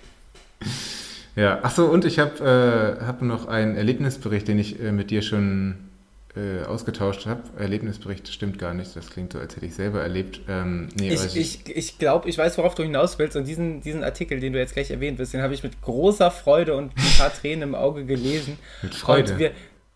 Ja, 1.37 1.63
achso, 1.63 1.87
und 1.87 2.05
ich 2.05 2.19
habe 2.19 2.99
äh, 3.01 3.05
hab 3.05 3.23
noch 3.23 3.47
einen 3.47 3.77
Erlebnisbericht, 3.77 4.49
den 4.49 4.59
ich 4.59 4.81
äh, 4.81 4.93
mit 4.93 5.11
dir 5.11 5.23
schon 5.23 5.91
äh, 6.37 6.65
ausgetauscht 6.65 7.27
habe. 7.27 7.43
Erlebnisbericht 7.59 8.29
stimmt 8.29 8.59
gar 8.59 8.75
nicht, 8.75 8.95
das 8.95 9.11
klingt 9.11 9.33
so, 9.33 9.39
als 9.39 9.57
hätte 9.57 9.67
ich 9.67 9.75
selber 9.75 10.01
erlebt. 10.03 10.41
Ähm, 10.49 10.89
nee, 10.99 11.13
ich 11.13 11.37
ich, 11.37 11.77
ich 11.77 11.99
glaube, 11.99 12.29
ich 12.29 12.39
weiß, 12.39 12.59
worauf 12.59 12.75
du 12.75 12.83
hinaus 12.83 13.19
willst 13.19 13.37
und 13.37 13.47
diesen, 13.47 13.81
diesen 13.81 14.05
Artikel, 14.05 14.41
den 14.41 14.53
du 14.53 14.59
jetzt 14.59 14.75
gleich 14.75 14.91
erwähnt 14.91 15.19
wirst, 15.19 15.35
den 15.35 15.43
habe 15.43 15.55
ich 15.55 15.63
mit 15.63 15.81
großer 15.83 16.31
Freude 16.31 16.77
und 16.77 16.93
ein 16.97 17.19
paar 17.19 17.33
Tränen 17.33 17.71
im 17.71 17.75
Auge 17.75 18.05
gelesen. 18.05 18.59
Mit 18.83 18.95
Freude? 18.95 19.39
Wir, 19.39 19.53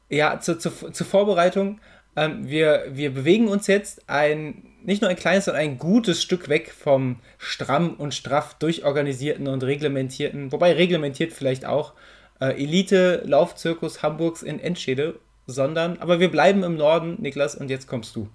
ja, 0.08 0.40
zu, 0.40 0.58
zu, 0.58 0.70
zur 0.70 1.06
Vorbereitung, 1.06 1.80
ähm, 2.16 2.48
wir, 2.48 2.84
wir 2.92 3.12
bewegen 3.12 3.48
uns 3.48 3.66
jetzt 3.66 4.08
ein 4.08 4.73
nicht 4.84 5.00
nur 5.00 5.10
ein 5.10 5.16
kleines, 5.16 5.46
sondern 5.46 5.62
ein 5.62 5.78
gutes 5.78 6.22
Stück 6.22 6.48
weg 6.48 6.72
vom 6.72 7.16
stramm 7.38 7.94
und 7.94 8.14
straff 8.14 8.54
durchorganisierten 8.54 9.48
und 9.48 9.62
reglementierten, 9.64 10.52
wobei 10.52 10.72
reglementiert 10.72 11.32
vielleicht 11.32 11.64
auch, 11.64 11.94
äh, 12.40 12.62
Elite-Laufzirkus 12.62 14.02
Hamburgs 14.02 14.42
in 14.42 14.60
Enschede, 14.60 15.18
sondern, 15.46 15.98
aber 15.98 16.20
wir 16.20 16.30
bleiben 16.30 16.62
im 16.62 16.76
Norden, 16.76 17.16
Niklas, 17.20 17.54
und 17.54 17.70
jetzt 17.70 17.86
kommst 17.86 18.14
du. 18.16 18.28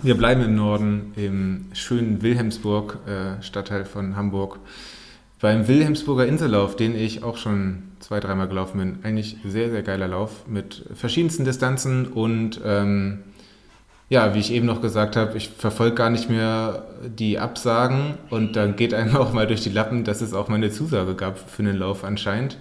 Wir 0.00 0.16
bleiben 0.16 0.42
im 0.42 0.56
Norden, 0.56 1.12
im 1.16 1.66
schönen 1.74 2.22
Wilhelmsburg, 2.22 2.98
äh, 3.06 3.42
Stadtteil 3.42 3.84
von 3.84 4.16
Hamburg, 4.16 4.58
beim 5.40 5.68
Wilhelmsburger 5.68 6.26
Insellauf, 6.26 6.76
den 6.76 6.94
ich 6.94 7.22
auch 7.22 7.36
schon 7.36 7.82
zwei, 7.98 8.20
dreimal 8.20 8.48
gelaufen 8.48 8.78
bin. 8.78 8.98
Eigentlich 9.02 9.36
sehr, 9.44 9.70
sehr 9.70 9.82
geiler 9.82 10.08
Lauf 10.08 10.46
mit 10.46 10.84
verschiedensten 10.94 11.44
Distanzen 11.44 12.06
und 12.06 12.60
ähm, 12.64 13.24
ja, 14.12 14.34
wie 14.34 14.40
ich 14.40 14.52
eben 14.52 14.66
noch 14.66 14.82
gesagt 14.82 15.16
habe, 15.16 15.38
ich 15.38 15.48
verfolge 15.48 15.94
gar 15.94 16.10
nicht 16.10 16.28
mehr 16.28 16.84
die 17.02 17.38
Absagen 17.38 18.18
und 18.28 18.56
dann 18.56 18.76
geht 18.76 18.92
einem 18.92 19.16
auch 19.22 19.32
mal 19.32 19.46
durch 19.46 19.62
die 19.62 19.70
Lappen, 19.70 20.04
dass 20.04 20.20
es 20.20 20.34
auch 20.34 20.48
mal 20.48 20.56
eine 20.56 20.70
Zusage 20.70 21.14
gab 21.14 21.38
für 21.38 21.62
einen 21.62 21.78
Lauf 21.78 22.04
anscheinend. 22.04 22.58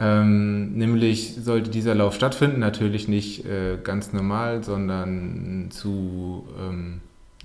Ähm, 0.00 0.72
nämlich 0.72 1.34
sollte 1.34 1.68
dieser 1.68 1.94
Lauf 1.94 2.14
stattfinden, 2.14 2.58
natürlich 2.58 3.06
nicht 3.06 3.44
äh, 3.44 3.76
ganz 3.84 4.14
normal, 4.14 4.64
sondern 4.64 5.68
zu, 5.70 6.48
ähm, 6.58 7.02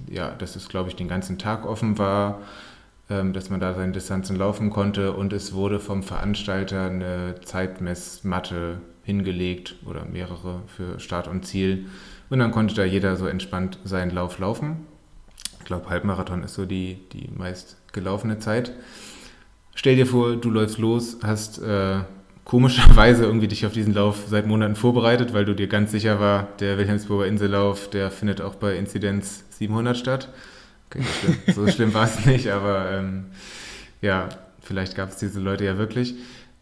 ja, 0.09 0.29
dass 0.29 0.55
es, 0.55 0.69
glaube 0.69 0.87
ich, 0.87 0.95
den 0.95 1.09
ganzen 1.09 1.37
Tag 1.37 1.65
offen 1.65 1.97
war, 1.97 2.39
ähm, 3.09 3.33
dass 3.33 3.49
man 3.49 3.59
da 3.59 3.73
seine 3.73 3.91
Distanzen 3.91 4.37
laufen 4.37 4.69
konnte 4.69 5.11
und 5.11 5.33
es 5.33 5.51
wurde 5.51 5.81
vom 5.81 6.01
Veranstalter 6.01 6.83
eine 6.83 7.35
Zeitmessmatte 7.43 8.77
hingelegt 9.03 9.75
oder 9.85 10.05
mehrere 10.05 10.61
für 10.67 11.01
Start 11.01 11.27
und 11.27 11.45
Ziel 11.45 11.87
und 12.29 12.39
dann 12.39 12.51
konnte 12.51 12.75
da 12.75 12.83
jeder 12.83 13.15
so 13.15 13.27
entspannt 13.27 13.79
seinen 13.83 14.11
Lauf 14.11 14.39
laufen. 14.39 14.85
Ich 15.59 15.65
glaube, 15.65 15.89
Halbmarathon 15.89 16.43
ist 16.43 16.53
so 16.53 16.65
die, 16.65 16.99
die 17.11 17.29
meist 17.35 17.77
gelaufene 17.93 18.39
Zeit. 18.39 18.71
Stell 19.75 19.95
dir 19.95 20.07
vor, 20.07 20.35
du 20.35 20.49
läufst 20.49 20.77
los, 20.77 21.17
hast 21.23 21.61
äh, 21.61 21.99
komischerweise 22.45 23.25
irgendwie 23.25 23.47
dich 23.47 23.65
auf 23.65 23.73
diesen 23.73 23.93
Lauf 23.93 24.23
seit 24.27 24.47
Monaten 24.47 24.75
vorbereitet, 24.75 25.33
weil 25.33 25.45
du 25.45 25.53
dir 25.53 25.67
ganz 25.67 25.91
sicher 25.91 26.19
war, 26.19 26.47
der 26.59 26.77
Wilhelmsburger 26.77 27.27
Insellauf, 27.27 27.89
der 27.89 28.09
findet 28.09 28.41
auch 28.41 28.55
bei 28.55 28.77
Inzidenz 28.77 29.43
700 29.49 29.97
statt. 29.97 30.29
Okay, 30.89 31.03
so 31.53 31.67
schlimm 31.67 31.93
war 31.93 32.05
es 32.05 32.25
nicht, 32.25 32.47
aber 32.49 32.89
ähm, 32.91 33.25
ja, 34.01 34.29
vielleicht 34.61 34.95
gab 34.95 35.09
es 35.09 35.17
diese 35.17 35.41
Leute 35.41 35.65
ja 35.65 35.77
wirklich. 35.77 36.15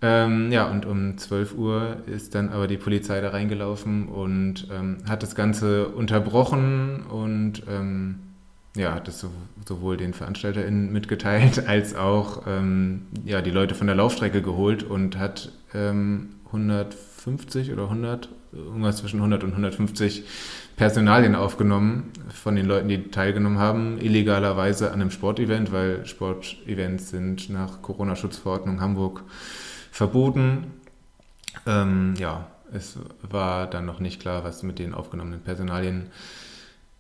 Ähm, 0.08 0.52
ja, 0.52 0.70
und 0.70 0.86
um 0.86 1.18
12 1.18 1.56
Uhr 1.58 1.98
ist 2.06 2.36
dann 2.36 2.50
aber 2.50 2.68
die 2.68 2.78
Polizei 2.78 3.22
da 3.22 3.30
reingelaufen 3.30 4.08
und 4.08 4.68
ähm, 4.72 4.98
hat 5.10 5.24
das 5.24 5.34
Ganze 5.34 5.88
unterbrochen 5.88 7.02
und 7.10 7.64
ähm, 7.68 8.20
ja, 8.76 8.94
hat 8.94 9.08
es 9.08 9.20
so, 9.20 9.32
sowohl 9.68 9.98
den 9.98 10.14
VeranstalterInnen 10.14 10.92
mitgeteilt, 10.92 11.66
als 11.68 11.96
auch 11.96 12.44
ähm, 12.46 13.08
ja, 13.26 13.42
die 13.42 13.50
Leute 13.50 13.74
von 13.74 13.88
der 13.88 13.96
Laufstrecke 13.96 14.44
geholt 14.44 14.84
und 14.84 15.18
hat 15.18 15.52
150 15.74 17.70
ähm, 17.70 17.74
oder 17.74 17.84
100, 17.86 18.30
irgendwas 18.54 18.98
zwischen 18.98 19.18
100 19.18 19.44
und 19.44 19.52
150 19.54 20.24
Personalien 20.76 21.34
aufgenommen 21.34 22.12
von 22.30 22.56
den 22.56 22.68
Leuten, 22.68 22.90
die 22.90 23.10
teilgenommen 23.10 23.58
haben, 23.58 23.98
illegalerweise 24.00 24.92
an 24.92 25.02
einem 25.02 25.10
Sportevent, 25.10 25.72
weil 25.72 26.06
Sportevents 26.06 27.10
sind 27.10 27.50
nach 27.50 27.82
Corona-Schutzverordnung 27.82 28.82
Hamburg 28.82 29.24
verboten. 29.96 30.74
Ähm, 31.66 32.16
ja, 32.18 32.48
es 32.74 33.00
war 33.22 33.66
dann 33.68 33.86
noch 33.86 34.02
nicht 34.02 34.20
klar, 34.20 34.44
was 34.44 34.62
mit 34.62 34.78
den 34.78 34.94
aufgenommenen 34.94 35.40
Personalien 35.40 36.08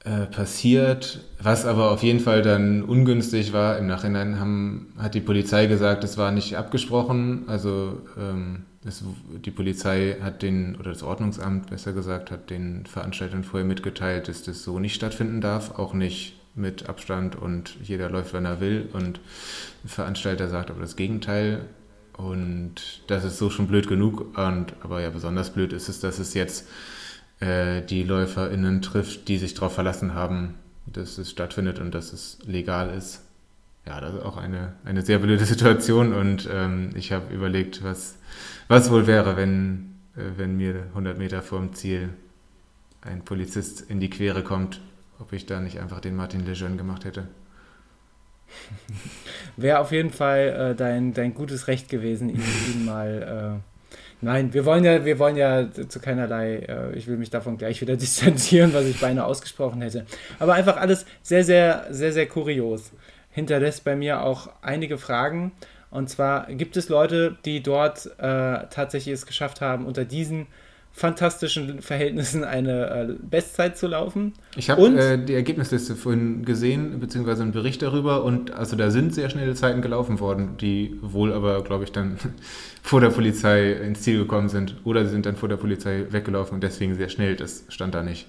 äh, 0.05 0.27
passiert. 0.27 1.19
Was 1.41 1.65
aber 1.65 1.91
auf 1.91 2.03
jeden 2.03 2.21
Fall 2.21 2.41
dann 2.41 2.83
ungünstig 2.83 3.51
war, 3.51 3.77
im 3.77 3.87
Nachhinein 3.87 4.39
haben, 4.39 4.93
hat 4.97 5.13
die 5.13 5.19
Polizei 5.19 5.65
gesagt, 5.65 6.05
es 6.05 6.17
war 6.17 6.31
nicht 6.31 6.55
abgesprochen. 6.55 7.43
Also 7.47 8.01
ähm, 8.17 8.63
es, 8.85 9.03
die 9.43 9.51
Polizei 9.51 10.15
hat 10.21 10.41
den, 10.41 10.77
oder 10.77 10.91
das 10.91 11.03
Ordnungsamt 11.03 11.69
besser 11.69 11.91
gesagt, 11.91 12.31
hat 12.31 12.49
den 12.49 12.85
Veranstaltern 12.85 13.43
vorher 13.43 13.67
mitgeteilt, 13.67 14.29
dass 14.29 14.43
das 14.43 14.63
so 14.63 14.79
nicht 14.79 14.95
stattfinden 14.95 15.41
darf, 15.41 15.77
auch 15.77 15.93
nicht 15.93 16.39
mit 16.55 16.87
Abstand 16.87 17.35
und 17.35 17.75
jeder 17.83 18.09
läuft, 18.09 18.33
wann 18.33 18.45
er 18.45 18.61
will. 18.61 18.87
Und 18.93 19.19
der 19.83 19.89
Veranstalter 19.89 20.47
sagt 20.47 20.71
aber 20.71 20.79
das 20.79 20.95
Gegenteil. 20.95 21.65
Und 22.17 23.01
das 23.07 23.25
ist 23.25 23.37
so 23.37 23.49
schon 23.49 23.67
blöd 23.67 23.87
genug. 23.87 24.37
Und, 24.37 24.73
aber 24.81 25.01
ja, 25.01 25.09
besonders 25.09 25.51
blöd 25.51 25.73
ist 25.73 25.89
es, 25.89 25.99
dass 25.99 26.19
es 26.19 26.33
jetzt 26.33 26.67
äh, 27.39 27.81
die 27.81 28.03
LäuferInnen 28.03 28.81
trifft, 28.81 29.27
die 29.27 29.37
sich 29.37 29.53
darauf 29.53 29.73
verlassen 29.73 30.13
haben, 30.13 30.55
dass 30.85 31.17
es 31.17 31.29
stattfindet 31.29 31.79
und 31.79 31.93
dass 31.93 32.13
es 32.13 32.39
legal 32.45 32.89
ist. 32.95 33.21
Ja, 33.85 34.01
das 34.01 34.15
ist 34.15 34.23
auch 34.23 34.37
eine, 34.37 34.73
eine 34.83 35.01
sehr 35.03 35.19
blöde 35.19 35.45
Situation. 35.45 36.13
Und 36.13 36.49
ähm, 36.51 36.91
ich 36.95 37.11
habe 37.11 37.33
überlegt, 37.33 37.83
was, 37.83 38.17
was 38.67 38.89
wohl 38.91 39.07
wäre, 39.07 39.35
wenn, 39.35 39.95
äh, 40.15 40.37
wenn 40.37 40.55
mir 40.55 40.85
100 40.89 41.17
Meter 41.17 41.41
vorm 41.41 41.73
Ziel 41.73 42.09
ein 43.01 43.23
Polizist 43.23 43.81
in 43.81 43.99
die 43.99 44.09
Quere 44.09 44.43
kommt, 44.43 44.81
ob 45.19 45.33
ich 45.33 45.45
da 45.45 45.59
nicht 45.59 45.79
einfach 45.79 45.99
den 45.99 46.15
Martin 46.15 46.45
Lejeune 46.45 46.77
gemacht 46.77 47.05
hätte. 47.05 47.27
Wäre 49.57 49.79
auf 49.79 49.91
jeden 49.91 50.11
Fall 50.11 50.71
äh, 50.71 50.75
dein, 50.75 51.13
dein 51.13 51.33
gutes 51.33 51.67
Recht 51.67 51.89
gewesen, 51.89 52.29
ihn, 52.29 52.43
ihn 52.73 52.85
mal. 52.85 53.61
Äh, 53.61 53.85
nein, 54.21 54.53
wir 54.53 54.65
wollen 54.65 54.83
ja, 54.83 55.05
wir 55.05 55.19
wollen 55.19 55.37
ja 55.37 55.67
zu 55.71 55.99
keinerlei, 55.99 56.57
äh, 56.57 56.95
ich 56.95 57.07
will 57.07 57.17
mich 57.17 57.29
davon 57.29 57.57
gleich 57.57 57.81
wieder 57.81 57.95
distanzieren, 57.97 58.73
was 58.73 58.85
ich 58.85 58.99
beinahe 58.99 59.25
ausgesprochen 59.25 59.81
hätte. 59.81 60.05
Aber 60.39 60.53
einfach 60.53 60.77
alles 60.77 61.05
sehr, 61.21 61.43
sehr, 61.43 61.87
sehr, 61.89 62.11
sehr 62.11 62.27
kurios. 62.27 62.91
Hinterlässt 63.31 63.83
bei 63.83 63.95
mir 63.95 64.21
auch 64.21 64.49
einige 64.61 64.97
Fragen. 64.97 65.51
Und 65.91 66.09
zwar 66.09 66.47
gibt 66.47 66.75
es 66.77 66.89
Leute, 66.89 67.37
die 67.45 67.63
dort 67.63 68.05
äh, 68.17 68.67
tatsächlich 68.69 69.13
es 69.13 69.25
geschafft 69.25 69.61
haben, 69.61 69.85
unter 69.85 70.03
diesen 70.03 70.47
fantastischen 70.95 71.81
Verhältnissen 71.81 72.45
eine 72.45 72.89
äh, 72.89 73.13
Bestzeit 73.21 73.77
zu 73.77 73.87
laufen. 73.87 74.31
Ich 74.55 74.69
habe 74.69 74.87
äh, 74.97 75.17
die 75.17 75.33
Ergebnisliste 75.33 75.93
vorhin 75.93 76.45
gesehen, 76.45 77.01
beziehungsweise 77.01 77.43
einen 77.43 77.51
Bericht 77.51 77.81
darüber 77.81 78.23
und 78.23 78.51
also 78.51 78.77
da 78.77 78.89
sind 78.89 79.13
sehr 79.13 79.29
schnelle 79.29 79.55
Zeiten 79.55 79.81
gelaufen 79.81 80.21
worden, 80.21 80.55
die 80.55 80.97
wohl 81.01 81.33
aber, 81.33 81.65
glaube 81.65 81.83
ich, 81.83 81.91
dann 81.91 82.17
vor 82.81 83.01
der 83.01 83.09
Polizei 83.09 83.73
ins 83.73 84.03
Ziel 84.03 84.19
gekommen 84.19 84.47
sind 84.47 84.77
oder 84.85 85.03
sie 85.03 85.11
sind 85.11 85.25
dann 85.25 85.35
vor 85.35 85.49
der 85.49 85.57
Polizei 85.57 86.05
weggelaufen 86.11 86.55
und 86.55 86.63
deswegen 86.63 86.95
sehr 86.95 87.09
schnell, 87.09 87.35
das 87.35 87.65
stand 87.67 87.93
da 87.93 88.01
nicht. 88.01 88.27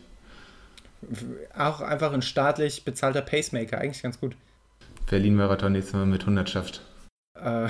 Auch 1.57 1.81
einfach 1.81 2.13
ein 2.13 2.23
staatlich 2.23 2.85
bezahlter 2.85 3.23
Pacemaker, 3.23 3.79
eigentlich 3.79 4.03
ganz 4.03 4.19
gut. 4.19 4.35
Berlin-Marathon 5.09 5.77
jetzt 5.77 5.95
mal 5.95 6.05
mit 6.05 6.23
100 6.23 6.51
schafft. 6.51 6.83
Äh, 7.41 7.69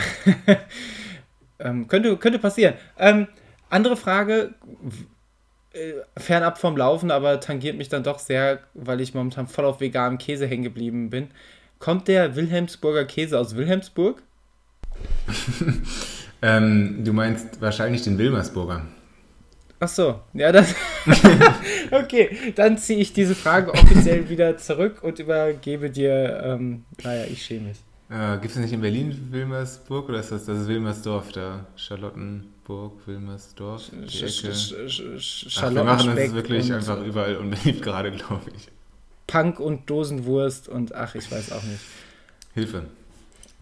ähm, 1.58 1.86
könnte, 1.86 2.16
könnte 2.16 2.38
passieren. 2.38 2.76
Ähm, 2.98 3.26
andere 3.68 3.96
Frage, 3.96 4.54
äh, 5.72 5.94
fernab 6.16 6.58
vom 6.58 6.76
Laufen, 6.76 7.10
aber 7.10 7.40
tangiert 7.40 7.76
mich 7.76 7.88
dann 7.88 8.02
doch 8.02 8.18
sehr, 8.18 8.60
weil 8.74 9.00
ich 9.00 9.14
momentan 9.14 9.46
voll 9.46 9.64
auf 9.64 9.80
veganem 9.80 10.18
Käse 10.18 10.46
hängen 10.46 10.62
geblieben 10.62 11.10
bin. 11.10 11.28
Kommt 11.78 12.08
der 12.08 12.36
Wilhelmsburger 12.36 13.04
Käse 13.04 13.38
aus 13.38 13.56
Wilhelmsburg? 13.56 14.22
ähm, 16.42 17.04
du 17.04 17.12
meinst 17.12 17.60
wahrscheinlich 17.60 18.02
den 18.02 18.16
Wilmersburger. 18.16 18.86
Ach 19.78 19.88
so, 19.88 20.20
ja, 20.32 20.52
das. 20.52 20.74
okay, 21.90 22.54
dann 22.54 22.78
ziehe 22.78 22.98
ich 22.98 23.12
diese 23.12 23.34
Frage 23.34 23.74
offiziell 23.74 24.30
wieder 24.30 24.56
zurück 24.56 25.02
und 25.02 25.18
übergebe 25.18 25.90
dir. 25.90 26.42
Ähm, 26.42 26.84
naja, 27.02 27.24
ich 27.30 27.44
schäme 27.44 27.68
mich. 27.68 27.78
Äh, 28.08 28.38
Gibt 28.38 28.52
es 28.52 28.56
nicht 28.56 28.72
in 28.72 28.80
Berlin 28.80 29.28
Wilmersburg 29.32 30.08
oder 30.08 30.20
ist 30.20 30.30
das, 30.30 30.44
das 30.44 30.60
ist 30.60 30.68
Wilmersdorf 30.68 31.32
da? 31.32 31.66
Charlottenburg, 31.74 32.92
Wilmersdorf? 33.06 33.90
Die 33.90 34.24
Ecke. 34.24 34.52
Ach, 34.52 35.74
wir 35.74 35.84
machen 35.84 36.14
das 36.14 36.32
wirklich 36.32 36.72
einfach 36.72 37.02
überall 37.02 37.36
unbeliebt 37.36 37.82
gerade, 37.82 38.12
glaube 38.12 38.50
ich. 38.56 38.68
Punk 39.26 39.58
und 39.58 39.90
Dosenwurst 39.90 40.68
und 40.68 40.94
ach, 40.94 41.16
ich 41.16 41.30
weiß 41.30 41.50
auch 41.50 41.64
nicht. 41.64 41.80
Hilfe. 42.54 42.84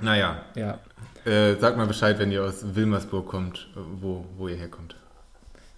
Naja. 0.02 0.42
Ja. 0.54 0.78
Äh, 1.24 1.56
sag 1.58 1.78
mal 1.78 1.86
Bescheid, 1.86 2.18
wenn 2.18 2.30
ihr 2.30 2.44
aus 2.44 2.74
Wilmersburg 2.74 3.26
kommt, 3.26 3.68
wo, 3.74 4.26
wo 4.36 4.48
ihr 4.48 4.56
herkommt. 4.56 4.94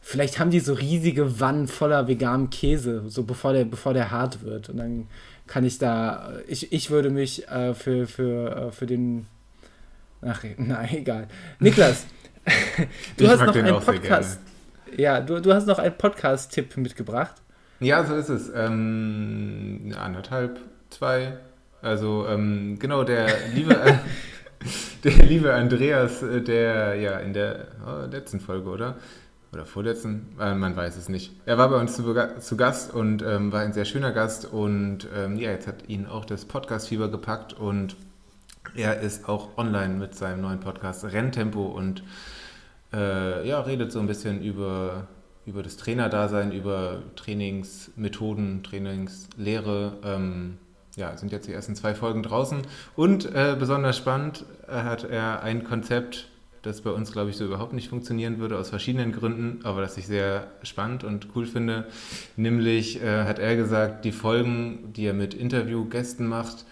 Vielleicht 0.01 0.39
haben 0.39 0.51
die 0.51 0.61
so 0.61 0.73
riesige 0.73 1.41
Wannen 1.41 1.69
voller 1.69 2.09
veganem 2.09 2.51
Käse, 2.51 3.05
so 3.09 3.23
bevor 3.23 3.53
der, 3.53 3.65
bevor 3.65 3.95
der 3.95 4.11
hart 4.11 4.43
wird. 4.43 4.69
Und 4.69 4.79
dann 4.79 5.07
kann 5.47 5.65
ich 5.65 5.79
da, 5.79 6.33
ich, 6.47 6.73
ich 6.73 6.91
würde 6.91 7.11
mich 7.11 7.49
äh, 7.49 7.75
für, 7.75 8.07
für, 8.07 8.69
äh, 8.69 8.73
für 8.73 8.87
den, 8.87 9.27
ach, 10.23 10.45
nein, 10.57 10.89
egal. 10.93 11.29
Niklas, 11.61 12.07
du 13.17 13.29
hast 13.29 13.41
noch 13.41 13.55
einen 13.55 13.81
Podcast, 13.81 14.41
ja, 14.97 15.21
du, 15.21 15.41
du 15.41 15.53
hast 15.53 15.67
noch 15.67 15.79
einen 15.79 15.97
Podcast-Tipp 15.97 16.77
mitgebracht. 16.77 17.35
Ja, 17.81 18.05
so 18.05 18.15
ist 18.15 18.31
es. 18.31 18.51
Ähm, 18.55 19.95
anderthalb, 19.99 20.59
zwei. 20.91 21.37
Also 21.83 22.27
ähm, 22.29 22.79
genau, 22.79 23.05
der 23.05 23.29
liebe, 23.55 23.77
der 25.05 25.13
liebe 25.13 25.53
Andreas, 25.53 26.23
äh, 26.23 26.41
der 26.41 26.95
ja 26.95 27.19
in 27.19 27.33
der 27.33 27.67
oh, 27.87 28.07
letzten 28.11 28.41
Folge, 28.41 28.71
oder? 28.71 28.97
Oder 29.57 29.65
vorletzten, 29.65 30.37
äh, 30.39 30.55
man 30.55 30.77
weiß 30.77 30.99
es 30.99 31.09
nicht. 31.09 31.33
Er 31.47 31.57
war 31.57 31.71
bei 31.71 31.81
uns 31.81 31.97
zu, 31.97 32.15
zu 32.41 32.57
Gast 32.59 32.93
und 32.93 33.23
ähm, 33.23 33.53
war 33.53 33.63
ein 33.63 33.73
sehr 33.73 33.87
schöner 33.87 34.13
Gast 34.13 34.53
und 34.53 35.09
ähm, 35.17 35.37
ja, 35.37 35.51
jetzt 35.51 35.67
hat 35.67 35.89
ihn 35.89 36.05
auch 36.05 36.27
das 36.27 36.45
Podcast-Fieber 36.45 37.09
gepackt 37.09 37.55
und 37.55 37.97
er 38.75 39.01
ist 39.01 39.31
auch 39.31 39.57
online 39.57 39.95
mit 39.95 40.15
seinem 40.15 40.43
neuen 40.43 40.61
Podcast 40.61 41.07
Renntempo 41.07 41.65
und 41.65 42.03
äh, 42.93 43.49
ja, 43.49 43.61
redet 43.63 43.93
so 43.93 43.99
ein 43.99 44.07
bisschen 44.07 44.43
über 44.43 45.09
über 45.47 45.63
das 45.63 45.79
Trainerdasein, 45.79 46.53
über 46.53 47.03
Trainingsmethoden, 47.15 48.63
Trainingslehre. 48.63 49.93
Ähm, 50.05 50.59
ja, 50.97 51.17
sind 51.17 51.33
jetzt 51.33 51.49
die 51.49 51.53
ersten 51.55 51.75
zwei 51.75 51.95
Folgen 51.95 52.23
draußen. 52.23 52.61
Und 52.95 53.25
äh, 53.35 53.57
besonders 53.59 53.97
spannend 53.97 54.45
äh, 54.69 54.73
hat 54.73 55.05
er 55.05 55.43
ein 55.43 55.65
Konzept, 55.65 56.29
das 56.67 56.83
bei 56.83 56.91
uns, 56.91 57.13
glaube 57.13 57.31
ich, 57.31 57.37
so 57.37 57.45
überhaupt 57.45 57.73
nicht 57.73 57.89
funktionieren 57.89 58.39
würde, 58.39 58.59
aus 58.59 58.71
verschiedenen 58.71 59.13
Gründen, 59.13 59.61
aber 59.65 59.81
das 59.81 59.97
ich 59.97 60.07
sehr 60.07 60.49
spannend 60.63 61.05
und 61.05 61.29
cool 61.35 61.47
finde. 61.47 61.87
Nämlich 62.37 63.03
äh, 63.03 63.25
hat 63.25 63.39
er 63.39 63.57
gesagt, 63.57 64.05
die 64.05 64.13
Folgen, 64.13 64.93
die 64.95 65.07
er 65.07 65.15
mit 65.15 65.33
Interviewgästen 65.33 66.27
macht, 66.27 66.65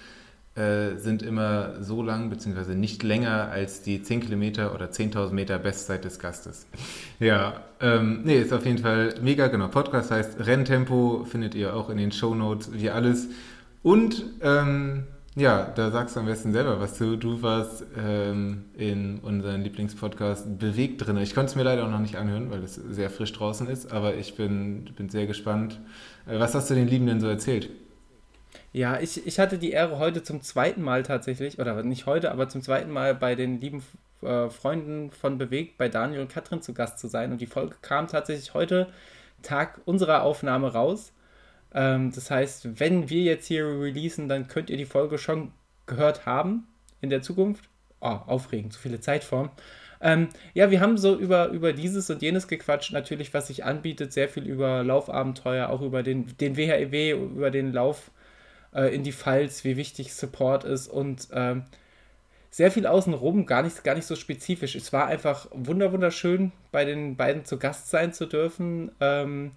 äh, 0.57 0.99
sind 0.99 1.23
immer 1.23 1.83
so 1.83 2.03
lang, 2.03 2.31
beziehungsweise 2.31 2.75
nicht 2.77 3.03
länger 3.03 3.49
als 3.51 3.83
die 3.83 4.03
10 4.03 4.21
Kilometer 4.21 4.75
oder 4.75 4.87
10.000 4.87 5.33
Meter 5.33 5.59
Bestzeit 5.59 6.05
des 6.05 6.19
Gastes. 6.19 6.67
Ja, 7.21 7.63
ähm, 7.81 8.23
nee, 8.25 8.41
ist 8.41 8.53
auf 8.53 8.67
jeden 8.67 8.79
Fall 8.79 9.15
mega, 9.23 9.47
genau. 9.47 9.69
Podcast 9.69 10.11
heißt 10.11 10.47
Renntempo, 10.47 11.25
findet 11.25 11.55
ihr 11.55 11.75
auch 11.75 11.89
in 11.89 11.97
den 11.97 12.11
Show 12.11 12.35
Notes, 12.35 12.71
wie 12.73 12.91
alles. 12.91 13.29
Und 13.83 14.27
ähm, 14.43 15.05
ja, 15.37 15.65
da 15.75 15.91
sagst 15.91 16.15
du 16.15 16.21
am 16.21 16.27
besten 16.27 16.53
selber 16.53 16.81
was 16.81 16.95
zu. 16.95 17.17
Du 17.17 17.43
warst 17.43 17.85
ähm, 17.99 18.67
in 18.77 19.19
unserem 19.19 19.63
Lieblingspodcast 19.63 20.59
bewegt 20.59 21.05
drin. 21.05 21.17
Ich 21.19 21.35
konnte 21.35 21.51
es 21.51 21.57
mir 21.57 21.65
leider 21.65 21.85
auch 21.85 21.91
noch 21.91 21.99
nicht 21.99 22.17
anhören, 22.17 22.51
weil 22.51 22.63
es 22.63 22.75
sehr 22.75 23.11
frisch 23.11 23.33
draußen 23.33 23.67
ist, 23.67 23.93
aber 23.93 24.15
ich 24.15 24.37
bin, 24.37 24.85
bin 24.97 25.09
sehr 25.09 25.27
gespannt. 25.27 25.81
Äh, 26.27 26.39
was 26.39 26.55
hast 26.55 26.71
du 26.71 26.75
den 26.75 26.87
Lieben 26.87 27.07
denn 27.07 27.21
so 27.21 27.27
erzählt? 27.27 27.69
Ja, 28.73 29.01
ich, 29.01 29.27
ich 29.27 29.39
hatte 29.39 29.59
die 29.59 29.71
Ehre, 29.71 29.99
heute 29.99 30.23
zum 30.23 30.41
zweiten 30.43 30.83
Mal 30.83 31.03
tatsächlich, 31.03 31.59
oder 31.59 31.83
nicht 31.83 32.07
heute, 32.07 32.31
aber 32.31 32.49
zum 32.49 32.63
zweiten 32.63 32.91
Mal 32.91 33.15
bei 33.15 33.35
den 33.35 33.61
lieben 33.61 33.83
äh, 34.23 34.49
Freunden 34.51 35.11
von 35.11 35.39
Bewegt, 35.39 35.79
bei 35.79 35.89
Daniel 35.89 36.21
und 36.21 36.29
Katrin 36.29 36.63
zu 36.63 36.75
Gast 36.75 36.99
zu 36.99 37.09
sein. 37.09 37.33
Und 37.33 37.41
die 37.41 37.47
Folge 37.47 37.77
kam 37.83 38.09
tatsächlich 38.09 38.55
heute, 38.55 38.89
Tag 39.43 39.81
unserer 39.85 40.23
Aufnahme, 40.23 40.73
raus. 40.73 41.13
Ähm, 41.75 42.13
das 42.15 42.31
heißt, 42.31 42.81
wenn 42.81 43.11
wir 43.11 43.23
jetzt 43.23 43.47
hier 43.47 43.67
releasen, 43.67 44.29
dann 44.29 44.49
könnt 44.49 44.71
ihr 44.71 44.77
die 44.77 44.85
Folge 44.87 45.19
schon 45.19 45.53
gehört 45.87 46.27
haben 46.27 46.67
in 47.01 47.11
der 47.11 47.23
Zukunft. 47.23 47.69
Oh, 48.01 48.19
aufregend, 48.27 48.73
so 48.73 48.79
viele 48.79 49.01
Zeitformen. 49.01 49.51
Ähm, 50.01 50.29
ja, 50.53 50.71
wir 50.71 50.81
haben 50.81 50.99
so 50.99 51.17
über, 51.17 51.49
über 51.49 51.73
dieses 51.73 52.11
und 52.11 52.21
jenes 52.21 52.47
gequatscht, 52.49 52.93
natürlich, 52.93 53.33
was 53.33 53.47
sich 53.47 53.65
anbietet, 53.65 54.13
sehr 54.13 54.29
viel 54.29 54.47
über 54.47 54.85
Laufabenteuer, 54.85 55.71
auch 55.71 55.81
über 55.81 56.03
den, 56.03 56.37
den 56.37 56.57
WHEW, 56.57 57.13
über 57.15 57.51
den 57.51 57.73
Lauf 57.73 58.11
äh, 58.75 58.95
in 58.95 59.03
die 59.03 59.13
Pfalz, 59.13 59.65
wie 59.65 59.79
wichtig 59.79 60.15
Support 60.15 60.65
ist 60.65 60.89
und 60.89 61.31
äh, 61.31 61.57
sehr 62.51 62.71
viel 62.71 62.87
außenrum, 62.87 63.47
gar 63.47 63.63
nicht, 63.63 63.83
gar 63.83 63.95
nicht 63.95 64.07
so 64.07 64.15
spezifisch. 64.15 64.75
Es 64.75 64.93
war 64.93 65.07
einfach 65.07 65.49
wunder 65.53 65.93
wunderschön, 65.93 66.53
bei 66.71 66.85
den 66.85 67.17
beiden 67.17 67.45
zu 67.45 67.59
Gast 67.59 67.91
sein 67.91 68.13
zu 68.13 68.27
dürfen. 68.27 68.93
Ähm, 69.01 69.53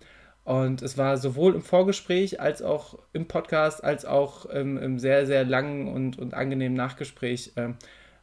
und 0.48 0.82
es 0.82 0.98
war 0.98 1.18
sowohl 1.18 1.56
im 1.56 1.62
Vorgespräch 1.62 2.40
als 2.40 2.62
auch 2.62 2.98
im 3.12 3.28
Podcast, 3.28 3.84
als 3.84 4.06
auch 4.06 4.46
im, 4.46 4.78
im 4.78 4.98
sehr, 4.98 5.26
sehr 5.26 5.44
langen 5.44 5.90
und, 5.90 6.18
und 6.18 6.34
angenehmen 6.34 6.78
Nachgespräch. 6.78 7.52
Ähm, 7.58 7.76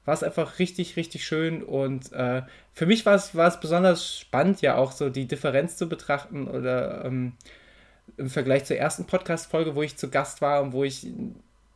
war 0.07 0.14
es 0.14 0.22
einfach 0.22 0.59
richtig, 0.59 0.97
richtig 0.97 1.27
schön. 1.27 1.62
Und 1.62 2.14
äh, 2.14 2.41
für 2.72 2.87
mich 2.87 3.05
war 3.05 3.14
es, 3.14 3.35
war 3.35 3.49
es 3.49 3.61
besonders 3.61 4.16
spannend, 4.16 4.62
ja 4.62 4.77
auch 4.77 4.93
so 4.93 5.11
die 5.11 5.29
Differenz 5.29 5.77
zu 5.77 5.87
betrachten 5.87 6.49
oder 6.49 7.05
ähm, 7.05 7.35
im 8.16 8.31
Vergleich 8.31 8.64
zur 8.64 8.79
ersten 8.79 9.05
Podcast-Folge, 9.05 9.75
wo 9.75 9.83
ich 9.83 9.99
zu 9.99 10.09
Gast 10.09 10.41
war 10.41 10.62
und 10.62 10.72
wo 10.72 10.83
ich 10.83 11.07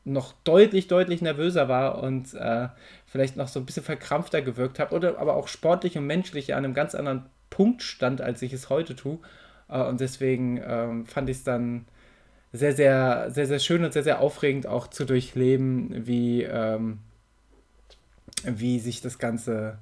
noch 0.07 0.33
deutlich, 0.45 0.89
deutlich 0.89 1.21
nervöser 1.21 1.69
war 1.69 2.03
und 2.03 2.33
äh, 2.33 2.69
vielleicht 3.05 3.37
noch 3.37 3.49
so 3.49 3.61
ein 3.61 3.67
bisschen 3.67 3.85
verkrampfter 3.85 4.41
gewirkt 4.41 4.79
habe 4.79 4.95
oder 4.95 5.19
aber 5.19 5.37
auch 5.37 5.49
sportlich 5.49 5.99
und 5.99 6.07
menschlich 6.07 6.55
an 6.55 6.65
einem 6.65 6.73
ganz 6.73 6.95
anderen 6.95 7.27
Punkt 7.51 7.83
stand, 7.83 8.23
als 8.23 8.41
ich 8.41 8.55
es 8.55 8.71
heute 8.71 8.97
tue. 8.97 9.19
Äh, 9.69 9.83
und 9.83 10.01
deswegen 10.01 10.61
ähm, 10.65 11.07
fand 11.07 11.29
ich 11.29 11.39
es 11.39 11.45
dann 11.45 11.87
sehr, 12.53 12.75
sehr, 12.75 13.31
sehr, 13.31 13.47
sehr 13.47 13.59
schön 13.59 13.85
und 13.85 13.93
sehr, 13.93 14.03
sehr 14.05 14.21
aufregend 14.21 14.67
auch 14.67 14.87
zu 14.89 15.05
durchleben, 15.05 16.07
wie, 16.07 16.43
ähm, 16.43 16.99
wie 18.45 18.79
sich 18.79 19.01
das 19.01 19.19
Ganze 19.19 19.79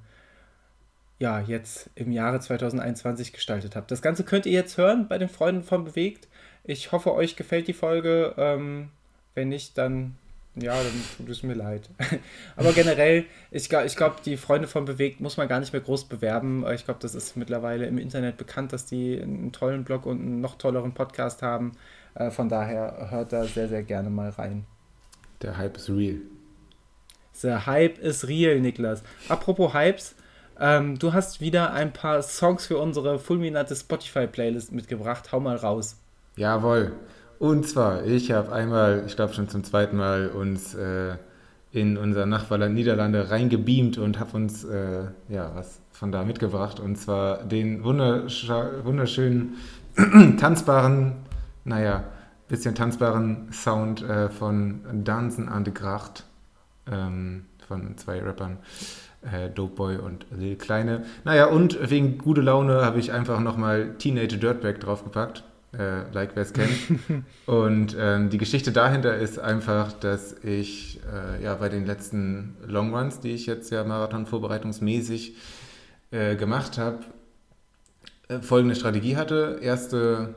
ja 1.19 1.39
jetzt 1.39 1.89
im 1.95 2.11
Jahre 2.11 2.39
2021 2.39 3.33
gestaltet 3.33 3.75
hat. 3.75 3.89
Das 3.89 4.01
Ganze 4.01 4.23
könnt 4.23 4.45
ihr 4.45 4.51
jetzt 4.51 4.77
hören 4.77 5.07
bei 5.07 5.17
den 5.17 5.29
Freunden 5.29 5.63
von 5.63 5.85
Bewegt. 5.85 6.27
Ich 6.63 6.91
hoffe, 6.91 7.13
euch 7.13 7.35
gefällt 7.35 7.67
die 7.67 7.73
Folge. 7.73 8.35
Ähm, 8.37 8.89
wenn 9.33 9.49
nicht, 9.49 9.77
dann 9.77 10.15
ja, 10.61 10.75
dann 10.75 11.03
tut 11.17 11.29
es 11.29 11.43
mir 11.43 11.53
leid. 11.53 11.89
Aber 12.55 12.73
generell, 12.73 13.25
ich, 13.51 13.71
ich 13.71 13.95
glaube, 13.95 14.15
die 14.25 14.37
Freunde 14.37 14.67
von 14.67 14.85
Bewegt 14.85 15.19
muss 15.19 15.37
man 15.37 15.47
gar 15.47 15.59
nicht 15.59 15.73
mehr 15.73 15.81
groß 15.81 16.05
bewerben. 16.05 16.65
Ich 16.73 16.85
glaube, 16.85 16.99
das 17.01 17.15
ist 17.15 17.37
mittlerweile 17.37 17.85
im 17.85 17.97
Internet 17.97 18.37
bekannt, 18.37 18.73
dass 18.73 18.85
die 18.85 19.21
einen 19.21 19.51
tollen 19.51 19.83
Blog 19.83 20.05
und 20.05 20.19
einen 20.19 20.41
noch 20.41 20.57
tolleren 20.57 20.93
Podcast 20.93 21.41
haben. 21.41 21.73
Äh, 22.15 22.31
von 22.31 22.49
daher 22.49 23.07
hört 23.11 23.33
da 23.33 23.45
sehr, 23.45 23.67
sehr 23.67 23.83
gerne 23.83 24.09
mal 24.09 24.29
rein. 24.29 24.65
Der 25.41 25.57
Hype 25.57 25.77
ist 25.77 25.89
real. 25.89 26.17
Der 27.43 27.65
Hype 27.67 27.99
ist 27.99 28.27
real, 28.27 28.59
Niklas. 28.59 29.03
Apropos 29.29 29.73
Hypes, 29.73 30.15
ähm, 30.59 30.97
du 30.97 31.13
hast 31.13 31.39
wieder 31.39 31.71
ein 31.73 31.93
paar 31.93 32.23
Songs 32.23 32.65
für 32.65 32.77
unsere 32.77 33.19
fulminante 33.19 33.75
Spotify-Playlist 33.75 34.71
mitgebracht. 34.71 35.31
Hau 35.31 35.39
mal 35.39 35.55
raus. 35.55 35.97
Jawohl. 36.35 36.93
Und 37.39 37.67
zwar, 37.67 38.03
ich 38.05 38.31
habe 38.31 38.51
einmal, 38.51 39.03
ich 39.05 39.15
glaube 39.15 39.33
schon 39.33 39.47
zum 39.47 39.63
zweiten 39.63 39.97
Mal, 39.97 40.29
uns 40.29 40.73
äh, 40.73 41.15
in 41.71 41.97
unser 41.97 42.25
Nachbarland 42.25 42.73
Niederlande 42.73 43.29
reingebeamt 43.29 43.97
und 43.99 44.19
habe 44.19 44.35
uns 44.37 44.63
äh, 44.63 45.03
ja, 45.29 45.51
was 45.53 45.79
von 45.91 46.11
da 46.11 46.23
mitgebracht. 46.23 46.79
Und 46.79 46.97
zwar 46.97 47.43
den 47.43 47.83
wunderschönen, 47.83 49.55
tanzbaren, 50.39 51.13
naja, 51.63 52.05
bisschen 52.47 52.73
tanzbaren 52.73 53.49
Sound 53.51 54.01
äh, 54.01 54.29
von 54.29 54.81
Dansen 55.03 55.49
an 55.49 55.63
de 55.63 55.73
Gracht 55.73 56.23
ähm, 56.91 57.45
von 57.67 57.97
zwei 57.97 58.19
Rappern. 58.21 58.57
Äh, 59.21 59.49
Dopeboy 59.49 59.97
und 59.97 60.25
Lil 60.31 60.55
Kleine. 60.55 61.03
Naja, 61.23 61.47
und 61.47 61.89
wegen 61.89 62.17
gute 62.17 62.41
Laune 62.41 62.85
habe 62.85 62.99
ich 62.99 63.11
einfach 63.11 63.39
nochmal 63.41 63.95
Teenage 63.97 64.37
Dirtbag 64.37 64.79
draufgepackt 64.79 65.43
äh, 65.73 66.09
like 66.11 66.31
wer 66.35 66.43
es 66.43 66.53
kennt. 66.53 66.71
und 67.45 67.95
ähm, 67.99 68.29
die 68.29 68.37
Geschichte 68.37 68.71
dahinter 68.71 69.17
ist 69.17 69.39
einfach, 69.39 69.93
dass 69.93 70.35
ich 70.43 70.99
äh, 71.11 71.43
ja 71.43 71.55
bei 71.55 71.69
den 71.69 71.85
letzten 71.85 72.55
Longruns, 72.65 73.19
die 73.19 73.31
ich 73.31 73.45
jetzt 73.45 73.71
ja 73.71 73.83
Marathon 73.83 74.25
vorbereitungsmäßig 74.25 75.35
äh, 76.11 76.35
gemacht 76.35 76.77
habe, 76.77 76.99
äh, 78.29 78.39
folgende 78.39 78.75
Strategie 78.75 79.17
hatte. 79.17 79.59
Erste 79.61 80.35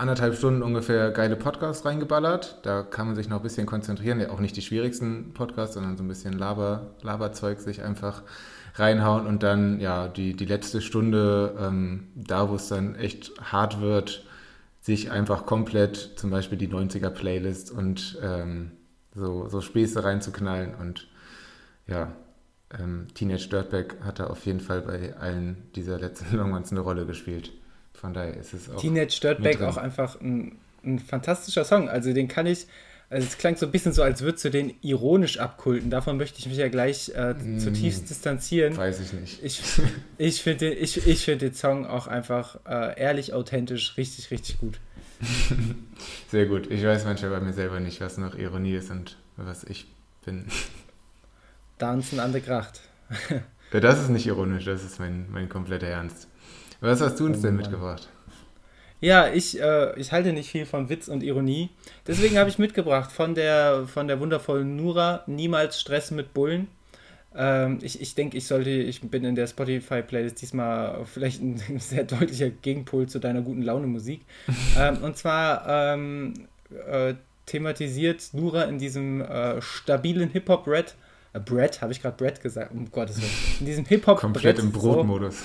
anderthalb 0.00 0.34
Stunden 0.34 0.62
ungefähr 0.62 1.10
geile 1.10 1.36
Podcasts 1.36 1.84
reingeballert. 1.84 2.58
Da 2.62 2.82
kann 2.82 3.06
man 3.06 3.16
sich 3.16 3.28
noch 3.28 3.38
ein 3.38 3.42
bisschen 3.42 3.66
konzentrieren. 3.66 4.20
Ja, 4.20 4.30
auch 4.30 4.40
nicht 4.40 4.56
die 4.56 4.62
schwierigsten 4.62 5.32
Podcasts, 5.34 5.74
sondern 5.74 5.96
so 5.96 6.02
ein 6.02 6.08
bisschen 6.08 6.38
Laber, 6.38 6.94
Laberzeug 7.02 7.60
sich 7.60 7.82
einfach 7.82 8.22
reinhauen 8.76 9.26
und 9.26 9.42
dann 9.42 9.80
ja 9.80 10.08
die, 10.08 10.34
die 10.34 10.46
letzte 10.46 10.80
Stunde, 10.80 11.54
ähm, 11.60 12.08
da 12.14 12.48
wo 12.48 12.54
es 12.54 12.68
dann 12.68 12.94
echt 12.94 13.32
hart 13.42 13.80
wird, 13.80 14.24
sich 14.90 15.12
einfach 15.12 15.46
komplett 15.46 15.96
zum 16.16 16.30
Beispiel 16.30 16.58
die 16.58 16.66
90er 16.66 17.10
Playlist 17.10 17.70
und 17.70 18.18
ähm, 18.22 18.72
so, 19.14 19.48
so 19.48 19.60
Späße 19.60 20.02
reinzuknallen 20.02 20.74
und 20.74 21.06
ja, 21.86 22.12
ähm, 22.76 23.06
Teenage 23.14 23.48
Dirtbag 23.48 24.00
hat 24.04 24.18
da 24.18 24.26
auf 24.26 24.44
jeden 24.46 24.58
Fall 24.58 24.82
bei 24.82 25.14
allen 25.16 25.70
dieser 25.76 25.98
letzten 25.98 26.36
Longruns 26.36 26.72
eine 26.72 26.80
Rolle 26.80 27.06
gespielt. 27.06 27.52
Von 27.94 28.14
daher 28.14 28.36
ist 28.36 28.52
es 28.52 28.68
auch. 28.68 28.80
Teenage 28.80 29.20
Dirtbag 29.20 29.62
auch 29.62 29.76
einfach 29.76 30.20
ein, 30.20 30.58
ein 30.84 30.98
fantastischer 30.98 31.64
Song. 31.64 31.88
Also 31.88 32.12
den 32.12 32.26
kann 32.26 32.46
ich. 32.46 32.66
Also 33.10 33.26
es 33.26 33.38
klang 33.38 33.56
so 33.56 33.66
ein 33.66 33.72
bisschen 33.72 33.92
so, 33.92 34.04
als 34.04 34.22
würdest 34.22 34.44
du 34.44 34.50
den 34.50 34.72
ironisch 34.82 35.40
abkulten. 35.40 35.90
Davon 35.90 36.16
möchte 36.16 36.38
ich 36.38 36.46
mich 36.46 36.58
ja 36.58 36.68
gleich 36.68 37.10
äh, 37.16 37.34
mm, 37.34 37.58
zutiefst 37.58 38.08
distanzieren. 38.08 38.76
Weiß 38.76 39.00
ich 39.00 39.12
nicht. 39.12 39.42
Ich, 39.42 39.60
ich 40.18 40.42
finde 40.42 40.70
den, 40.70 40.82
ich, 40.82 41.08
ich 41.08 41.24
find 41.24 41.42
den 41.42 41.52
Song 41.52 41.86
auch 41.86 42.06
einfach 42.06 42.60
äh, 42.66 42.98
ehrlich, 43.00 43.34
authentisch, 43.34 43.96
richtig, 43.96 44.30
richtig 44.30 44.58
gut. 44.60 44.78
Sehr 46.30 46.46
gut. 46.46 46.70
Ich 46.70 46.84
weiß 46.84 47.04
manchmal 47.04 47.32
bei 47.32 47.40
mir 47.40 47.52
selber 47.52 47.80
nicht, 47.80 48.00
was 48.00 48.16
noch 48.16 48.38
Ironie 48.38 48.76
ist 48.76 48.92
und 48.92 49.16
was 49.36 49.64
ich 49.64 49.88
bin. 50.24 50.44
Tanzen 51.78 52.20
an 52.20 52.30
der 52.30 52.42
Gracht. 52.42 52.80
ja, 53.72 53.80
das 53.80 54.00
ist 54.00 54.10
nicht 54.10 54.28
ironisch, 54.28 54.66
das 54.66 54.84
ist 54.84 55.00
mein, 55.00 55.26
mein 55.32 55.48
kompletter 55.48 55.88
Ernst. 55.88 56.28
Was 56.80 57.00
hast 57.00 57.18
du 57.18 57.26
uns 57.26 57.38
oh, 57.38 57.42
denn 57.42 57.56
mitgebracht? 57.56 58.08
Ja, 59.00 59.28
ich, 59.28 59.60
äh, 59.60 59.98
ich 59.98 60.12
halte 60.12 60.32
nicht 60.32 60.50
viel 60.50 60.66
von 60.66 60.88
Witz 60.88 61.08
und 61.08 61.22
Ironie. 61.22 61.70
Deswegen 62.06 62.38
habe 62.38 62.50
ich 62.50 62.58
mitgebracht 62.58 63.10
von 63.10 63.34
der, 63.34 63.86
von 63.86 64.08
der 64.08 64.20
wundervollen 64.20 64.76
Nura, 64.76 65.24
Niemals 65.26 65.80
Stress 65.80 66.10
mit 66.10 66.34
Bullen. 66.34 66.68
Ähm, 67.34 67.78
ich, 67.80 68.00
ich 68.00 68.14
denke, 68.14 68.36
ich 68.36 68.46
sollte, 68.46 68.70
ich 68.70 69.00
bin 69.02 69.24
in 69.24 69.34
der 69.34 69.46
Spotify-Playlist 69.46 70.42
diesmal 70.42 71.04
vielleicht 71.06 71.40
ein 71.40 71.58
sehr 71.78 72.04
deutlicher 72.04 72.50
Gegenpol 72.50 73.08
zu 73.08 73.18
deiner 73.18 73.40
guten 73.40 73.62
Laune-Musik. 73.62 74.22
ähm, 74.78 74.98
und 75.02 75.16
zwar 75.16 75.66
ähm, 75.68 76.34
äh, 76.88 77.14
thematisiert 77.46 78.30
Nura 78.32 78.64
in 78.64 78.78
diesem 78.78 79.20
äh, 79.22 79.62
stabilen 79.62 80.30
Hip-Hop-Red. 80.30 80.94
Äh, 81.32 81.40
Brett, 81.40 81.80
habe 81.80 81.92
ich 81.92 82.02
gerade 82.02 82.16
Brett 82.16 82.40
gesagt? 82.42 82.72
Um 82.72 82.90
Gottes 82.90 83.18
Willen. 83.20 83.60
In 83.60 83.66
diesem 83.66 83.84
Hip-Hop. 83.86 84.18
Komplett 84.18 84.58
im 84.58 84.72
Brotmodus. 84.72 85.38
So, 85.38 85.44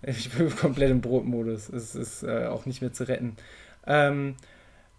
ich 0.06 0.30
bin 0.30 0.54
komplett 0.54 0.90
im 0.90 1.00
Brotmodus. 1.00 1.68
Es 1.68 1.94
ist 1.94 2.22
äh, 2.22 2.46
auch 2.46 2.66
nicht 2.66 2.80
mehr 2.80 2.92
zu 2.92 3.08
retten. 3.08 3.36
Ähm, 3.86 4.36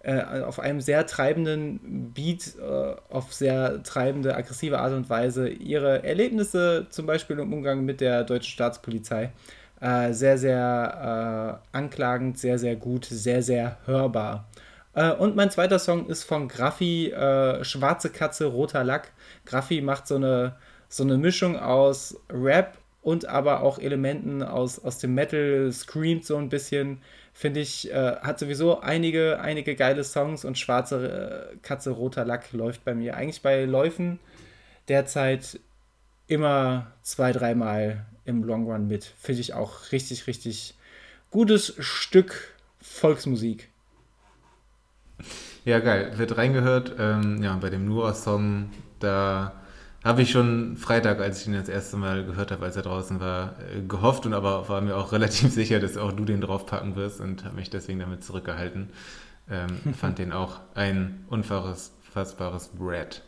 äh, 0.03 0.41
auf 0.41 0.59
einem 0.59 0.81
sehr 0.81 1.05
treibenden 1.05 2.11
Beat, 2.13 2.55
äh, 2.59 2.95
auf 3.09 3.33
sehr 3.33 3.83
treibende, 3.83 4.35
aggressive 4.35 4.79
Art 4.79 4.93
und 4.93 5.09
Weise 5.09 5.47
ihre 5.49 6.03
Erlebnisse, 6.03 6.87
zum 6.89 7.05
Beispiel 7.05 7.37
im 7.37 7.53
Umgang 7.53 7.85
mit 7.85 8.01
der 8.01 8.23
deutschen 8.23 8.51
Staatspolizei, 8.51 9.31
äh, 9.79 10.11
sehr, 10.13 10.39
sehr 10.39 11.61
äh, 11.71 11.77
anklagend, 11.77 12.39
sehr, 12.39 12.57
sehr 12.57 12.75
gut, 12.75 13.05
sehr, 13.05 13.43
sehr 13.43 13.77
hörbar. 13.85 14.49
Äh, 14.95 15.11
und 15.11 15.35
mein 15.35 15.51
zweiter 15.51 15.77
Song 15.77 16.07
ist 16.07 16.23
von 16.23 16.47
Graffi, 16.47 17.13
Schwarze 17.61 18.09
Katze, 18.09 18.45
Roter 18.45 18.83
Lack. 18.83 19.11
Graffi 19.45 19.81
macht 19.81 20.07
so 20.07 20.15
eine, 20.15 20.55
so 20.89 21.03
eine 21.03 21.17
Mischung 21.17 21.59
aus 21.59 22.17
Rap 22.29 22.77
und 23.01 23.25
aber 23.25 23.61
auch 23.61 23.79
Elementen 23.79 24.43
aus, 24.43 24.79
aus 24.79 24.99
dem 24.99 25.15
Metal, 25.15 25.71
screamt 25.71 26.25
so 26.25 26.37
ein 26.37 26.49
bisschen. 26.49 27.01
Finde 27.33 27.61
ich, 27.61 27.91
äh, 27.91 28.17
hat 28.17 28.39
sowieso 28.39 28.81
einige, 28.81 29.39
einige 29.39 29.75
geile 29.75 30.03
Songs 30.03 30.45
und 30.45 30.57
Schwarze 30.57 31.51
äh, 31.53 31.57
Katze, 31.61 31.91
Roter 31.91 32.25
Lack 32.25 32.51
läuft 32.51 32.83
bei 32.83 32.93
mir. 32.93 33.15
Eigentlich 33.15 33.41
bei 33.41 33.65
Läufen 33.65 34.19
derzeit 34.87 35.59
immer 36.27 36.91
zwei, 37.01 37.31
dreimal 37.31 38.05
im 38.25 38.43
Long 38.43 38.65
Run 38.65 38.87
mit. 38.87 39.05
Finde 39.05 39.41
ich 39.41 39.53
auch 39.53 39.91
richtig, 39.91 40.27
richtig 40.27 40.75
gutes 41.31 41.73
Stück 41.79 42.53
Volksmusik. 42.79 43.69
Ja, 45.65 45.79
geil. 45.79 46.13
Wird 46.17 46.37
reingehört. 46.37 46.95
Ähm, 46.99 47.41
ja, 47.41 47.55
bei 47.55 47.69
dem 47.69 47.85
Nura-Song, 47.85 48.69
da 48.99 49.60
habe 50.03 50.23
ich 50.23 50.31
schon 50.31 50.77
Freitag, 50.77 51.19
als 51.19 51.41
ich 51.41 51.47
ihn 51.47 51.53
das 51.53 51.69
erste 51.69 51.97
Mal 51.97 52.25
gehört 52.25 52.51
habe, 52.51 52.65
als 52.65 52.75
er 52.75 52.81
draußen 52.81 53.19
war, 53.19 53.55
äh, 53.59 53.81
gehofft 53.81 54.25
und 54.25 54.33
aber 54.33 54.67
war 54.67 54.81
mir 54.81 54.95
auch 54.95 55.11
relativ 55.11 55.51
sicher, 55.51 55.79
dass 55.79 55.97
auch 55.97 56.11
du 56.11 56.25
den 56.25 56.41
draufpacken 56.41 56.95
wirst 56.95 57.21
und 57.21 57.45
habe 57.45 57.55
mich 57.55 57.69
deswegen 57.69 57.99
damit 57.99 58.23
zurückgehalten. 58.23 58.89
Ähm, 59.49 59.93
fand 59.99 60.19
den 60.19 60.31
auch 60.31 60.59
ein 60.75 61.25
unfassbares 61.29 62.69
Brett. 62.69 63.21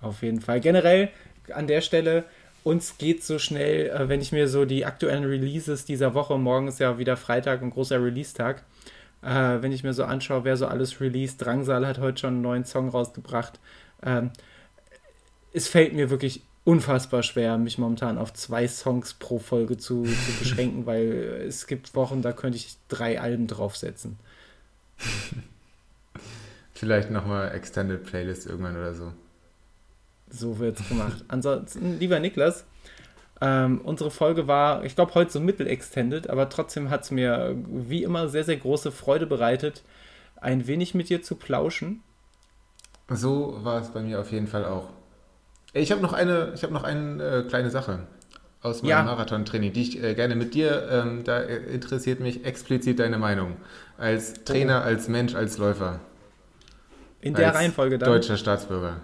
Auf 0.00 0.22
jeden 0.22 0.40
Fall. 0.40 0.60
Generell 0.60 1.10
an 1.52 1.66
der 1.66 1.80
Stelle, 1.80 2.24
uns 2.62 2.98
geht 2.98 3.24
so 3.24 3.38
schnell, 3.38 3.88
äh, 3.88 4.08
wenn 4.08 4.20
ich 4.20 4.32
mir 4.32 4.48
so 4.48 4.64
die 4.64 4.84
aktuellen 4.84 5.24
Releases 5.24 5.84
dieser 5.84 6.14
Woche, 6.14 6.38
morgen 6.38 6.68
ist 6.68 6.78
ja 6.78 6.98
wieder 6.98 7.16
Freitag, 7.16 7.62
ein 7.62 7.70
großer 7.70 8.02
Release-Tag, 8.02 8.62
äh, 9.22 9.28
wenn 9.60 9.72
ich 9.72 9.82
mir 9.82 9.92
so 9.92 10.04
anschaue, 10.04 10.44
wer 10.44 10.56
so 10.56 10.66
alles 10.66 11.00
released, 11.00 11.44
Drangsal 11.44 11.86
hat 11.86 11.98
heute 11.98 12.20
schon 12.20 12.34
einen 12.34 12.42
neuen 12.42 12.64
Song 12.64 12.88
rausgebracht. 12.88 13.58
Ähm, 14.04 14.30
es 15.56 15.68
fällt 15.68 15.94
mir 15.94 16.10
wirklich 16.10 16.42
unfassbar 16.64 17.22
schwer, 17.22 17.56
mich 17.56 17.78
momentan 17.78 18.18
auf 18.18 18.34
zwei 18.34 18.68
Songs 18.68 19.14
pro 19.14 19.38
Folge 19.38 19.78
zu, 19.78 20.04
zu 20.04 20.32
beschränken, 20.38 20.84
weil 20.84 21.44
es 21.48 21.66
gibt 21.66 21.94
Wochen, 21.94 22.20
da 22.20 22.32
könnte 22.32 22.58
ich 22.58 22.76
drei 22.88 23.20
Alben 23.20 23.46
draufsetzen. 23.46 24.18
Vielleicht 26.74 27.10
nochmal 27.10 27.54
Extended 27.54 28.04
Playlist 28.04 28.46
irgendwann 28.46 28.76
oder 28.76 28.94
so. 28.94 29.12
So 30.28 30.58
wird 30.58 30.78
es 30.78 30.88
gemacht. 30.88 31.24
Ansonsten, 31.28 31.98
lieber 31.98 32.20
Niklas, 32.20 32.66
ähm, 33.40 33.80
unsere 33.82 34.10
Folge 34.10 34.46
war, 34.46 34.84
ich 34.84 34.94
glaube, 34.94 35.14
heute 35.14 35.30
so 35.30 35.40
mittel-extended, 35.40 36.28
aber 36.28 36.50
trotzdem 36.50 36.90
hat 36.90 37.04
es 37.04 37.10
mir 37.10 37.56
wie 37.66 38.02
immer 38.02 38.28
sehr, 38.28 38.44
sehr 38.44 38.56
große 38.56 38.92
Freude 38.92 39.26
bereitet, 39.26 39.84
ein 40.36 40.66
wenig 40.66 40.94
mit 40.94 41.08
dir 41.08 41.22
zu 41.22 41.36
plauschen. 41.36 42.02
So 43.08 43.64
war 43.64 43.80
es 43.80 43.88
bei 43.88 44.02
mir 44.02 44.20
auf 44.20 44.32
jeden 44.32 44.48
Fall 44.48 44.66
auch. 44.66 44.90
Ich 45.76 45.92
habe 45.92 46.00
noch 46.00 46.12
eine, 46.12 46.52
ich 46.54 46.62
habe 46.62 46.72
noch 46.72 46.84
eine 46.84 47.22
äh, 47.22 47.42
kleine 47.48 47.70
Sache 47.70 48.00
aus 48.62 48.82
meinem 48.82 48.90
ja. 48.90 49.02
Marathontraining, 49.02 49.72
die 49.72 49.82
ich 49.82 50.02
äh, 50.02 50.14
gerne 50.14 50.34
mit 50.34 50.54
dir, 50.54 50.88
ähm, 50.90 51.22
da 51.24 51.40
interessiert 51.40 52.20
mich 52.20 52.44
explizit 52.44 52.98
deine 52.98 53.18
Meinung. 53.18 53.56
Als 53.98 54.44
Trainer, 54.44 54.82
oh. 54.84 54.88
als 54.88 55.08
Mensch, 55.08 55.34
als 55.34 55.58
Läufer. 55.58 56.00
In 57.20 57.34
der 57.34 57.54
Reihenfolge 57.54 57.98
dann? 57.98 58.08
Deutscher 58.08 58.36
Staatsbürger. 58.36 59.00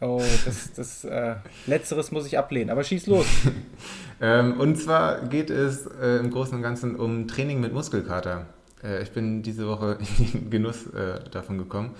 Oh, 0.00 0.22
das, 0.44 0.72
das 0.74 1.04
äh, 1.04 1.36
Letzteres 1.66 2.12
muss 2.12 2.26
ich 2.26 2.38
ablehnen, 2.38 2.70
aber 2.70 2.84
schieß 2.84 3.06
los. 3.06 3.26
ähm, 4.20 4.60
und 4.60 4.76
zwar 4.76 5.22
geht 5.22 5.50
es 5.50 5.86
äh, 5.86 6.18
im 6.18 6.30
Großen 6.30 6.54
und 6.54 6.62
Ganzen 6.62 6.96
um 6.96 7.26
Training 7.26 7.60
mit 7.60 7.72
Muskelkater. 7.72 8.46
Äh, 8.84 9.02
ich 9.02 9.10
bin 9.10 9.42
diese 9.42 9.66
Woche 9.66 9.98
in 10.18 10.32
den 10.32 10.50
Genuss 10.50 10.86
äh, 10.88 11.20
davon 11.30 11.58
gekommen. 11.58 11.94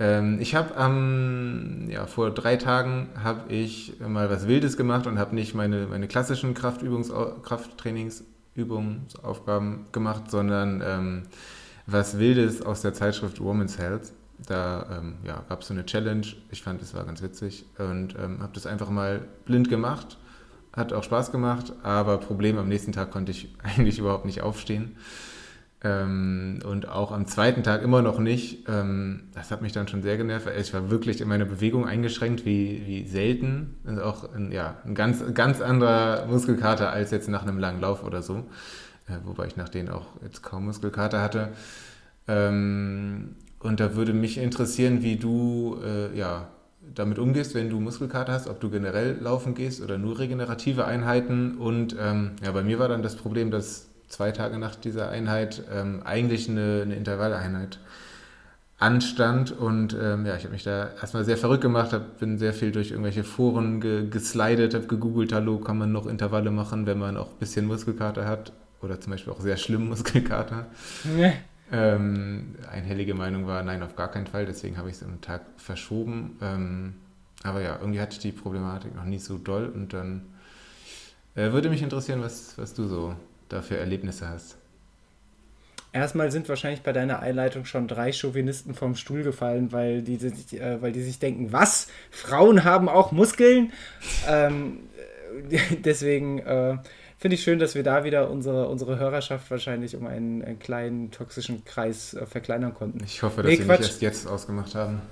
Ähm, 0.00 0.40
ich 0.40 0.54
habe 0.54 0.74
ähm, 0.78 1.88
ja, 1.90 2.06
vor 2.06 2.30
drei 2.30 2.56
Tagen 2.56 3.08
habe 3.22 3.52
ich 3.52 4.00
mal 4.00 4.30
was 4.30 4.48
Wildes 4.48 4.78
gemacht 4.78 5.06
und 5.06 5.18
habe 5.18 5.34
nicht 5.34 5.54
meine, 5.54 5.86
meine 5.86 6.08
klassischen 6.08 6.54
Kraftübungs 6.54 7.12
Krafttrainingsübungsaufgaben 7.42 9.88
gemacht, 9.92 10.30
sondern 10.30 10.82
ähm, 10.84 11.24
was 11.86 12.18
Wildes 12.18 12.62
aus 12.62 12.80
der 12.80 12.94
Zeitschrift 12.94 13.42
Women's 13.42 13.76
Health. 13.78 14.12
Da 14.46 14.86
ähm, 14.98 15.16
ja, 15.22 15.44
gab 15.50 15.60
es 15.60 15.68
so 15.68 15.74
eine 15.74 15.84
Challenge. 15.84 16.26
Ich 16.50 16.62
fand, 16.62 16.80
es 16.80 16.94
war 16.94 17.04
ganz 17.04 17.20
witzig 17.22 17.66
und 17.76 18.14
ähm, 18.18 18.40
habe 18.40 18.52
das 18.54 18.66
einfach 18.66 18.88
mal 18.88 19.20
blind 19.44 19.68
gemacht. 19.68 20.16
Hat 20.72 20.94
auch 20.94 21.04
Spaß 21.04 21.30
gemacht, 21.30 21.74
aber 21.82 22.16
Problem 22.18 22.56
am 22.56 22.68
nächsten 22.68 22.92
Tag 22.92 23.10
konnte 23.10 23.32
ich 23.32 23.54
eigentlich 23.62 23.98
überhaupt 23.98 24.24
nicht 24.24 24.40
aufstehen. 24.40 24.96
Ähm, 25.82 26.58
und 26.66 26.88
auch 26.88 27.10
am 27.10 27.26
zweiten 27.26 27.62
Tag 27.62 27.82
immer 27.82 28.02
noch 28.02 28.18
nicht. 28.18 28.68
Ähm, 28.68 29.28
das 29.34 29.50
hat 29.50 29.62
mich 29.62 29.72
dann 29.72 29.88
schon 29.88 30.02
sehr 30.02 30.18
genervt. 30.18 30.46
Ich 30.58 30.74
war 30.74 30.90
wirklich 30.90 31.22
in 31.22 31.28
meiner 31.28 31.46
Bewegung 31.46 31.86
eingeschränkt, 31.86 32.44
wie, 32.44 32.82
wie 32.86 33.06
selten. 33.06 33.76
Also 33.86 34.02
auch 34.02 34.34
ein, 34.34 34.52
ja, 34.52 34.76
ein 34.84 34.94
ganz, 34.94 35.22
ganz 35.32 35.62
anderer 35.62 36.26
Muskelkater 36.26 36.90
als 36.92 37.10
jetzt 37.12 37.28
nach 37.28 37.42
einem 37.42 37.58
langen 37.58 37.80
Lauf 37.80 38.04
oder 38.04 38.20
so. 38.20 38.44
Äh, 39.06 39.24
wobei 39.24 39.46
ich 39.46 39.56
nach 39.56 39.70
denen 39.70 39.88
auch 39.88 40.06
jetzt 40.22 40.42
kaum 40.42 40.66
Muskelkater 40.66 41.22
hatte. 41.22 41.48
Ähm, 42.28 43.36
und 43.58 43.80
da 43.80 43.94
würde 43.94 44.12
mich 44.12 44.36
interessieren, 44.36 45.02
wie 45.02 45.16
du 45.16 45.78
äh, 45.82 46.16
ja, 46.16 46.48
damit 46.94 47.18
umgehst, 47.18 47.54
wenn 47.54 47.70
du 47.70 47.80
Muskelkater 47.80 48.32
hast, 48.32 48.48
ob 48.48 48.60
du 48.60 48.70
generell 48.70 49.18
laufen 49.20 49.54
gehst 49.54 49.82
oder 49.82 49.96
nur 49.96 50.18
regenerative 50.18 50.84
Einheiten. 50.84 51.56
Und 51.56 51.96
ähm, 51.98 52.32
ja, 52.44 52.52
bei 52.52 52.62
mir 52.62 52.78
war 52.78 52.88
dann 52.88 53.02
das 53.02 53.16
Problem, 53.16 53.50
dass 53.50 53.89
zwei 54.10 54.32
Tage 54.32 54.58
nach 54.58 54.74
dieser 54.74 55.08
Einheit 55.08 55.62
ähm, 55.72 56.02
eigentlich 56.04 56.50
eine, 56.50 56.82
eine 56.82 56.94
Intervalleinheit 56.94 57.78
anstand. 58.78 59.52
Und 59.52 59.96
ähm, 60.00 60.26
ja, 60.26 60.36
ich 60.36 60.42
habe 60.42 60.52
mich 60.52 60.64
da 60.64 60.90
erstmal 61.00 61.24
sehr 61.24 61.36
verrückt 61.36 61.62
gemacht, 61.62 61.92
hab, 61.92 62.18
bin 62.18 62.38
sehr 62.38 62.52
viel 62.52 62.72
durch 62.72 62.90
irgendwelche 62.90 63.24
Foren 63.24 63.80
ge 63.80 64.08
geslidet, 64.08 64.74
habe 64.74 64.86
gegoogelt, 64.86 65.32
hallo, 65.32 65.58
kann 65.58 65.78
man 65.78 65.92
noch 65.92 66.06
Intervalle 66.06 66.50
machen, 66.50 66.86
wenn 66.86 66.98
man 66.98 67.16
auch 67.16 67.28
ein 67.28 67.38
bisschen 67.38 67.66
Muskelkater 67.66 68.26
hat. 68.26 68.52
oder 68.82 69.00
zum 69.00 69.12
Beispiel 69.12 69.32
auch 69.32 69.40
sehr 69.40 69.56
schlimm 69.56 69.88
Muskelkater. 69.88 70.66
Nee. 71.04 71.32
Ähm, 71.72 72.56
einhellige 72.70 73.14
Meinung 73.14 73.46
war, 73.46 73.62
nein, 73.62 73.82
auf 73.82 73.94
gar 73.94 74.10
keinen 74.10 74.26
Fall, 74.26 74.44
deswegen 74.44 74.76
habe 74.76 74.88
ich 74.88 74.96
es 74.96 75.04
einen 75.04 75.20
Tag 75.20 75.42
verschoben. 75.56 76.36
Ähm, 76.42 76.94
aber 77.44 77.60
ja, 77.60 77.78
irgendwie 77.80 78.00
hatte 78.00 78.14
ich 78.14 78.18
die 78.18 78.32
Problematik 78.32 78.94
noch 78.96 79.04
nicht 79.04 79.24
so 79.24 79.38
doll 79.38 79.70
und 79.72 79.92
dann 79.92 80.22
äh, 81.36 81.52
würde 81.52 81.70
mich 81.70 81.82
interessieren, 81.82 82.22
was, 82.22 82.58
was 82.58 82.74
du 82.74 82.86
so 82.88 83.14
da 83.52 83.62
für 83.62 83.76
Erlebnisse 83.76 84.28
hast. 84.28 84.56
Erstmal 85.92 86.30
sind 86.30 86.48
wahrscheinlich 86.48 86.82
bei 86.82 86.92
deiner 86.92 87.18
Einleitung 87.18 87.64
schon 87.64 87.88
drei 87.88 88.12
Chauvinisten 88.12 88.74
vom 88.74 88.94
Stuhl 88.94 89.24
gefallen, 89.24 89.72
weil 89.72 90.02
die, 90.02 90.14
äh, 90.56 90.80
weil 90.80 90.92
die 90.92 91.02
sich 91.02 91.18
denken, 91.18 91.52
was? 91.52 91.88
Frauen 92.10 92.62
haben 92.62 92.88
auch 92.88 93.10
Muskeln? 93.10 93.72
ähm, 94.28 94.80
deswegen 95.84 96.38
äh, 96.38 96.78
finde 97.18 97.34
ich 97.34 97.42
schön, 97.42 97.58
dass 97.58 97.74
wir 97.74 97.82
da 97.82 98.04
wieder 98.04 98.30
unsere, 98.30 98.68
unsere 98.68 99.00
Hörerschaft 99.00 99.50
wahrscheinlich 99.50 99.96
um 99.96 100.06
einen, 100.06 100.44
einen 100.44 100.58
kleinen 100.60 101.10
toxischen 101.10 101.64
Kreis 101.64 102.14
äh, 102.14 102.24
verkleinern 102.24 102.72
konnten. 102.72 103.02
Ich 103.04 103.24
hoffe, 103.24 103.42
dass 103.42 103.50
nee, 103.50 103.56
sie 103.56 103.64
Quatsch. 103.64 103.80
nicht 103.80 103.88
erst 103.90 104.02
jetzt 104.02 104.26
ausgemacht 104.28 104.76
haben. 104.76 105.02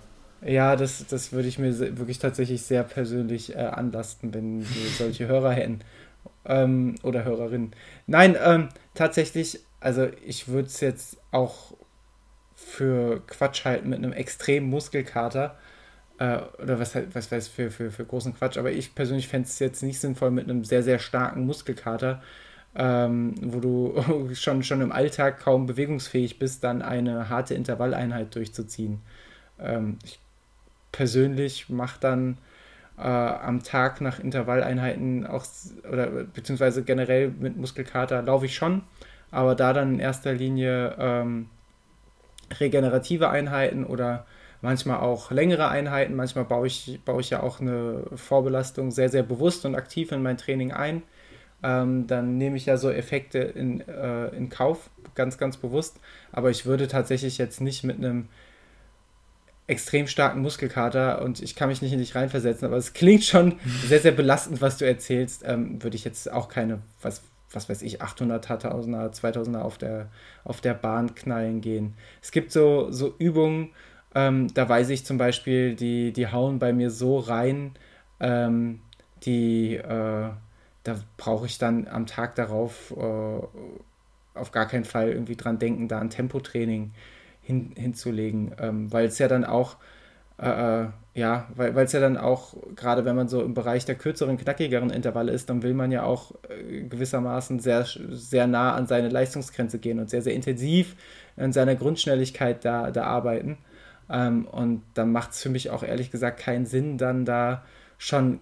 Ja, 0.46 0.76
das, 0.76 1.04
das 1.06 1.32
würde 1.32 1.48
ich 1.48 1.58
mir 1.58 1.76
wirklich 1.98 2.20
tatsächlich 2.20 2.62
sehr 2.62 2.84
persönlich 2.84 3.56
äh, 3.56 3.58
anlasten, 3.58 4.32
wenn 4.32 4.60
wir 4.60 4.90
solche 4.96 5.26
Hörer 5.26 5.50
hätten. 5.50 5.80
Ähm, 6.44 6.94
oder 7.02 7.24
Hörerinnen. 7.24 7.72
Nein, 8.06 8.36
ähm, 8.42 8.68
tatsächlich, 8.94 9.60
also 9.80 10.08
ich 10.24 10.48
würde 10.48 10.68
es 10.68 10.80
jetzt 10.80 11.18
auch 11.30 11.74
für 12.54 13.20
Quatsch 13.26 13.64
halten 13.64 13.88
mit 13.88 13.98
einem 13.98 14.12
extremen 14.12 14.68
Muskelkater. 14.68 15.56
Äh, 16.18 16.38
oder 16.62 16.80
was, 16.80 16.96
was 17.12 17.30
weiß 17.30 17.48
für, 17.48 17.70
für, 17.70 17.90
für 17.90 18.04
großen 18.04 18.34
Quatsch. 18.34 18.58
Aber 18.58 18.72
ich 18.72 18.94
persönlich 18.94 19.28
fände 19.28 19.48
es 19.48 19.58
jetzt 19.58 19.82
nicht 19.82 20.00
sinnvoll 20.00 20.30
mit 20.30 20.44
einem 20.44 20.64
sehr, 20.64 20.82
sehr 20.82 20.98
starken 20.98 21.46
Muskelkater, 21.46 22.22
ähm, 22.74 23.34
wo 23.40 23.60
du 23.60 24.34
schon, 24.34 24.62
schon 24.62 24.80
im 24.80 24.92
Alltag 24.92 25.40
kaum 25.40 25.66
bewegungsfähig 25.66 26.38
bist, 26.38 26.64
dann 26.64 26.82
eine 26.82 27.28
harte 27.28 27.54
Intervalleinheit 27.54 28.34
durchzuziehen. 28.34 29.00
Ähm, 29.60 29.98
ich 30.04 30.20
persönlich 30.90 31.68
mache 31.68 32.00
dann 32.00 32.38
äh, 32.98 33.02
am 33.02 33.62
Tag 33.62 34.00
nach 34.00 34.18
Intervalleinheiten 34.18 35.26
auch, 35.26 35.44
oder 35.90 36.06
beziehungsweise 36.06 36.82
generell 36.82 37.30
mit 37.30 37.56
Muskelkater 37.56 38.22
laufe 38.22 38.46
ich 38.46 38.54
schon, 38.54 38.82
aber 39.30 39.54
da 39.54 39.72
dann 39.72 39.94
in 39.94 40.00
erster 40.00 40.32
Linie 40.32 40.94
ähm, 40.98 41.48
regenerative 42.58 43.28
Einheiten 43.30 43.84
oder 43.84 44.26
manchmal 44.60 44.98
auch 44.98 45.30
längere 45.30 45.68
Einheiten. 45.68 46.14
Manchmal 46.14 46.44
baue 46.44 46.66
ich, 46.66 47.00
baue 47.04 47.20
ich 47.20 47.30
ja 47.30 47.42
auch 47.42 47.60
eine 47.60 48.02
Vorbelastung 48.14 48.90
sehr, 48.90 49.08
sehr 49.08 49.22
bewusst 49.22 49.64
und 49.64 49.74
aktiv 49.74 50.12
in 50.12 50.22
mein 50.22 50.38
Training 50.38 50.72
ein. 50.72 51.02
Ähm, 51.62 52.06
dann 52.06 52.38
nehme 52.38 52.56
ich 52.56 52.66
ja 52.66 52.76
so 52.76 52.90
Effekte 52.90 53.38
in, 53.38 53.80
äh, 53.88 54.28
in 54.28 54.48
Kauf, 54.48 54.90
ganz, 55.14 55.38
ganz 55.38 55.56
bewusst. 55.56 55.98
Aber 56.32 56.50
ich 56.50 56.66
würde 56.66 56.88
tatsächlich 56.88 57.38
jetzt 57.38 57.60
nicht 57.60 57.84
mit 57.84 57.98
einem 57.98 58.28
extrem 59.68 60.06
starken 60.06 60.40
Muskelkater 60.40 61.22
und 61.22 61.40
ich 61.40 61.54
kann 61.54 61.68
mich 61.68 61.82
nicht 61.82 61.92
in 61.92 61.98
dich 61.98 62.14
reinversetzen, 62.14 62.66
aber 62.66 62.78
es 62.78 62.94
klingt 62.94 63.22
schon 63.22 63.60
sehr, 63.86 64.00
sehr 64.00 64.12
belastend, 64.12 64.60
was 64.60 64.78
du 64.78 64.86
erzählst. 64.86 65.44
Ähm, 65.46 65.82
würde 65.82 65.94
ich 65.94 66.04
jetzt 66.04 66.32
auch 66.32 66.48
keine, 66.48 66.80
was, 67.02 67.22
was 67.52 67.68
weiß 67.68 67.82
ich, 67.82 68.02
800, 68.02 68.48
1000er, 68.50 69.12
2000er 69.12 69.60
auf 69.60 69.78
der, 69.78 70.08
auf 70.42 70.60
der 70.62 70.74
Bahn 70.74 71.14
knallen 71.14 71.60
gehen. 71.60 71.94
Es 72.22 72.32
gibt 72.32 72.50
so, 72.50 72.90
so 72.90 73.14
Übungen, 73.18 73.70
ähm, 74.14 74.52
da 74.54 74.66
weiß 74.66 74.88
ich 74.88 75.04
zum 75.04 75.18
Beispiel, 75.18 75.74
die, 75.74 76.12
die 76.12 76.32
hauen 76.32 76.58
bei 76.58 76.72
mir 76.72 76.90
so 76.90 77.18
rein, 77.18 77.72
ähm, 78.20 78.80
die, 79.24 79.76
äh, 79.76 80.30
da 80.82 80.96
brauche 81.18 81.44
ich 81.44 81.58
dann 81.58 81.86
am 81.88 82.06
Tag 82.06 82.34
darauf 82.36 82.94
äh, 82.96 84.38
auf 84.38 84.50
gar 84.50 84.66
keinen 84.66 84.84
Fall 84.84 85.10
irgendwie 85.10 85.36
dran 85.36 85.58
denken, 85.58 85.88
da 85.88 86.00
ein 86.00 86.08
Tempotraining 86.08 86.92
hin, 87.48 87.72
hinzulegen, 87.74 88.54
ähm, 88.60 88.92
weil 88.92 89.06
es 89.06 89.18
ja 89.18 89.26
dann 89.26 89.44
auch, 89.44 89.76
äh, 90.38 90.82
äh 90.82 90.88
ja, 91.14 91.48
weil 91.56 91.76
es 91.78 91.90
ja 91.90 91.98
dann 91.98 92.16
auch, 92.16 92.54
gerade 92.76 93.04
wenn 93.04 93.16
man 93.16 93.26
so 93.26 93.42
im 93.42 93.52
Bereich 93.52 93.84
der 93.84 93.96
kürzeren, 93.96 94.36
knackigeren 94.36 94.90
Intervalle 94.90 95.32
ist, 95.32 95.50
dann 95.50 95.64
will 95.64 95.74
man 95.74 95.90
ja 95.90 96.04
auch 96.04 96.32
äh, 96.48 96.82
gewissermaßen 96.82 97.58
sehr, 97.58 97.86
sehr 98.10 98.46
nah 98.46 98.74
an 98.74 98.86
seine 98.86 99.08
Leistungsgrenze 99.08 99.80
gehen 99.80 99.98
und 99.98 100.10
sehr, 100.10 100.22
sehr 100.22 100.34
intensiv 100.34 100.94
in 101.36 101.52
seiner 101.52 101.74
Grundschnelligkeit 101.74 102.64
da, 102.64 102.92
da 102.92 103.04
arbeiten. 103.04 103.58
Ähm, 104.08 104.46
und 104.46 104.82
dann 104.94 105.10
macht 105.10 105.32
es 105.32 105.42
für 105.42 105.48
mich 105.48 105.70
auch 105.70 105.82
ehrlich 105.82 106.12
gesagt 106.12 106.38
keinen 106.38 106.66
Sinn, 106.66 106.98
dann 106.98 107.24
da 107.24 107.64
schon 107.96 108.38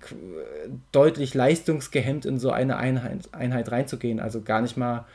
deutlich 0.92 1.32
leistungsgehemmt 1.32 2.26
in 2.26 2.38
so 2.38 2.50
eine 2.50 2.76
Einheit, 2.76 3.32
Einheit 3.32 3.72
reinzugehen. 3.72 4.20
Also 4.20 4.42
gar 4.42 4.60
nicht 4.60 4.76
mal 4.76 5.06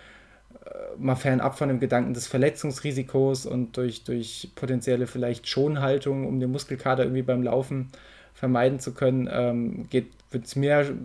mal 0.98 1.16
fernab 1.16 1.58
von 1.58 1.70
dem 1.70 1.80
Gedanken 1.80 2.14
des 2.14 2.28
Verletzungsrisikos 2.28 3.46
und 3.46 3.78
durch, 3.78 4.04
durch 4.04 4.52
potenzielle 4.56 5.08
vielleicht 5.08 5.48
Schonhaltung, 5.48 6.28
um 6.28 6.40
den 6.40 6.52
Muskelkater 6.52 7.04
irgendwie 7.04 7.24
beim 7.24 7.44
Laufen 7.44 7.90
vermeiden 8.34 8.80
zu 8.80 8.94
können, 8.94 9.30
ähm, 9.32 9.88
wird 10.32 10.46
es 10.46 10.56
mir, 10.56 10.96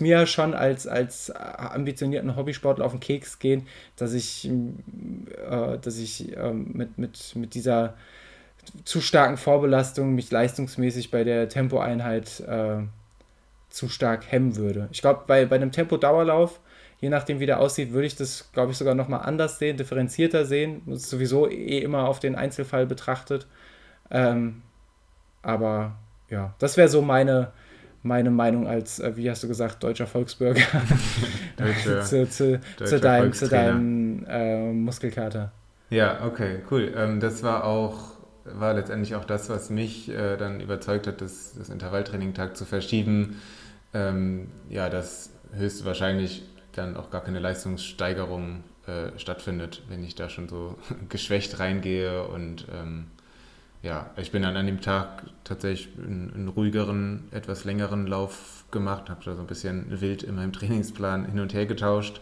mir 0.00 0.26
schon 0.26 0.54
als, 0.54 0.86
als 0.86 1.30
ambitionierten 1.30 2.36
Hobbysportler 2.36 2.84
auf 2.84 2.92
den 2.92 3.00
Keks 3.00 3.38
gehen, 3.38 3.66
dass 3.96 4.12
ich, 4.12 4.48
äh, 4.48 5.78
dass 5.78 5.98
ich 5.98 6.36
äh, 6.36 6.52
mit, 6.52 6.96
mit, 6.96 7.36
mit 7.36 7.54
dieser 7.54 7.94
zu 8.84 9.00
starken 9.00 9.36
Vorbelastung 9.36 10.14
mich 10.14 10.30
leistungsmäßig 10.30 11.10
bei 11.10 11.24
der 11.24 11.48
Tempoeinheit 11.48 12.40
äh, 12.40 12.78
zu 13.68 13.88
stark 13.88 14.30
hemmen 14.30 14.56
würde. 14.56 14.88
Ich 14.90 15.02
glaube, 15.02 15.24
bei, 15.26 15.44
bei 15.46 15.56
einem 15.56 15.72
Tempo-Dauerlauf 15.72 16.60
je 17.00 17.08
nachdem, 17.08 17.40
wie 17.40 17.46
der 17.46 17.60
aussieht, 17.60 17.92
würde 17.92 18.06
ich 18.06 18.16
das, 18.16 18.50
glaube 18.52 18.72
ich, 18.72 18.78
sogar 18.78 18.94
nochmal 18.94 19.20
anders 19.20 19.58
sehen, 19.58 19.76
differenzierter 19.76 20.44
sehen. 20.44 20.82
Das 20.86 21.02
ist 21.02 21.10
sowieso 21.10 21.48
eh 21.48 21.78
immer 21.78 22.08
auf 22.08 22.20
den 22.20 22.34
Einzelfall 22.34 22.86
betrachtet. 22.86 23.46
Ähm, 24.10 24.62
aber 25.42 25.96
ja, 26.30 26.54
das 26.58 26.76
wäre 26.76 26.88
so 26.88 27.02
meine, 27.02 27.52
meine 28.02 28.30
Meinung 28.30 28.66
als, 28.66 28.98
äh, 28.98 29.16
wie 29.16 29.30
hast 29.30 29.42
du 29.42 29.48
gesagt, 29.48 29.82
deutscher 29.82 30.06
Volksbürger 30.06 30.62
Deutsche, 31.56 32.00
zu, 32.02 32.28
zu, 32.28 32.60
zu, 32.84 33.00
deinem, 33.00 33.32
zu 33.32 33.48
deinem 33.48 34.24
äh, 34.28 34.72
Muskelkater. 34.72 35.52
Ja, 35.90 36.24
okay, 36.24 36.60
cool. 36.70 36.92
Ähm, 36.96 37.20
das 37.20 37.42
war 37.42 37.64
auch, 37.64 38.16
war 38.44 38.74
letztendlich 38.74 39.14
auch 39.14 39.24
das, 39.24 39.50
was 39.50 39.70
mich 39.70 40.08
äh, 40.08 40.36
dann 40.36 40.60
überzeugt 40.60 41.06
hat, 41.06 41.20
das, 41.20 41.54
das 41.56 41.68
Intervalltraining-Tag 41.68 42.56
zu 42.56 42.64
verschieben. 42.64 43.40
Ähm, 43.94 44.48
ja, 44.68 44.88
das 44.88 45.30
höchstwahrscheinlich 45.54 46.42
dann 46.76 46.96
auch 46.96 47.10
gar 47.10 47.22
keine 47.22 47.38
Leistungssteigerung 47.38 48.64
äh, 48.86 49.18
stattfindet, 49.18 49.82
wenn 49.88 50.04
ich 50.04 50.14
da 50.14 50.28
schon 50.28 50.48
so 50.48 50.76
geschwächt 51.08 51.58
reingehe. 51.58 52.22
Und 52.28 52.66
ähm, 52.72 53.06
ja, 53.82 54.10
ich 54.16 54.30
bin 54.30 54.42
dann 54.42 54.56
an 54.56 54.66
dem 54.66 54.80
Tag 54.80 55.24
tatsächlich 55.44 55.96
einen, 55.98 56.32
einen 56.34 56.48
ruhigeren, 56.48 57.24
etwas 57.30 57.64
längeren 57.64 58.06
Lauf 58.06 58.64
gemacht, 58.70 59.10
habe 59.10 59.24
da 59.24 59.34
so 59.34 59.40
ein 59.40 59.46
bisschen 59.46 60.00
wild 60.00 60.22
in 60.22 60.36
meinem 60.36 60.52
Trainingsplan 60.54 61.26
hin 61.26 61.40
und 61.40 61.54
her 61.54 61.66
getauscht. 61.66 62.20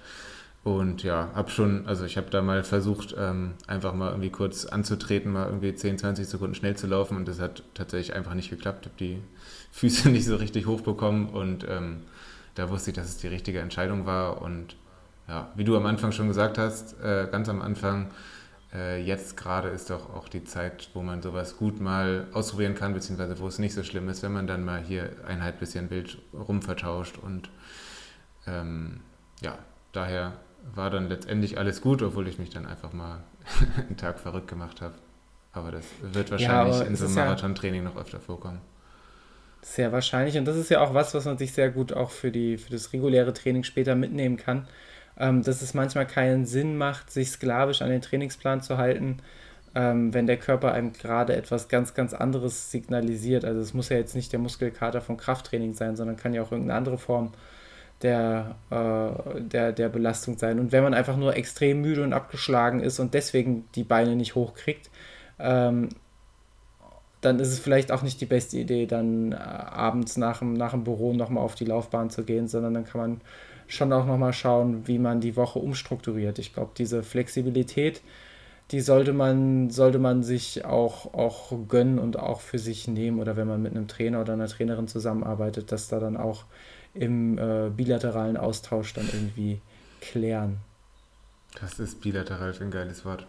Und 0.65 1.03
ja, 1.03 1.29
habe 1.35 1.51
schon, 1.51 1.87
also 1.87 2.07
ich 2.07 2.17
habe 2.17 2.31
da 2.31 2.41
mal 2.41 2.65
versucht, 2.65 3.15
ähm, 3.19 3.53
einfach 3.67 3.93
mal 3.93 4.09
irgendwie 4.09 4.31
kurz 4.31 4.65
anzutreten, 4.65 5.31
mal 5.31 5.47
irgendwie 5.47 5.75
10, 5.75 5.99
20 5.99 6.27
Sekunden 6.27 6.55
schnell 6.55 6.75
zu 6.75 6.87
laufen 6.87 7.19
und 7.19 7.29
das 7.29 7.39
hat 7.39 7.63
tatsächlich 7.75 8.17
einfach 8.17 8.33
nicht 8.33 8.49
geklappt. 8.49 8.87
Habe 8.87 8.97
die 8.99 9.19
Füße 9.73 10.09
nicht 10.09 10.25
so 10.25 10.37
richtig 10.37 10.67
hochbekommen 10.67 11.29
und 11.29 11.67
ähm, 11.69 12.05
da 12.55 12.71
wusste 12.71 12.91
ich, 12.91 12.97
dass 12.97 13.07
es 13.07 13.17
die 13.19 13.29
richtige 13.29 13.61
Entscheidung 13.61 14.07
war. 14.07 14.43
Und 14.43 14.77
ja, 15.29 15.51
wie 15.55 15.65
du 15.65 15.77
am 15.77 15.87
Anfang 15.87 16.13
schon 16.13 16.29
gesagt 16.29 16.59
hast, 16.59 17.01
äh, 17.01 17.29
ganz 17.31 17.49
am 17.49 17.63
Anfang, 17.63 18.11
äh, 18.73 19.03
jetzt 19.03 19.37
gerade 19.37 19.69
ist 19.69 19.91
doch 19.91 20.15
auch 20.15 20.29
die 20.29 20.45
Zeit, 20.45 20.91
wo 20.95 21.03
man 21.03 21.23
sowas 21.23 21.57
gut 21.57 21.81
mal 21.81 22.27
ausprobieren 22.33 22.75
kann, 22.75 22.93
beziehungsweise 22.95 23.39
wo 23.39 23.47
es 23.47 23.59
nicht 23.59 23.75
so 23.75 23.83
schlimm 23.83 24.09
ist, 24.09 24.23
wenn 24.23 24.33
man 24.33 24.47
dann 24.47 24.65
mal 24.65 24.81
hier 24.81 25.11
Einheit 25.27 25.59
bisschen 25.59 25.89
Bild 25.89 26.19
rumvertauscht. 26.33 27.19
Und 27.19 27.51
ähm, 28.47 29.01
ja, 29.41 29.59
daher 29.93 30.35
war 30.75 30.91
dann 30.91 31.09
letztendlich 31.09 31.59
alles 31.59 31.81
gut, 31.81 32.03
obwohl 32.03 32.29
ich 32.29 32.39
mich 32.39 32.51
dann 32.51 32.67
einfach 32.67 32.93
mal 32.93 33.23
einen 33.77 33.97
Tag 33.97 34.19
verrückt 34.19 34.49
gemacht 34.49 34.81
habe. 34.81 34.95
Aber 35.53 35.71
das 35.71 35.85
wird 36.03 36.31
wahrscheinlich 36.33 36.79
ja, 36.79 36.85
in 36.85 36.97
so 36.97 37.07
einem 37.07 37.15
Marathontraining 37.15 37.85
noch 37.85 37.97
öfter 37.97 38.19
vorkommen. 38.19 38.61
Sehr 39.65 39.93
wahrscheinlich. 39.93 40.37
Und 40.37 40.45
das 40.45 40.57
ist 40.57 40.71
ja 40.71 40.83
auch 40.83 40.93
was, 40.93 41.15
was 41.15 41.25
man 41.25 41.39
sich 41.39 41.53
sehr 41.53 41.71
gut 41.71 41.95
auch 41.95 42.11
für, 42.11 42.31
die, 42.31 42.59
für 42.59 42.71
das 42.71 42.93
reguläre 42.93 43.33
Training 43.33 43.65
später 43.65 43.95
mitnehmen 43.95 44.37
kann. 44.37 44.69
Ähm, 45.17 45.43
dass 45.43 45.63
es 45.63 45.73
manchmal 45.75 46.07
keinen 46.07 46.45
Sinn 46.45 46.77
macht, 46.77 47.11
sich 47.11 47.31
sklavisch 47.31 47.81
an 47.81 47.89
den 47.89 48.03
Trainingsplan 48.03 48.63
zu 48.63 48.79
halten, 48.79 49.19
ähm, 49.75 50.13
wenn 50.13 50.27
der 50.27 50.37
Körper 50.37 50.73
einem 50.73 50.93
gerade 50.93 51.35
etwas 51.35 51.69
ganz, 51.69 51.95
ganz 51.95 52.13
anderes 52.13 52.71
signalisiert. 52.73 53.45
Also 53.45 53.61
es 53.61 53.73
muss 53.75 53.89
ja 53.89 53.97
jetzt 53.97 54.15
nicht 54.15 54.33
der 54.33 54.41
Muskelkater 54.41 55.01
vom 55.01 55.17
Krafttraining 55.17 55.73
sein, 55.73 55.97
sondern 55.97 56.17
kann 56.17 56.35
ja 56.35 56.43
auch 56.43 56.53
irgendeine 56.53 56.77
andere 56.77 56.99
Form 56.99 57.33
der, 58.03 58.57
äh, 58.71 59.41
der, 59.41 59.73
der 59.73 59.89
Belastung 59.89 60.37
sein. 60.37 60.59
Und 60.59 60.73
wenn 60.73 60.83
man 60.83 60.95
einfach 60.95 61.17
nur 61.17 61.37
extrem 61.37 61.81
müde 61.81 62.03
und 62.03 62.13
abgeschlagen 62.13 62.81
ist 62.81 62.99
und 62.99 63.15
deswegen 63.15 63.67
die 63.77 63.85
Beine 63.85 64.15
nicht 64.17 64.35
hochkriegt, 64.35 64.91
ähm, 65.39 65.89
dann 67.25 67.41
ist 67.41 67.49
es 67.49 67.59
vielleicht 67.59 67.93
auch 67.93 68.03
nicht 68.03 68.21
die 68.21 68.27
beste 68.27 68.59
Idee, 68.59 68.87
dann 68.87 69.33
äh, 69.33 69.37
abends 69.37 70.17
nach 70.17 70.39
dem, 70.39 70.55
nach 70.55 70.73
dem 70.73 70.85
Büro 70.85 71.13
nochmal 71.13 71.45
auf 71.45 71.55
die 71.55 71.65
Laufbahn 71.65 72.11
zu 72.11 72.25
gehen, 72.25 72.49
sondern 72.49 72.75
dann 72.75 72.85
kann 72.85 73.01
man 73.01 73.21
schon 73.67 73.93
auch 73.93 74.07
nochmal 74.07 74.33
schauen, 74.33 74.87
wie 74.87 74.99
man 74.99 75.21
die 75.21 75.37
Woche 75.37 75.59
umstrukturiert. 75.59 76.39
Ich 76.39 76.53
glaube, 76.53 76.73
diese 76.77 77.03
Flexibilität, 77.03 78.03
die 78.71 78.81
sollte 78.81 79.13
man, 79.13 79.71
sollte 79.71 79.99
man 79.99 80.23
sich 80.23 80.65
auch, 80.65 81.15
auch 81.15 81.53
gönnen 81.69 81.99
und 81.99 82.19
auch 82.19 82.41
für 82.41 82.59
sich 82.59 82.89
nehmen. 82.89 83.21
Oder 83.21 83.37
wenn 83.37 83.49
man 83.49 83.63
mit 83.63 83.73
einem 83.73 83.89
Trainer 83.89 84.21
oder 84.21 84.35
einer 84.35 84.49
Trainerin 84.49 84.89
zusammenarbeitet, 84.89 85.73
dass 85.73 85.89
da 85.89 86.01
dann 86.01 86.17
auch 86.17 86.45
im 86.95 87.39
äh, 87.39 87.71
bilateralen 87.71 88.37
Austausch 88.37 88.95
dann 88.95 89.09
irgendwie 89.13 89.61
klären. 90.01 90.59
Das 91.61 91.79
ist 91.79 92.01
bilateral 92.01 92.53
für 92.53 92.65
ein 92.65 92.71
geiles 92.71 93.05
Wort. 93.05 93.27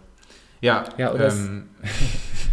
Ja, 0.62 0.86
ja 0.98 1.14
oder 1.14 1.30
ähm, 1.30 1.70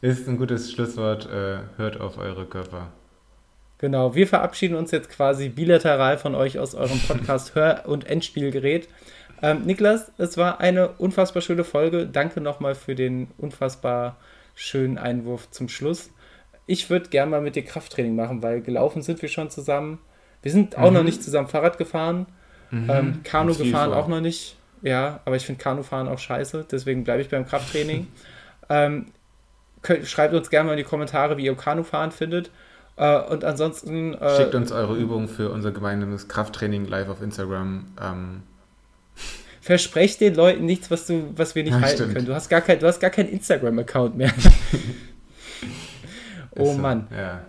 ist 0.00 0.28
ein 0.28 0.36
gutes 0.36 0.72
Schlusswort. 0.72 1.26
Äh, 1.26 1.58
hört 1.76 2.00
auf 2.00 2.18
eure 2.18 2.46
Körper. 2.46 2.88
Genau, 3.78 4.14
wir 4.14 4.26
verabschieden 4.26 4.74
uns 4.74 4.90
jetzt 4.90 5.08
quasi 5.08 5.48
bilateral 5.48 6.18
von 6.18 6.34
euch 6.34 6.58
aus 6.58 6.74
eurem 6.74 6.98
Podcast 7.00 7.54
Hör- 7.54 7.84
und 7.86 8.06
Endspielgerät. 8.06 8.88
Ähm, 9.40 9.62
Niklas, 9.62 10.10
es 10.18 10.36
war 10.36 10.60
eine 10.60 10.88
unfassbar 10.98 11.42
schöne 11.42 11.64
Folge. 11.64 12.06
Danke 12.06 12.40
nochmal 12.40 12.74
für 12.74 12.94
den 12.94 13.28
unfassbar 13.38 14.16
schönen 14.54 14.98
Einwurf 14.98 15.50
zum 15.50 15.68
Schluss. 15.68 16.10
Ich 16.66 16.90
würde 16.90 17.08
gerne 17.08 17.30
mal 17.30 17.40
mit 17.40 17.54
dir 17.54 17.64
Krafttraining 17.64 18.16
machen, 18.16 18.42
weil 18.42 18.60
gelaufen 18.60 19.02
sind 19.02 19.22
wir 19.22 19.28
schon 19.28 19.50
zusammen. 19.50 20.00
Wir 20.42 20.50
sind 20.50 20.76
auch 20.76 20.90
mhm. 20.90 20.96
noch 20.96 21.04
nicht 21.04 21.22
zusammen 21.22 21.48
Fahrrad 21.48 21.78
gefahren. 21.78 22.26
Mhm. 22.70 22.90
Ähm, 22.90 23.20
Kanu 23.22 23.54
gefahren 23.54 23.92
auch 23.92 24.08
noch 24.08 24.20
nicht. 24.20 24.56
Ja, 24.82 25.20
aber 25.24 25.36
ich 25.36 25.46
finde 25.46 25.62
Kanufahren 25.62 26.08
auch 26.08 26.18
scheiße. 26.18 26.66
Deswegen 26.70 27.04
bleibe 27.04 27.22
ich 27.22 27.28
beim 27.28 27.46
Krafttraining. 27.46 28.08
ähm, 28.68 29.06
könnt, 29.82 30.06
schreibt 30.06 30.34
uns 30.34 30.50
gerne 30.50 30.66
mal 30.66 30.72
in 30.72 30.78
die 30.78 30.84
Kommentare, 30.84 31.36
wie 31.36 31.44
ihr 31.44 31.54
Kanufahren 31.54 32.12
findet. 32.12 32.50
Äh, 32.96 33.20
und 33.20 33.44
ansonsten. 33.44 34.14
Äh, 34.14 34.36
Schickt 34.36 34.54
uns 34.54 34.72
eure 34.72 34.96
Übungen 34.96 35.28
für 35.28 35.50
unser 35.50 35.70
gemeinsames 35.70 36.28
Krafttraining 36.28 36.86
live 36.86 37.08
auf 37.08 37.22
Instagram. 37.22 37.86
Ähm. 38.00 38.42
Versprecht 39.60 40.20
den 40.20 40.34
Leuten 40.34 40.64
nichts, 40.64 40.90
was, 40.90 41.06
du, 41.06 41.32
was 41.36 41.54
wir 41.54 41.62
nicht 41.62 41.74
ja, 41.74 41.80
halten 41.80 41.96
stimmt. 41.96 42.14
können. 42.14 42.26
Du 42.26 42.34
hast 42.34 42.48
gar 42.48 42.60
kein, 42.60 42.78
keinen 42.78 43.28
Instagram-Account 43.28 44.16
mehr. 44.16 44.32
oh 46.56 46.72
so, 46.72 46.78
Mann. 46.78 47.06
Ja. 47.10 47.42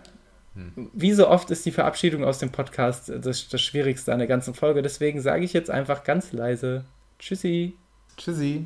Hm. 0.56 0.89
Wie 0.93 1.14
so 1.14 1.27
oft 1.27 1.49
ist 1.51 1.65
die 1.65 1.72
Verabschiedung 1.72 2.23
aus 2.23 2.39
dem 2.39 2.51
Podcast 2.51 3.10
das, 3.10 3.47
das 3.47 3.61
Schwierigste 3.61 4.11
an 4.11 4.19
der 4.19 4.27
ganzen 4.27 4.53
Folge. 4.53 4.81
Deswegen 4.81 5.22
sage 5.22 5.45
ich 5.45 5.53
jetzt 5.53 5.69
einfach 5.69 6.03
ganz 6.03 6.34
leise 6.34 6.84
Tschüssi. 7.19 7.76
Tschüssi. 8.18 8.65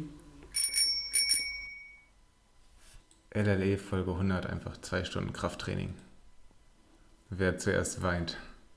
LLE 3.36 3.78
Folge 3.80 4.12
100, 4.12 4.46
einfach 4.46 4.78
zwei 4.78 5.04
Stunden 5.04 5.34
Krafttraining. 5.34 5.96
Wer 7.32 7.58
zuerst 7.58 8.04
weint. 8.04 8.38